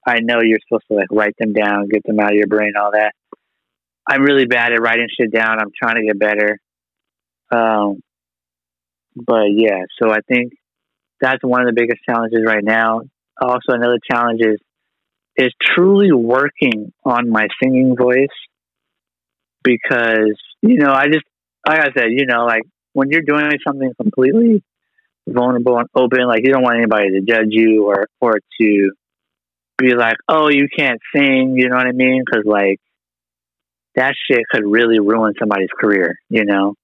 I 0.07 0.21
know 0.21 0.41
you're 0.43 0.59
supposed 0.67 0.87
to 0.91 0.97
like 0.97 1.09
write 1.11 1.35
them 1.39 1.53
down, 1.53 1.89
get 1.89 2.03
them 2.05 2.21
out 2.21 2.31
of 2.31 2.37
your 2.37 2.47
brain, 2.47 2.73
all 2.81 2.93
that. 2.93 3.13
I'm 4.09 4.23
really 4.23 4.47
bad 4.47 4.73
at 4.73 4.81
writing 4.81 5.09
shit 5.09 5.33
down. 5.33 5.59
I'm 5.61 5.73
trying 5.77 5.97
to 5.97 6.07
get 6.07 6.19
better. 6.19 6.59
Um, 7.51 8.01
but 9.17 9.47
yeah, 9.51 9.83
so 10.01 10.11
I 10.11 10.19
think 10.29 10.53
that's 11.21 11.43
one 11.43 11.63
of 11.63 11.67
the 11.67 11.73
biggest 11.73 12.03
challenges 12.09 12.41
right 12.47 12.63
now. 12.63 13.03
Also, 13.41 13.73
another 13.73 13.99
challenge 14.11 14.41
is 14.43 14.61
is 15.37 15.53
truly 15.61 16.13
working 16.13 16.93
on 17.05 17.29
my 17.29 17.49
singing 17.63 17.95
voice 17.97 18.29
because 19.67 20.39
you 20.63 20.77
know 20.79 20.93
I 20.93 21.07
just 21.07 21.25
like 21.67 21.81
I 21.81 21.89
said, 21.97 22.07
you 22.11 22.27
know, 22.27 22.45
like 22.45 22.63
when 22.93 23.11
you're 23.11 23.23
doing 23.23 23.51
something 23.67 23.93
completely 24.01 24.63
vulnerable 25.29 25.79
and 25.79 25.89
open, 25.95 26.27
like 26.29 26.43
you 26.45 26.53
don't 26.53 26.63
want 26.63 26.77
anybody 26.77 27.11
to 27.11 27.21
judge 27.21 27.49
you 27.51 27.87
or 27.87 28.07
or 28.21 28.39
to 28.61 28.93
be 29.79 29.95
like, 29.95 30.17
oh, 30.29 30.49
you 30.49 30.69
can't 30.75 31.01
sing, 31.15 31.55
you 31.57 31.69
know 31.69 31.77
what 31.77 31.87
I 31.87 31.93
mean? 31.93 32.23
Because 32.25 32.47
like 32.47 32.79
that 33.97 34.15
shit 34.31 34.45
could 34.51 34.65
really 34.65 35.01
ruin 35.01 35.35
somebody's 35.39 35.69
career, 35.79 36.17
you 36.31 36.45
know. 36.45 36.75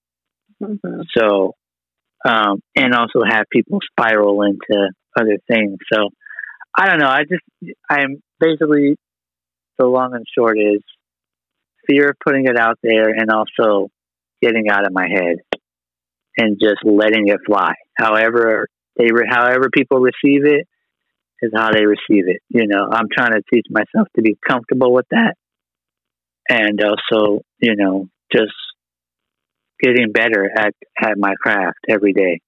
Mhm. 0.61 1.05
So, 1.17 1.53
um, 2.25 2.61
and 2.75 2.93
also 2.93 3.23
have 3.27 3.45
people 3.51 3.79
spiral 3.91 4.41
into 4.43 4.89
other 5.17 5.37
things. 5.47 5.77
So, 5.91 6.09
I 6.77 6.87
don't 6.87 6.99
know. 6.99 7.07
I 7.07 7.23
just, 7.23 7.75
I'm 7.89 8.21
basically 8.39 8.97
the 9.77 9.85
long 9.85 10.15
and 10.15 10.25
short 10.37 10.57
is 10.59 10.81
fear 11.87 12.09
of 12.09 12.17
putting 12.25 12.45
it 12.45 12.57
out 12.57 12.79
there 12.81 13.09
and 13.09 13.29
also 13.31 13.89
getting 14.41 14.69
out 14.69 14.85
of 14.85 14.93
my 14.93 15.07
head 15.07 15.37
and 16.37 16.59
just 16.59 16.83
letting 16.83 17.27
it 17.27 17.39
fly. 17.45 17.73
However, 17.97 18.67
they, 18.97 19.07
re- 19.11 19.27
however 19.29 19.69
people 19.71 19.99
receive 19.99 20.45
it 20.45 20.67
is 21.41 21.51
how 21.55 21.71
they 21.71 21.85
receive 21.85 22.27
it. 22.27 22.41
You 22.49 22.67
know, 22.67 22.87
I'm 22.91 23.07
trying 23.11 23.33
to 23.33 23.41
teach 23.53 23.65
myself 23.69 24.07
to 24.15 24.21
be 24.21 24.37
comfortable 24.47 24.93
with 24.93 25.05
that 25.11 25.35
and 26.49 26.79
also, 26.81 27.41
you 27.59 27.75
know, 27.75 28.07
just 28.31 28.53
getting 29.81 30.11
better 30.11 30.49
at, 30.55 30.73
at 31.01 31.17
my 31.17 31.33
craft 31.41 31.79
every 31.89 32.13
day, 32.13 32.39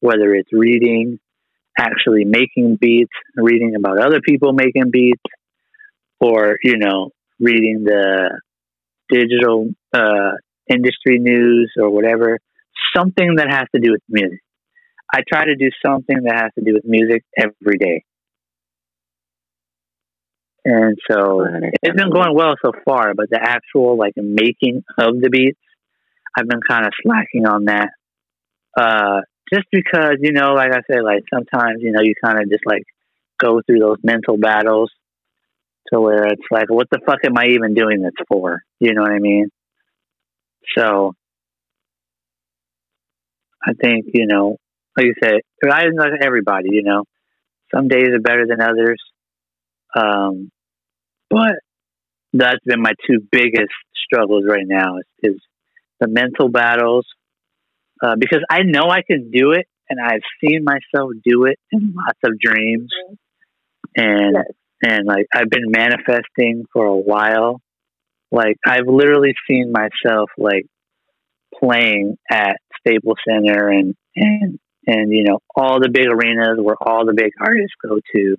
whether 0.00 0.34
it's 0.34 0.52
reading, 0.52 1.18
actually 1.78 2.24
making 2.24 2.76
beats, 2.80 3.12
reading 3.36 3.74
about 3.76 3.98
other 3.98 4.20
people 4.20 4.52
making 4.52 4.90
beats, 4.90 5.22
or, 6.20 6.56
you 6.62 6.76
know, 6.76 7.10
reading 7.40 7.82
the 7.84 8.40
digital 9.08 9.68
uh, 9.92 10.32
industry 10.68 11.18
news 11.18 11.72
or 11.78 11.90
whatever, 11.90 12.38
something 12.96 13.36
that 13.36 13.50
has 13.50 13.64
to 13.74 13.80
do 13.80 13.92
with 13.92 14.02
music. 14.08 14.40
I 15.14 15.20
try 15.28 15.44
to 15.44 15.56
do 15.56 15.68
something 15.84 16.22
that 16.24 16.34
has 16.34 16.50
to 16.58 16.64
do 16.64 16.74
with 16.74 16.84
music 16.84 17.22
every 17.36 17.78
day. 17.78 18.04
And 20.64 20.96
so 21.10 21.44
it's 21.82 21.96
been 21.96 22.10
going 22.10 22.34
well 22.34 22.54
so 22.64 22.72
far, 22.84 23.14
but 23.14 23.28
the 23.30 23.40
actual 23.42 23.98
like 23.98 24.14
making 24.16 24.84
of 24.96 25.20
the 25.20 25.28
beats, 25.28 25.58
I've 26.36 26.48
been 26.48 26.60
kind 26.66 26.86
of 26.86 26.92
slacking 27.02 27.46
on 27.46 27.64
that. 27.64 27.90
Uh, 28.78 29.20
just 29.52 29.66
because, 29.70 30.16
you 30.20 30.32
know, 30.32 30.54
like 30.54 30.70
I 30.72 30.80
said, 30.90 31.02
like 31.04 31.24
sometimes, 31.32 31.82
you 31.82 31.92
know, 31.92 32.00
you 32.00 32.14
kind 32.24 32.40
of 32.40 32.48
just 32.48 32.64
like 32.64 32.84
go 33.38 33.60
through 33.66 33.80
those 33.80 33.98
mental 34.02 34.38
battles 34.38 34.90
to 35.92 36.00
where 36.00 36.26
it's 36.26 36.42
like, 36.50 36.70
what 36.70 36.88
the 36.90 37.00
fuck 37.04 37.18
am 37.24 37.36
I 37.36 37.46
even 37.48 37.74
doing 37.74 38.02
this 38.02 38.12
for? 38.28 38.62
You 38.80 38.94
know 38.94 39.02
what 39.02 39.12
I 39.12 39.18
mean? 39.18 39.48
So 40.76 41.14
I 43.64 43.72
think, 43.80 44.06
you 44.14 44.26
know, 44.26 44.56
like 44.96 45.06
you 45.06 45.14
said, 45.22 45.40
I 45.64 45.84
like 45.96 46.12
everybody, 46.22 46.68
you 46.70 46.82
know, 46.82 47.04
some 47.74 47.88
days 47.88 48.08
are 48.12 48.20
better 48.20 48.46
than 48.46 48.60
others. 48.60 49.00
Um, 49.96 50.50
but 51.30 51.54
that's 52.32 52.64
been 52.64 52.82
my 52.82 52.92
two 53.06 53.18
biggest 53.30 53.72
struggles 53.94 54.44
right 54.46 54.66
now 54.66 54.98
is, 54.98 55.34
is 55.34 55.40
the 56.00 56.08
mental 56.08 56.48
battles. 56.48 57.06
Uh, 58.02 58.16
because 58.18 58.40
I 58.50 58.62
know 58.62 58.90
I 58.90 59.02
can 59.02 59.30
do 59.30 59.52
it 59.52 59.66
and 59.88 60.00
I've 60.00 60.22
seen 60.42 60.64
myself 60.64 61.12
do 61.24 61.44
it 61.44 61.58
in 61.70 61.94
lots 61.94 62.18
of 62.24 62.38
dreams. 62.38 62.90
And, 63.96 64.34
Yes. 64.34 64.44
And 64.82 65.06
like, 65.06 65.26
I've 65.34 65.50
been 65.50 65.70
manifesting 65.70 66.64
for 66.72 66.86
a 66.86 66.96
while. 66.96 67.60
Like, 68.30 68.56
I've 68.66 68.86
literally 68.86 69.34
seen 69.48 69.72
myself 69.72 70.30
like 70.38 70.66
playing 71.58 72.16
at 72.30 72.56
Staples 72.80 73.18
Center 73.28 73.68
and, 73.68 73.94
and, 74.16 74.58
and, 74.86 75.12
you 75.12 75.24
know, 75.24 75.38
all 75.54 75.80
the 75.80 75.88
big 75.90 76.06
arenas 76.06 76.58
where 76.60 76.76
all 76.80 77.06
the 77.06 77.14
big 77.14 77.32
artists 77.40 77.74
go 77.86 77.98
to. 78.14 78.36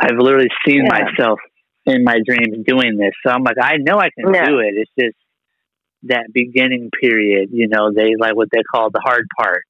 I've 0.00 0.18
literally 0.18 0.50
seen 0.66 0.84
Yeah. 0.84 1.04
myself 1.04 1.40
in 1.86 2.04
my 2.04 2.18
dreams 2.24 2.64
doing 2.66 2.96
this. 2.96 3.12
So 3.26 3.32
I'm 3.32 3.42
like, 3.42 3.56
I 3.60 3.76
know 3.78 3.98
I 3.98 4.10
can 4.10 4.32
Yeah. 4.32 4.46
do 4.46 4.58
it. 4.58 4.74
It's 4.76 4.90
just 4.98 5.16
that 6.04 6.32
beginning 6.32 6.90
period, 7.00 7.48
you 7.52 7.68
know, 7.68 7.92
they 7.92 8.14
like 8.18 8.36
what 8.36 8.48
they 8.52 8.62
call 8.62 8.90
the 8.90 9.00
hard 9.00 9.26
part 9.36 9.62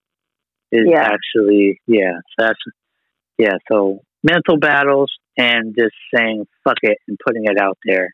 is 0.73 0.87
Yeah. 0.89 1.03
actually, 1.03 1.81
yeah. 1.87 2.13
So 2.39 2.47
that's, 2.47 2.59
yeah. 3.39 3.55
So 3.71 4.01
mental 4.23 4.57
battles 4.59 5.13
and 5.37 5.75
just 5.79 5.95
saying 6.15 6.47
fuck 6.65 6.79
it 6.83 6.99
and 7.09 7.19
putting 7.25 7.45
it 7.45 7.59
out 7.61 7.79
there. 7.85 8.11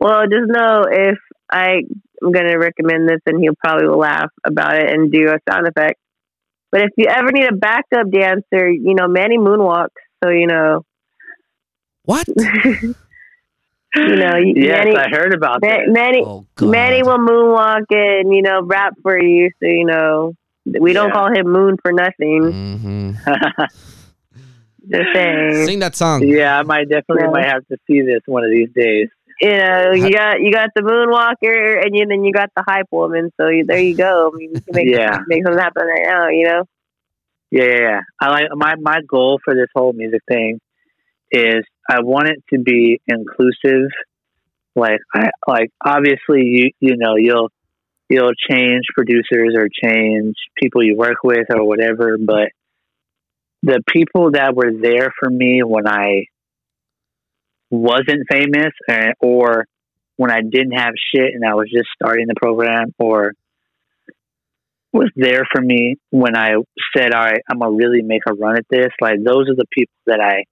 Well, 0.00 0.22
just 0.22 0.46
know 0.50 0.84
if 0.90 1.18
I 1.50 1.82
am 2.22 2.32
going 2.32 2.46
to 2.46 2.56
recommend 2.56 3.08
this, 3.08 3.20
and 3.26 3.40
he'll 3.42 3.54
probably 3.62 3.86
will 3.88 3.98
laugh 3.98 4.30
about 4.46 4.76
it 4.76 4.90
and 4.92 5.12
do 5.12 5.28
a 5.28 5.38
sound 5.50 5.66
effect. 5.68 5.98
But 6.72 6.82
if 6.82 6.90
you 6.96 7.06
ever 7.08 7.32
need 7.32 7.48
a 7.50 7.54
backup 7.54 8.10
dancer, 8.10 8.70
you 8.70 8.94
know 8.94 9.08
Manny 9.08 9.36
moonwalks, 9.38 9.88
so 10.22 10.30
you 10.30 10.46
know, 10.46 10.84
What? 12.04 12.26
you 12.36 12.94
know, 13.96 14.36
Yes, 14.36 14.84
Manny, 14.84 14.96
I 14.96 15.08
heard 15.10 15.34
about 15.34 15.60
Ma- 15.62 15.68
that. 15.68 15.88
Manny, 15.88 16.22
Oh 16.24 16.46
Manny 16.60 17.02
will 17.02 17.18
moonwalk 17.18 17.86
and 17.90 18.32
you 18.34 18.42
know 18.42 18.62
rap 18.62 18.94
for 19.02 19.20
you, 19.20 19.50
so 19.60 19.66
you 19.68 19.84
know 19.84 20.34
we 20.64 20.92
don't 20.92 21.08
Yeah. 21.08 21.12
call 21.12 21.28
him 21.34 21.46
Moon 21.48 21.76
for 21.82 21.92
nothing. 21.92 22.52
hmm 22.52 23.10
Just 23.12 23.24
saying, 23.26 23.68
Sing 25.66 25.78
that 25.80 25.94
song. 25.96 26.22
yeah, 26.26 26.58
I 26.58 26.62
might 26.62 26.88
definitely 26.88 27.24
Yeah. 27.24 27.30
might 27.30 27.46
have 27.46 27.66
to 27.68 27.76
see 27.86 28.00
this 28.02 28.20
one 28.26 28.44
of 28.44 28.50
these 28.50 28.70
days. 28.74 29.08
you 29.40 29.48
know, 29.56 29.92
you 29.92 30.10
got 30.12 30.40
you 30.40 30.52
got 30.52 30.70
the 30.74 30.82
moonwalker, 30.82 31.84
and 31.84 31.96
you, 31.96 32.06
then 32.06 32.24
you 32.24 32.32
got 32.32 32.50
the 32.56 32.62
hype 32.66 32.86
woman. 32.90 33.30
So 33.40 33.48
you, 33.48 33.64
there 33.64 33.78
you 33.80 33.96
go. 33.96 34.30
I 34.32 34.36
mean, 34.36 34.54
you 34.54 34.60
can 34.60 34.74
make 34.74 34.88
Yeah. 34.98 35.18
make 35.26 35.42
something 35.44 35.60
happen 35.60 35.86
right 35.86 36.06
now. 36.06 36.28
You 36.28 36.44
know. 36.46 36.64
Yeah, 37.50 37.64
yeah, 37.64 37.80
yeah. 37.80 38.00
I 38.20 38.28
like 38.30 38.44
my 38.54 38.74
my 38.80 39.00
goal 39.06 39.40
for 39.44 39.54
this 39.54 39.68
whole 39.74 39.92
music 39.92 40.20
thing 40.28 40.60
is 41.32 41.64
I 41.88 42.00
want 42.02 42.28
it 42.28 42.42
to 42.52 42.58
be 42.60 43.00
inclusive. 43.06 43.90
Like 44.76 45.00
I 45.14 45.30
like 45.48 45.70
obviously 45.84 46.42
you 46.44 46.70
you 46.80 46.96
know 46.96 47.16
you'll 47.16 47.50
you'll 48.08 48.32
change 48.50 48.82
producers 48.94 49.54
or 49.56 49.68
change 49.68 50.34
people 50.56 50.82
you 50.84 50.96
work 50.96 51.16
with 51.24 51.46
or 51.54 51.64
whatever, 51.64 52.16
but 52.18 52.50
the 53.62 53.82
people 53.92 54.32
that 54.32 54.54
were 54.54 54.72
there 54.80 55.12
for 55.18 55.28
me 55.28 55.62
when 55.62 55.86
I 55.86 56.24
wasn't 57.70 58.26
famous 58.30 58.72
or, 58.88 59.14
or 59.20 59.66
when 60.16 60.30
I 60.30 60.40
didn't 60.40 60.72
have 60.72 60.94
shit 61.14 61.34
and 61.34 61.44
I 61.44 61.54
was 61.54 61.70
just 61.70 61.88
starting 61.94 62.26
the 62.26 62.34
program 62.40 62.94
or 62.98 63.32
was 64.92 65.10
there 65.14 65.44
for 65.52 65.62
me 65.62 65.96
when 66.10 66.36
I 66.36 66.54
said, 66.96 67.12
all 67.14 67.24
right, 67.24 67.42
I'm 67.48 67.58
going 67.58 67.70
to 67.70 67.76
really 67.76 68.02
make 68.02 68.22
a 68.28 68.34
run 68.34 68.56
at 68.56 68.66
this. 68.68 68.88
Like 69.00 69.22
those 69.24 69.48
are 69.48 69.54
the 69.54 69.66
people 69.72 69.94
that 70.06 70.20
I 70.20 70.44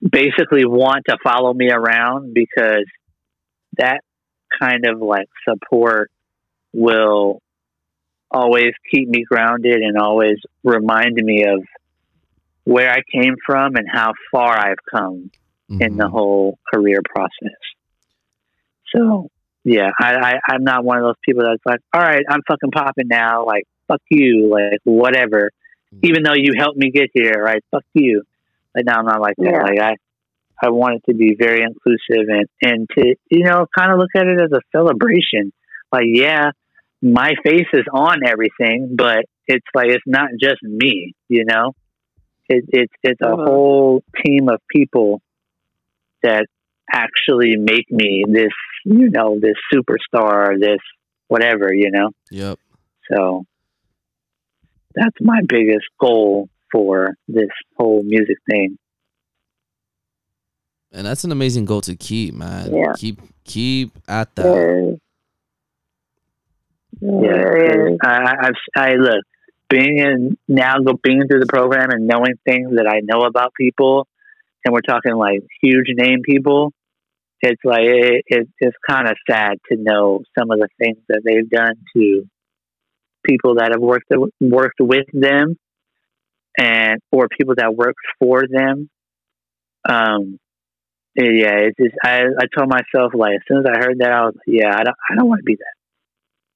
basically 0.00 0.64
want 0.64 1.04
to 1.08 1.18
follow 1.22 1.52
me 1.52 1.70
around 1.70 2.32
because 2.32 2.86
that 3.76 4.00
kind 4.60 4.86
of 4.86 5.00
like 5.00 5.28
support 5.48 6.10
will 6.72 7.40
always 8.30 8.72
keep 8.92 9.08
me 9.08 9.24
grounded 9.28 9.76
and 9.82 9.98
always 9.98 10.36
remind 10.64 11.14
me 11.16 11.44
of 11.44 11.64
where 12.70 12.88
I 12.90 13.00
came 13.12 13.34
from 13.44 13.74
and 13.74 13.86
how 13.92 14.12
far 14.30 14.56
I've 14.56 14.78
come 14.94 15.30
in 15.68 15.96
the 15.96 16.04
Mhm. 16.04 16.10
whole 16.10 16.58
career 16.72 17.00
process. 17.14 17.58
So 18.94 19.28
yeah, 19.64 19.90
I, 20.00 20.14
I 20.14 20.32
I'm 20.52 20.64
not 20.64 20.84
one 20.84 20.98
of 20.98 21.04
those 21.04 21.18
people 21.24 21.42
that's 21.44 21.64
like, 21.66 21.80
all 21.92 22.00
right, 22.00 22.24
I'm 22.28 22.40
fucking 22.48 22.70
popping 22.70 23.08
now, 23.08 23.44
like 23.44 23.64
fuck 23.88 24.00
you, 24.08 24.48
like 24.50 24.78
whatever. 24.84 25.50
Even 26.02 26.22
though 26.22 26.34
you 26.34 26.52
helped 26.56 26.78
me 26.78 26.90
get 26.92 27.10
here, 27.12 27.42
right? 27.42 27.62
Fuck 27.72 27.84
you. 27.94 28.22
Like 28.74 28.84
now 28.84 28.98
I'm 29.00 29.04
not 29.06 29.20
like 29.20 29.34
that. 29.38 29.44
Yeah. 29.52 29.62
Like 29.62 29.80
I 29.80 29.96
I 30.62 30.70
want 30.70 30.96
it 30.96 31.02
to 31.10 31.14
be 31.16 31.34
very 31.38 31.62
inclusive 31.62 32.28
and 32.28 32.46
and 32.62 32.88
to 32.96 33.16
you 33.30 33.44
know 33.44 33.66
kind 33.76 33.90
of 33.92 33.98
look 33.98 34.10
at 34.14 34.26
it 34.28 34.40
as 34.40 34.52
a 34.52 34.60
celebration. 34.70 35.52
Like 35.92 36.04
yeah, 36.06 36.52
my 37.02 37.32
face 37.44 37.66
is 37.72 37.84
on 37.92 38.20
everything, 38.24 38.94
but 38.96 39.24
it's 39.48 39.66
like 39.74 39.88
it's 39.88 40.04
not 40.06 40.28
just 40.40 40.62
me. 40.62 41.14
You 41.28 41.44
know, 41.44 41.74
it, 42.50 42.64
it's 42.68 42.92
it's 43.02 43.20
a 43.22 43.34
whole 43.36 44.02
team 44.24 44.48
of 44.48 44.60
people 44.68 45.20
that 46.22 46.46
actually 46.92 47.56
make 47.56 47.90
me 47.90 48.24
this 48.28 48.52
you 48.84 49.10
know 49.10 49.38
this 49.40 49.54
superstar, 49.72 50.58
this 50.60 50.80
whatever. 51.28 51.72
You 51.72 51.90
know, 51.92 52.10
Yep. 52.30 52.58
so 53.12 53.44
that's 54.94 55.16
my 55.20 55.40
biggest 55.48 55.86
goal 56.00 56.48
for 56.72 57.14
this 57.28 57.48
whole 57.78 58.02
music 58.02 58.36
thing. 58.50 58.76
And 60.92 61.06
that's 61.06 61.22
an 61.22 61.30
amazing 61.30 61.66
goal 61.66 61.80
to 61.82 61.94
keep, 61.94 62.34
man. 62.34 62.74
Yeah. 62.74 62.92
Keep 62.96 63.20
keep 63.44 63.92
at 64.08 64.34
that. 64.34 64.42
There 64.42 64.96
is. 67.92 67.98
Yeah, 68.02 68.10
I, 68.10 68.34
I've 68.42 68.54
I 68.76 68.94
look 68.94 69.24
being 69.70 69.98
in 69.98 70.36
now 70.48 70.78
go 70.78 70.98
being 71.02 71.26
through 71.28 71.40
the 71.40 71.46
program 71.46 71.90
and 71.90 72.06
knowing 72.06 72.34
things 72.44 72.70
that 72.76 72.86
I 72.86 73.00
know 73.02 73.24
about 73.24 73.54
people, 73.54 74.06
and 74.64 74.72
we're 74.72 74.80
talking 74.80 75.14
like 75.14 75.40
huge 75.62 75.86
name 75.88 76.20
people. 76.24 76.72
It's 77.40 77.60
like 77.64 77.84
it, 77.84 78.24
it, 78.26 78.48
it's 78.58 78.76
kind 78.86 79.08
of 79.08 79.16
sad 79.28 79.54
to 79.70 79.78
know 79.78 80.22
some 80.38 80.50
of 80.50 80.58
the 80.58 80.68
things 80.78 80.98
that 81.08 81.22
they've 81.24 81.48
done 81.48 81.76
to 81.96 82.28
people 83.24 83.54
that 83.54 83.70
have 83.72 83.80
worked 83.80 84.12
worked 84.40 84.80
with 84.80 85.06
them, 85.12 85.56
and 86.58 87.00
or 87.10 87.28
people 87.28 87.54
that 87.56 87.74
work 87.74 87.96
for 88.18 88.42
them. 88.50 88.90
Um, 89.88 90.38
yeah, 91.16 91.56
it's 91.60 91.76
just 91.78 91.96
I 92.04 92.22
I 92.38 92.44
told 92.56 92.68
myself 92.68 93.12
like 93.14 93.36
as 93.36 93.40
soon 93.48 93.58
as 93.58 93.66
I 93.66 93.78
heard 93.78 93.98
that 94.00 94.12
I 94.12 94.24
was 94.26 94.34
yeah 94.46 94.74
I 94.74 94.84
don't 94.84 94.96
I 95.10 95.14
don't 95.16 95.28
want 95.28 95.40
to 95.40 95.44
be 95.44 95.54
that 95.56 95.80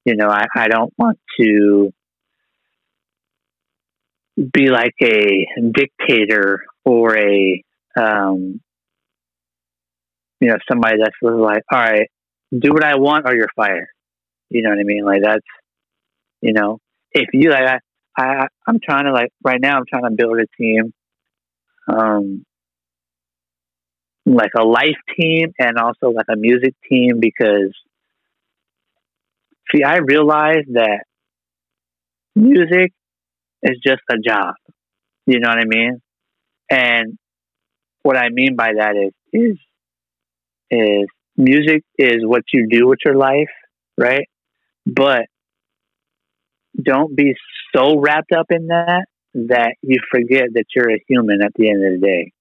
you 0.05 0.16
know, 0.16 0.28
I, 0.28 0.45
I 0.55 0.69
don't 0.69 0.93
want 0.99 1.19
to 1.41 1.93
be 4.36 4.69
like 4.69 4.94
a 5.02 5.47
dictator 5.73 6.65
or 6.85 7.16
a, 7.16 7.62
um, 7.97 8.61
you 10.40 10.48
know, 10.48 10.56
somebody 10.70 10.97
that's 10.98 11.16
like, 11.23 11.62
all 11.70 11.78
right, 11.78 12.09
do 12.56 12.73
what 12.73 12.85
I 12.85 12.97
want 12.97 13.27
or 13.27 13.35
you're 13.35 13.48
fired. 13.56 13.86
You 14.51 14.62
know 14.62 14.70
what 14.70 14.78
I 14.78 14.85
mean? 14.85 15.05
Like 15.05 15.23
that's, 15.23 15.47
you 16.40 16.52
know, 16.52 16.78
if 17.12 17.28
you 17.32 17.51
like, 17.51 17.81
I, 18.16 18.23
I, 18.23 18.47
I'm 18.66 18.81
trying 18.81 19.06
to 19.06 19.12
like 19.12 19.31
right 19.43 19.61
now, 19.61 19.77
I'm 19.77 19.86
trying 19.89 20.05
to 20.05 20.16
build 20.16 20.39
a 20.39 20.47
team, 20.61 20.93
um, 21.89 22.44
like 24.27 24.52
a 24.56 24.65
life 24.65 24.98
team 25.19 25.52
and 25.59 25.78
also 25.78 26.11
like 26.11 26.27
a 26.31 26.36
music 26.36 26.74
team 26.89 27.20
because 27.20 27.74
see, 29.73 29.82
I 29.82 29.98
realized 29.98 30.74
that 30.74 31.05
music 32.35 32.93
is 33.65 33.78
just 33.85 34.03
a 34.11 34.16
job. 34.19 34.55
You 35.27 35.41
know 35.41 35.49
what 35.49 35.59
I 35.59 35.65
mean? 35.65 36.01
And 36.70 37.19
what 38.03 38.16
I 38.16 38.28
mean 38.31 38.57
by 38.57 38.73
that 38.77 38.95
is 38.97 39.12
is 39.32 39.59
is 40.70 41.07
music 41.36 41.82
is 41.99 42.19
what 42.23 42.43
you 42.53 42.69
do 42.70 42.86
with 42.86 42.99
your 43.05 43.16
life, 43.16 43.51
right? 43.99 44.28
But 44.86 45.27
don't 46.81 47.16
be 47.16 47.35
so 47.74 47.99
wrapped 47.99 48.32
up 48.32 48.47
in 48.51 48.69
that 48.69 49.07
that 49.35 49.74
you 49.82 49.99
forget 50.11 50.45
that 50.55 50.66
you're 50.74 50.93
a 50.93 51.03
human 51.09 51.43
at 51.43 51.53
the 51.57 51.70
end 51.70 51.85
of 51.85 52.01
the 52.01 52.07
day. 52.07 52.32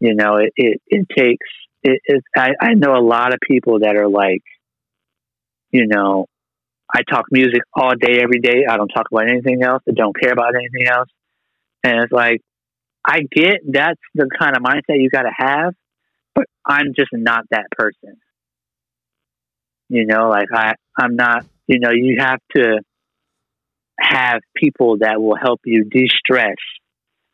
You 0.00 0.14
know, 0.14 0.36
it 0.36 0.52
it, 0.56 0.80
it 0.86 1.06
takes 1.16 1.46
it, 1.82 2.00
it 2.04 2.24
I, 2.36 2.52
I 2.60 2.74
know 2.74 2.96
a 2.96 3.04
lot 3.04 3.34
of 3.34 3.40
people 3.46 3.80
that 3.80 3.96
are 3.96 4.08
like 4.08 4.42
you 5.72 5.86
know, 5.86 6.26
I 6.94 7.02
talk 7.08 7.26
music 7.30 7.62
all 7.74 7.92
day, 7.94 8.20
every 8.22 8.40
day. 8.40 8.64
I 8.68 8.76
don't 8.76 8.88
talk 8.88 9.06
about 9.10 9.28
anything 9.28 9.62
else. 9.62 9.82
I 9.88 9.92
don't 9.92 10.14
care 10.18 10.32
about 10.32 10.54
anything 10.54 10.86
else. 10.88 11.08
And 11.82 12.02
it's 12.04 12.12
like, 12.12 12.40
I 13.04 13.20
get 13.20 13.60
that's 13.68 14.00
the 14.14 14.28
kind 14.38 14.56
of 14.56 14.62
mindset 14.62 15.00
you 15.00 15.10
got 15.10 15.22
to 15.22 15.32
have, 15.36 15.74
but 16.34 16.44
I'm 16.66 16.92
just 16.96 17.10
not 17.12 17.44
that 17.50 17.66
person. 17.72 18.16
You 19.88 20.06
know, 20.06 20.28
like 20.28 20.48
I, 20.54 20.74
I'm 20.98 21.16
not, 21.16 21.44
you 21.66 21.80
know, 21.80 21.90
you 21.90 22.18
have 22.20 22.38
to 22.56 22.80
have 24.00 24.40
people 24.56 24.98
that 25.00 25.20
will 25.20 25.36
help 25.36 25.60
you 25.64 25.84
de 25.84 26.08
stress 26.08 26.56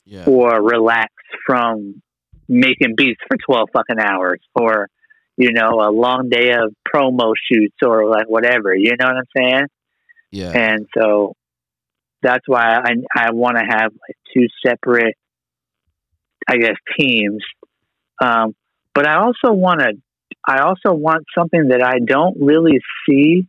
Yeah. 0.05 0.25
or 0.27 0.63
relax 0.63 1.13
from 1.47 2.03
making 2.49 2.95
beats 2.97 3.21
for 3.29 3.37
12 3.37 3.69
fucking 3.73 3.99
hours 4.01 4.41
or 4.55 4.89
you 5.39 5.53
know 5.53 5.81
a 5.81 5.91
long 5.91 6.29
day 6.29 6.51
of 6.53 6.75
promo 6.87 7.33
shoots 7.51 7.77
or 7.85 8.09
like 8.09 8.29
whatever 8.29 8.75
you 8.75 8.93
know 8.99 9.07
what 9.07 9.17
i'm 9.17 9.25
saying 9.37 9.67
Yeah. 10.31 10.53
and 10.53 10.87
so 10.97 11.35
that's 12.23 12.47
why 12.47 12.75
i 12.75 12.93
i 13.17 13.33
want 13.33 13.57
to 13.57 13.65
have 13.65 13.93
like 13.93 14.17
two 14.35 14.47
separate 14.67 15.15
i 16.49 16.57
guess 16.57 16.77
teams 16.99 17.43
um 18.23 18.55
but 18.95 19.07
i 19.07 19.17
also 19.17 19.53
want 19.53 19.81
to 19.81 19.93
i 20.47 20.61
also 20.61 20.93
want 20.93 21.25
something 21.37 21.69
that 21.69 21.83
i 21.83 21.99
don't 22.05 22.37
really 22.41 22.81
see 23.09 23.47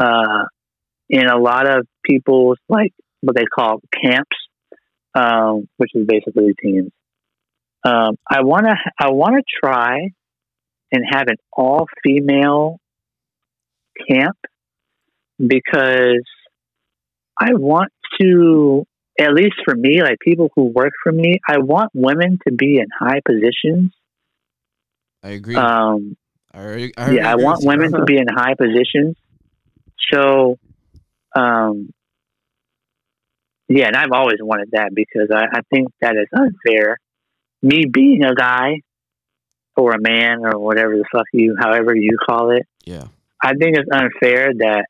uh 0.00 0.44
in 1.08 1.26
a 1.26 1.38
lot 1.38 1.68
of 1.68 1.86
people's 2.04 2.58
like 2.68 2.92
what 3.20 3.36
they 3.36 3.44
call 3.44 3.80
camps 4.02 4.36
um, 5.14 5.68
which 5.76 5.90
is 5.94 6.06
basically 6.06 6.54
teams. 6.60 6.90
Um, 7.84 8.16
I 8.28 8.42
want 8.42 8.66
to 8.66 8.74
I 8.98 9.10
want 9.10 9.36
to 9.36 9.42
try 9.62 10.10
and 10.92 11.04
have 11.10 11.28
an 11.28 11.36
all 11.52 11.86
female 12.02 12.78
camp 14.08 14.36
because 15.38 16.24
I 17.38 17.54
want 17.54 17.92
to 18.20 18.86
at 19.18 19.32
least 19.32 19.54
for 19.64 19.74
me 19.74 20.00
like 20.02 20.18
people 20.20 20.50
who 20.56 20.64
work 20.64 20.92
for 21.02 21.12
me 21.12 21.38
I 21.48 21.58
want 21.58 21.90
women 21.94 22.38
to 22.46 22.54
be 22.54 22.78
in 22.78 22.86
high 22.98 23.20
positions 23.24 23.92
I 25.24 25.30
agree. 25.30 25.56
um, 25.56 26.16
I 26.52 26.58
already, 26.58 26.96
I 26.96 27.02
already 27.02 27.16
yeah, 27.16 27.30
I 27.30 27.34
want 27.36 27.64
women 27.64 27.92
to 27.92 28.04
be 28.04 28.18
in 28.18 28.26
high 28.28 28.54
positions. 28.54 29.16
So, 30.12 30.58
um, 31.34 31.90
yeah, 33.68 33.86
and 33.86 33.96
I've 33.96 34.12
always 34.12 34.36
wanted 34.40 34.68
that 34.72 34.90
because 34.94 35.30
I, 35.34 35.46
I 35.50 35.60
think 35.72 35.88
that 36.02 36.14
is 36.16 36.28
unfair. 36.32 36.98
Me 37.62 37.86
being 37.90 38.22
a 38.22 38.34
guy 38.34 38.82
or 39.76 39.92
a 39.92 40.00
man 40.00 40.44
or 40.44 40.58
whatever 40.58 40.96
the 40.96 41.04
fuck 41.12 41.26
you, 41.32 41.56
however 41.58 41.94
you 41.94 42.16
call 42.24 42.50
it, 42.50 42.66
Yeah. 42.84 43.06
I 43.42 43.52
think 43.54 43.76
it's 43.76 43.88
unfair 43.92 44.52
that 44.58 44.86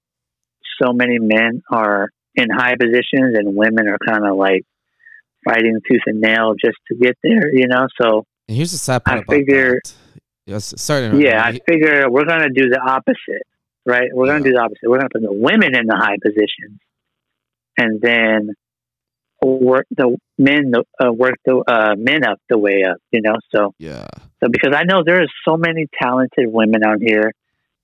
so 0.81 0.93
many 0.93 1.19
men 1.19 1.63
are 1.71 2.11
in 2.35 2.49
high 2.51 2.77
positions 2.77 3.37
and 3.37 3.57
women 3.57 3.89
are 3.89 3.99
kind 3.99 4.27
of 4.27 4.37
like 4.37 4.63
fighting 5.45 5.81
tooth 5.89 6.03
and 6.07 6.21
nail 6.21 6.55
just 6.63 6.77
to 6.89 6.97
get 6.97 7.17
there, 7.23 7.53
you 7.53 7.67
know? 7.67 7.89
So, 8.01 8.25
And 8.49 8.57
here's 8.57 8.73
the 8.73 8.79
sad 8.79 9.05
part 9.05 9.25
I 9.29 9.33
figure-. 9.33 9.81
Yes, 10.47 10.75
sorry. 10.77 11.07
Yeah. 11.25 11.43
I 11.43 11.59
figure 11.67 12.11
we're 12.11 12.27
going 12.27 12.43
to 12.43 12.51
do 12.51 12.69
the 12.69 12.81
opposite, 12.81 13.47
right? 13.87 14.09
We're 14.13 14.27
going 14.27 14.43
to 14.43 14.51
do 14.51 14.55
the 14.55 14.61
opposite. 14.61 14.83
We're 14.85 14.99
going 14.99 15.09
to 15.09 15.19
put 15.19 15.23
the 15.23 15.33
women 15.33 15.75
in 15.75 15.87
the 15.87 15.97
high 15.97 16.19
positions, 16.23 16.81
and 17.79 18.01
then 18.01 18.51
work 19.43 19.87
the 19.91 20.17
men 20.39 20.71
the, 20.71 20.85
uh, 21.03 21.13
work 21.13 21.37
the 21.45 21.63
uh, 21.67 21.95
men 21.97 22.25
up 22.25 22.41
the 22.49 22.59
way 22.59 22.83
up. 22.89 22.99
You 23.11 23.23
know, 23.23 23.37
so 23.55 23.75
yeah. 23.79 24.07
So 24.43 24.49
because 24.51 24.75
I 24.77 24.85
know 24.85 25.03
there 25.05 25.23
are 25.23 25.29
so 25.47 25.57
many 25.57 25.87
talented 26.01 26.47
women 26.47 26.83
out 26.85 26.99
here 27.01 27.33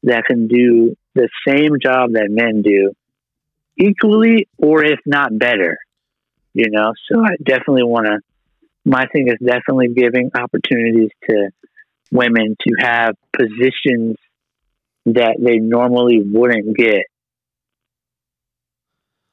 that 0.03 0.25
can 0.25 0.49
do 0.49 0.97
the 1.15 1.29
same 1.47 1.79
job 1.83 2.13
that 2.13 2.29
men 2.31 2.63
do 2.63 2.93
equally 3.77 4.49
or 4.59 4.85
if 4.85 4.99
not 5.07 5.37
better. 5.39 5.79
You 6.53 6.71
know, 6.71 6.93
so 7.11 7.21
I 7.25 7.37
definitely 7.43 7.85
want 7.85 8.07
to 8.07 8.19
my 8.85 9.07
thing 9.13 9.29
is 9.29 9.37
definitely 9.45 9.89
giving 9.95 10.31
opportunities 10.35 11.11
to 11.29 11.51
women 12.11 12.57
to 12.61 12.75
have 12.81 13.15
positions 13.37 14.17
that 15.07 15.37
they 15.39 15.59
normally 15.59 16.21
wouldn't 16.25 16.77
get. 16.77 17.05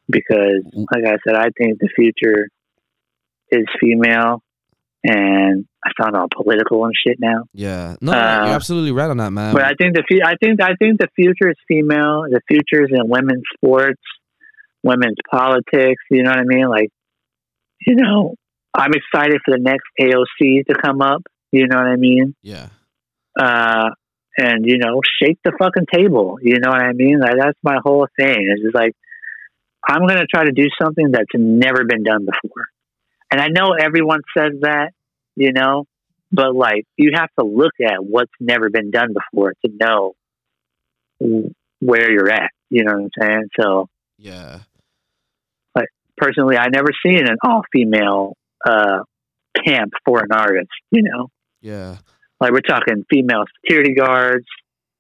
Because, 0.10 0.64
like 0.74 1.06
I 1.06 1.18
said, 1.26 1.36
I 1.36 1.50
think 1.58 1.80
the 1.80 1.90
future 1.94 2.48
is 3.52 3.66
female, 3.80 4.42
and 5.04 5.66
I 5.88 6.04
sound 6.04 6.16
all 6.16 6.28
political 6.36 6.84
and 6.86 6.94
shit 6.96 7.18
now. 7.20 7.44
Yeah, 7.54 7.96
no, 8.02 8.12
Uh, 8.12 8.46
you're 8.46 8.56
absolutely 8.56 8.92
right 8.92 9.10
on 9.10 9.18
that, 9.18 9.32
man. 9.32 9.54
But 9.54 9.64
I 9.64 9.74
think 9.80 9.96
the 9.96 10.04
I 10.26 10.36
think 10.44 10.62
I 10.62 10.76
think 10.76 11.00
the 11.00 11.08
future 11.16 11.50
is 11.50 11.56
female. 11.68 12.24
The 12.30 12.42
future 12.48 12.84
is 12.84 12.90
in 12.92 13.08
women's 13.08 13.44
sports, 13.56 14.02
women's 14.84 15.18
politics. 15.32 16.04
You 16.12 16.24
know 16.24 16.32
what 16.32 16.40
I 16.40 16.44
mean? 16.44 16.68
Like, 16.68 16.90
you 17.86 17.96
know, 17.96 18.36
I'm 18.74 18.92
excited 18.94 19.40
for 19.46 19.52
the 19.58 19.62
next 19.64 19.86
AOC 20.00 20.66
to 20.68 20.76
come 20.76 21.02
up. 21.02 21.24
You 21.52 21.68
know 21.68 21.78
what 21.78 21.88
I 21.88 21.96
mean? 21.96 22.36
yeah, 22.42 22.68
Uh, 23.40 23.90
and 24.38 24.66
you 24.66 24.78
know, 24.78 25.02
shake 25.22 25.40
the 25.46 25.54
fucking 25.58 25.86
table. 25.94 26.38
You 26.42 26.60
know 26.60 26.70
what 26.72 26.82
I 26.82 26.92
mean? 26.94 27.20
Like 27.20 27.36
that's 27.40 27.58
my 27.64 27.78
whole 27.84 28.08
thing. 28.20 28.36
It's 28.52 28.62
just 28.62 28.76
like 28.76 28.94
I'm 29.88 30.02
gonna 30.06 30.26
try 30.32 30.44
to 30.46 30.52
do 30.52 30.68
something 30.82 31.12
that's 31.12 31.32
never 31.36 31.86
been 31.86 32.04
done 32.04 32.26
before. 32.26 32.66
And 33.32 33.40
I 33.42 33.48
know 33.48 33.74
everyone 33.74 34.22
says 34.38 34.54
that, 34.62 34.92
you 35.38 35.54
know, 35.54 35.86
but 36.32 36.54
like 36.56 36.86
you 36.98 37.12
have 37.14 37.30
to 37.40 37.46
look 37.46 37.74
at 37.82 38.04
what's 38.04 38.32
never 38.40 38.70
been 38.70 38.92
done 38.92 39.14
before 39.14 39.54
to 39.64 39.72
know 39.80 40.16
where 41.80 42.12
you're 42.12 42.30
at. 42.30 42.50
You 42.70 42.84
know 42.84 42.94
what 42.94 43.04
I'm 43.04 43.10
saying? 43.22 43.50
So 43.60 43.88
yeah, 44.18 44.60
But 45.74 45.86
personally, 46.18 46.58
I 46.58 46.68
never 46.70 46.90
seen 47.06 47.20
an 47.20 47.38
all 47.44 47.62
female 47.72 48.36
uh, 48.66 49.04
camp 49.64 49.94
for 50.04 50.20
an 50.20 50.32
artist. 50.32 50.70
You 50.92 51.04
know, 51.04 51.28
yeah, 51.62 51.98
like 52.42 52.52
we're 52.52 52.62
talking 52.62 53.06
female 53.10 53.46
security 53.62 53.94
guards, 53.94 54.48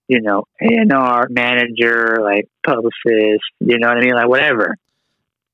you 0.07 0.21
know, 0.21 0.43
A 0.61 0.67
and 0.67 0.93
R 0.93 1.27
manager, 1.31 2.19
like 2.21 2.47
publicist. 2.65 3.43
You 3.59 3.79
know 3.79 3.87
what 3.87 3.97
I 3.97 4.01
mean? 4.01 4.13
Like 4.13 4.29
whatever. 4.29 4.77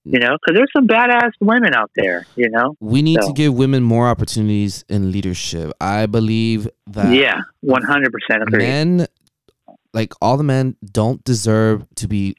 You 0.06 0.20
know, 0.20 0.36
because 0.38 0.56
there's 0.58 0.72
some 0.76 0.86
badass 0.88 1.32
women 1.40 1.74
out 1.74 1.90
there. 1.96 2.26
You 2.36 2.50
know. 2.50 2.76
we 2.82 3.02
need 3.02 3.20
So- 3.22 3.28
to 3.28 3.34
give 3.34 3.54
women 3.54 3.84
more 3.84 4.08
opportunities 4.08 4.84
in 4.90 5.12
leadership. 5.12 5.72
I 5.80 6.06
believe 6.08 6.68
that 6.88 7.14
Yeah, 7.14 7.40
one 7.62 7.84
hundred 7.84 8.12
percent 8.12 8.44
agree. 8.44 8.60
men, 8.60 9.08
like 9.94 10.14
all 10.22 10.36
the 10.38 10.44
men, 10.44 10.76
don't 10.92 11.24
deserve 11.24 11.86
to 11.96 12.08
be 12.08 12.36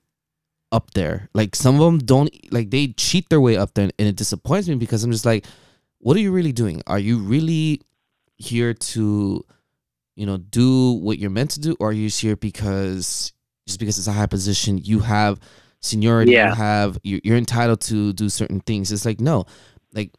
up 0.72 0.90
there. 0.92 1.28
Like 1.32 1.54
some 1.56 1.76
of 1.76 1.80
them 1.80 1.98
don't, 2.00 2.28
like 2.52 2.70
they 2.70 2.88
cheat 2.88 3.28
their 3.30 3.40
way 3.40 3.56
up 3.56 3.72
there, 3.74 3.90
and 3.98 4.08
it 4.08 4.16
disappoints 4.16 4.68
me 4.68 4.74
because 4.74 5.02
I'm 5.04 5.12
just 5.12 5.24
like, 5.24 5.46
what 6.00 6.16
are 6.18 6.20
you 6.20 6.32
really 6.32 6.52
doing? 6.52 6.82
Are 6.86 6.98
you 6.98 7.18
really 7.18 7.80
here 8.36 8.74
to, 8.74 9.42
you 10.16 10.26
know, 10.26 10.36
do 10.36 10.92
what 10.92 11.18
you're 11.18 11.30
meant 11.30 11.52
to 11.52 11.60
do, 11.60 11.76
or 11.80 11.88
are 11.88 11.92
you 11.92 12.08
just 12.08 12.20
here 12.20 12.36
because 12.36 13.32
just 13.66 13.78
because 13.78 13.96
it's 13.96 14.06
a 14.08 14.12
high 14.12 14.26
position, 14.26 14.76
you 14.76 14.98
have 15.00 15.40
seniority, 15.84 16.32
Yeah. 16.32 16.48
you 16.50 16.54
have 16.56 16.98
you're, 17.02 17.20
you're 17.24 17.36
entitled 17.36 17.80
to 17.82 18.12
do 18.12 18.28
certain 18.28 18.60
things. 18.60 18.90
It's 18.92 19.04
like 19.04 19.20
no, 19.20 19.44
like 19.92 20.10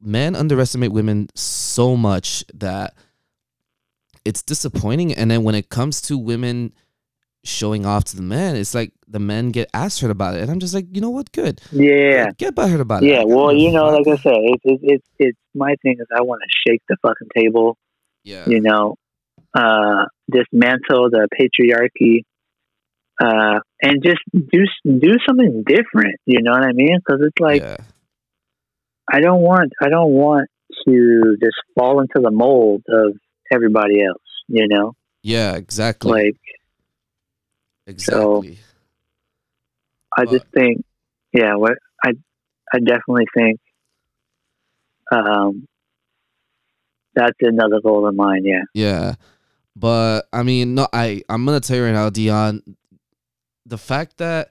men 0.00 0.34
underestimate 0.34 0.92
women 0.92 1.28
so 1.34 1.96
much 1.96 2.44
that 2.54 2.94
it's 4.24 4.42
disappointing. 4.42 5.12
And 5.14 5.30
then 5.30 5.42
when 5.44 5.54
it 5.54 5.68
comes 5.68 6.00
to 6.02 6.16
women 6.18 6.72
showing 7.44 7.84
off 7.84 8.04
to 8.04 8.16
the 8.16 8.22
men, 8.22 8.54
it's 8.56 8.74
like 8.74 8.92
the 9.08 9.18
men 9.18 9.50
get 9.50 9.68
asked 9.74 10.00
hurt 10.00 10.10
about 10.12 10.34
it, 10.36 10.42
and 10.42 10.50
I'm 10.50 10.60
just 10.60 10.74
like, 10.74 10.86
you 10.92 11.00
know 11.00 11.10
what, 11.10 11.32
good, 11.32 11.60
Yeah. 11.72 12.30
get 12.38 12.54
butthurt 12.54 12.80
about 12.80 13.02
it. 13.02 13.08
Yeah, 13.08 13.24
well, 13.24 13.52
you 13.52 13.72
know, 13.72 13.86
like 13.90 14.06
I 14.06 14.16
said, 14.22 14.36
it's 14.36 14.62
it's 14.64 14.82
it's, 14.84 15.08
it's 15.18 15.38
my 15.54 15.74
thing 15.82 15.96
is 15.98 16.06
I 16.16 16.22
want 16.22 16.40
to 16.42 16.48
shake 16.70 16.82
the 16.88 16.96
fucking 17.02 17.28
table. 17.36 17.76
yeah, 18.24 18.44
You 18.48 18.60
know, 18.60 18.94
uh, 19.54 20.04
dismantle 20.30 21.10
the 21.10 21.28
patriarchy, 21.38 22.22
uh, 23.20 23.60
and 23.82 24.02
just 24.02 24.20
do 24.32 24.64
do 24.84 25.16
something 25.26 25.64
different. 25.66 26.16
You 26.26 26.42
know 26.42 26.52
what 26.52 26.64
I 26.64 26.72
mean? 26.72 26.98
Because 26.98 27.20
it's 27.26 27.40
like 27.40 27.62
yeah, 27.62 27.76
I 29.10 29.20
don't 29.20 29.42
want 29.42 29.72
I 29.80 29.88
don't 29.88 30.12
want 30.12 30.48
to 30.86 31.36
just 31.42 31.56
fall 31.78 32.00
into 32.00 32.20
the 32.22 32.30
mold 32.30 32.82
of 32.88 33.16
everybody 33.52 34.04
else. 34.04 34.22
You 34.48 34.68
know, 34.68 34.94
yeah, 35.22 35.54
exactly, 35.54 36.10
like 36.10 36.40
exactly. 37.86 38.58
I 40.16 40.26
just 40.26 40.46
think, 40.52 40.84
yeah, 41.32 41.54
what 41.54 41.72
I 42.04 42.10
I 42.72 42.78
definitely 42.78 43.26
think, 43.34 43.60
um, 45.10 45.66
that's 47.14 47.36
another 47.40 47.80
goal 47.82 48.06
of 48.06 48.14
mine. 48.14 48.44
Yeah. 48.44 48.62
Yeah. 48.74 49.14
But 49.74 50.28
I 50.32 50.42
mean, 50.42 50.74
no, 50.74 50.86
I 50.92 51.22
I'm 51.28 51.44
gonna 51.44 51.60
tell 51.60 51.76
you 51.76 51.84
right 51.84 51.92
now, 51.92 52.10
Dion, 52.10 52.62
the 53.66 53.78
fact 53.78 54.18
that 54.18 54.50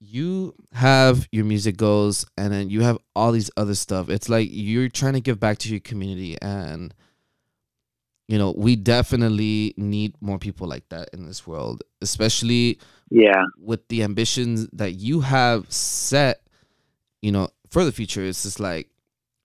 you 0.00 0.54
have 0.72 1.26
your 1.32 1.44
music 1.44 1.76
goals 1.76 2.24
and 2.36 2.52
then 2.52 2.70
you 2.70 2.82
have 2.82 2.98
all 3.16 3.32
these 3.32 3.50
other 3.56 3.74
stuff, 3.74 4.08
it's 4.08 4.28
like 4.28 4.48
you're 4.50 4.88
trying 4.88 5.14
to 5.14 5.20
give 5.20 5.40
back 5.40 5.58
to 5.58 5.70
your 5.70 5.80
community 5.80 6.36
and 6.40 6.94
you 8.28 8.36
know, 8.36 8.52
we 8.56 8.76
definitely 8.76 9.72
need 9.78 10.14
more 10.20 10.38
people 10.38 10.68
like 10.68 10.86
that 10.90 11.08
in 11.14 11.24
this 11.26 11.46
world, 11.46 11.82
especially 12.02 12.78
Yeah. 13.10 13.42
with 13.58 13.88
the 13.88 14.02
ambitions 14.02 14.68
that 14.74 14.92
you 14.92 15.20
have 15.20 15.72
set, 15.72 16.42
you 17.22 17.32
know, 17.32 17.48
for 17.70 17.84
the 17.86 17.92
future. 17.92 18.22
It's 18.22 18.42
just 18.42 18.60
like 18.60 18.90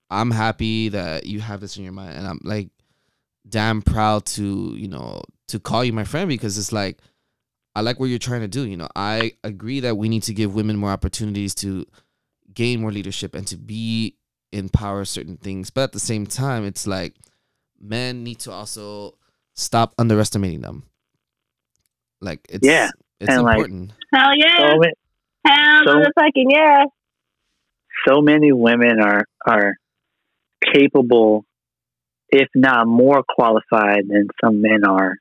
I'm 0.10 0.32
happy 0.32 0.90
that 0.90 1.26
you 1.26 1.40
have 1.40 1.62
this 1.62 1.78
in 1.78 1.84
your 1.84 1.94
mind, 1.94 2.18
and 2.18 2.28
I'm 2.28 2.40
like 2.44 2.70
damn 3.48 3.82
proud 3.82 4.26
to 4.26 4.74
you 4.76 4.88
know 4.88 5.22
to 5.48 5.60
call 5.60 5.84
you 5.84 5.92
my 5.94 6.04
friend 6.04 6.28
because 6.30 6.58
it's 6.58 6.72
like 6.72 7.00
I 7.76 7.82
like 7.82 8.00
what 8.00 8.06
you're 8.08 8.20
trying 8.20 8.42
to 8.42 8.48
do. 8.48 8.66
You 8.68 8.78
know, 8.78 8.90
I 8.96 9.34
agree 9.44 9.80
that 9.82 9.98
we 9.98 10.10
need 10.10 10.24
to 10.24 10.34
give 10.34 10.54
women 10.54 10.78
more 10.78 10.92
opportunities 10.92 11.56
to 11.56 11.86
gain 12.54 12.82
more 12.82 12.92
leadership 12.92 13.34
and 13.34 13.48
to 13.48 13.58
be 13.58 14.16
in 14.52 14.70
power 14.70 15.02
of 15.02 15.08
certain 15.08 15.38
things, 15.38 15.72
but 15.72 15.82
at 15.86 15.92
the 15.94 16.00
same 16.00 16.28
time, 16.28 16.64
it's 16.64 16.86
like 16.86 17.16
men 17.82 18.24
need 18.24 18.40
to 18.40 18.52
also 18.52 19.18
stop 19.56 19.94
underestimating 19.98 20.62
them. 20.62 20.84
Like 22.22 22.42
it's 22.50 22.66
Yeah, 22.66 22.90
it's 23.20 23.32
and, 23.34 23.42
like, 23.44 23.56
important. 23.58 23.94
Hell 24.14 24.32
yeah. 24.38 24.58
So, 24.76 24.82
Hell 25.46 25.82
so- 25.86 25.96
motherfucking 25.96 26.46
yeah. 26.52 26.84
so 28.08 28.22
many 28.22 28.52
women 28.52 29.00
are 29.02 29.26
are 29.48 29.74
capable, 30.74 31.46
if 32.30 32.48
not 32.56 32.88
more 32.88 33.24
qualified 33.28 34.04
than 34.08 34.28
some 34.44 34.62
men 34.62 34.86
are 34.88 35.16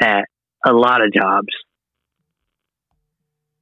at 0.00 0.26
a 0.64 0.72
lot 0.72 1.04
of 1.04 1.12
jobs. 1.12 1.48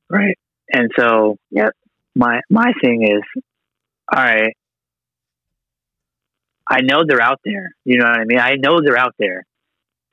Right. 0.09 0.39
And 0.73 0.91
so, 0.99 1.37
Yep. 1.51 1.73
My 2.15 2.41
my 2.51 2.73
thing 2.83 3.03
is, 3.05 3.43
all 4.13 4.19
right. 4.23 4.57
I 6.69 6.81
know 6.83 7.03
they're 7.07 7.23
out 7.23 7.41
there. 7.45 7.71
You 7.85 7.99
know 7.99 8.05
what 8.07 8.19
I 8.21 8.25
mean? 8.25 8.39
I 8.41 8.55
know 8.57 8.81
they're 8.85 8.99
out 8.99 9.15
there. 9.19 9.45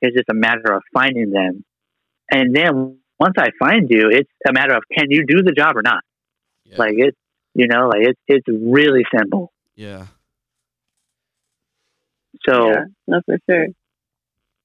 It's 0.00 0.14
just 0.16 0.28
a 0.30 0.34
matter 0.34 0.72
of 0.72 0.82
finding 0.94 1.30
them. 1.30 1.64
And 2.30 2.54
then 2.54 2.98
once 3.18 3.34
I 3.36 3.48
find 3.58 3.90
you, 3.90 4.10
it's 4.12 4.30
a 4.48 4.52
matter 4.52 4.74
of 4.76 4.84
can 4.96 5.06
you 5.10 5.24
do 5.26 5.42
the 5.42 5.50
job 5.52 5.76
or 5.76 5.82
not? 5.82 6.04
Yeah. 6.64 6.76
Like 6.78 6.94
it, 6.98 7.16
you 7.54 7.66
know, 7.66 7.88
like 7.88 8.02
it's 8.02 8.20
it's 8.28 8.46
really 8.48 9.02
simple. 9.16 9.52
yeah. 9.74 10.06
So 12.48 12.68
yeah, 12.70 12.84
no, 13.08 13.20
for 13.26 13.38
sure. 13.50 13.66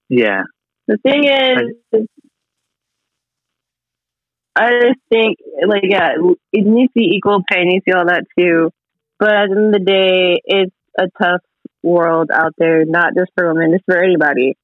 yeah, 0.10 0.44
The 0.88 0.98
thing 0.98 1.24
is, 1.26 2.08
I 4.56 4.70
just 4.72 5.00
think, 5.10 5.38
like, 5.68 5.84
yeah, 5.88 6.12
it 6.52 6.66
needs 6.66 6.94
to 6.94 7.00
be 7.00 7.16
equal 7.16 7.42
pay, 7.50 7.62
it 7.62 7.66
needs 7.66 7.86
to 7.86 7.92
be 7.92 7.98
all 7.98 8.06
that 8.06 8.26
too. 8.38 8.70
But 9.20 9.30
at 9.32 9.50
the 9.50 9.56
end 9.56 9.76
of 9.76 9.82
the 9.82 9.86
day, 9.86 10.42
it's 10.46 10.76
a 11.00 11.08
tough 11.22 11.42
world 11.82 12.30
out 12.34 12.54
there, 12.58 12.86
not 12.86 13.14
just 13.18 13.32
for 13.36 13.52
women, 13.54 13.74
it's 13.74 13.84
for 13.86 13.98
anybody. 14.04 14.58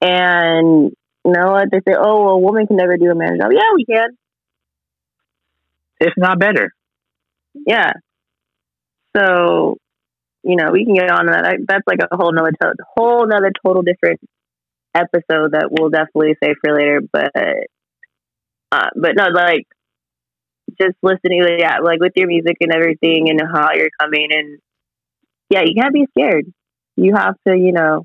And 0.00 0.92
you 1.24 1.32
know 1.32 1.52
what? 1.52 1.70
They 1.70 1.78
say, 1.78 1.96
oh, 1.98 2.24
well, 2.24 2.34
a 2.34 2.38
woman 2.38 2.66
can 2.66 2.76
never 2.76 2.96
do 2.96 3.10
a 3.10 3.14
man's 3.14 3.38
job. 3.38 3.52
Yeah, 3.52 3.70
we 3.74 3.84
can. 3.84 4.16
if 6.00 6.14
not 6.16 6.38
better. 6.38 6.72
Yeah. 7.66 7.92
So, 9.16 9.76
you 10.42 10.56
know, 10.56 10.70
we 10.72 10.84
can 10.84 10.94
get 10.94 11.10
on 11.10 11.26
that. 11.26 11.44
I, 11.44 11.56
that's 11.66 11.86
like 11.86 11.98
a 12.10 12.16
whole 12.16 12.32
nother, 12.32 12.52
to- 12.62 12.74
whole 12.96 13.26
nother 13.26 13.52
total 13.64 13.82
different 13.82 14.20
episode 14.94 15.52
that 15.52 15.68
we'll 15.70 15.90
definitely 15.90 16.36
save 16.42 16.56
for 16.64 16.74
later. 16.74 17.00
But, 17.12 17.32
uh, 18.72 18.88
but 18.96 19.12
no, 19.16 19.28
like 19.28 19.66
just 20.80 20.96
listening, 21.02 21.44
yeah, 21.58 21.78
like 21.78 22.00
with 22.00 22.12
your 22.16 22.28
music 22.28 22.56
and 22.60 22.72
everything 22.72 23.28
and 23.30 23.40
how 23.40 23.72
you're 23.74 23.90
coming 24.00 24.28
and 24.30 24.58
yeah, 25.50 25.62
you 25.64 25.74
can't 25.74 25.92
be 25.92 26.06
scared. 26.16 26.46
You 26.96 27.14
have 27.16 27.34
to, 27.46 27.56
you 27.56 27.72
know, 27.72 28.04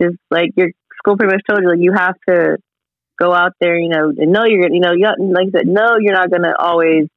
just 0.00 0.16
like 0.30 0.50
your 0.56 0.70
school 0.98 1.16
pretty 1.16 1.34
much 1.34 1.42
told 1.48 1.62
you, 1.62 1.68
like 1.68 1.80
you 1.80 1.92
have 1.92 2.14
to 2.28 2.56
go 3.18 3.34
out 3.34 3.52
there, 3.60 3.78
you 3.78 3.88
know, 3.88 4.12
and 4.16 4.32
know 4.32 4.44
you're, 4.46 4.62
gonna 4.62 4.74
you 4.74 4.80
know, 4.80 4.92
you 4.92 5.06
like 5.32 5.48
I 5.48 5.58
said, 5.58 5.66
no, 5.66 5.98
you're 6.00 6.14
not 6.14 6.30
gonna 6.30 6.54
always 6.58 7.08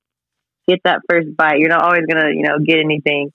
get 0.68 0.80
that 0.84 1.02
first 1.10 1.36
bite. 1.36 1.60
You're 1.60 1.70
not 1.70 1.84
always 1.84 2.06
gonna, 2.06 2.30
you 2.34 2.44
know, 2.44 2.60
get 2.60 2.80
anything. 2.80 3.32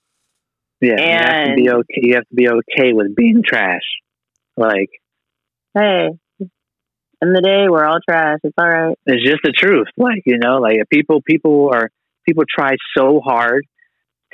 Yeah, 0.80 0.96
you 0.98 1.12
have 1.12 1.46
to 1.46 1.54
be 1.56 1.70
okay. 1.70 2.00
You 2.02 2.14
have 2.16 2.28
to 2.28 2.34
be 2.34 2.48
okay 2.48 2.92
with 2.92 3.16
being 3.16 3.42
trash. 3.42 3.80
Like 4.56 4.90
Hey, 5.76 6.08
in 7.20 7.32
the 7.34 7.42
day, 7.42 7.66
we're 7.68 7.84
all 7.84 7.98
trash. 8.08 8.38
It's 8.42 8.54
all 8.56 8.66
right. 8.66 8.96
it's 9.04 9.22
just 9.22 9.40
the 9.44 9.52
truth. 9.52 9.88
Like 9.98 10.22
you 10.24 10.38
know, 10.38 10.56
like 10.56 10.78
people 10.90 11.20
people 11.20 11.70
are 11.70 11.90
people 12.26 12.44
try 12.48 12.76
so 12.96 13.20
hard 13.20 13.66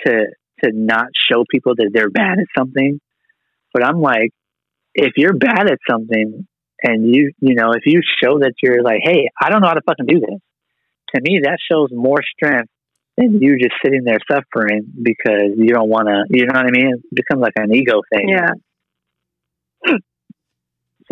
to 0.06 0.26
to 0.62 0.70
not 0.72 1.06
show 1.28 1.44
people 1.50 1.74
that 1.74 1.90
they're 1.92 2.10
bad 2.10 2.38
at 2.38 2.46
something. 2.56 3.00
But 3.74 3.84
I'm 3.84 4.00
like, 4.00 4.30
if 4.94 5.14
you're 5.16 5.32
bad 5.32 5.68
at 5.68 5.78
something 5.90 6.46
and 6.80 7.12
you 7.12 7.32
you 7.40 7.56
know 7.56 7.72
if 7.72 7.86
you 7.86 8.02
show 8.22 8.38
that 8.38 8.54
you're 8.62 8.82
like, 8.84 9.00
hey, 9.02 9.28
I 9.40 9.50
don't 9.50 9.62
know 9.62 9.68
how 9.68 9.74
to 9.74 9.82
fucking 9.84 10.06
do 10.06 10.20
this. 10.20 10.38
To 11.16 11.20
me, 11.22 11.40
that 11.42 11.58
shows 11.70 11.88
more 11.90 12.20
strength 12.36 12.70
than 13.16 13.42
you 13.42 13.58
just 13.58 13.74
sitting 13.84 14.04
there 14.04 14.18
suffering 14.30 14.84
because 15.02 15.56
you 15.56 15.70
don't 15.70 15.88
want 15.88 16.06
to. 16.06 16.22
You 16.30 16.46
know 16.46 16.54
what 16.54 16.66
I 16.66 16.70
mean? 16.70 16.94
It 16.94 17.14
becomes 17.14 17.42
like 17.42 17.54
an 17.56 17.74
ego 17.74 18.00
thing. 18.12 18.28
Yeah, 18.28 18.50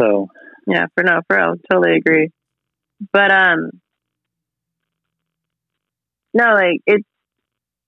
So 0.01 0.29
yeah, 0.67 0.87
for 0.95 1.05
no, 1.05 1.21
for 1.29 1.37
real, 1.37 1.55
totally 1.71 1.97
agree. 1.97 2.31
But 3.13 3.33
um, 3.33 3.71
no, 6.35 6.45
like 6.55 6.81
it's 6.87 7.05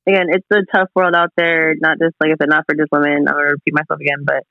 again, 0.08 0.26
it's 0.30 0.46
a 0.52 0.64
tough 0.76 0.88
world 0.94 1.14
out 1.14 1.30
there. 1.36 1.74
Not 1.80 1.98
just 2.00 2.14
like 2.20 2.30
I 2.30 2.36
said, 2.40 2.48
not 2.48 2.64
for 2.66 2.74
just 2.74 2.90
women. 2.92 3.26
I'm 3.28 3.34
gonna 3.34 3.52
repeat 3.52 3.74
myself 3.74 4.00
again, 4.00 4.24
but 4.24 4.44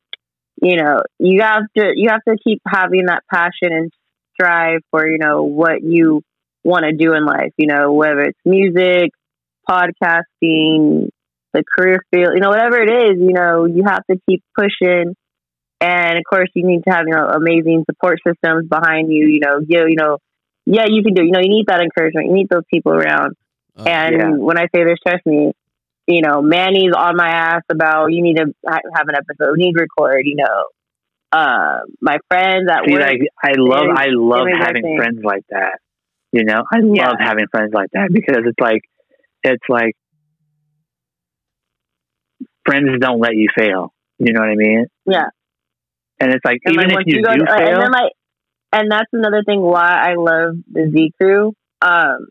you 0.62 0.78
know, 0.78 1.02
you 1.20 1.42
have 1.42 1.64
to 1.78 1.92
you 1.96 2.10
have 2.10 2.24
to 2.28 2.38
keep 2.44 2.62
having 2.68 3.08
that 3.08 3.24
passion 3.32 3.72
and 3.74 3.92
strive 4.34 4.82
for 4.92 5.08
you 5.08 5.18
know 5.20 5.44
what 5.44 5.84
you 5.84 6.22
want 6.64 6.86
to 6.86 6.94
do 6.94 7.14
in 7.14 7.26
life. 7.26 7.54
You 7.58 7.68
know, 7.68 7.94
whether 7.94 8.22
it's 8.22 8.40
music, 8.46 9.12
podcasting, 9.70 11.10
the 11.54 11.64
career 11.78 12.00
field, 12.12 12.34
you 12.36 12.40
know, 12.42 12.50
whatever 12.50 12.82
it 12.82 12.90
is, 13.12 13.20
you 13.20 13.34
know, 13.34 13.66
you 13.66 13.84
have 13.88 14.06
to 14.10 14.18
keep 14.30 14.44
pushing. 14.58 15.16
And 15.82 16.18
of 16.20 16.24
course, 16.30 16.50
you 16.56 16.66
need 16.66 16.84
to 16.88 16.92
have 16.94 17.06
you 17.08 17.14
know 17.16 17.28
amazing 17.28 17.86
support 17.90 18.20
systems 18.28 18.68
behind 18.70 19.12
you. 19.12 19.28
You 19.28 19.40
know, 19.42 19.60
you 19.68 19.88
you 19.90 19.96
know, 19.98 20.20
yeah, 20.66 20.86
you 20.88 21.04
can 21.04 21.14
do. 21.16 21.24
You 21.26 21.32
know, 21.32 21.42
you 21.42 21.50
need 21.50 21.68
that 21.68 21.82
encouragement. 21.82 22.28
You 22.28 22.34
need 22.36 22.50
those 22.50 22.64
people 22.74 22.94
around. 22.94 23.36
Uh, 23.78 23.84
And 23.90 24.16
Yeah. 24.16 24.32
when 24.38 24.58
I 24.58 24.68
say 24.76 24.84
this, 24.86 25.00
trust 25.06 25.26
me, 25.26 25.54
you 26.08 26.22
know, 26.22 26.42
Manny's 26.42 26.94
on 26.96 27.16
my 27.18 27.30
ass 27.30 27.64
about 27.70 28.08
you 28.14 28.22
need 28.24 28.38
to 28.38 28.54
ha- 28.68 28.80
have 28.96 29.08
an 29.10 29.16
episode, 29.16 29.56
you 29.58 29.66
need 29.68 29.74
to 29.74 29.82
record, 29.82 30.22
you 30.26 30.36
know. 30.38 30.66
Uh, 31.32 31.80
my 32.02 32.18
friends 32.30 32.70
at 32.72 32.86
See, 32.86 32.94
work, 32.94 33.02
like 33.02 33.22
I 33.44 33.54
love, 33.58 33.88
I 33.96 34.08
love 34.10 34.48
having 34.58 34.96
friends 34.98 35.20
like 35.24 35.44
that. 35.50 35.80
You 36.32 36.44
know, 36.46 36.64
I 36.72 36.80
Yeah. 36.80 37.10
love 37.10 37.18
having 37.20 37.48
friends 37.52 37.72
like 37.74 37.90
that 37.94 38.10
because 38.12 38.44
it's 38.46 38.60
like, 38.60 38.82
it's 39.44 39.64
like 39.70 39.96
friends 42.66 42.90
don't 43.00 43.20
let 43.20 43.36
you 43.36 43.48
fail. 43.56 43.94
You 44.20 44.34
know 44.34 44.42
what 44.42 44.50
I 44.50 44.56
mean? 44.56 44.86
yeah. 45.06 45.30
And 46.22 46.34
it's 46.34 46.46
like 46.46 46.60
And 46.66 46.76
even 46.76 46.90
like 46.90 47.06
if 47.08 47.16
you, 47.18 47.24
go, 47.24 47.36
do 47.36 47.46
fail, 47.46 47.68
and 47.68 47.82
then 47.82 47.92
like, 47.92 48.12
and 48.72 48.92
that's 48.92 49.10
another 49.12 49.44
thing 49.46 49.62
why 49.62 49.90
I 49.90 50.16
love 50.16 50.56
the 50.72 50.90
Z 50.94 51.12
crew. 51.20 51.54
Um, 51.82 52.28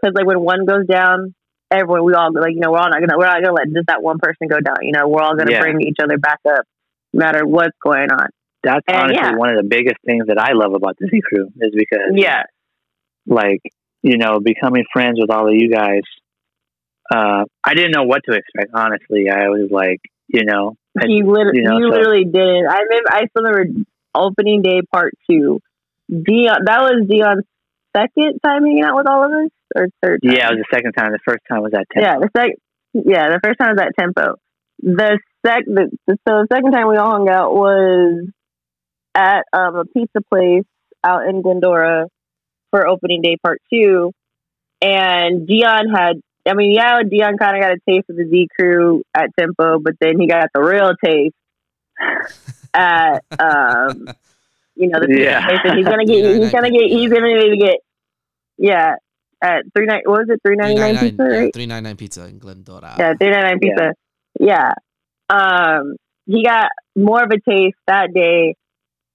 because 0.00 0.14
like 0.16 0.26
when 0.26 0.40
one 0.40 0.64
goes 0.66 0.86
down, 0.86 1.34
everyone 1.70 2.04
we 2.04 2.14
all 2.14 2.32
like 2.32 2.52
you 2.54 2.60
know 2.60 2.70
we're 2.72 2.78
all 2.78 2.90
not 2.90 3.00
gonna 3.00 3.16
we're 3.18 3.26
not 3.26 3.42
gonna 3.42 3.54
let 3.54 3.66
just 3.72 3.86
that 3.88 4.02
one 4.02 4.18
person 4.18 4.48
go 4.48 4.60
down. 4.60 4.76
You 4.82 4.92
know, 4.92 5.08
we're 5.08 5.22
all 5.22 5.36
gonna 5.36 5.52
Yeah. 5.52 5.60
bring 5.60 5.80
each 5.82 5.98
other 6.02 6.18
back 6.18 6.40
up, 6.48 6.64
no 7.12 7.24
matter 7.26 7.46
what's 7.46 7.76
going 7.82 8.10
on. 8.10 8.28
that's 8.62 8.84
and 8.88 8.96
honestly 8.96 9.20
yeah. 9.22 9.36
one 9.36 9.50
of 9.50 9.56
the 9.56 9.68
biggest 9.68 9.96
things 10.06 10.26
that 10.28 10.38
I 10.38 10.52
love 10.52 10.74
about 10.74 10.96
the 10.98 11.08
Z 11.08 11.20
Crew 11.28 11.48
is 11.60 11.72
because 11.76 12.12
Yeah, 12.14 12.42
like 13.26 13.60
you 14.02 14.16
know 14.18 14.40
becoming 14.40 14.84
friends 14.92 15.18
with 15.20 15.30
all 15.30 15.48
of 15.48 15.54
you 15.54 15.70
guys. 15.70 16.02
Uh, 17.14 17.44
I 17.62 17.74
didn't 17.74 17.92
know 17.92 18.04
what 18.04 18.22
to 18.28 18.34
expect. 18.34 18.70
Honestly, 18.74 19.28
I 19.30 19.48
was 19.48 19.68
like, 19.70 20.00
you 20.28 20.44
know, 20.44 20.76
I- 20.98 21.06
he 21.06 21.22
literally, 21.22 21.58
you 21.58 21.64
know, 21.64 21.76
he 21.76 21.82
so- 21.82 21.88
literally 21.88 22.24
did. 22.24 22.64
I 22.66 22.80
remember, 22.82 23.08
I 23.10 23.26
still 23.26 23.42
remember 23.44 23.80
opening 24.14 24.62
day 24.62 24.80
part 24.92 25.12
two. 25.28 25.60
Dion, 26.10 26.58
that 26.66 26.80
was 26.82 27.06
Dion's 27.08 27.44
second 27.96 28.38
time 28.44 28.62
hanging 28.64 28.84
out 28.84 28.96
with 28.96 29.08
all 29.08 29.24
of 29.24 29.30
us, 29.30 29.50
or 29.74 29.88
third. 30.02 30.22
Time? 30.22 30.32
yeah, 30.34 30.48
it 30.48 30.56
was 30.56 30.64
the 30.70 30.76
second 30.76 30.92
time. 30.92 31.12
The 31.12 31.18
first 31.24 31.40
time 31.50 31.62
was 31.62 31.72
at 31.74 31.86
ten. 31.92 32.02
yeah. 32.02 32.18
The 32.18 32.30
sec, 32.36 32.50
yeah, 32.92 33.28
the 33.30 33.40
first 33.42 33.58
time 33.58 33.74
was 33.76 33.80
at 33.80 33.92
Tempo. 33.98 34.36
The 34.82 35.18
sec, 35.46 35.64
the, 35.66 35.90
the 36.06 36.18
so 36.28 36.42
the 36.42 36.46
second 36.52 36.72
time 36.72 36.88
we 36.88 36.96
all 36.96 37.10
hung 37.10 37.28
out 37.28 37.54
was 37.54 38.28
at 39.14 39.44
um, 39.52 39.76
a 39.76 39.84
pizza 39.84 40.20
place 40.32 40.64
out 41.02 41.26
in 41.28 41.42
Glendora 41.42 42.06
for 42.70 42.86
opening 42.86 43.22
day 43.22 43.36
part 43.42 43.60
two, 43.72 44.12
and 44.82 45.46
Dion 45.46 45.88
had. 45.94 46.20
I 46.46 46.54
mean, 46.54 46.72
yeah, 46.72 47.00
Dion 47.08 47.38
kind 47.38 47.56
of 47.56 47.62
got 47.62 47.72
a 47.72 47.78
taste 47.88 48.10
of 48.10 48.16
the 48.16 48.28
Z 48.28 48.48
crew 48.58 49.02
at 49.14 49.30
Tempo, 49.38 49.78
but 49.78 49.94
then 50.00 50.18
he 50.18 50.26
got 50.26 50.48
the 50.54 50.60
real 50.60 50.92
taste 51.02 51.34
at 52.74 53.24
um, 53.38 54.08
you 54.76 54.88
know, 54.88 55.00
the 55.00 55.06
pizza 55.08 55.22
Yeah. 55.22 55.46
place. 55.46 55.74
He's 55.76 55.84
gonna 55.84 56.04
get, 56.06 56.42
he's 56.42 56.52
gonna 56.52 56.70
get, 56.70 56.82
he's 56.82 57.10
gonna 57.10 57.34
need 57.34 57.50
to 57.50 57.56
get, 57.56 57.76
yeah, 58.58 58.94
at 59.42 59.64
three 59.74 59.86
nine. 59.86 60.02
What 60.04 60.20
was 60.20 60.28
it? 60.30 60.40
Three 60.44 60.56
ninety 60.56 60.80
nine 60.80 61.10
pizza, 61.10 61.22
right? 61.24 61.52
Three 61.54 61.66
ninety 61.66 61.88
nine 61.88 61.96
pizza 61.96 62.26
in 62.26 62.38
Glendora. 62.38 62.94
Yeah, 62.98 63.14
three 63.14 63.30
ninety 63.30 63.48
nine 63.48 63.58
pizza. 63.60 63.94
Yeah. 64.38 64.72
Um, 65.30 65.96
he 66.26 66.44
got 66.44 66.68
more 66.96 67.22
of 67.22 67.30
a 67.30 67.40
taste 67.50 67.76
that 67.86 68.12
day. 68.12 68.56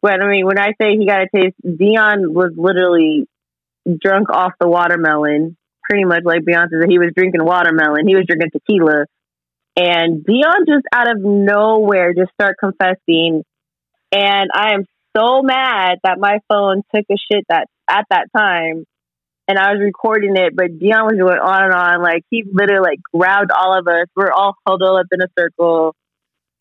When 0.02 0.22
I 0.22 0.30
mean, 0.30 0.46
when 0.46 0.58
I 0.58 0.74
say 0.82 0.96
he 0.98 1.06
got 1.06 1.22
a 1.22 1.28
taste, 1.34 1.56
Dion 1.62 2.34
was 2.34 2.52
literally 2.56 3.28
drunk 4.02 4.30
off 4.30 4.54
the 4.60 4.68
watermelon, 4.68 5.58
pretty 5.90 6.06
much 6.06 6.22
like 6.24 6.42
Beyonce 6.42 6.82
said. 6.82 6.90
He 6.90 7.00
was 7.00 7.12
drinking 7.16 7.44
watermelon. 7.44 8.08
He 8.08 8.16
was 8.16 8.26
drinking 8.28 8.52
tequila, 8.52 9.06
and 9.76 10.24
Dion 10.24 10.66
just 10.68 10.86
out 10.94 11.12
of 11.12 11.18
nowhere 11.22 12.14
just 12.14 12.32
start 12.34 12.58
confessing. 12.60 13.44
And 14.12 14.50
I 14.54 14.74
am 14.74 14.86
so 15.16 15.42
mad 15.42 16.00
that 16.04 16.20
my 16.20 16.40
phone 16.48 16.84
took 16.94 17.06
a 17.12 17.16
shit 17.32 17.46
that 17.50 17.68
at 17.90 18.06
that 18.10 18.28
time 18.36 18.86
and 19.50 19.58
I 19.58 19.74
was 19.74 19.82
recording 19.82 20.38
it, 20.38 20.56
but 20.56 20.78
Dion 20.78 21.06
was 21.10 21.18
going 21.18 21.42
on 21.42 21.64
and 21.64 21.74
on. 21.74 22.04
Like 22.04 22.24
he 22.30 22.46
literally 22.46 22.86
like 22.86 23.00
grabbed 23.12 23.50
all 23.52 23.78
of 23.78 23.88
us. 23.88 24.06
We're 24.16 24.32
all 24.32 24.54
huddled 24.66 25.00
up 25.00 25.08
in 25.12 25.22
a 25.22 25.28
circle, 25.38 25.96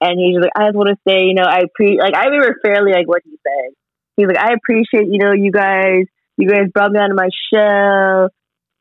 and 0.00 0.18
he's 0.18 0.40
like, 0.40 0.52
"I 0.56 0.68
just 0.68 0.74
want 0.74 0.88
to 0.88 0.96
say, 1.06 1.26
you 1.26 1.34
know, 1.34 1.44
I 1.44 1.64
pre 1.74 2.00
like 2.00 2.14
I 2.14 2.24
remember 2.24 2.56
fairly 2.64 2.92
like 2.92 3.06
what 3.06 3.22
he 3.24 3.36
said. 3.46 3.76
He's 4.16 4.26
like, 4.26 4.38
I 4.38 4.54
appreciate 4.54 5.12
you 5.12 5.18
know 5.18 5.32
you 5.32 5.52
guys, 5.52 6.06
you 6.38 6.48
guys 6.48 6.72
brought 6.72 6.90
me 6.90 6.98
out 6.98 7.10
of 7.10 7.16
my 7.16 7.28
shell." 7.52 8.30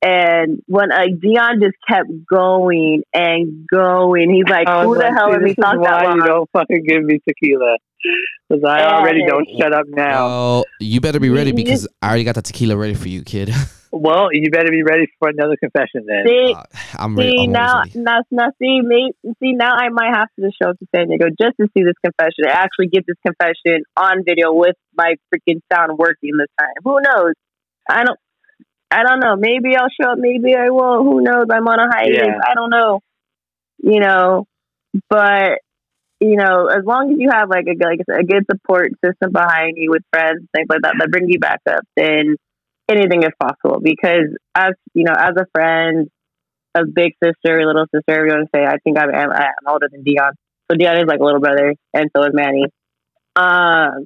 And 0.01 0.61
when 0.67 0.89
like 0.89 1.19
Dion 1.19 1.59
just 1.61 1.75
kept 1.89 2.09
going 2.29 3.01
and 3.13 3.65
going, 3.67 4.31
he's 4.31 4.47
like, 4.49 4.67
"Who 4.67 4.89
was 4.89 4.99
the 4.99 5.05
like, 5.05 5.13
hell 5.17 5.27
"See, 5.27 5.31
let 5.31 5.41
me 5.41 5.49
this 5.49 5.57
is 5.57 5.63
talk 5.63 5.73
that 5.83 6.05
why 6.05 6.13
you 6.13 6.21
don't 6.21 6.49
fucking 6.53 6.83
give 6.87 7.03
me 7.03 7.19
tequila 7.27 7.77
because 8.47 8.63
I 8.63 8.79
Yeah. 8.79 8.99
already 8.99 9.25
don't 9.25 9.47
shut 9.59 9.73
up 9.73 9.85
now. 9.89 10.25
Well, 10.27 10.65
you 10.79 11.01
better 11.01 11.19
be 11.19 11.29
ready 11.29 11.49
You- 11.49 11.57
you 11.57 11.63
because 11.63 11.87
I 12.01 12.09
already 12.09 12.23
got 12.25 12.35
the 12.35 12.43
tequila 12.43 12.77
ready 12.77 12.93
for 12.93 13.07
you, 13.09 13.23
kid. 13.23 13.49
Well, 13.89 14.27
you 14.33 14.51
better 14.51 14.69
be 14.69 14.83
ready 14.83 15.07
for 15.17 15.29
another 15.29 15.55
confession 15.55 16.05
then. 16.05 16.27
See, 16.27 16.53
Uh, 16.53 16.61
I'm 16.99 17.15
ready. 17.17 17.31
See 17.31 17.43
I'm 17.45 17.51
now, 17.53 17.79
ready. 17.79 17.91
now, 17.95 18.19
now, 18.29 18.47
see, 18.61 18.81
me, 18.81 19.13
see 19.41 19.53
now, 19.53 19.73
I 19.75 19.87
might 19.89 20.13
have 20.13 20.27
to 20.39 20.51
show 20.61 20.69
up 20.71 20.77
to 20.79 20.85
San 20.93 21.07
Diego 21.07 21.27
just 21.29 21.55
to 21.59 21.67
see 21.75 21.83
this 21.83 21.95
confession. 22.03 22.43
and 22.43 22.51
actually 22.51 22.87
get 22.87 23.05
this 23.07 23.15
confession 23.25 23.83
on 23.95 24.23
video 24.25 24.51
with 24.53 24.75
my 24.95 25.15
freaking 25.33 25.61
sound 25.73 25.97
working 25.97 26.31
this 26.37 26.49
time. 26.59 26.67
Who 26.83 26.99
knows? 27.01 27.33
I 27.89 28.03
don't. 28.03 28.19
I 28.89 29.03
don't 29.03 29.19
know. 29.19 29.35
Maybe 29.35 29.75
I'll 29.75 29.89
show 29.89 30.11
up. 30.11 30.17
Maybe 30.17 30.55
I 30.55 30.69
won't. 30.69 31.05
Who 31.05 31.21
knows? 31.21 31.45
I'm 31.51 31.67
on 31.67 31.79
a 31.79 31.87
hiatus. 31.91 32.19
Yeah. 32.23 32.39
I 32.45 32.53
don't 32.53 32.69
know. 32.69 33.01
You 33.79 33.99
know, 33.99 34.45
but 35.09 35.59
you 36.19 36.35
know, 36.35 36.67
as 36.67 36.83
long 36.83 37.11
as 37.11 37.19
you 37.19 37.29
have 37.31 37.49
like 37.49 37.65
a 37.67 37.75
like 37.83 37.99
a 38.09 38.23
good 38.23 38.45
support 38.49 38.91
system 39.05 39.31
behind 39.31 39.73
you 39.77 39.91
with 39.91 40.03
friends, 40.11 40.45
things 40.55 40.67
like 40.69 40.81
that, 40.81 40.95
that 40.97 41.11
bring 41.11 41.29
you 41.29 41.39
back 41.39 41.61
up, 41.69 41.83
then 41.95 42.37
anything 42.89 43.23
is 43.23 43.33
possible. 43.39 43.79
Because 43.81 44.35
as 44.55 44.73
you 44.93 45.03
know, 45.03 45.13
as 45.13 45.35
a 45.37 45.45
friend, 45.53 46.09
a 46.75 46.85
big 46.85 47.13
sister, 47.23 47.65
little 47.65 47.85
sister, 47.93 48.19
everyone 48.19 48.47
say, 48.53 48.63
I 48.63 48.77
think 48.83 48.97
I'm, 48.97 49.13
I'm, 49.13 49.31
I'm 49.31 49.67
older 49.67 49.89
than 49.91 50.03
Dion. 50.03 50.33
So 50.69 50.77
Dion 50.77 50.97
is 50.97 51.05
like 51.07 51.19
a 51.19 51.23
little 51.23 51.39
brother, 51.39 51.75
and 51.93 52.09
so 52.15 52.23
is 52.23 52.31
Manny. 52.33 52.65
Um, 53.35 54.05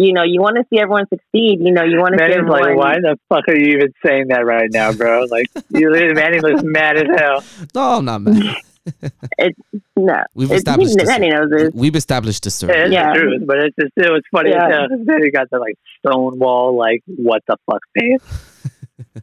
you 0.00 0.12
know, 0.12 0.22
you 0.22 0.40
want 0.40 0.56
to 0.56 0.64
see 0.70 0.80
everyone 0.80 1.06
succeed. 1.08 1.58
You 1.60 1.72
know, 1.72 1.84
you 1.84 1.98
want 1.98 2.14
to 2.14 2.18
see 2.18 2.22
Manny's 2.22 2.36
everyone. 2.38 2.60
like, 2.62 2.76
why 2.76 2.94
the 3.00 3.18
fuck 3.28 3.44
are 3.48 3.56
you 3.56 3.76
even 3.76 3.92
saying 4.04 4.28
that 4.28 4.44
right 4.46 4.70
now, 4.72 4.92
bro? 4.92 5.24
Like, 5.30 5.46
you, 5.70 5.90
Manny 6.14 6.40
looks 6.40 6.62
mad 6.64 6.96
as 6.96 7.06
hell. 7.18 7.44
No, 7.74 7.80
I'm 7.98 8.04
not 8.04 8.22
mad. 8.22 8.56
it's 9.38 9.58
No, 9.96 10.14
We've 10.34 10.46
It's- 10.48 10.58
established 10.60 10.96
this. 10.96 11.06
Manny 11.08 11.28
knows 11.28 11.50
this. 11.50 11.70
We've 11.74 11.94
established 11.94 12.42
this 12.44 12.54
story. 12.54 12.72
it's 12.74 12.92
Yeah. 12.92 13.12
the 13.12 13.18
truth, 13.20 13.42
but 13.46 13.58
it's 13.58 13.76
just, 13.76 13.92
it 13.96 14.10
was 14.10 14.22
funny 14.32 14.50
Yeah. 14.50 14.64
as 14.66 14.72
hell. 14.72 14.86
Then 15.04 15.22
he 15.22 15.30
got 15.30 15.50
the 15.50 15.58
like 15.58 15.76
stonewall, 15.98 16.76
like, 16.76 17.02
what 17.06 17.42
the 17.46 17.56
fuck 17.70 17.80
face. 17.98 19.22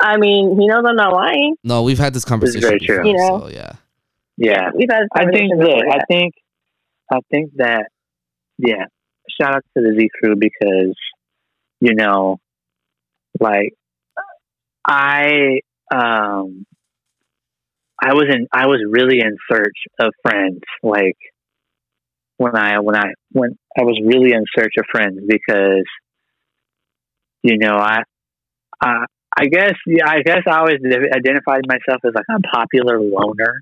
I 0.00 0.18
mean, 0.18 0.58
he 0.60 0.66
knows 0.66 0.84
I'm 0.86 0.96
not 0.96 1.12
lying. 1.12 1.56
No, 1.64 1.82
we've 1.82 1.98
had 1.98 2.12
this 2.14 2.24
conversation. 2.24 2.60
This 2.60 2.68
very 2.68 2.80
true. 2.80 2.96
before, 2.98 3.06
You 3.10 3.16
know? 3.16 3.40
So 3.40 3.48
yeah. 3.48 3.72
Yeah. 4.36 4.70
We've 4.74 4.88
had. 4.90 5.04
I 5.14 5.24
think 5.24 5.52
conversation 5.52 5.58
that 5.58 5.94
I 6.00 6.04
think 6.12 6.34
I 7.10 7.18
think 7.30 7.50
that 7.56 7.86
yeah. 8.58 8.84
Shout 9.40 9.54
out 9.56 9.64
to 9.76 9.82
the 9.82 9.96
Z 9.98 10.08
crew 10.20 10.36
because 10.36 10.94
you 11.80 11.94
know 11.94 12.38
Like 13.40 13.74
I 14.86 15.60
um 15.92 16.66
I 18.02 18.14
was 18.14 18.26
in 18.30 18.46
I 18.52 18.66
was 18.66 18.82
really 18.88 19.20
in 19.20 19.36
search 19.50 19.76
of 20.00 20.12
friends. 20.22 20.60
Like 20.82 21.16
when 22.38 22.56
I 22.56 22.78
when 22.80 22.96
I 22.96 23.12
when 23.32 23.56
I 23.78 23.82
was 23.82 23.98
really 24.04 24.32
in 24.32 24.44
search 24.56 24.74
of 24.78 24.84
friends 24.90 25.20
because 25.26 25.84
you 27.42 27.58
know 27.58 27.76
I 27.76 28.00
I 28.82 29.04
I 29.36 29.46
guess 29.46 29.74
yeah 29.86 30.08
I 30.08 30.22
guess 30.22 30.42
I 30.48 30.58
always 30.58 30.80
identified 30.84 31.62
myself 31.68 32.00
as 32.06 32.12
like 32.14 32.26
a 32.30 32.40
popular 32.56 33.00
loner. 33.00 33.54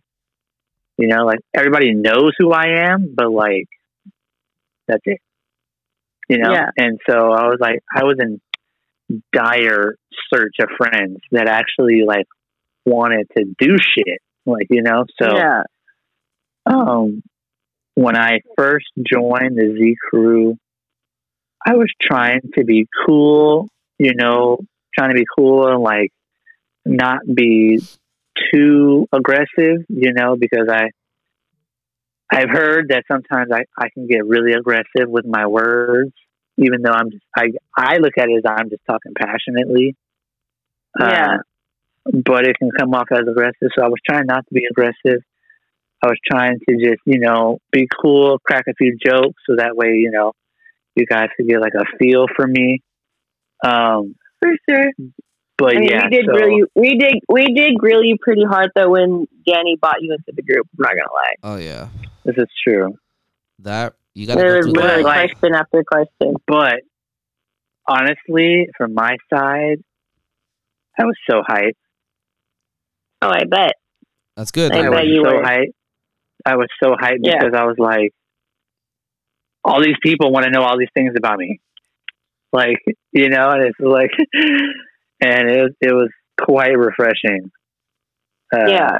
You 0.98 1.08
know, 1.08 1.24
like 1.24 1.40
everybody 1.54 1.92
knows 1.94 2.32
who 2.38 2.52
I 2.52 2.90
am, 2.92 3.14
but 3.16 3.30
like 3.30 3.66
that's 4.88 5.02
it. 5.06 5.20
You 6.28 6.38
know, 6.38 6.52
Yeah. 6.52 6.70
and 6.76 6.98
so 7.08 7.32
I 7.32 7.46
was 7.46 7.58
like 7.60 7.80
I 7.94 8.04
was 8.04 8.16
in 8.20 8.40
dire 9.32 9.96
search 10.32 10.54
of 10.60 10.68
friends 10.76 11.18
that 11.32 11.48
actually 11.48 12.02
like 12.06 12.26
wanted 12.86 13.26
to 13.36 13.44
do 13.58 13.76
shit. 13.78 14.20
Like, 14.46 14.66
you 14.70 14.82
know, 14.82 15.04
so 15.20 15.36
yeah. 15.36 15.62
um, 16.66 17.22
when 17.94 18.16
I 18.16 18.40
first 18.56 18.86
joined 18.98 19.56
the 19.56 19.74
Z 19.78 19.96
crew, 20.10 20.56
I 21.66 21.74
was 21.74 21.90
trying 22.00 22.40
to 22.58 22.64
be 22.64 22.86
cool, 23.06 23.68
you 23.98 24.14
know, 24.14 24.58
trying 24.96 25.10
to 25.10 25.14
be 25.14 25.24
cool 25.38 25.66
and 25.68 25.82
like 25.82 26.12
not 26.84 27.20
be 27.32 27.80
too 28.52 29.08
aggressive, 29.12 29.84
you 29.88 30.12
know, 30.12 30.36
because 30.38 30.68
I 30.70 30.90
I've 32.34 32.50
heard 32.50 32.88
that 32.88 33.04
sometimes 33.10 33.50
I, 33.52 33.64
I 33.78 33.88
can 33.90 34.06
get 34.06 34.26
really 34.26 34.52
aggressive 34.52 35.08
with 35.08 35.24
my 35.26 35.46
words, 35.46 36.12
even 36.56 36.82
though 36.82 36.92
I'm 36.92 37.10
just 37.10 37.24
I 37.36 37.48
I 37.76 37.96
look 37.98 38.18
at 38.18 38.28
it 38.28 38.36
as 38.38 38.44
I'm 38.46 38.70
just 38.70 38.82
talking 38.88 39.12
passionately. 39.16 39.96
Yeah. 40.98 41.36
Uh, 41.36 41.38
but 42.12 42.46
it 42.46 42.56
can 42.58 42.70
come 42.78 42.94
off 42.94 43.08
as 43.10 43.26
aggressive. 43.26 43.70
So 43.76 43.82
I 43.82 43.88
was 43.88 43.98
trying 44.08 44.26
not 44.26 44.46
to 44.46 44.54
be 44.54 44.66
aggressive. 44.70 45.22
I 46.02 46.08
was 46.08 46.18
trying 46.30 46.58
to 46.68 46.76
just, 46.76 47.00
you 47.06 47.18
know, 47.18 47.58
be 47.72 47.88
cool, 48.02 48.38
crack 48.38 48.64
a 48.68 48.74
few 48.74 48.96
jokes 49.02 49.42
so 49.48 49.56
that 49.56 49.74
way, 49.74 49.94
you 49.94 50.10
know, 50.10 50.32
you 50.96 51.06
guys 51.06 51.28
could 51.36 51.48
get 51.48 51.60
like 51.60 51.72
a 51.74 51.84
feel 51.98 52.26
for 52.36 52.46
me. 52.46 52.82
Um, 53.64 54.14
For 54.40 54.50
sure. 54.68 54.90
but 55.56 55.76
I 55.76 55.80
mean, 55.80 55.88
yeah, 55.88 56.04
we 56.04 56.10
did 56.10 56.26
so, 56.26 56.32
grill 56.32 56.50
you. 56.50 56.68
We 56.74 56.98
did. 56.98 57.14
We 57.28 57.54
did 57.54 57.78
grill 57.78 58.02
you 58.04 58.16
pretty 58.20 58.44
hard 58.44 58.70
though 58.74 58.90
when 58.90 59.26
Danny 59.46 59.76
bought 59.80 60.02
you 60.02 60.12
into 60.12 60.32
the 60.34 60.42
group. 60.42 60.66
I'm 60.78 60.82
not 60.82 60.90
gonna 60.90 61.12
lie. 61.14 61.34
Oh 61.42 61.56
yeah, 61.56 61.88
this 62.24 62.36
is 62.38 62.46
true. 62.66 62.94
that 63.60 63.94
you 64.14 64.26
gotta 64.26 64.40
There 64.40 64.50
go 64.50 64.56
was 64.56 64.64
through 64.66 64.72
literally 64.82 65.02
that. 65.02 65.08
like- 65.08 65.30
question 65.40 65.54
after 65.54 65.84
question. 65.84 66.34
But 66.46 66.80
honestly, 67.86 68.68
from 68.76 68.94
my 68.94 69.16
side, 69.32 69.78
I 70.98 71.04
was 71.04 71.16
so 71.28 71.42
hyped. 71.48 71.72
Oh, 73.22 73.28
I 73.30 73.44
bet. 73.44 73.72
That's 74.36 74.50
good. 74.50 74.72
I 74.72 74.78
I 74.80 74.82
bet 74.82 74.90
was 74.90 75.04
you 75.06 75.24
so 75.24 75.34
were. 75.36 75.42
hyped. 75.42 75.72
I 76.46 76.56
was 76.56 76.66
so 76.82 76.90
hyped 77.00 77.18
Yeah. 77.22 77.38
because 77.38 77.54
I 77.58 77.64
was 77.64 77.76
like, 77.78 78.10
all 79.64 79.80
these 79.82 79.96
people 80.02 80.30
want 80.32 80.44
to 80.44 80.50
know 80.50 80.62
all 80.62 80.78
these 80.78 80.88
things 80.94 81.14
about 81.16 81.38
me. 81.38 81.60
Like, 82.52 82.78
you 83.12 83.30
know, 83.30 83.50
and 83.50 83.64
it's 83.64 83.80
like, 83.80 84.10
and 84.34 85.50
it 85.50 85.62
was, 85.62 85.72
it 85.80 85.94
was 85.94 86.10
quite 86.40 86.76
refreshing. 86.76 87.50
Uh, 88.54 88.66
yeah. 88.68 88.98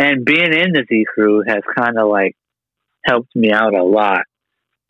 And 0.00 0.24
being 0.24 0.52
in 0.54 0.72
the 0.72 0.84
Z 0.88 1.04
crew 1.12 1.42
has 1.46 1.60
kind 1.76 1.98
of 1.98 2.08
like 2.08 2.34
helped 3.04 3.36
me 3.36 3.52
out 3.52 3.74
a 3.74 3.84
lot. 3.84 4.22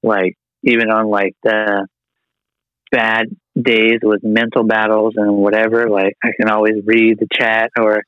Like, 0.05 0.37
even 0.62 0.89
on 0.89 1.07
like 1.09 1.35
the 1.43 1.89
bad 2.93 3.27
days 3.61 3.99
with 4.03 4.23
mental 4.23 4.62
battles 4.62 5.15
and 5.16 5.32
whatever, 5.32 5.91
like 5.91 6.16
I 6.23 6.28
can 6.39 6.49
always 6.49 6.74
read 6.85 7.19
the 7.19 7.27
chat 7.32 7.70
or, 7.77 8.05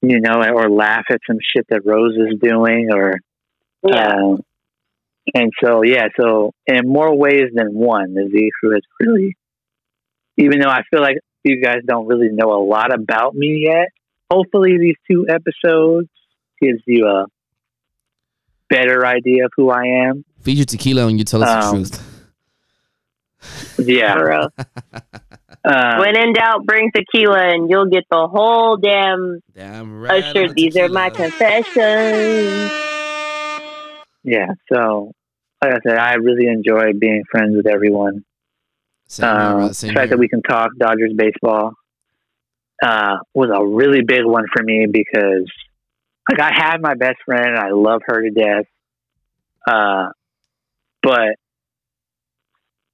you 0.00 0.20
know, 0.20 0.40
or 0.54 0.70
laugh 0.70 1.04
at 1.10 1.18
some 1.26 1.38
shit 1.42 1.66
that 1.70 1.84
Rose 1.84 2.14
is 2.16 2.38
doing 2.40 2.90
or, 2.92 3.16
Yeah. 3.82 4.12
um, 4.14 4.40
and 5.34 5.50
so, 5.62 5.82
yeah, 5.82 6.06
so 6.18 6.52
in 6.66 6.88
more 6.88 7.14
ways 7.16 7.50
than 7.52 7.74
one, 7.74 8.14
the 8.14 8.30
Z 8.32 8.50
crew 8.60 8.74
has 8.74 8.82
really, 9.00 9.36
even 10.36 10.60
though 10.60 10.70
I 10.70 10.82
feel 10.90 11.02
like 11.02 11.18
you 11.42 11.60
guys 11.60 11.80
don't 11.84 12.06
really 12.06 12.30
know 12.30 12.52
a 12.52 12.62
lot 12.64 12.94
about 12.94 13.34
me 13.34 13.64
yet, 13.66 13.88
hopefully 14.30 14.78
these 14.78 14.96
two 15.10 15.26
episodes 15.28 16.08
gives 16.60 16.80
you 16.86 17.06
a 17.06 17.26
better 18.68 19.06
idea 19.06 19.44
of 19.46 19.52
who 19.56 19.70
I 19.70 19.84
am. 20.08 20.24
Feed 20.42 20.58
you 20.58 20.64
tequila 20.64 21.06
and 21.06 21.18
you 21.18 21.24
tell 21.24 21.42
us 21.42 21.64
Um, 21.64 21.82
the 21.82 21.88
truth. 21.90 22.04
Yeah. 23.78 24.14
For. 24.14 24.50
Um, 25.64 25.98
when 25.98 26.16
in 26.16 26.32
doubt, 26.32 26.64
bring 26.64 26.90
tequila 26.94 27.40
and 27.52 27.68
you'll 27.68 27.88
get 27.90 28.04
the 28.10 28.26
whole 28.28 28.76
damn 28.78 29.40
Damn 29.54 30.00
right. 30.00 30.22
Usher. 30.24 30.42
on 30.42 30.48
the 30.48 30.52
These 30.54 30.76
are 30.78 30.88
my 30.88 31.10
confessions. 31.10 32.70
yeah. 34.22 34.46
So, 34.72 35.12
like 35.62 35.72
I 35.74 35.78
said, 35.86 35.98
I 35.98 36.14
really 36.14 36.46
enjoy 36.46 36.92
being 36.98 37.22
friends 37.30 37.56
with 37.56 37.66
everyone. 37.66 38.24
Same 39.08 39.26
here, 39.26 39.34
Uh, 39.34 39.52
bro, 39.56 39.68
the 39.68 39.74
fact 39.74 39.82
here. 39.98 40.06
that 40.06 40.18
we 40.18 40.28
can 40.28 40.42
talk 40.42 40.70
Dodgers 40.78 41.12
baseball 41.14 41.72
uh, 42.82 43.18
was 43.34 43.50
a 43.54 43.64
really 43.66 44.02
big 44.02 44.24
one 44.24 44.44
for 44.54 44.62
me 44.62 44.86
because, 44.90 45.50
like, 46.30 46.40
I 46.40 46.52
have 46.54 46.80
my 46.80 46.94
best 46.94 47.18
friend 47.24 47.46
and 47.46 47.58
I 47.58 47.70
love 47.70 48.02
her 48.06 48.22
to 48.22 48.30
death. 48.30 48.64
Uh, 49.66 50.10
but 51.02 51.36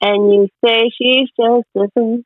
And 0.01 0.33
you 0.33 0.49
say 0.65 0.91
she's 0.97 1.29
just 1.39 1.67
a 1.77 1.89
friend. 1.95 2.25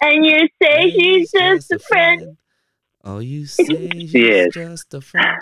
And 0.00 0.24
you 0.24 0.48
say 0.62 0.90
she's 0.90 1.30
just 1.30 1.72
a 1.72 1.78
friend. 1.78 2.36
Oh, 3.02 3.18
you 3.20 3.46
say 3.46 3.90
she's 3.90 4.14
is. 4.14 4.54
just 4.54 4.92
a 4.94 5.00
friend. 5.00 5.40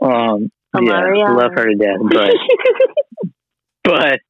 Um, 0.00 0.50
Oh, 0.76 0.82
yeah, 0.82 1.32
love 1.32 1.52
her 1.54 1.66
to 1.66 1.74
death. 1.74 1.98
But 2.02 2.32
but 3.84 4.20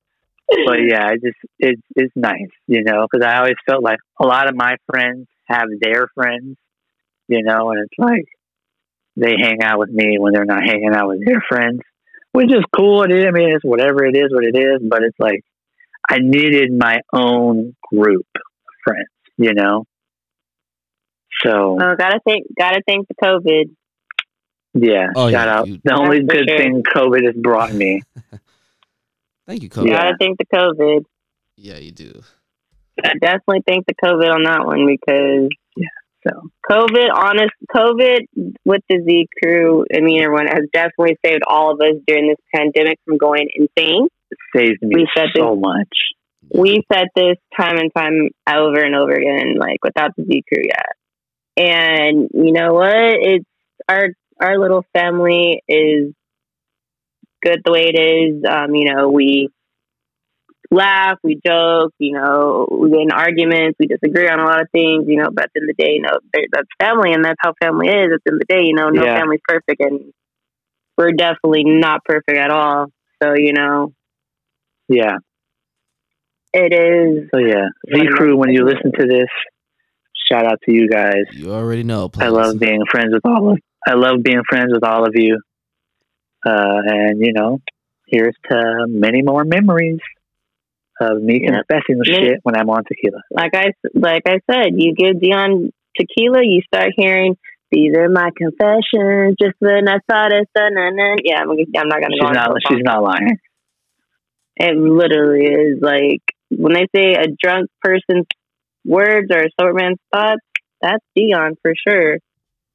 but 0.67 0.79
yeah, 0.89 1.11
it 1.13 1.23
just 1.23 1.39
it's 1.59 1.83
it's 1.97 2.13
nice, 2.15 2.51
you 2.67 2.85
know, 2.85 3.07
because 3.11 3.27
I 3.27 3.39
always 3.39 3.57
felt 3.69 3.83
like 3.83 3.99
a 4.21 4.27
lot 4.27 4.49
of 4.49 4.55
my 4.55 4.77
friends 4.87 5.27
have 5.47 5.67
their 5.81 6.09
friends, 6.15 6.57
you 7.29 7.43
know, 7.43 7.71
and 7.71 7.81
it's 7.81 7.99
like 7.99 8.27
they 9.17 9.35
hang 9.41 9.63
out 9.63 9.79
with 9.79 9.91
me 9.91 10.19
when 10.19 10.35
they're 10.35 10.45
not 10.45 10.63
hanging 10.63 10.95
out 10.95 11.09
with 11.09 11.25
their 11.25 11.43
friends, 11.49 11.81
which 12.33 12.51
is 12.51 12.65
cool. 12.77 13.03
It 13.03 13.13
is, 13.13 13.25
I 13.27 13.31
mean, 13.33 13.55
it's 13.55 13.65
whatever 13.65 14.05
it 14.05 14.17
is, 14.17 14.31
what 14.31 14.45
it 14.45 14.57
is, 14.57 14.81
but 14.89 15.03
it's 15.03 15.19
like 15.19 15.43
I 16.09 16.19
needed 16.21 16.71
my 16.73 16.99
own 17.13 17.75
group 17.93 18.27
of 18.37 18.73
friends, 18.85 19.09
you 19.37 19.55
know. 19.55 19.85
So 21.45 21.77
oh, 21.81 21.97
gotta 21.97 22.21
thank, 22.25 22.47
gotta 22.57 22.83
thank 22.87 23.09
the 23.09 23.15
COVID. 23.23 23.75
Yeah, 24.77 25.07
Oh, 25.17 25.31
shout 25.31 25.47
yeah, 25.49 25.59
out. 25.59 25.69
you- 25.69 25.81
the 25.85 25.95
only 25.99 26.21
That's 26.21 26.33
good 26.39 26.49
sure. 26.49 26.59
thing 26.59 26.83
COVID 26.95 27.25
has 27.27 27.35
brought 27.37 27.73
me. 27.73 28.03
Thank 29.47 29.63
you, 29.63 29.69
COVID. 29.71 29.89
Yeah. 29.89 30.03
Gotta 30.03 30.17
thank 30.19 30.39
the 30.39 30.45
COVID. 30.53 31.05
Yeah, 31.57 31.77
you 31.79 31.93
do. 31.93 32.21
I 33.05 33.13
definitely 33.21 33.63
thank 33.67 33.87
the 33.87 33.95
COVID 34.05 34.29
on 34.33 34.43
that 34.45 34.67
one 34.67 34.87
because 34.87 35.49
yeah, 35.77 35.87
So 36.27 36.51
COVID, 36.69 37.09
honest, 37.15 37.53
COVID 37.75 38.27
with 38.65 38.83
the 38.89 39.03
Z 39.07 39.29
crew, 39.41 39.85
I 39.95 40.01
mean, 40.01 40.21
everyone 40.23 40.47
has 40.49 40.65
definitely 40.73 41.17
saved 41.25 41.43
all 41.49 41.73
of 41.73 41.81
us 41.81 41.95
during 42.07 42.29
this 42.29 42.39
pandemic 42.55 42.99
from 43.05 43.19
going 43.19 43.49
insane. 43.55 44.09
saved 44.55 44.83
me 44.83 44.95
We 44.97 45.09
said 45.17 45.29
so 45.37 45.55
much. 45.55 45.97
We've 46.53 46.83
said 46.93 47.07
this 47.15 47.37
time 47.59 47.77
and 47.79 47.93
time 47.95 48.31
over 48.49 48.81
and 48.81 48.95
over 48.97 49.13
again, 49.13 49.57
like 49.59 49.79
without 49.85 50.11
the 50.17 50.25
Z 50.25 50.43
crew 50.53 50.63
yet. 50.65 50.93
And 51.57 52.29
you 52.35 52.53
know 52.53 52.73
what? 52.75 52.95
It's 52.97 53.45
our 53.89 54.09
our 54.41 54.59
little 54.59 54.85
family 54.93 55.63
is 55.69 56.13
good 57.43 57.63
the 57.65 57.73
way 57.73 57.93
it 57.95 57.99
is. 57.99 58.45
Um, 58.49 58.75
you 58.75 58.93
know, 58.93 59.09
we 59.09 59.49
laugh, 60.71 61.19
we 61.23 61.41
joke, 61.47 61.93
you 61.99 62.13
know, 62.13 62.67
we 62.71 62.91
get 62.91 63.01
in 63.01 63.11
arguments, 63.13 63.77
we 63.79 63.87
disagree 63.87 64.29
on 64.29 64.41
a 64.41 64.45
lot 64.45 64.61
of 64.61 64.69
things, 64.73 65.05
you 65.07 65.17
know, 65.17 65.29
but 65.33 65.45
at 65.45 65.51
the 65.55 65.61
end 65.61 65.71
of 65.71 65.77
the 65.77 65.83
day, 65.83 65.93
you 65.93 66.03
know, 66.03 66.19
that's 66.53 66.69
family 66.81 67.13
and 67.13 67.25
that's 67.25 67.39
how 67.41 67.55
family 67.61 67.89
is. 67.89 68.09
At 68.13 68.21
the 68.25 68.33
end 68.33 68.43
of 68.43 68.47
the 68.49 68.55
day, 68.55 68.65
you 68.65 68.75
know, 68.75 68.89
no 68.91 69.05
Yeah. 69.05 69.19
family's 69.19 69.41
perfect 69.47 69.81
and 69.81 70.13
we're 70.97 71.13
definitely 71.13 71.65
not 71.65 72.05
perfect 72.05 72.39
at 72.39 72.51
all. 72.51 72.91
So, 73.23 73.35
you 73.37 73.53
know, 73.53 73.93
Yeah. 74.89 75.19
it 76.53 76.73
is 76.73 77.29
So 77.35 77.39
yeah, 77.39 77.69
Z 77.95 78.07
Crew. 78.15 78.37
When 78.37 78.51
you 78.51 78.65
listen 78.65 78.93
to 78.93 79.07
this, 79.07 79.29
shout 80.29 80.47
out 80.47 80.61
to 80.65 80.73
you 80.73 80.89
guys. 80.89 81.25
You 81.33 81.53
already 81.53 81.83
know. 81.83 82.11
I 82.19 82.29
love 82.29 82.59
being 82.59 82.83
friends 82.91 83.13
with 83.13 83.25
all 83.27 83.53
of. 83.53 83.59
I 83.87 83.95
love 83.95 84.23
being 84.23 84.43
friends 84.49 84.73
with 84.73 84.85
all 84.85 85.05
of 85.07 85.13
you. 85.15 85.41
Uh, 86.45 86.81
and 86.87 87.21
you 87.21 87.33
know, 87.33 87.61
here's 88.09 88.35
to 88.51 88.87
many 88.89 89.23
more 89.23 89.45
memories 89.45 90.01
of 91.01 91.21
me 91.21 91.41
Yeah. 91.43 91.61
confessing 91.69 92.01
Yeah. 92.05 92.21
shit 92.21 92.41
when 92.43 92.57
I'm 92.57 92.69
on 92.71 92.85
tequila. 92.85 93.21
like 93.31 93.55
I 93.55 93.73
like 93.95 94.23
I 94.27 94.39
said, 94.51 94.73
you 94.77 94.95
give 94.95 95.21
Dion 95.21 95.73
tequila, 95.99 96.43
you 96.43 96.63
start 96.63 96.93
hearing 96.97 97.37
These 97.73 97.97
are 97.97 98.09
my 98.09 98.31
confessions. 98.37 99.35
Just 99.43 99.57
when 99.59 99.89
I 99.89 99.99
thought 100.09 100.33
it's 100.33 100.51
done. 100.55 100.75
Yeah, 101.25 101.41
I'm, 101.43 101.51
I'm 101.51 101.89
not 101.89 102.01
gonna 102.01 102.15
She's 102.15 102.21
go 102.21 102.33
not. 102.33 102.57
She's 102.69 102.83
not 102.83 103.03
lying. 103.03 103.37
It 104.57 104.77
literally 104.77 105.45
is 105.47 105.79
like 105.83 106.23
when 106.49 106.75
they 106.75 106.87
say 106.95 107.15
a 107.15 107.27
drunk 107.27 107.69
person's 107.83 108.27
words 108.85 109.31
or 109.31 109.41
a 109.43 109.49
sober 109.61 109.75
man's 109.75 109.99
thoughts. 110.15 110.41
That's 110.81 111.05
Dion 111.17 111.57
for 111.61 111.73
sure. 111.87 112.19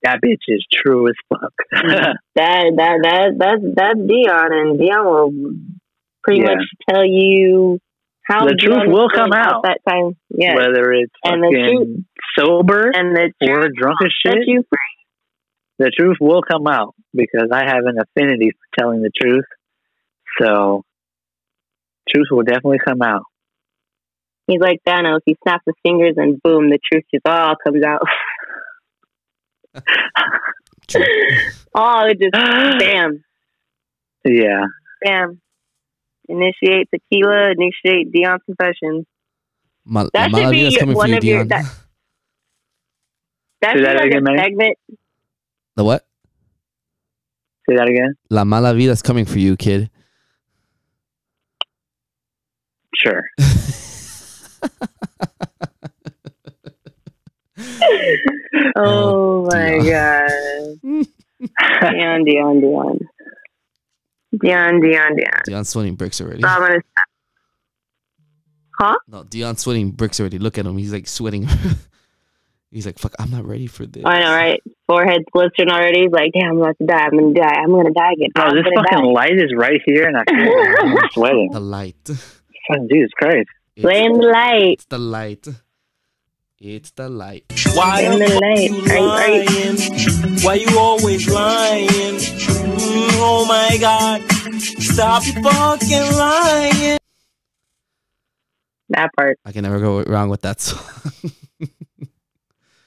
That 0.04 0.20
bitch 0.26 0.42
is 0.48 0.66
true 0.74 1.08
as 1.08 1.16
fuck. 1.30 1.54
That 2.36 2.72
that 2.78 3.00
that 3.04 3.32
that's 3.38 3.62
that's 3.76 4.00
Dion, 4.00 4.54
and 4.54 4.80
Dion 4.80 5.06
will 5.06 5.32
pretty 6.24 6.42
Yeah. 6.42 6.56
much 6.56 6.64
tell 6.90 7.06
you 7.06 7.80
how 8.24 8.46
The 8.46 8.56
truth 8.56 8.84
will 8.88 9.10
come 9.10 9.34
out. 9.34 9.64
that 9.64 9.80
time. 9.88 10.16
Yeah, 10.30 10.56
Whether 10.56 10.94
it's 10.94 11.12
And 11.24 11.44
the 11.44 11.48
fucking 11.52 12.06
sober 12.38 12.90
and 12.94 13.16
the 13.16 13.32
truth 13.44 13.50
or 13.58 13.62
truth 13.64 13.76
drunk 13.78 13.98
as 14.06 14.12
shit, 14.26 14.48
you 14.48 14.64
the 15.78 15.92
truth 15.92 16.18
will 16.22 16.42
come 16.44 16.68
out 16.68 16.94
because 17.14 17.50
I 17.52 17.66
have 17.66 17.86
an 17.86 17.98
affinity 18.00 18.52
for 18.52 18.80
telling 18.80 19.02
the 19.02 19.10
truth. 19.20 19.46
So, 20.40 20.84
truth 22.10 22.28
will 22.32 22.44
definitely 22.44 22.80
come 22.86 23.02
out. 23.02 23.24
He's 24.48 24.60
like 24.62 24.80
Thanos. 24.88 25.20
He 25.26 25.36
snaps 25.44 25.64
his 25.66 25.76
fingers, 25.84 26.16
and 26.18 26.42
boom, 26.44 26.70
the 26.70 26.80
truth 26.92 27.04
just 27.14 27.26
all 27.28 27.56
comes 27.64 27.84
out. 27.84 28.02
True. 30.88 31.04
oh, 31.76 32.06
it 32.08 32.20
just 32.20 32.32
bam, 32.34 33.24
Yeah. 34.26 34.66
bam. 35.04 35.42
Initiate 36.28 36.90
tequila. 36.94 37.52
Initiate 37.52 38.12
Dion 38.12 38.40
confessions. 38.46 39.06
Ma- 39.86 40.08
That 40.14 40.32
La 40.32 40.40
should 40.40 40.52
be 40.52 40.94
one 40.94 41.10
you, 41.12 41.18
of 41.18 41.24
your- 41.24 41.38
Dion. 41.44 41.48
that- 41.50 41.66
That 43.62 43.74
Say 43.74 43.78
should 43.78 43.86
that 43.86 43.94
be 43.94 43.98
like 44.00 44.08
again, 44.08 44.20
a 44.20 44.22
Manny. 44.24 44.42
segment. 44.44 44.78
The 45.76 45.84
what? 45.84 46.06
Say 47.70 47.76
that 47.76 47.88
again. 47.88 48.16
La 48.30 48.44
Mala 48.44 48.74
Vida's 48.74 49.02
coming 49.02 49.26
for 49.26 49.40
you, 49.40 49.56
kid. 49.56 49.90
Sure. 52.96 53.22
Oh, 58.76 58.76
oh 58.76 59.48
my 59.52 59.78
god. 59.78 60.30
Dion, 61.94 62.24
Dion, 62.26 62.60
Dion. 62.62 63.00
Dion, 64.42 64.80
Dion, 64.82 65.16
Dion. 65.16 65.42
Dion's 65.46 65.70
sweating 65.70 65.96
bricks 65.96 66.22
already. 66.22 66.42
So 66.42 66.48
I'm 66.48 66.62
gonna 66.62 66.80
Huh? 68.80 68.96
No, 69.08 69.24
Dion's 69.24 69.60
sweating 69.62 69.92
bricks 69.92 70.20
already. 70.20 70.40
Look 70.40 70.58
at 70.58 70.66
him. 70.66 70.78
He's 70.78 70.92
like 70.94 71.08
sweating. 71.08 71.48
He's 72.72 72.86
like, 72.86 72.98
fuck, 72.98 73.14
I'm 73.20 73.30
not 73.30 73.46
ready 73.46 73.68
for 73.68 73.86
this. 73.86 74.02
I 74.06 74.20
know, 74.22 74.32
right? 74.32 74.64
Forehead's 74.88 75.26
glistening 75.34 75.70
already. 75.70 76.04
He's 76.04 76.12
like, 76.12 76.32
damn, 76.34 76.52
I'm 76.52 76.58
about 76.58 76.78
to 76.80 76.86
die. 76.86 77.04
I'm 77.04 77.12
gonna 77.12 77.34
die. 77.34 77.56
I'm 77.62 77.70
gonna 77.70 77.92
die 77.92 78.12
again. 78.14 78.30
Bro, 78.34 78.44
I'm 78.46 78.56
this 78.56 78.66
fucking 78.74 79.06
die. 79.08 79.12
light 79.12 79.38
is 79.38 79.54
right 79.56 79.82
here, 79.86 80.08
and 80.08 80.16
I 80.18 80.24
feel 80.24 80.96
I'm 81.04 81.10
sweating. 81.12 81.50
The 81.52 81.60
light. 81.60 81.98
Fucking 82.70 82.88
Jesus 82.90 83.12
Christ. 83.18 83.50
It's, 83.76 83.84
Blame 83.84 84.14
the 84.14 84.28
light. 84.28 84.72
it's 84.74 84.86
the 84.86 84.98
light. 84.98 85.48
It's 86.64 86.92
the 86.92 87.10
light. 87.10 87.46
Why 87.74 88.06
Blame 88.06 88.20
the 88.20 88.26
the 88.28 88.40
light. 88.40 88.70
you 88.70 88.92
Are 88.92 89.00
you- 89.00 89.08
lying? 89.08 90.38
Why 90.44 90.54
you 90.62 90.78
always 90.78 91.28
lying? 91.28 91.88
Mm, 91.88 93.10
oh 93.18 93.46
my 93.50 93.78
god. 93.80 94.22
Stop 94.62 95.24
fucking 95.24 96.18
lying. 96.18 96.98
That 98.90 99.10
part. 99.18 99.40
I 99.44 99.52
can 99.52 99.64
never 99.64 99.80
go 99.80 100.04
wrong 100.04 100.30
with 100.30 100.42
that 100.42 100.60
song. 100.62 101.32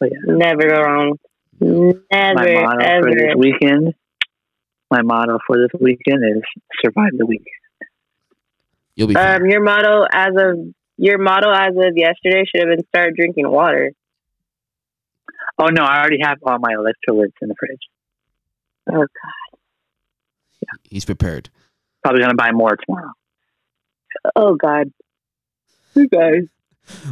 Never 0.01 0.69
go 0.69 0.81
wrong. 0.83 1.19
Never, 1.61 2.05
My 2.11 2.45
motto 2.45 3.01
for 3.03 3.11
this 3.11 3.35
weekend. 3.37 3.95
My 4.91 5.03
motto 5.03 5.39
for 5.47 5.57
this 5.57 5.81
weekend 5.81 6.23
is 6.37 6.43
survive 6.85 7.11
the 7.17 7.27
weekend. 7.27 7.49
You'll 8.95 9.09
be 9.09 9.15
fine. 9.15 9.43
Um, 9.43 9.47
your 9.49 9.63
motto 9.63 10.05
as 10.13 10.31
of 10.37 10.59
your 10.97 11.19
motto 11.19 11.51
as 11.51 11.75
of 11.77 11.97
yesterday 11.97 12.45
should 12.45 12.67
have 12.67 12.77
been 12.77 12.87
start 12.89 13.15
drinking 13.17 13.51
water. 13.51 13.93
Oh 15.59 15.67
no, 15.67 15.85
I 15.85 16.01
already 16.01 16.19
have 16.23 16.39
all 16.43 16.59
my 16.59 16.73
electrolytes 16.73 17.33
in 17.41 17.49
the 17.49 17.55
fridge. 17.59 17.81
Oh 18.91 18.99
god. 18.99 19.59
Yeah. 20.61 20.73
He's 20.85 21.05
prepared. 21.05 21.51
Probably 22.03 22.23
gonna 22.23 22.35
buy 22.35 22.53
more 22.53 22.77
tomorrow. 22.77 23.11
Oh 24.37 24.57
god. 24.57 24.93
You 25.95 26.09
guys. 26.09 26.43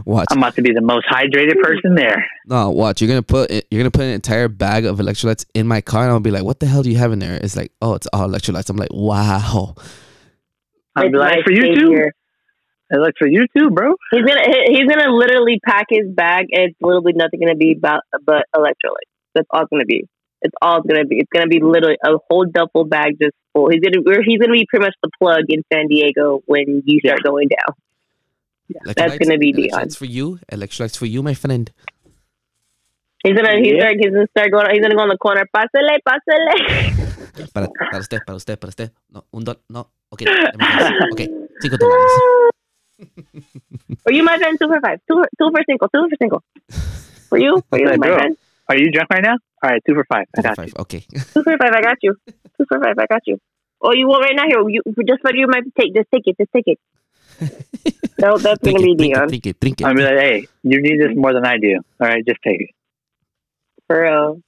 Watch. 0.04 0.26
I'm 0.30 0.38
about 0.38 0.54
to 0.56 0.62
be 0.62 0.72
the 0.74 0.82
most 0.82 1.06
hydrated 1.10 1.60
person 1.62 1.94
there. 1.94 2.26
No, 2.46 2.70
watch. 2.70 3.00
You're 3.00 3.08
gonna 3.08 3.22
put 3.22 3.50
it, 3.50 3.66
you're 3.70 3.80
gonna 3.80 3.90
put 3.90 4.02
an 4.02 4.10
entire 4.10 4.48
bag 4.48 4.84
of 4.84 4.98
electrolytes 4.98 5.46
in 5.54 5.66
my 5.66 5.80
car, 5.80 6.02
and 6.02 6.12
I'll 6.12 6.20
be 6.20 6.30
like, 6.30 6.44
"What 6.44 6.60
the 6.60 6.66
hell 6.66 6.82
do 6.82 6.90
you 6.90 6.98
have 6.98 7.12
in 7.12 7.20
there?" 7.20 7.38
It's 7.42 7.56
like, 7.56 7.72
"Oh, 7.80 7.94
it's 7.94 8.06
all 8.12 8.28
electrolytes." 8.28 8.68
I'm 8.68 8.76
like, 8.76 8.92
"Wow." 8.92 9.74
I'll 10.94 11.10
be 11.10 11.16
like, 11.16 11.42
for 11.44 11.52
you 11.52 11.74
too. 11.74 12.10
Savior. 12.92 13.02
I 13.02 13.06
look 13.06 13.14
for 13.18 13.28
you 13.28 13.46
too, 13.56 13.70
bro. 13.70 13.94
He's 14.10 14.22
gonna 14.22 14.42
he's 14.68 14.88
gonna 14.88 15.12
literally 15.14 15.60
pack 15.64 15.86
his 15.90 16.08
bag 16.08 16.46
and 16.52 16.70
it's 16.70 16.76
literally 16.80 17.12
nothing 17.14 17.40
gonna 17.40 17.56
be 17.56 17.72
about 17.76 18.02
but 18.24 18.44
electrolytes. 18.54 19.10
That's 19.34 19.46
all 19.50 19.62
it's 19.62 19.70
gonna 19.70 19.84
be. 19.84 20.04
It's 20.42 20.54
all 20.60 20.78
it's 20.78 20.86
gonna 20.86 21.04
be. 21.06 21.18
It's 21.18 21.30
gonna 21.32 21.48
be 21.48 21.60
literally 21.60 21.98
a 22.04 22.18
whole 22.28 22.44
duffel 22.44 22.84
bag 22.84 23.16
just 23.20 23.34
full. 23.52 23.70
He's 23.70 23.80
gonna 23.80 24.02
he's 24.26 24.38
gonna 24.38 24.52
be 24.52 24.66
pretty 24.68 24.86
much 24.86 24.94
the 25.02 25.10
plug 25.18 25.44
in 25.48 25.62
San 25.72 25.88
Diego 25.88 26.42
when 26.46 26.82
you 26.84 27.00
start 27.04 27.22
going 27.22 27.48
down. 27.48 27.76
That's 28.96 29.18
gonna 29.18 29.38
be 29.38 29.52
Dion. 29.52 29.68
Electrolytes 29.70 29.96
for 29.96 30.06
you. 30.06 30.38
Electrolytes 30.50 30.96
for 30.96 31.06
you, 31.06 31.22
my 31.22 31.34
friend. 31.34 31.70
He's 33.24 33.34
gonna 33.36 33.56
he's, 33.58 33.74
Yeah. 33.74 33.80
start, 33.82 33.96
he's 34.00 34.12
gonna 34.12 34.26
start 34.36 34.50
going. 34.50 34.66
He's 34.72 34.80
gonna 34.80 34.96
go 34.96 35.02
on 35.02 35.08
the 35.08 35.18
corner. 35.18 35.46
Pasele, 35.54 35.98
pasele. 36.02 37.12
Para, 37.54 37.68
para 37.68 37.98
usted, 37.98 38.20
para 38.26 38.36
usted, 38.36 38.58
para 38.58 38.68
usted. 38.68 38.90
No, 39.10 39.24
un 39.32 39.44
dol, 39.44 39.56
no. 39.68 39.88
Okay, 40.12 40.26
let 40.26 40.56
me 40.58 40.64
guess. 40.66 40.92
okay, 41.12 41.28
cinco 41.60 41.76
dólares. 41.78 42.52
For 44.04 44.12
you, 44.12 44.22
my 44.24 44.36
friend, 44.38 44.58
two 44.60 44.68
for 44.68 44.80
five. 44.80 44.98
Two, 45.08 45.22
two 45.38 45.50
for 45.50 45.60
single, 45.68 45.88
Two 45.88 46.08
for 46.08 46.16
single. 46.18 46.42
For 47.28 47.38
you, 47.38 47.62
for 47.70 47.78
you, 47.78 47.86
my 47.86 47.96
bro. 47.96 48.14
friend. 48.16 48.36
Are 48.68 48.76
you 48.76 48.90
drunk 48.90 49.10
right 49.10 49.22
now? 49.22 49.36
All 49.62 49.70
right, 49.70 49.82
two 49.86 49.94
for 49.94 50.04
five. 50.04 50.26
I 50.36 50.42
got 50.42 50.56
Five. 50.56 50.68
you. 50.68 50.74
Okay. 50.80 51.00
Two 51.34 51.42
for 51.42 51.56
five. 51.58 51.72
I 51.74 51.80
got 51.82 51.98
you. 52.02 52.16
Two 52.56 52.64
for 52.68 52.80
five. 52.80 52.98
I 52.98 53.06
got 53.06 53.22
you. 53.26 53.38
Oh, 53.80 53.92
you 53.92 54.06
want 54.08 54.24
right 54.24 54.34
now? 54.36 54.44
Here, 54.46 54.68
you 54.68 54.82
just 55.06 55.20
for 55.22 55.34
you, 55.34 55.46
might 55.48 55.64
take. 55.78 55.94
Just 55.94 56.08
take 56.14 56.22
it. 56.26 56.36
Just 56.38 56.50
take 56.52 56.66
it. 56.66 56.78
No, 58.18 58.38
that's 58.38 58.60
Drink 58.62 58.78
gonna 58.78 58.86
be 58.86 58.92
it, 58.92 58.98
drink 58.98 59.14
Dion 59.14 59.24
it, 59.24 59.28
drink 59.28 59.46
it, 59.46 59.60
drink 59.60 59.80
it. 59.80 59.84
I'm 59.86 59.96
be 59.96 60.02
like, 60.02 60.18
hey, 60.18 60.48
you 60.62 60.80
need 60.82 61.00
this 61.00 61.10
more 61.16 61.32
than 61.32 61.44
I 61.44 61.58
do. 61.58 61.78
All 62.00 62.08
right, 62.08 62.24
just 62.26 62.38
take 62.44 62.60
it. 62.60 62.70
for 63.88 64.02
real. 64.02 64.40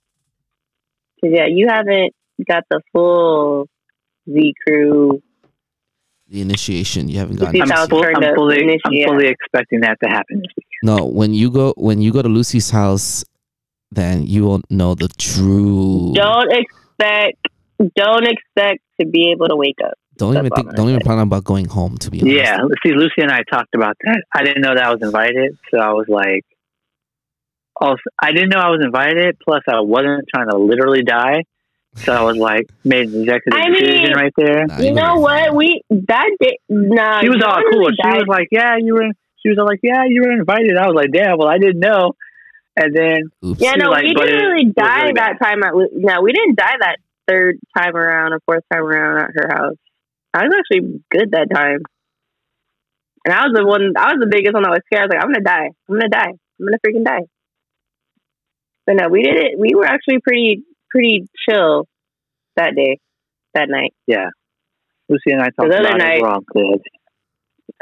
'Cause, 1.21 1.31
yeah, 1.33 1.47
you 1.47 1.69
haven't 1.69 2.13
got 2.47 2.65
the 2.71 2.81
full 2.93 3.69
Z 4.31 4.55
crew. 4.67 5.23
The 6.29 6.41
initiation. 6.41 7.09
You 7.09 7.19
haven't 7.19 7.37
gotten. 7.37 7.55
Lucy's 7.55 7.71
I'm, 7.71 7.77
house 7.77 7.89
I'm 7.93 8.35
fully. 8.35 8.81
I'm 8.85 9.07
fully 9.07 9.27
expecting 9.27 9.81
that 9.81 9.99
to 10.03 10.09
happen. 10.09 10.43
No, 10.83 11.05
when 11.05 11.35
you 11.35 11.51
go 11.51 11.75
when 11.77 12.01
you 12.01 12.13
go 12.13 12.23
to 12.23 12.29
Lucy's 12.29 12.71
house, 12.71 13.25
then 13.91 14.27
you 14.27 14.45
will 14.45 14.61
know 14.71 14.95
the 14.95 15.09
true. 15.19 16.13
Don't 16.15 16.53
expect. 16.53 17.49
Don't 17.97 18.27
expect 18.27 18.83
to 19.01 19.07
be 19.07 19.33
able 19.33 19.49
to 19.49 19.57
wake 19.57 19.79
up. 19.85 19.95
Don't 20.17 20.35
That's 20.35 20.47
even 20.47 20.55
think. 20.55 20.69
Don't 20.69 20.77
gonna 20.77 20.91
even 20.91 21.03
plan 21.03 21.19
about 21.19 21.45
going 21.45 21.67
home. 21.67 21.99
To 21.99 22.11
be 22.11 22.21
honest. 22.21 22.37
Yeah, 22.37 22.59
see, 22.85 22.95
Lucy 22.95 23.23
and 23.23 23.33
I 23.33 23.43
talked 23.51 23.75
about 23.75 23.97
that. 24.05 24.23
I 24.35 24.45
didn't 24.45 24.63
know 24.63 24.75
that 24.75 24.85
I 24.85 24.91
was 24.91 25.03
invited, 25.03 25.59
so 25.73 25.81
I 25.81 25.93
was 25.93 26.07
like, 26.09 26.45
also, 27.81 27.99
I 28.23 28.33
didn't 28.33 28.51
know 28.51 28.61
I 28.61 28.71
was 28.71 28.81
invited. 28.85 29.37
Plus, 29.43 29.63
I 29.69 29.81
wasn't 29.81 30.25
trying 30.33 30.49
to 30.51 30.57
literally 30.57 31.03
die, 31.03 31.43
so 31.97 32.13
I 32.13 32.23
was 32.23 32.37
like, 32.37 32.67
made 32.85 33.09
an 33.09 33.23
executive 33.23 33.53
I 33.55 33.69
mean, 33.71 33.85
decision 33.85 34.13
right 34.15 34.33
there. 34.37 34.67
Nah, 34.67 34.79
you 34.79 34.85
you 34.87 34.93
know 34.95 35.17
what? 35.17 35.55
We 35.55 35.83
that 35.91 36.31
day. 36.41 36.59
Nah, 36.69 37.21
She 37.21 37.29
was 37.29 37.43
all 37.45 37.61
cool. 37.71 37.81
really 37.81 37.95
She 37.97 38.03
die- 38.03 38.19
was 38.19 38.27
like, 38.29 38.49
"Yeah, 38.51 38.77
you 38.79 38.95
were." 38.95 39.11
She 39.43 39.51
was 39.51 39.59
all 39.59 39.67
like, 39.67 39.81
"Yeah, 39.83 40.05
you 40.09 40.23
were 40.23 40.33
invited." 40.33 40.77
I 40.77 40.87
was 40.87 40.95
like, 40.97 41.11
"Damn, 41.13 41.39
well, 41.39 41.49
I 41.49 41.59
didn't 41.59 41.81
know." 41.81 42.13
And 42.77 42.95
then 42.97 43.19
Oops. 43.45 43.61
Yeah, 43.61 43.75
no, 43.77 43.91
like, 43.91 44.03
we 44.05 44.15
didn't 44.15 44.43
really 44.43 44.65
die 44.73 45.03
really 45.03 45.13
that 45.15 45.39
time 45.41 45.63
at. 45.63 45.75
Lu- 45.77 45.91
No, 45.95 46.23
we 46.23 46.33
didn't 46.33 46.57
die 46.57 46.75
that 46.81 46.97
third 47.29 47.59
time 47.77 47.95
around 47.95 48.33
or 48.33 48.41
fourth 48.47 48.65
time 48.73 48.83
around 48.83 49.23
at 49.25 49.31
her 49.35 49.49
house. 49.53 49.77
I 50.35 50.45
was 50.45 50.53
actually 50.59 51.01
good 51.11 51.31
that 51.31 51.47
time, 51.55 51.79
and 53.25 53.33
I 53.35 53.45
was 53.47 53.53
the 53.55 53.65
one. 53.65 53.93
I 53.97 54.13
was 54.13 54.19
the 54.21 54.27
biggest 54.27 54.55
one 54.55 54.65
that 54.65 54.71
was 54.71 54.81
scared. 54.87 55.03
I 55.03 55.07
was 55.07 55.11
like, 55.15 55.23
"I'm 55.23 55.33
gonna 55.33 55.45
die. 55.45 55.69
I'm 55.89 55.95
gonna 56.01 56.09
die. 56.09 56.33
I'm 56.59 56.67
gonna 56.67 56.79
freaking 56.85 57.05
die." 57.05 57.27
But 58.87 58.97
no, 58.97 59.09
we 59.09 59.23
did 59.23 59.37
it. 59.37 59.59
We 59.59 59.75
were 59.75 59.87
actually 59.87 60.19
pretty 60.19 60.65
pretty 60.95 61.27
chill 61.49 61.87
that 62.57 62.75
day, 62.77 62.99
that 63.55 63.69
night. 63.69 63.93
yeah, 64.07 64.29
Lucy 65.09 65.33
and 65.33 65.43
I 65.43 65.47
talked 65.47 65.69
The 65.71 65.79
other 65.79 65.89
about 65.89 65.99
night- 65.99 66.19
it. 66.19 66.23
We're 66.23 66.41
good. 66.73 66.81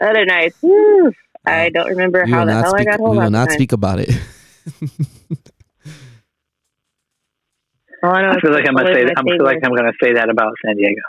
Other 0.01 0.25
nights, 0.25 0.57
whew, 0.63 1.13
I 1.45 1.69
don't 1.69 1.89
remember 1.91 2.23
we 2.25 2.31
how 2.33 2.41
will 2.41 2.47
the 2.47 2.53
hell 2.55 2.71
speak. 2.71 2.89
I 2.89 2.91
got 2.93 3.01
We 3.01 3.07
home. 3.07 3.17
will 3.19 3.31
not 3.31 3.49
time. 3.49 3.55
speak 3.59 3.73
about 3.73 3.99
it. 4.01 4.09
All 8.03 8.11
I, 8.13 8.23
know 8.23 8.31
I 8.31 8.41
feel 8.41 8.53
like 8.53 8.67
I'm 8.67 8.75
gonna 8.75 8.95
say. 8.95 9.05
my 9.05 9.13
I 9.17 9.23
feel 9.23 9.45
like. 9.45 9.59
I'm 9.65 9.75
gonna 9.75 9.93
say 10.03 10.15
that 10.15 10.29
about 10.29 10.53
San 10.65 10.77
Diego. 10.77 11.01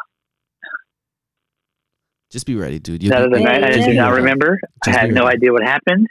Just 2.32 2.46
be 2.46 2.56
ready, 2.56 2.80
dude. 2.80 3.02
You'll 3.02 3.12
That 3.12 3.30
be- 3.30 3.36
other 3.38 3.44
night, 3.44 3.64
I 3.64 3.72
do 3.72 3.94
not 3.94 4.14
remember. 4.14 4.60
I 4.86 4.92
had 4.92 5.12
no 5.12 5.26
idea 5.26 5.52
what 5.52 5.64
happened. 5.64 6.08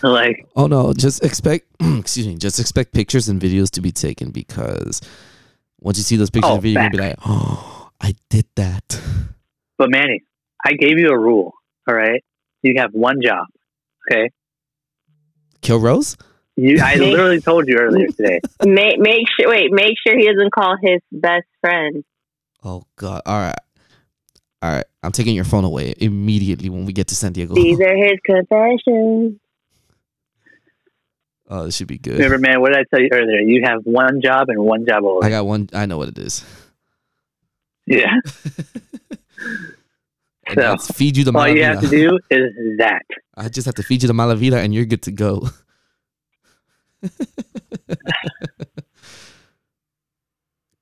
Like, 0.20 0.46
Oh 0.56 0.66
no, 0.66 0.92
just 0.92 1.22
expect 1.24 1.66
excuse 1.80 2.26
me, 2.26 2.36
just 2.36 2.58
expect 2.58 2.92
pictures 2.92 3.28
and 3.28 3.40
videos 3.40 3.70
to 3.72 3.80
be 3.80 3.92
taken 3.92 4.30
because 4.30 5.00
once 5.80 5.98
you 5.98 6.04
see 6.04 6.16
those 6.16 6.30
pictures 6.30 6.50
Oh, 6.50 6.54
and 6.56 6.62
videos, 6.64 6.82
you'll 6.82 6.90
be 6.90 6.98
like. 6.98 7.16
Oh, 7.26 7.90
I 8.00 8.14
did 8.28 8.46
that. 8.56 9.00
but 9.78 9.90
Manny, 9.90 10.22
I 10.64 10.72
gave 10.72 10.98
you 10.98 11.08
a 11.10 11.18
rule. 11.18 11.52
All 11.88 11.94
right, 11.94 12.22
you 12.62 12.74
have 12.78 12.92
one 12.92 13.20
job. 13.22 13.46
Okay, 14.10 14.30
Kill 15.60 15.78
Rose? 15.80 16.16
you. 16.56 16.78
I 16.80 16.96
Me? 16.96 17.10
literally 17.12 17.40
told 17.40 17.68
you 17.68 17.76
earlier 17.78 18.08
today. 18.08 18.40
Make 18.64 18.98
make 18.98 19.26
sure 19.38 19.48
wait, 19.50 19.70
make 19.72 19.94
sure 20.06 20.16
he 20.18 20.26
doesn't 20.26 20.52
call 20.52 20.76
his 20.82 21.00
best 21.12 21.46
friend. 21.60 22.04
Oh 22.64 22.84
god. 22.96 23.22
Alright. 23.26 23.56
Alright. 24.62 24.84
I'm 25.02 25.12
taking 25.12 25.34
your 25.34 25.44
phone 25.46 25.64
away 25.64 25.94
immediately 25.98 26.68
when 26.68 26.84
we 26.84 26.92
get 26.92 27.06
to 27.08 27.14
San 27.14 27.32
Diego. 27.32 27.54
These 27.54 27.80
are 27.80 27.96
his 27.96 28.18
confessions. 28.26 29.38
Oh, 31.52 31.64
this 31.64 31.76
should 31.76 31.88
be 31.88 31.98
good. 31.98 32.14
Remember, 32.14 32.38
man, 32.38 32.60
what 32.60 32.72
did 32.72 32.78
I 32.78 32.84
tell 32.94 33.00
you 33.00 33.08
earlier? 33.12 33.40
You 33.40 33.62
have 33.64 33.80
one 33.82 34.22
job 34.22 34.48
and 34.48 34.60
one 34.60 34.86
job 34.88 35.02
only. 35.04 35.26
I 35.26 35.30
got 35.30 35.46
one 35.46 35.68
I 35.74 35.84
know 35.86 35.98
what 35.98 36.08
it 36.08 36.16
is. 36.18 36.44
yeah. 37.86 38.14
So, 40.54 40.76
feed 40.78 41.16
you 41.16 41.22
the 41.22 41.32
All 41.32 41.46
you 41.46 41.62
have 41.62 41.80
to 41.80 41.88
do 41.88 42.18
is 42.28 42.78
that. 42.78 43.02
I 43.36 43.48
just 43.48 43.66
have 43.66 43.76
to 43.76 43.84
feed 43.84 44.02
you 44.02 44.08
the 44.08 44.12
Malavita 44.14 44.54
and 44.54 44.74
you're 44.74 44.84
good 44.84 45.02
to 45.02 45.12
go. 45.12 45.48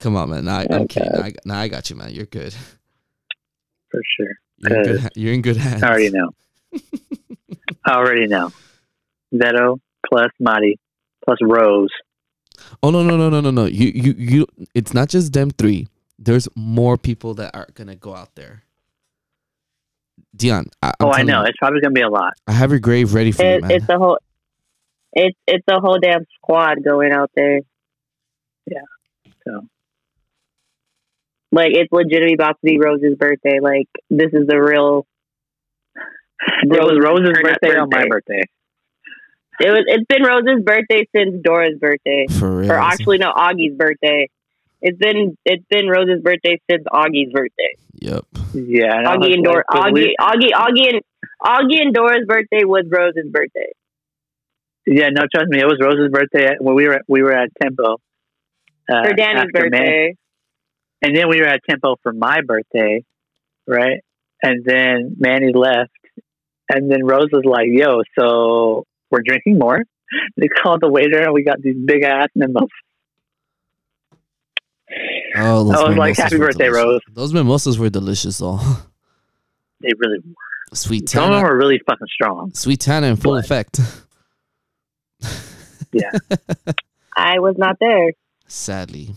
Come 0.01 0.17
on, 0.17 0.31
man. 0.31 0.47
Nah, 0.47 0.65
I'm 0.71 0.89
kidding. 0.89 1.15
I, 1.15 1.35
nah, 1.45 1.59
I 1.59 1.69
got 1.69 1.91
you, 1.91 1.97
man. 1.97 2.13
You're 2.13 2.25
good. 2.25 2.55
For 3.91 4.01
sure. 4.17 4.33
You're 4.57 4.79
in 4.79 4.85
good, 4.85 4.97
uh, 4.97 5.03
ha- 5.03 5.09
you're 5.17 5.35
in 5.35 5.43
good 5.43 5.59
hands. 5.59 5.83
I 5.83 5.89
already 5.89 6.09
know. 6.11 6.31
I 7.85 7.93
already 7.93 8.27
know. 8.27 8.53
Veto 9.33 9.81
plus 10.09 10.29
Marty 10.41 10.79
plus 11.25 11.39
Rose. 11.43 11.91
Oh 12.83 12.91
no 12.91 13.03
no 13.03 13.17
no 13.17 13.29
no 13.31 13.41
no 13.41 13.51
no! 13.51 13.67
You 13.67 13.93
you 13.95 14.15
you! 14.17 14.47
It's 14.75 14.93
not 14.93 15.09
just 15.09 15.33
them 15.33 15.51
three. 15.51 15.87
There's 16.19 16.49
more 16.57 16.97
people 16.97 17.35
that 17.35 17.55
are 17.55 17.69
gonna 17.75 17.95
go 17.95 18.15
out 18.15 18.35
there. 18.35 18.65
Dion, 20.35 20.67
I, 20.83 20.89
I'm 21.01 21.07
oh, 21.07 21.11
I 21.11 21.23
know. 21.23 21.43
you, 21.43 21.49
It's 21.49 21.59
probably 21.59 21.81
going 21.81 21.95
to 21.95 21.99
be 21.99 22.03
a 22.03 22.09
lot. 22.09 22.35
I 22.47 22.53
have 22.53 22.71
your 22.71 22.81
grave 22.81 23.15
ready 23.15 23.33
for 23.33 23.43
you, 23.43 23.61
man. 23.61 23.71
it's 23.71 23.89
a 23.89 23.99
whole 23.99 24.19
it's 25.13 25.39
it's 25.47 25.65
a 25.69 25.81
whole 25.81 25.99
damn 26.01 26.25
squad 26.37 26.85
going 26.85 27.13
out 27.13 27.31
there. 27.35 27.61
Yeah. 28.67 28.83
So, 29.45 29.67
Like 31.51 31.71
it's 31.73 31.91
legitimately 31.93 32.35
about 32.35 32.61
to 32.61 32.65
be 32.65 32.79
Rose's 32.79 33.17
birthday. 33.17 33.59
Like 33.61 33.89
this 34.11 34.33
is 34.33 34.47
the 34.47 34.61
real 34.61 35.07
it 36.63 36.69
was 36.69 36.99
Rose's 37.03 37.29
Rose's 37.29 37.35
turn 37.35 37.47
up 37.47 37.61
birthday 37.61 37.79
on 37.79 37.89
my 37.91 38.09
birthday. 38.09 38.43
Birthday. 39.59 39.69
it 39.69 39.73
was 39.73 39.85
it's 39.87 40.07
been 40.09 40.23
Rose's 40.23 40.65
birthday 40.65 41.09
since 41.15 41.43
Dora's 41.43 41.79
birthday. 41.81 42.27
for 42.39 42.59
real. 42.59 42.73
Or 42.73 42.77
actually 42.79 43.19
no, 43.19 43.33
Augie's 43.33 43.77
birthday. 43.77 44.29
It's 44.81 44.99
been 44.99 45.37
it's 45.45 45.65
been 45.71 45.89
Rose's 45.89 46.23
birthday 46.23 46.61
since 46.71 46.85
Augie's 46.93 47.33
birthday. 47.33 47.75
Yep. 48.01 48.25
Yeah. 48.55 48.99
and 48.99 49.07
Augie 49.07 49.35
and 49.35 49.45
Dora 49.45 49.57
like, 49.57 49.67
'cause 49.67 49.93
Augie 49.93 50.13
Augie 50.21 50.51
Augie 50.53 50.89
and 50.95 51.03
Augie 51.43 51.81
and 51.83 51.93
Dora's 51.95 52.25
birthday 52.27 52.65
was 52.65 52.85
Rose's 52.91 53.31
birthday. 53.31 53.73
Yeah, 54.87 55.09
no, 55.11 55.23
trust 55.33 55.49
me. 55.49 55.59
It 55.61 55.67
was 55.67 55.79
Rose's 55.83 56.11
birthday 56.11 56.55
when 56.61 56.75
we 56.75 56.87
were 56.87 56.95
at, 56.95 57.03
we 57.09 57.23
were 57.23 57.33
at 57.33 57.51
Tempo. 57.63 57.97
Uh, 58.91 59.05
For 59.05 59.13
Danny's 59.15 59.43
after 59.43 59.69
Man- 59.69 59.71
birthday. 59.71 60.15
and 61.03 61.15
then 61.17 61.29
we 61.29 61.41
were 61.41 61.47
at 61.47 61.61
Tempo 61.69 61.97
for 62.03 62.13
my 62.13 62.41
birthday, 62.47 63.05
right? 63.67 64.01
And 64.43 64.65
then 64.65 65.17
Manny 65.19 65.53
left, 65.53 65.91
and 66.73 66.91
then 66.91 67.05
Rose 67.05 67.29
was 67.33 67.45
like, 67.45 67.67
"Yo, 67.71 68.01
so 68.19 68.85
we're 69.11 69.23
drinking 69.25 69.59
more." 69.59 69.83
They 70.37 70.49
called 70.49 70.81
the 70.81 70.89
waiter, 70.89 71.21
and 71.23 71.33
we 71.35 71.43
got 71.45 71.61
these 71.61 71.77
big 71.77 72.03
ass 72.03 72.29
mimosas. 72.35 72.69
Oh, 75.37 75.65
those 75.65 75.75
I 75.77 75.89
was 75.89 75.97
like, 75.97 76.17
"Happy 76.17 76.39
birthday, 76.39 76.65
delicious. 76.67 76.85
Rose." 76.85 77.01
Those 77.13 77.33
mimosas 77.35 77.79
were 77.79 77.91
delicious, 77.91 78.39
though. 78.39 78.61
They 79.81 79.93
really, 79.97 80.19
were. 80.19 80.35
Sweet 80.77 81.09
some 81.09 81.23
of 81.31 81.31
them 81.37 81.43
were 81.45 81.57
really 81.57 81.79
fucking 81.87 82.09
strong. 82.13 82.53
sweet 82.53 82.81
Tana 82.81 83.07
in 83.07 83.17
full 83.17 83.35
But- 83.35 83.45
effect. 83.45 83.81
Yeah. 85.93 86.11
I 87.17 87.39
was 87.39 87.55
not 87.57 87.77
there. 87.81 88.13
Sadly, 88.47 89.11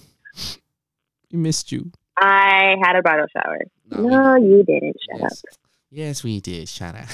we 1.31 1.39
missed 1.39 1.71
you. 1.71 1.91
I 2.17 2.75
had 2.81 2.95
a 2.95 3.01
bridal 3.01 3.25
shower. 3.33 3.57
No, 3.89 4.03
No, 4.07 4.35
you 4.37 4.63
didn't. 4.63 4.95
Shut 5.09 5.19
yes. 5.19 5.43
up. 5.51 5.57
Yes, 5.89 6.23
we 6.23 6.39
did. 6.39 6.69
Shut 6.69 6.95
up. 6.95 7.07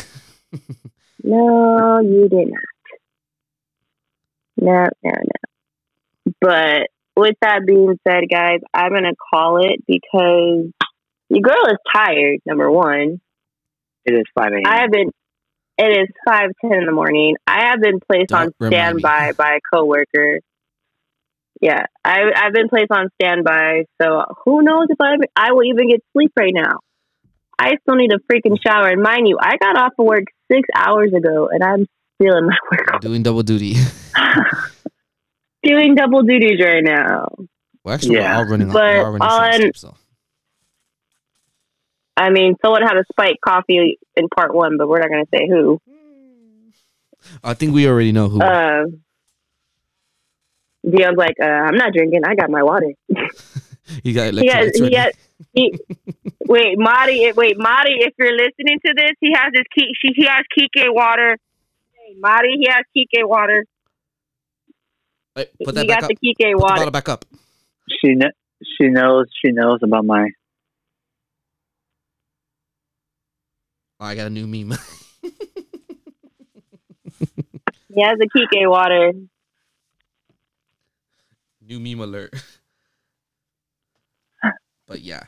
No, 1.24 2.00
you 2.02 2.30
did 2.30 2.50
not. 2.50 2.62
No, 4.60 4.86
no, 5.04 5.12
no. 5.12 6.34
But 6.42 6.90
with 7.16 7.36
that 7.42 7.62
being 7.66 7.98
said, 8.08 8.24
guys, 8.30 8.60
I'm 8.74 8.92
gonna 8.92 9.14
call 9.34 9.58
it 9.64 9.84
because 9.88 10.72
your 11.30 11.42
girl 11.42 11.66
is 11.68 11.78
tired. 11.94 12.40
Number 12.46 12.72
one, 12.72 13.20
It 14.06 14.14
is 14.14 14.26
five 14.38 14.52
a.m. 14.54 14.64
I 14.66 14.82
have 14.82 14.92
been. 14.92 15.12
It 15.80 16.00
is 16.02 16.08
five 16.28 16.52
ten 16.62 16.74
in 16.74 16.86
the 16.86 16.92
morning. 16.92 17.36
I 17.46 17.66
have 17.70 17.82
been 17.82 18.00
placed 18.00 18.30
Don't 18.30 18.42
on 18.42 18.54
remind 18.60 18.96
me. 18.96 19.02
standby 19.02 19.32
by 19.38 19.56
a 19.56 19.60
coworker. 19.74 20.40
Yeah, 21.62 21.86
I, 22.06 22.20
I've 22.36 22.54
been 22.54 22.70
placed 22.70 22.92
on 22.92 23.10
standby, 23.20 23.86
so 24.02 24.26
who 24.46 24.62
knows 24.62 24.88
if 24.90 24.98
I 25.02 25.16
I 25.36 25.54
will 25.54 25.64
even 25.64 25.90
get 25.90 26.04
sleep 26.14 26.32
right 26.38 26.54
now. 26.54 26.80
I 27.60 27.78
still 27.82 27.96
need 27.96 28.12
a 28.14 28.20
freaking 28.32 28.58
shower, 28.64 28.88
and 28.88 29.02
mind 29.02 29.28
you, 29.28 29.38
I 29.42 29.58
got 29.58 29.78
off 29.78 29.94
of 29.98 30.06
work 30.06 30.26
six 30.52 30.68
hours 30.76 31.14
ago, 31.14 31.50
and 31.52 31.64
I'm 31.64 31.88
still 32.16 32.38
in 32.38 32.46
my 32.48 32.58
work 32.72 33.02
Doing 33.02 33.24
double 33.24 33.44
duty. 33.44 33.76
doing 35.64 35.96
double 35.96 36.24
duties 36.24 36.60
right 36.64 36.84
now. 36.84 37.28
Well, 37.84 37.94
actually, 37.96 38.16
Yeah. 38.16 38.38
we're 38.38 38.44
all 38.46 38.50
running. 38.52 38.68
But 38.68 38.74
we're 38.76 39.00
all 39.06 39.12
running 39.14 39.22
on- 39.22 39.54
sleep, 39.62 39.78
so. 39.78 39.96
I 42.16 42.32
mean, 42.32 42.56
someone 42.64 42.82
had 42.82 42.98
a 42.98 43.04
spike 43.12 43.38
coffee 43.46 44.00
in 44.16 44.28
part 44.30 44.54
one, 44.54 44.78
but 44.78 44.88
we're 44.88 45.00
not 45.00 45.10
going 45.10 45.24
to 45.24 45.30
say 45.32 45.48
who. 45.48 45.80
I 47.44 47.54
think 47.54 47.74
we 47.76 47.88
already 47.88 48.12
know 48.12 48.28
who. 48.28 48.42
Uh, 48.42 48.86
Dion's 50.90 51.18
like, 51.18 51.36
uh, 51.40 51.46
I'm 51.46 51.76
not 51.76 51.94
drinking. 51.94 52.22
I 52.26 52.34
got 52.34 52.50
my 52.50 52.64
water. 52.64 52.88
you 54.04 54.14
got 54.14 54.34
He 54.34 54.48
has, 54.48 54.72
electrolytes 54.72 54.76
he 54.76 54.82
ready. 54.96 55.12
Has, 55.40 55.46
he, 55.54 55.80
wait, 56.46 56.78
Marty, 56.78 57.32
wait, 57.36 57.56
Marty, 57.58 57.94
if 58.00 58.14
you're 58.18 58.32
listening 58.36 58.80
to 58.86 58.94
this, 58.96 59.12
he 59.20 59.32
has 59.34 59.52
his 59.54 59.66
key, 59.74 59.92
she, 60.02 60.12
he 60.16 60.26
has 60.26 60.44
Kike 60.58 60.94
water. 60.94 61.38
Hey, 61.94 62.16
Marty, 62.20 62.50
he 62.60 62.68
has 62.70 62.84
Kike 62.96 63.28
water. 63.28 63.66
Hey, 65.36 65.46
put 65.64 65.76
he 65.76 65.82
that 65.82 65.88
back 65.88 66.02
got 66.02 66.04
up. 66.04 66.10
the 66.10 66.16
Kike 66.16 66.36
Put 66.38 66.38
the 66.52 66.58
water. 66.58 66.76
bottle 66.76 66.92
back 66.92 67.10
up. 67.10 67.26
she 67.90 68.16
kn- 68.16 68.32
she 68.80 68.88
knows 68.88 69.26
she 69.44 69.52
knows 69.52 69.80
about 69.84 70.06
my. 70.06 70.30
Oh, 74.00 74.06
I 74.06 74.16
got 74.16 74.28
a 74.28 74.30
new 74.30 74.48
meme. 74.48 74.78
He 77.94 78.04
has 78.04 78.18
the 78.20 78.28
Kike 78.30 78.70
water. 78.70 79.12
new 81.62 81.80
meme 81.80 82.00
alert. 82.02 82.34
but 84.88 85.02
yeah. 85.02 85.24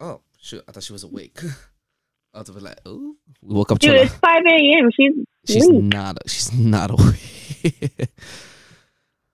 Oh 0.00 0.20
shoot! 0.38 0.62
I 0.68 0.72
thought 0.72 0.82
she 0.82 0.92
was 0.92 1.04
awake. 1.04 1.38
I 2.34 2.38
was 2.38 2.48
like, 2.50 2.78
oh, 2.86 3.14
we 3.42 3.54
woke 3.54 3.72
up. 3.72 3.80
Dude, 3.80 3.90
Chola. 3.90 4.02
it's 4.04 4.14
5 4.14 4.42
a.m. 4.46 4.90
She's 4.94 5.12
She's 5.48 5.64
asleep. 5.64 5.82
not. 5.82 6.18
She's 6.28 6.52
not 6.52 6.90
awake. 6.98 8.08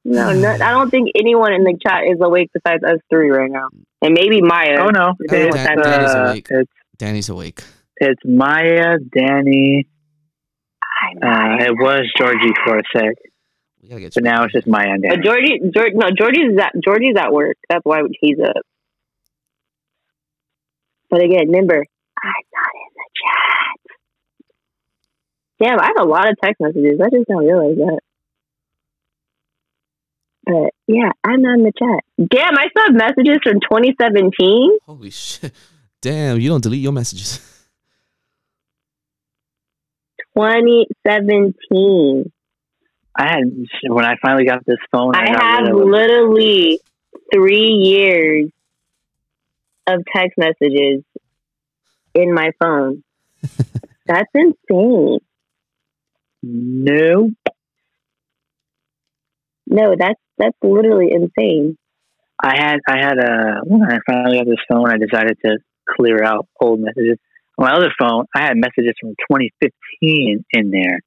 No, 0.05 0.33
no, 0.33 0.49
I 0.53 0.71
don't 0.71 0.89
think 0.89 1.11
anyone 1.17 1.53
in 1.53 1.65
the 1.65 1.77
chat 1.85 2.05
is 2.09 2.19
awake 2.23 2.51
besides 2.55 2.83
us 2.85 2.99
three 3.11 3.29
right 3.31 3.51
now, 3.51 3.69
and 4.03 4.15
maybe 4.15 4.41
Maya. 4.41 4.79
Oh 4.81 4.89
no, 4.91 5.15
Depending 5.21 5.49
it's, 5.49 5.57
what 5.57 5.67
time 5.67 5.79
it 5.79 5.81
is. 5.81 5.87
Danny's 5.87 6.15
uh, 6.15 6.19
awake. 6.31 6.47
it's 6.51 6.71
Danny's 6.97 7.29
awake. 7.29 7.65
it's 7.97 8.21
Maya, 8.25 8.99
Danny. 9.15 9.87
I'm 11.03 11.19
Uh, 11.61 11.65
it 11.65 11.73
was 11.73 12.11
Georgie 12.17 12.55
for 12.65 12.79
a 12.79 12.83
sec, 12.97 13.17
We 13.83 13.89
gotta 13.89 14.01
get. 14.01 14.15
but 14.15 14.23
now 14.25 14.45
it's 14.45 14.53
just 14.55 14.67
Maya 14.69 14.91
and 14.93 15.05
Uh, 15.05 15.09
Danny. 15.17 15.23
Georgie, 15.25 15.61
George, 15.75 15.93
no, 15.95 16.09
Georgie's 16.17 16.57
at 16.59 16.73
Georgie's 16.83 17.17
at 17.19 17.33
work. 17.33 17.57
That's 17.69 17.85
why 17.85 18.01
he's 18.21 18.39
up. 18.41 18.63
But 21.11 21.23
again, 21.23 21.49
remember, 21.49 21.85
I'm 22.23 22.45
not 22.55 22.73
in 22.74 22.91
the 22.95 23.09
chat. 23.23 23.77
Damn, 25.59 25.81
I 25.81 25.87
have 25.87 26.07
a 26.07 26.09
lot 26.09 26.28
of 26.28 26.37
text 26.43 26.61
messages. 26.61 27.01
I 27.01 27.09
just 27.11 27.28
don't 27.28 27.47
realize 27.47 27.77
that. 27.77 28.01
But 30.45 30.74
yeah, 30.87 31.11
I'm 31.24 31.43
not 31.43 31.59
in 31.59 31.65
the 31.65 31.73
chat. 31.77 32.05
Damn, 32.19 32.57
I 32.57 32.69
still 32.69 32.85
have 32.87 32.95
messages 32.95 33.39
from 33.43 33.61
2017. 33.61 34.78
Holy 34.85 35.11
shit! 35.11 35.53
Damn, 36.01 36.41
you 36.41 36.49
don't 36.49 36.62
delete 36.62 36.83
your 36.83 36.93
messages. 36.93 37.39
2017. 40.37 42.33
I 43.19 43.23
had 43.28 43.41
when 43.89 44.05
I 44.05 44.16
finally 44.20 44.45
got 44.45 44.65
this 44.66 44.77
phone. 44.93 45.16
I, 45.16 45.23
I 45.23 45.31
have 45.31 45.62
rid 45.62 45.73
of 45.73 45.78
it. 45.81 45.87
literally 45.87 46.81
three 47.33 47.70
years 47.70 48.51
of 49.87 50.03
text 50.15 50.37
messages 50.37 51.03
in 52.15 52.35
my 52.35 52.51
phone. 52.61 53.03
That's 54.07 54.31
insane. 54.35 55.19
No. 56.43 57.31
No, 59.69 59.97
that's 59.99 60.21
that's 60.39 60.57
literally 60.63 61.11
insane. 61.11 61.77
I 62.41 62.57
had 62.57 62.79
I 62.89 62.99
had 62.99 63.19
a 63.19 63.61
when 63.65 63.83
I 63.83 63.99
finally 64.07 64.39
got 64.39 64.47
this 64.47 64.63
phone, 64.69 64.89
I 64.89 64.97
decided 64.97 65.39
to 65.45 65.59
clear 65.89 66.23
out 66.23 66.47
old 66.61 66.81
messages. 66.81 67.19
On 67.59 67.67
my 67.67 67.73
other 67.73 67.91
phone, 67.99 68.27
I 68.35 68.43
had 68.43 68.57
messages 68.57 68.95
from 69.01 69.11
2015 69.31 70.45
in 70.53 70.71
there. 70.71 71.01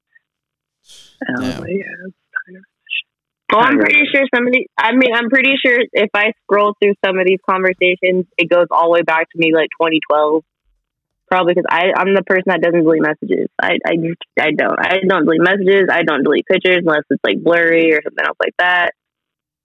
And 1.22 1.36
I 1.36 1.40
was 1.40 1.58
like, 1.60 1.70
yeah, 1.70 2.10
Well, 3.52 3.62
I'm 3.64 3.78
pretty 3.78 4.02
sure 4.12 4.22
some 4.34 4.46
of 4.46 4.52
these. 4.52 4.66
I 4.78 4.92
mean, 4.92 5.14
I'm 5.14 5.28
pretty 5.28 5.54
sure 5.64 5.78
if 5.92 6.10
I 6.14 6.32
scroll 6.44 6.74
through 6.80 6.94
some 7.04 7.18
of 7.18 7.26
these 7.26 7.40
conversations, 7.48 8.26
it 8.38 8.48
goes 8.48 8.66
all 8.70 8.84
the 8.84 8.90
way 8.90 9.02
back 9.02 9.30
to 9.30 9.38
me 9.38 9.52
like 9.54 9.68
2012. 9.80 10.44
Probably 11.30 11.54
because 11.54 11.66
I 11.70 11.92
I'm 11.96 12.14
the 12.14 12.24
person 12.24 12.46
that 12.46 12.60
doesn't 12.60 12.82
delete 12.82 13.02
messages. 13.02 13.48
I 13.60 13.78
I 13.86 13.94
I 14.40 14.50
don't 14.50 14.78
I 14.78 14.98
don't 15.06 15.24
delete 15.24 15.42
messages. 15.42 15.86
I 15.90 16.02
don't 16.02 16.24
delete 16.24 16.46
pictures 16.46 16.82
unless 16.84 17.04
it's 17.08 17.22
like 17.22 17.42
blurry 17.42 17.94
or 17.94 18.00
something 18.02 18.24
else 18.24 18.36
like 18.42 18.54
that. 18.58 18.90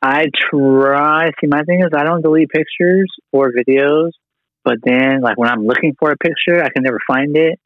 I 0.02 0.26
try. 0.52 1.32
See, 1.42 1.48
my 1.48 1.64
thing 1.64 1.80
is 1.80 1.90
I 1.96 2.04
don't 2.04 2.22
delete 2.22 2.50
pictures 2.50 3.10
or 3.32 3.52
videos, 3.52 4.12
but 4.64 4.76
then 4.84 5.22
like 5.22 5.40
when 5.40 5.50
I'm 5.50 5.66
looking 5.66 5.96
for 5.98 6.12
a 6.12 6.18
picture, 6.18 6.64
I 6.64 6.70
can 6.70 6.84
never 6.84 7.00
find 7.08 7.36
it. 7.36 7.60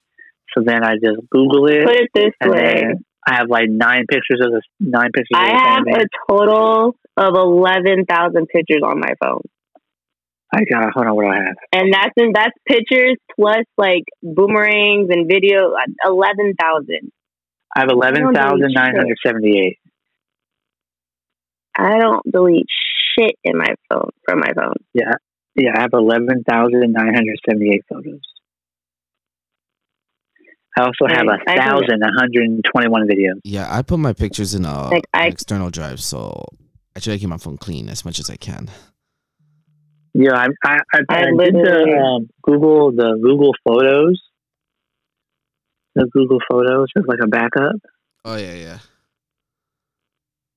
So 0.55 0.63
then 0.65 0.83
I 0.83 0.93
just 0.93 1.19
Google 1.29 1.67
it, 1.67 1.85
Put 1.85 1.95
it 1.95 2.09
this 2.15 2.49
way: 2.49 2.81
then 2.81 3.05
I 3.29 3.35
have 3.35 3.49
like 3.49 3.69
nine 3.69 4.05
pictures 4.09 4.41
of 4.43 4.51
this 4.51 4.63
nine 4.79 5.11
pictures. 5.13 5.29
of 5.35 5.39
I 5.39 5.49
have 5.49 5.83
a 5.87 6.05
total 6.27 6.95
of 7.15 7.33
11,000 7.35 8.47
pictures 8.47 8.81
on 8.83 8.99
my 8.99 9.13
phone, 9.21 9.41
I 10.53 10.63
got 10.63 10.91
hold 10.93 11.05
on. 11.05 11.15
What 11.15 11.23
do 11.23 11.29
I 11.29 11.35
have? 11.35 11.55
and 11.73 11.93
that's 11.93 12.13
in, 12.17 12.31
that's 12.33 12.57
pictures 12.67 13.17
plus 13.35 13.65
like 13.77 14.03
boomerangs 14.23 15.09
and 15.11 15.27
video. 15.27 15.73
Uh, 15.73 16.09
11,000. 16.09 17.11
I 17.75 17.81
have 17.81 17.89
eleven 17.89 18.33
thousand 18.33 18.71
nine 18.73 18.95
hundred 18.95 19.17
seventy-eight. 19.23 19.77
I 21.77 21.99
don't 21.99 22.23
delete 22.31 22.65
shit 23.15 23.35
in 23.43 23.57
my 23.57 23.75
phone 23.89 24.09
from 24.25 24.39
my 24.39 24.51
phone. 24.55 24.73
Yeah, 24.95 25.13
yeah. 25.55 25.73
I 25.77 25.81
have 25.81 25.91
eleven 25.93 26.43
thousand 26.49 26.91
nine 26.91 27.13
hundred 27.13 27.37
seventy-eight 27.47 27.85
photos. 27.87 28.21
I 30.79 30.85
also 30.85 31.07
have 31.13 31.25
Right. 31.27 31.39
a 31.47 31.51
I 31.51 31.55
can- 31.55 31.67
thousand 31.67 31.99
one 32.01 32.13
hundred 32.17 32.63
twenty-one 32.71 33.07
videos. 33.07 33.39
Yeah, 33.43 33.67
I 33.69 33.81
put 33.81 33.99
my 33.99 34.13
pictures 34.13 34.53
in 34.55 34.63
a 34.65 34.89
Like, 34.89 35.05
I- 35.13 35.27
external 35.27 35.69
drive, 35.69 35.99
so 35.99 36.45
I 36.95 36.99
try 36.99 37.13
to 37.13 37.19
keep 37.19 37.29
my 37.29 37.37
phone 37.37 37.57
clean 37.57 37.89
as 37.89 38.05
much 38.05 38.19
as 38.19 38.29
I 38.29 38.35
can. 38.37 38.69
Yeah, 40.13 40.33
I 40.33 40.47
I, 40.65 40.77
I, 40.93 40.99
I 41.09 41.19
I 41.19 41.25
did 41.25 41.33
literally- 41.35 41.91
the 41.91 41.97
um, 41.99 42.29
Google 42.43 42.91
the 42.91 43.19
Google 43.21 43.53
Photos. 43.67 44.21
The 45.95 46.07
Google 46.13 46.39
Photos 46.49 46.87
is 46.95 47.03
like 47.07 47.19
a 47.21 47.27
backup. 47.27 47.75
Oh 48.25 48.35
yeah, 48.37 48.53
yeah. 48.53 48.77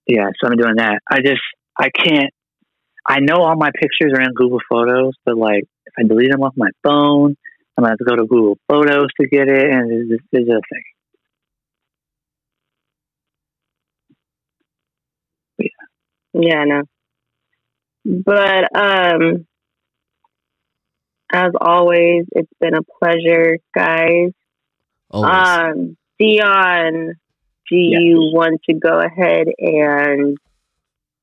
Yeah, 0.07 0.27
so 0.41 0.49
I'm 0.51 0.57
doing 0.57 0.77
that. 0.77 1.01
I 1.11 1.21
just 1.21 1.41
I 1.79 1.89
can't. 1.91 2.31
I 3.09 3.19
know 3.21 3.43
all 3.43 3.57
my 3.57 3.71
pictures 3.75 4.13
are 4.17 4.21
in 4.21 4.33
Google 4.35 4.61
Photos, 4.71 5.15
but 5.25 5.37
like 5.37 5.65
if 5.87 5.93
I 5.99 6.03
delete 6.07 6.31
them 6.31 6.43
off 6.43 6.55
my 6.57 6.71
phone, 6.85 7.37
I'm 7.77 7.85
gonna 7.85 7.93
have 7.93 7.99
to 7.99 8.05
go 8.05 8.17
to 8.17 8.27
Google 8.27 8.59
Photos 8.69 9.07
to 9.21 9.29
get 9.29 9.49
it, 9.49 9.71
and 9.73 10.13
it's 10.13 10.25
it's 10.33 10.49
a 10.49 10.61
thing. 10.71 10.85
Yeah. 15.59 15.69
Yeah, 16.35 16.59
I 16.59 16.65
know. 16.65 16.83
But 18.05 18.77
um 18.77 19.47
as 21.33 21.53
always, 21.61 22.27
it's 22.33 22.53
been 22.61 22.75
a 22.75 22.83
pleasure, 22.83 23.59
guys. 23.75 24.31
Always. 25.11 25.33
Um 25.33 25.97
Dion, 26.19 27.15
do 27.71 27.77
Yes. 27.77 28.01
you 28.03 28.17
want 28.33 28.61
to 28.69 28.75
go 28.75 29.01
ahead 29.01 29.49
and 29.59 30.37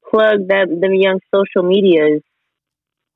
plug 0.10 0.48
them 0.48 0.80
them 0.82 0.94
young 0.94 1.20
social 1.34 1.64
medias? 1.68 2.22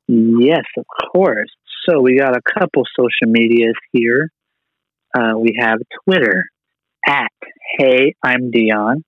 Yes, 0.07 0.64
of 0.77 0.85
course. 1.14 1.49
So 1.89 1.99
we 1.99 2.18
got 2.18 2.35
a 2.35 2.41
couple 2.41 2.84
social 2.97 3.31
medias 3.31 3.76
here. 3.91 4.31
Uh, 5.14 5.38
we 5.38 5.57
have 5.60 5.80
Twitter 6.03 6.45
at 7.05 7.31
Hey 7.77 8.15
I'm 8.23 8.51
Dion. 8.51 9.03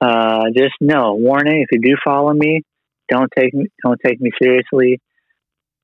Uh, 0.00 0.46
just 0.56 0.74
know, 0.80 1.14
warning: 1.14 1.62
if 1.62 1.68
you 1.70 1.80
do 1.80 1.96
follow 2.04 2.32
me, 2.32 2.62
don't 3.08 3.30
take 3.36 3.54
me 3.54 3.66
don't 3.84 4.00
take 4.04 4.20
me 4.20 4.30
seriously. 4.40 5.00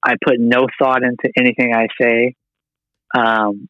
I 0.04 0.14
put 0.24 0.40
no 0.40 0.66
thought 0.78 1.02
into 1.02 1.30
anything 1.36 1.72
I 1.74 1.86
say, 2.00 2.34
um, 3.16 3.68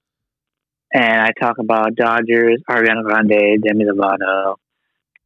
and 0.92 1.20
I 1.20 1.30
talk 1.38 1.58
about 1.58 1.94
Dodgers, 1.94 2.62
Ariana 2.70 3.02
Grande, 3.02 3.62
Demi 3.62 3.84
Lovato, 3.84 4.56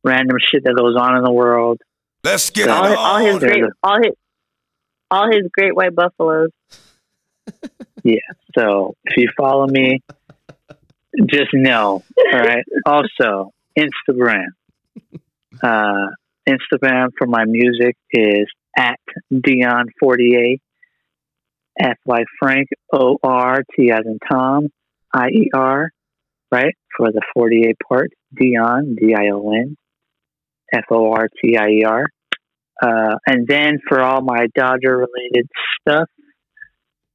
random 0.02 0.38
shit 0.40 0.64
that 0.64 0.74
goes 0.76 0.96
on 0.96 1.16
in 1.16 1.24
the 1.24 1.32
world. 1.32 1.80
Let's 2.24 2.50
get 2.50 2.68
All, 2.68 2.84
it 2.84 2.96
all 2.96 3.18
his 3.18 3.38
great 3.38 3.64
all 3.82 3.98
his 4.02 4.12
all 5.10 5.30
his 5.30 5.42
great 5.52 5.76
white 5.76 5.94
buffaloes. 5.94 6.50
So 8.56 8.96
if 9.04 9.16
you 9.16 9.28
follow 9.36 9.66
me, 9.66 10.02
just 11.26 11.50
know. 11.52 12.02
All 12.32 12.38
right. 12.38 12.64
also, 12.86 13.52
Instagram. 13.78 14.48
Uh, 15.62 16.08
Instagram 16.48 17.10
for 17.16 17.26
my 17.26 17.44
music 17.44 17.96
is 18.10 18.46
at 18.76 18.98
DionFortier. 19.32 20.58
F 21.80 21.96
like 22.06 22.26
Frank, 22.38 22.68
O 22.92 23.18
R 23.22 23.62
T 23.74 23.90
as 23.90 24.04
in 24.04 24.18
Tom, 24.30 24.68
I 25.12 25.28
E 25.28 25.50
R, 25.54 25.90
right? 26.50 26.74
For 26.96 27.10
the 27.10 27.22
48 27.34 27.76
part, 27.88 28.10
Dion, 28.38 28.96
D 29.00 29.14
I 29.14 29.30
O 29.32 29.50
N, 29.52 29.76
F 30.72 30.84
O 30.90 31.12
R 31.12 31.28
T 31.42 31.56
I 31.56 31.68
E 31.68 31.84
R. 31.84 32.04
Uh, 32.82 33.16
and 33.26 33.46
then 33.46 33.78
for 33.88 34.02
all 34.02 34.20
my 34.20 34.48
Dodger 34.54 34.96
related 34.98 35.48
stuff, 35.80 36.08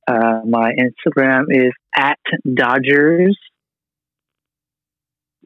uh, 0.07 0.41
my 0.45 0.71
Instagram 0.73 1.45
is 1.49 1.73
at 1.95 2.19
Dodgers. 2.51 3.38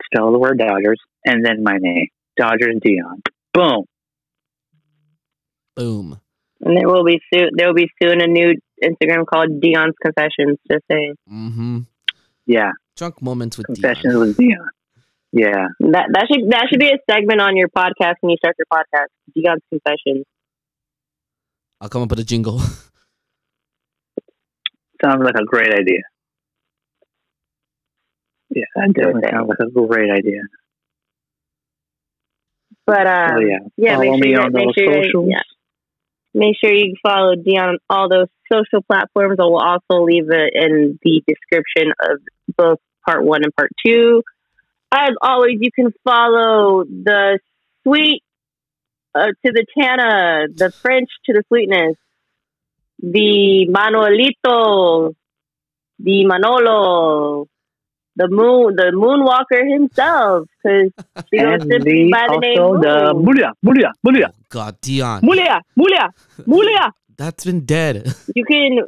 Spell 0.06 0.32
the 0.32 0.40
word 0.40 0.58
Dodgers, 0.58 1.00
and 1.26 1.46
then 1.46 1.64
my 1.64 1.78
name, 1.80 2.08
Dodgers 2.38 2.76
Dion. 2.84 3.22
Boom. 3.54 3.86
Boom. 5.76 6.20
And 6.62 6.78
there 6.78 6.88
will 6.88 7.04
be 7.06 7.20
soon 7.34 7.50
there 7.56 7.68
will 7.68 7.76
be 7.76 7.90
soon 8.02 8.22
a 8.22 8.28
new 8.28 8.56
Instagram 8.84 9.26
called 9.26 9.62
Dion's 9.62 9.96
Confessions, 10.02 10.58
just 10.70 10.84
saying. 10.92 11.16
Mm-hmm. 11.32 11.80
Yeah, 12.46 12.72
Drunk 12.98 13.22
moments 13.22 13.58
with 13.58 13.68
Confessions 13.68 14.14
Dion. 14.14 14.20
with 14.20 14.38
Dion. 14.38 14.70
Yeah, 15.32 15.68
That 15.80 16.08
that 16.12 16.28
should 16.30 16.50
that 16.52 16.68
should 16.70 16.80
be 16.80 16.90
a 16.90 16.98
segment 17.10 17.40
on 17.42 17.56
your 17.56 17.70
podcast 17.70 18.16
when 18.22 18.32
you 18.32 18.38
start 18.38 18.56
your 18.60 18.66
podcast. 18.72 19.08
Dion's 19.34 19.62
Confessions. 19.70 20.26
I'll 21.80 21.90
come 21.90 22.02
up 22.04 22.10
with 22.10 22.20
a 22.20 22.24
jingle. 22.24 22.60
sounds 25.04 25.24
like 25.24 25.36
a 25.36 25.46
great 25.46 25.74
idea. 25.74 26.02
Yeah, 28.50 28.64
that 28.76 28.94
definitely 28.94 29.30
sounds 29.32 29.50
like 29.50 29.60
a 29.60 29.88
great 29.88 30.12
idea. 30.12 30.42
But 32.86 33.08
uh, 33.08 33.28
oh 33.36 33.40
yeah, 33.40 33.60
yeah, 33.78 33.96
follow 33.98 34.12
make 34.18 34.24
sure 34.24 34.30
me 34.32 34.36
on 34.36 34.52
make 34.54 34.66
those 34.66 34.74
sure 34.78 34.98
you- 34.98 35.04
socials. 35.04 35.28
yeah. 35.30 35.42
make 36.34 36.56
sure 36.62 36.74
you 36.74 36.96
follow 37.04 37.36
Dion 37.36 37.70
on 37.70 37.78
all 37.90 38.10
those 38.10 38.28
social 38.52 38.82
platforms. 38.84 39.38
I 39.40 39.44
will 39.44 39.60
also 39.60 40.04
leave 40.04 40.30
it 40.30 40.54
in 40.54 41.00
the 41.02 41.24
description 41.28 41.94
of 42.02 42.20
both 42.58 42.80
part 43.06 43.24
one 43.24 43.44
and 43.44 43.56
part 43.56 43.70
two. 43.86 44.24
As 44.94 45.12
always, 45.22 45.58
you 45.62 45.72
can 45.74 45.94
follow 46.04 46.84
the 46.84 47.40
sweet 47.88 48.24
uh, 49.16 49.28
to 49.28 49.52
the 49.54 49.66
Tana, 49.78 50.48
the 50.54 50.72
French 50.72 51.10
to 51.28 51.34
the 51.34 51.44
sweetness, 51.48 51.96
the 53.02 53.68
Manuelito, 53.70 55.14
the 56.00 56.26
Manolo, 56.26 57.48
the 58.16 58.28
moon, 58.30 58.76
the 58.76 58.92
Moonwalker 58.94 59.68
himself, 59.72 60.48
because 60.64 60.92
she 61.30 61.38
goes 61.38 61.54
And 61.54 61.72
simply 61.72 62.06
the, 62.06 62.12
by 62.12 62.28
the 62.30 62.40
name 62.40 62.60
also 62.60 62.82
the 62.82 63.14
Mulia, 63.16 63.52
Mulia, 63.66 63.92
Mulia, 64.06 64.30
oh 64.30 64.46
God, 64.50 64.80
Dion. 64.82 65.22
Mulia, 65.22 65.62
Mulia, 65.78 66.10
Mulia. 66.42 66.92
That's 67.18 67.46
been 67.46 67.66
dead. 67.66 68.14
You 68.36 68.46
can 68.46 68.80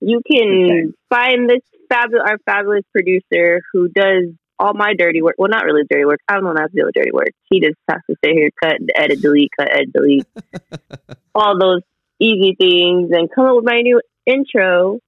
you 0.00 0.20
can 0.30 0.92
find 1.08 1.48
this 1.48 1.62
fabulous 1.88 2.22
our 2.28 2.38
fabulous 2.44 2.84
producer 2.92 3.62
who 3.72 3.88
does 3.88 4.26
all 4.58 4.74
my 4.74 4.94
dirty 4.94 5.22
work. 5.22 5.34
Well, 5.38 5.48
not 5.48 5.64
really 5.64 5.82
dirty 5.88 6.04
work. 6.04 6.20
I 6.28 6.34
don't 6.34 6.44
have 6.56 6.70
to 6.70 6.76
do 6.76 6.86
with 6.86 6.94
dirty 6.94 7.12
work. 7.12 7.30
He 7.48 7.60
just 7.60 7.76
has 7.88 8.00
to 8.08 8.16
sit 8.24 8.32
here, 8.34 8.50
cut, 8.62 8.76
edit, 8.94 9.20
delete, 9.20 9.50
cut, 9.58 9.70
edit, 9.72 9.92
delete, 9.92 10.26
all 11.34 11.58
those 11.58 11.82
easy 12.20 12.56
things, 12.58 13.10
and 13.12 13.30
come 13.32 13.46
up 13.46 13.56
with 13.56 13.64
my 13.64 13.80
new 13.80 14.00
intro. 14.26 14.98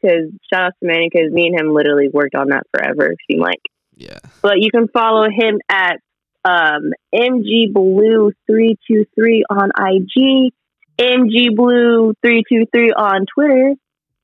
Because 0.00 0.30
shout 0.52 0.66
out 0.66 0.72
to 0.80 0.86
Manny, 0.86 1.08
because 1.12 1.32
me 1.32 1.48
and 1.48 1.58
him 1.58 1.74
literally 1.74 2.08
worked 2.08 2.36
on 2.36 2.50
that 2.50 2.64
forever. 2.72 3.12
It 3.12 3.18
seemed 3.28 3.42
like 3.42 3.60
yeah. 3.96 4.18
but 4.42 4.60
you 4.60 4.70
can 4.70 4.86
follow 4.88 5.24
him 5.28 5.58
at 5.68 5.96
um, 6.44 6.92
MG 7.12 7.72
Blue 7.72 8.32
three 8.46 8.76
two 8.88 9.06
three 9.14 9.44
on 9.50 9.70
IG, 9.76 10.52
mgblue323 10.98 12.90
on 12.96 13.26
Twitter, 13.34 13.74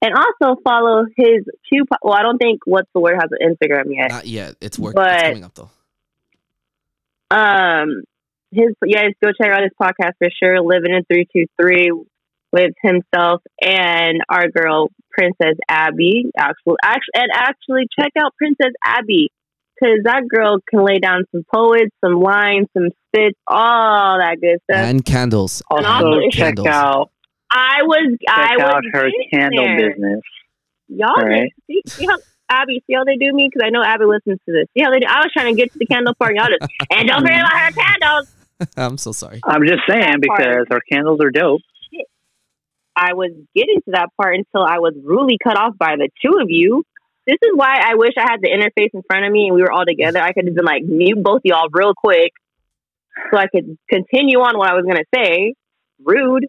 and 0.01 0.15
also 0.15 0.61
follow 0.63 1.05
his 1.17 1.45
two. 1.73 1.85
po- 1.91 1.99
Well, 2.03 2.15
I 2.15 2.23
don't 2.23 2.39
think 2.39 2.61
what's 2.67 2.89
the 2.95 3.01
word 3.01 3.17
has 3.21 3.31
an 3.33 3.55
Instagram 3.55 3.87
yet. 3.89 4.11
Not 4.11 4.27
yet. 4.27 4.57
It's 4.61 4.79
working. 4.79 4.95
But- 4.95 5.15
it's 5.15 5.23
coming 5.23 5.45
up 5.45 5.55
though. 5.55 5.71
Um, 7.31 8.05
his 8.53 8.75
yeah, 8.85 9.09
go 9.23 9.33
check 9.33 9.51
out 9.51 9.63
his 9.63 9.73
podcast 9.81 10.13
for 10.19 10.29
sure. 10.41 10.61
Living 10.61 10.95
in 10.95 11.05
three 11.05 11.27
two 11.35 11.47
three 11.61 11.91
with 12.55 12.71
himself 12.83 13.43
and 13.61 14.21
our 14.29 14.49
girl 14.49 14.91
Princess 15.11 15.59
Abby. 15.69 16.31
Actually, 16.39 16.77
actually, 16.85 17.15
and 17.15 17.31
actually 17.35 17.83
check 17.99 18.13
out 18.19 18.33
Princess 18.39 18.73
Abby 18.85 19.31
because 19.75 19.99
that 20.05 20.23
girl 20.29 20.59
can 20.71 20.85
lay 20.85 20.99
down 21.01 21.25
some 21.33 21.43
poets, 21.53 21.91
some 22.05 22.21
lines, 22.21 22.69
some 22.77 22.91
spits, 23.09 23.39
all 23.49 24.19
that 24.21 24.37
good 24.41 24.59
stuff. 24.71 24.85
And 24.87 25.05
candles. 25.05 25.63
And 25.71 25.85
Also, 25.85 26.07
also- 26.07 26.21
check 26.31 26.57
Candles. 26.57 26.69
out 26.69 27.11
I 27.51 27.83
was, 27.85 28.17
I 28.29 28.47
check 28.49 28.59
was 28.59 28.75
out 28.75 28.85
her 28.93 29.09
candle 29.33 29.65
there. 29.65 29.91
business. 29.91 30.21
Y'all 30.89 31.11
All 31.17 31.23
right. 31.25 31.51
see, 31.67 31.83
see 31.97 32.07
how 32.09 32.19
Abby, 32.51 32.83
see 32.87 32.95
how 32.95 33.05
they 33.05 33.17
do 33.17 33.33
me? 33.33 33.49
Because 33.51 33.65
I 33.67 33.71
know 33.71 33.83
Abby 33.83 34.05
listens 34.05 34.39
to 34.47 34.53
this. 34.53 34.67
See 34.77 34.83
how 34.83 34.91
they 34.93 34.99
do? 35.01 35.07
I 35.09 35.21
was 35.21 35.31
trying 35.33 35.55
to 35.55 35.61
get 35.61 35.73
to 35.73 35.79
the 35.79 35.87
candle 35.87 36.15
part, 36.15 36.35
y'all 36.35 36.47
just 36.49 36.71
and 36.93 37.09
don't 37.09 37.21
forget 37.23 37.41
about 37.41 37.53
her 37.53 37.73
candles. 37.73 38.29
I'm 38.77 38.99
so 38.99 39.13
sorry. 39.13 39.41
I'm 39.45 39.67
just 39.67 39.81
saying 39.89 40.17
because 40.21 40.67
her 40.71 40.81
candles 40.91 41.21
are 41.23 41.31
dope. 41.31 41.63
I 42.97 43.15
was 43.15 43.33
getting 43.55 43.81
to 43.85 43.91
that 43.93 44.11
part 44.21 44.37
until 44.37 44.63
I 44.63 44.79
was 44.79 44.95
rudely 45.03 45.39
cut 45.43 45.59
off 45.59 45.77
by 45.77 45.97
the 45.97 46.09
two 46.25 46.39
of 46.41 46.49
you. 46.49 46.85
This 47.27 47.39
is 47.43 47.51
why 47.55 47.81
I 47.83 47.95
wish 47.95 48.13
I 48.19 48.23
had 48.23 48.41
the 48.43 48.49
interface 48.49 48.91
in 48.93 49.03
front 49.07 49.25
of 49.25 49.33
me 49.33 49.47
and 49.47 49.55
we 49.55 49.63
were 49.63 49.73
all 49.73 49.87
together. 49.87 50.21
I 50.21 50.33
could 50.33 50.47
have 50.47 50.55
been 50.55 50.65
like 50.65 50.85
mute 50.85 51.23
both 51.23 51.41
y'all 51.45 51.69
real 51.73 51.95
quick 51.95 52.33
so 53.31 53.39
I 53.39 53.47
could 53.47 53.79
continue 53.89 54.39
on 54.41 54.59
what 54.59 54.71
I 54.71 54.75
was 54.75 54.85
gonna 54.85 55.05
say. 55.15 55.55
Rude. 56.05 56.47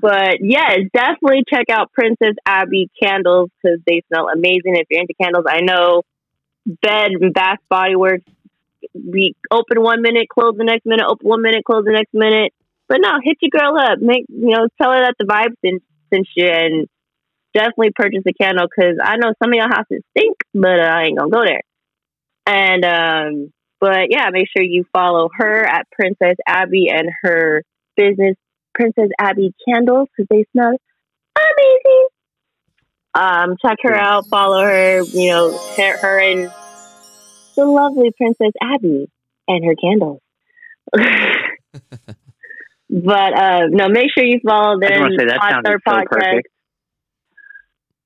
But 0.00 0.38
yes, 0.40 0.80
definitely 0.92 1.42
check 1.48 1.66
out 1.70 1.92
Princess 1.92 2.34
Abby 2.44 2.88
candles 3.00 3.50
because 3.62 3.80
they 3.86 4.02
smell 4.08 4.28
amazing. 4.28 4.76
If 4.76 4.86
you're 4.90 5.00
into 5.00 5.14
candles, 5.20 5.46
I 5.48 5.60
know 5.60 6.02
Bed 6.66 7.10
and 7.20 7.32
Bath 7.32 7.58
Body 7.68 7.96
Works. 7.96 8.24
We 8.94 9.34
open 9.50 9.82
one 9.82 10.02
minute, 10.02 10.28
close 10.28 10.54
the 10.56 10.64
next 10.64 10.86
minute, 10.86 11.06
open 11.08 11.28
one 11.28 11.42
minute, 11.42 11.64
close 11.64 11.84
the 11.84 11.92
next 11.92 12.14
minute. 12.14 12.52
But 12.88 12.98
no, 13.00 13.18
hit 13.22 13.38
your 13.40 13.50
girl 13.50 13.78
up. 13.78 13.98
Make 14.00 14.26
you 14.28 14.50
know, 14.50 14.68
tell 14.80 14.92
her 14.92 15.00
that 15.00 15.14
the 15.18 15.26
vibes 15.26 15.56
and 15.62 15.80
since 16.12 16.28
you 16.36 16.46
and 16.46 16.86
definitely 17.52 17.90
purchase 17.94 18.22
a 18.28 18.32
candle 18.32 18.66
because 18.68 18.98
I 19.02 19.16
know 19.16 19.32
some 19.42 19.52
of 19.52 19.56
y'all 19.56 19.68
houses 19.68 20.02
stink, 20.16 20.36
but 20.54 20.78
uh, 20.78 20.84
I 20.84 21.04
ain't 21.04 21.18
gonna 21.18 21.30
go 21.30 21.44
there. 21.44 21.62
And 22.46 22.84
um, 22.84 23.52
but 23.80 24.10
yeah, 24.10 24.30
make 24.30 24.46
sure 24.54 24.62
you 24.64 24.84
follow 24.92 25.28
her 25.36 25.66
at 25.66 25.90
Princess 25.90 26.36
Abby 26.46 26.88
and 26.88 27.10
her 27.22 27.64
business 27.96 28.36
Princess 28.74 29.10
Abby 29.18 29.52
candles 29.66 30.08
because 30.16 30.28
they 30.30 30.44
smell 30.52 30.76
amazing. 31.36 32.06
Um, 33.14 33.56
check 33.64 33.78
her 33.82 33.94
out, 33.94 34.26
follow 34.28 34.62
her. 34.62 35.02
You 35.02 35.30
know, 35.30 35.58
her 35.76 36.20
and 36.20 36.52
the 37.56 37.64
lovely 37.64 38.12
Princess 38.16 38.52
Abby 38.62 39.10
and 39.48 39.64
her 39.64 39.74
candles. 39.74 40.20
but 42.88 43.34
uh, 43.34 43.66
no, 43.70 43.88
make 43.88 44.10
sure 44.16 44.24
you 44.24 44.38
follow 44.46 44.76
I 44.82 44.88
them 44.88 45.00
want 45.00 45.12
to 45.14 45.18
say 45.20 45.26
that 45.26 45.40
on 45.56 45.62
their 45.64 45.80
so 45.86 45.92
podcast. 45.92 46.06
perfect. 46.10 46.48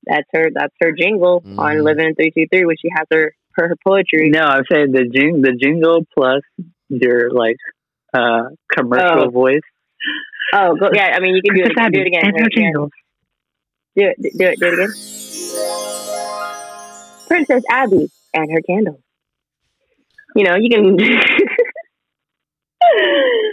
That's 0.05 0.27
her. 0.33 0.49
That's 0.53 0.73
her 0.81 0.91
jingle 0.93 1.43
on 1.57 1.75
Mhm. 1.77 1.83
Living 1.83 2.05
in 2.07 2.15
Three 2.15 2.31
Two 2.35 2.47
Three, 2.51 2.65
which 2.65 2.79
she 2.81 2.89
has 2.95 3.05
her 3.11 3.33
her, 3.55 3.67
her 3.69 3.75
poetry. 3.85 4.29
No, 4.29 4.41
I'm 4.41 4.63
saying 4.71 4.91
the 4.91 5.05
jing- 5.13 5.41
the 5.41 5.53
jingle 5.53 6.05
plus 6.17 6.41
your 6.89 7.29
like 7.31 7.57
uh 8.13 8.49
commercial 8.75 9.27
Oh. 9.27 9.29
voice. 9.29 9.61
Oh, 10.53 10.75
go, 10.75 10.89
yeah. 10.93 11.13
I 11.15 11.19
mean, 11.19 11.35
you 11.35 11.41
can 11.43 11.53
do 11.55 11.61
it. 11.63 11.73
Princess 11.73 11.87
Again. 11.87 11.91
Do 11.93 11.99
it 12.01 12.01
Abby 12.01 12.07
again. 12.07 12.25
and 12.25 12.39
her 12.39 12.49
Do 12.49 12.55
it 12.55 12.57
again. 12.57 12.73
Do 13.95 14.03
it. 14.05 14.15
Do 14.37 14.45
it. 14.47 14.59
Do 14.59 14.65
it 14.67 14.73
again. 14.73 14.91
Princess 17.27 17.63
Abby 17.69 18.09
and 18.33 18.51
her 18.51 18.61
candles. 18.67 18.99
You 20.35 20.43
know, 20.45 20.55
you 20.55 20.69
can. 20.69 20.97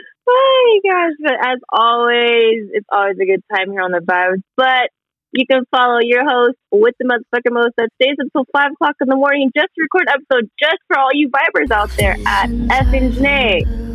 gosh! 0.84 1.12
But 1.22 1.34
as 1.40 1.58
always, 1.72 2.70
it's 2.72 2.86
always 2.90 3.16
a 3.20 3.26
good 3.26 3.42
time 3.54 3.70
here 3.70 3.82
on 3.82 3.92
the 3.92 4.00
vibes. 4.00 4.42
But 4.56 4.90
you 5.32 5.44
can 5.46 5.64
follow 5.70 5.98
your 6.02 6.28
host 6.28 6.56
with 6.72 6.94
the 6.98 7.04
motherfucker 7.04 7.52
most 7.52 7.74
that 7.76 7.90
stays 8.00 8.16
until 8.18 8.44
five 8.52 8.72
o'clock 8.72 8.96
in 9.00 9.08
the 9.08 9.16
morning 9.16 9.50
just 9.54 9.68
to 9.74 9.82
record 9.82 10.08
episode 10.08 10.50
just 10.58 10.78
for 10.86 10.98
all 10.98 11.10
you 11.12 11.28
vibers 11.28 11.70
out 11.70 11.90
there 11.98 12.16
at 12.26 12.50
F 12.70 12.92
and 12.94 13.12
Janae. 13.12 13.88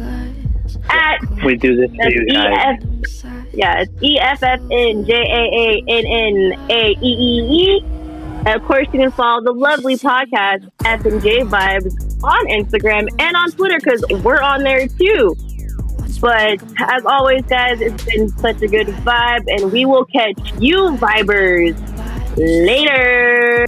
At 0.89 1.43
We 1.43 1.55
do 1.55 1.75
this 1.75 1.89
for 1.95 2.09
you 2.09 2.27
guys. 2.27 2.77
F. 2.79 3.53
Yeah, 3.53 3.81
it's 3.81 3.91
E 4.01 4.19
F 4.19 4.43
F 4.43 4.59
N 4.71 5.05
J 5.05 5.13
A 5.13 5.43
A 5.53 5.83
N 5.87 6.05
N 6.05 6.69
A 6.69 6.89
E 6.89 6.97
E 7.01 7.79
E. 7.79 7.83
And 8.45 8.59
of 8.59 8.63
course, 8.67 8.87
you 8.91 8.99
can 8.99 9.11
follow 9.11 9.41
the 9.43 9.53
lovely 9.53 9.95
podcast 9.95 10.69
F 10.85 11.05
and 11.05 11.21
J 11.21 11.41
Vibes 11.41 12.23
on 12.23 12.47
Instagram 12.47 13.07
and 13.19 13.35
on 13.35 13.51
Twitter 13.51 13.79
because 13.79 14.03
we're 14.23 14.41
on 14.41 14.63
there 14.63 14.87
too. 14.87 15.35
But 16.19 16.61
as 16.79 17.05
always, 17.05 17.43
guys, 17.45 17.81
it's 17.81 18.03
been 18.05 18.29
such 18.37 18.61
a 18.61 18.67
good 18.67 18.87
vibe, 18.87 19.43
and 19.47 19.71
we 19.71 19.85
will 19.85 20.05
catch 20.05 20.39
you 20.59 20.97
vibers 20.97 21.75
later. 22.37 23.67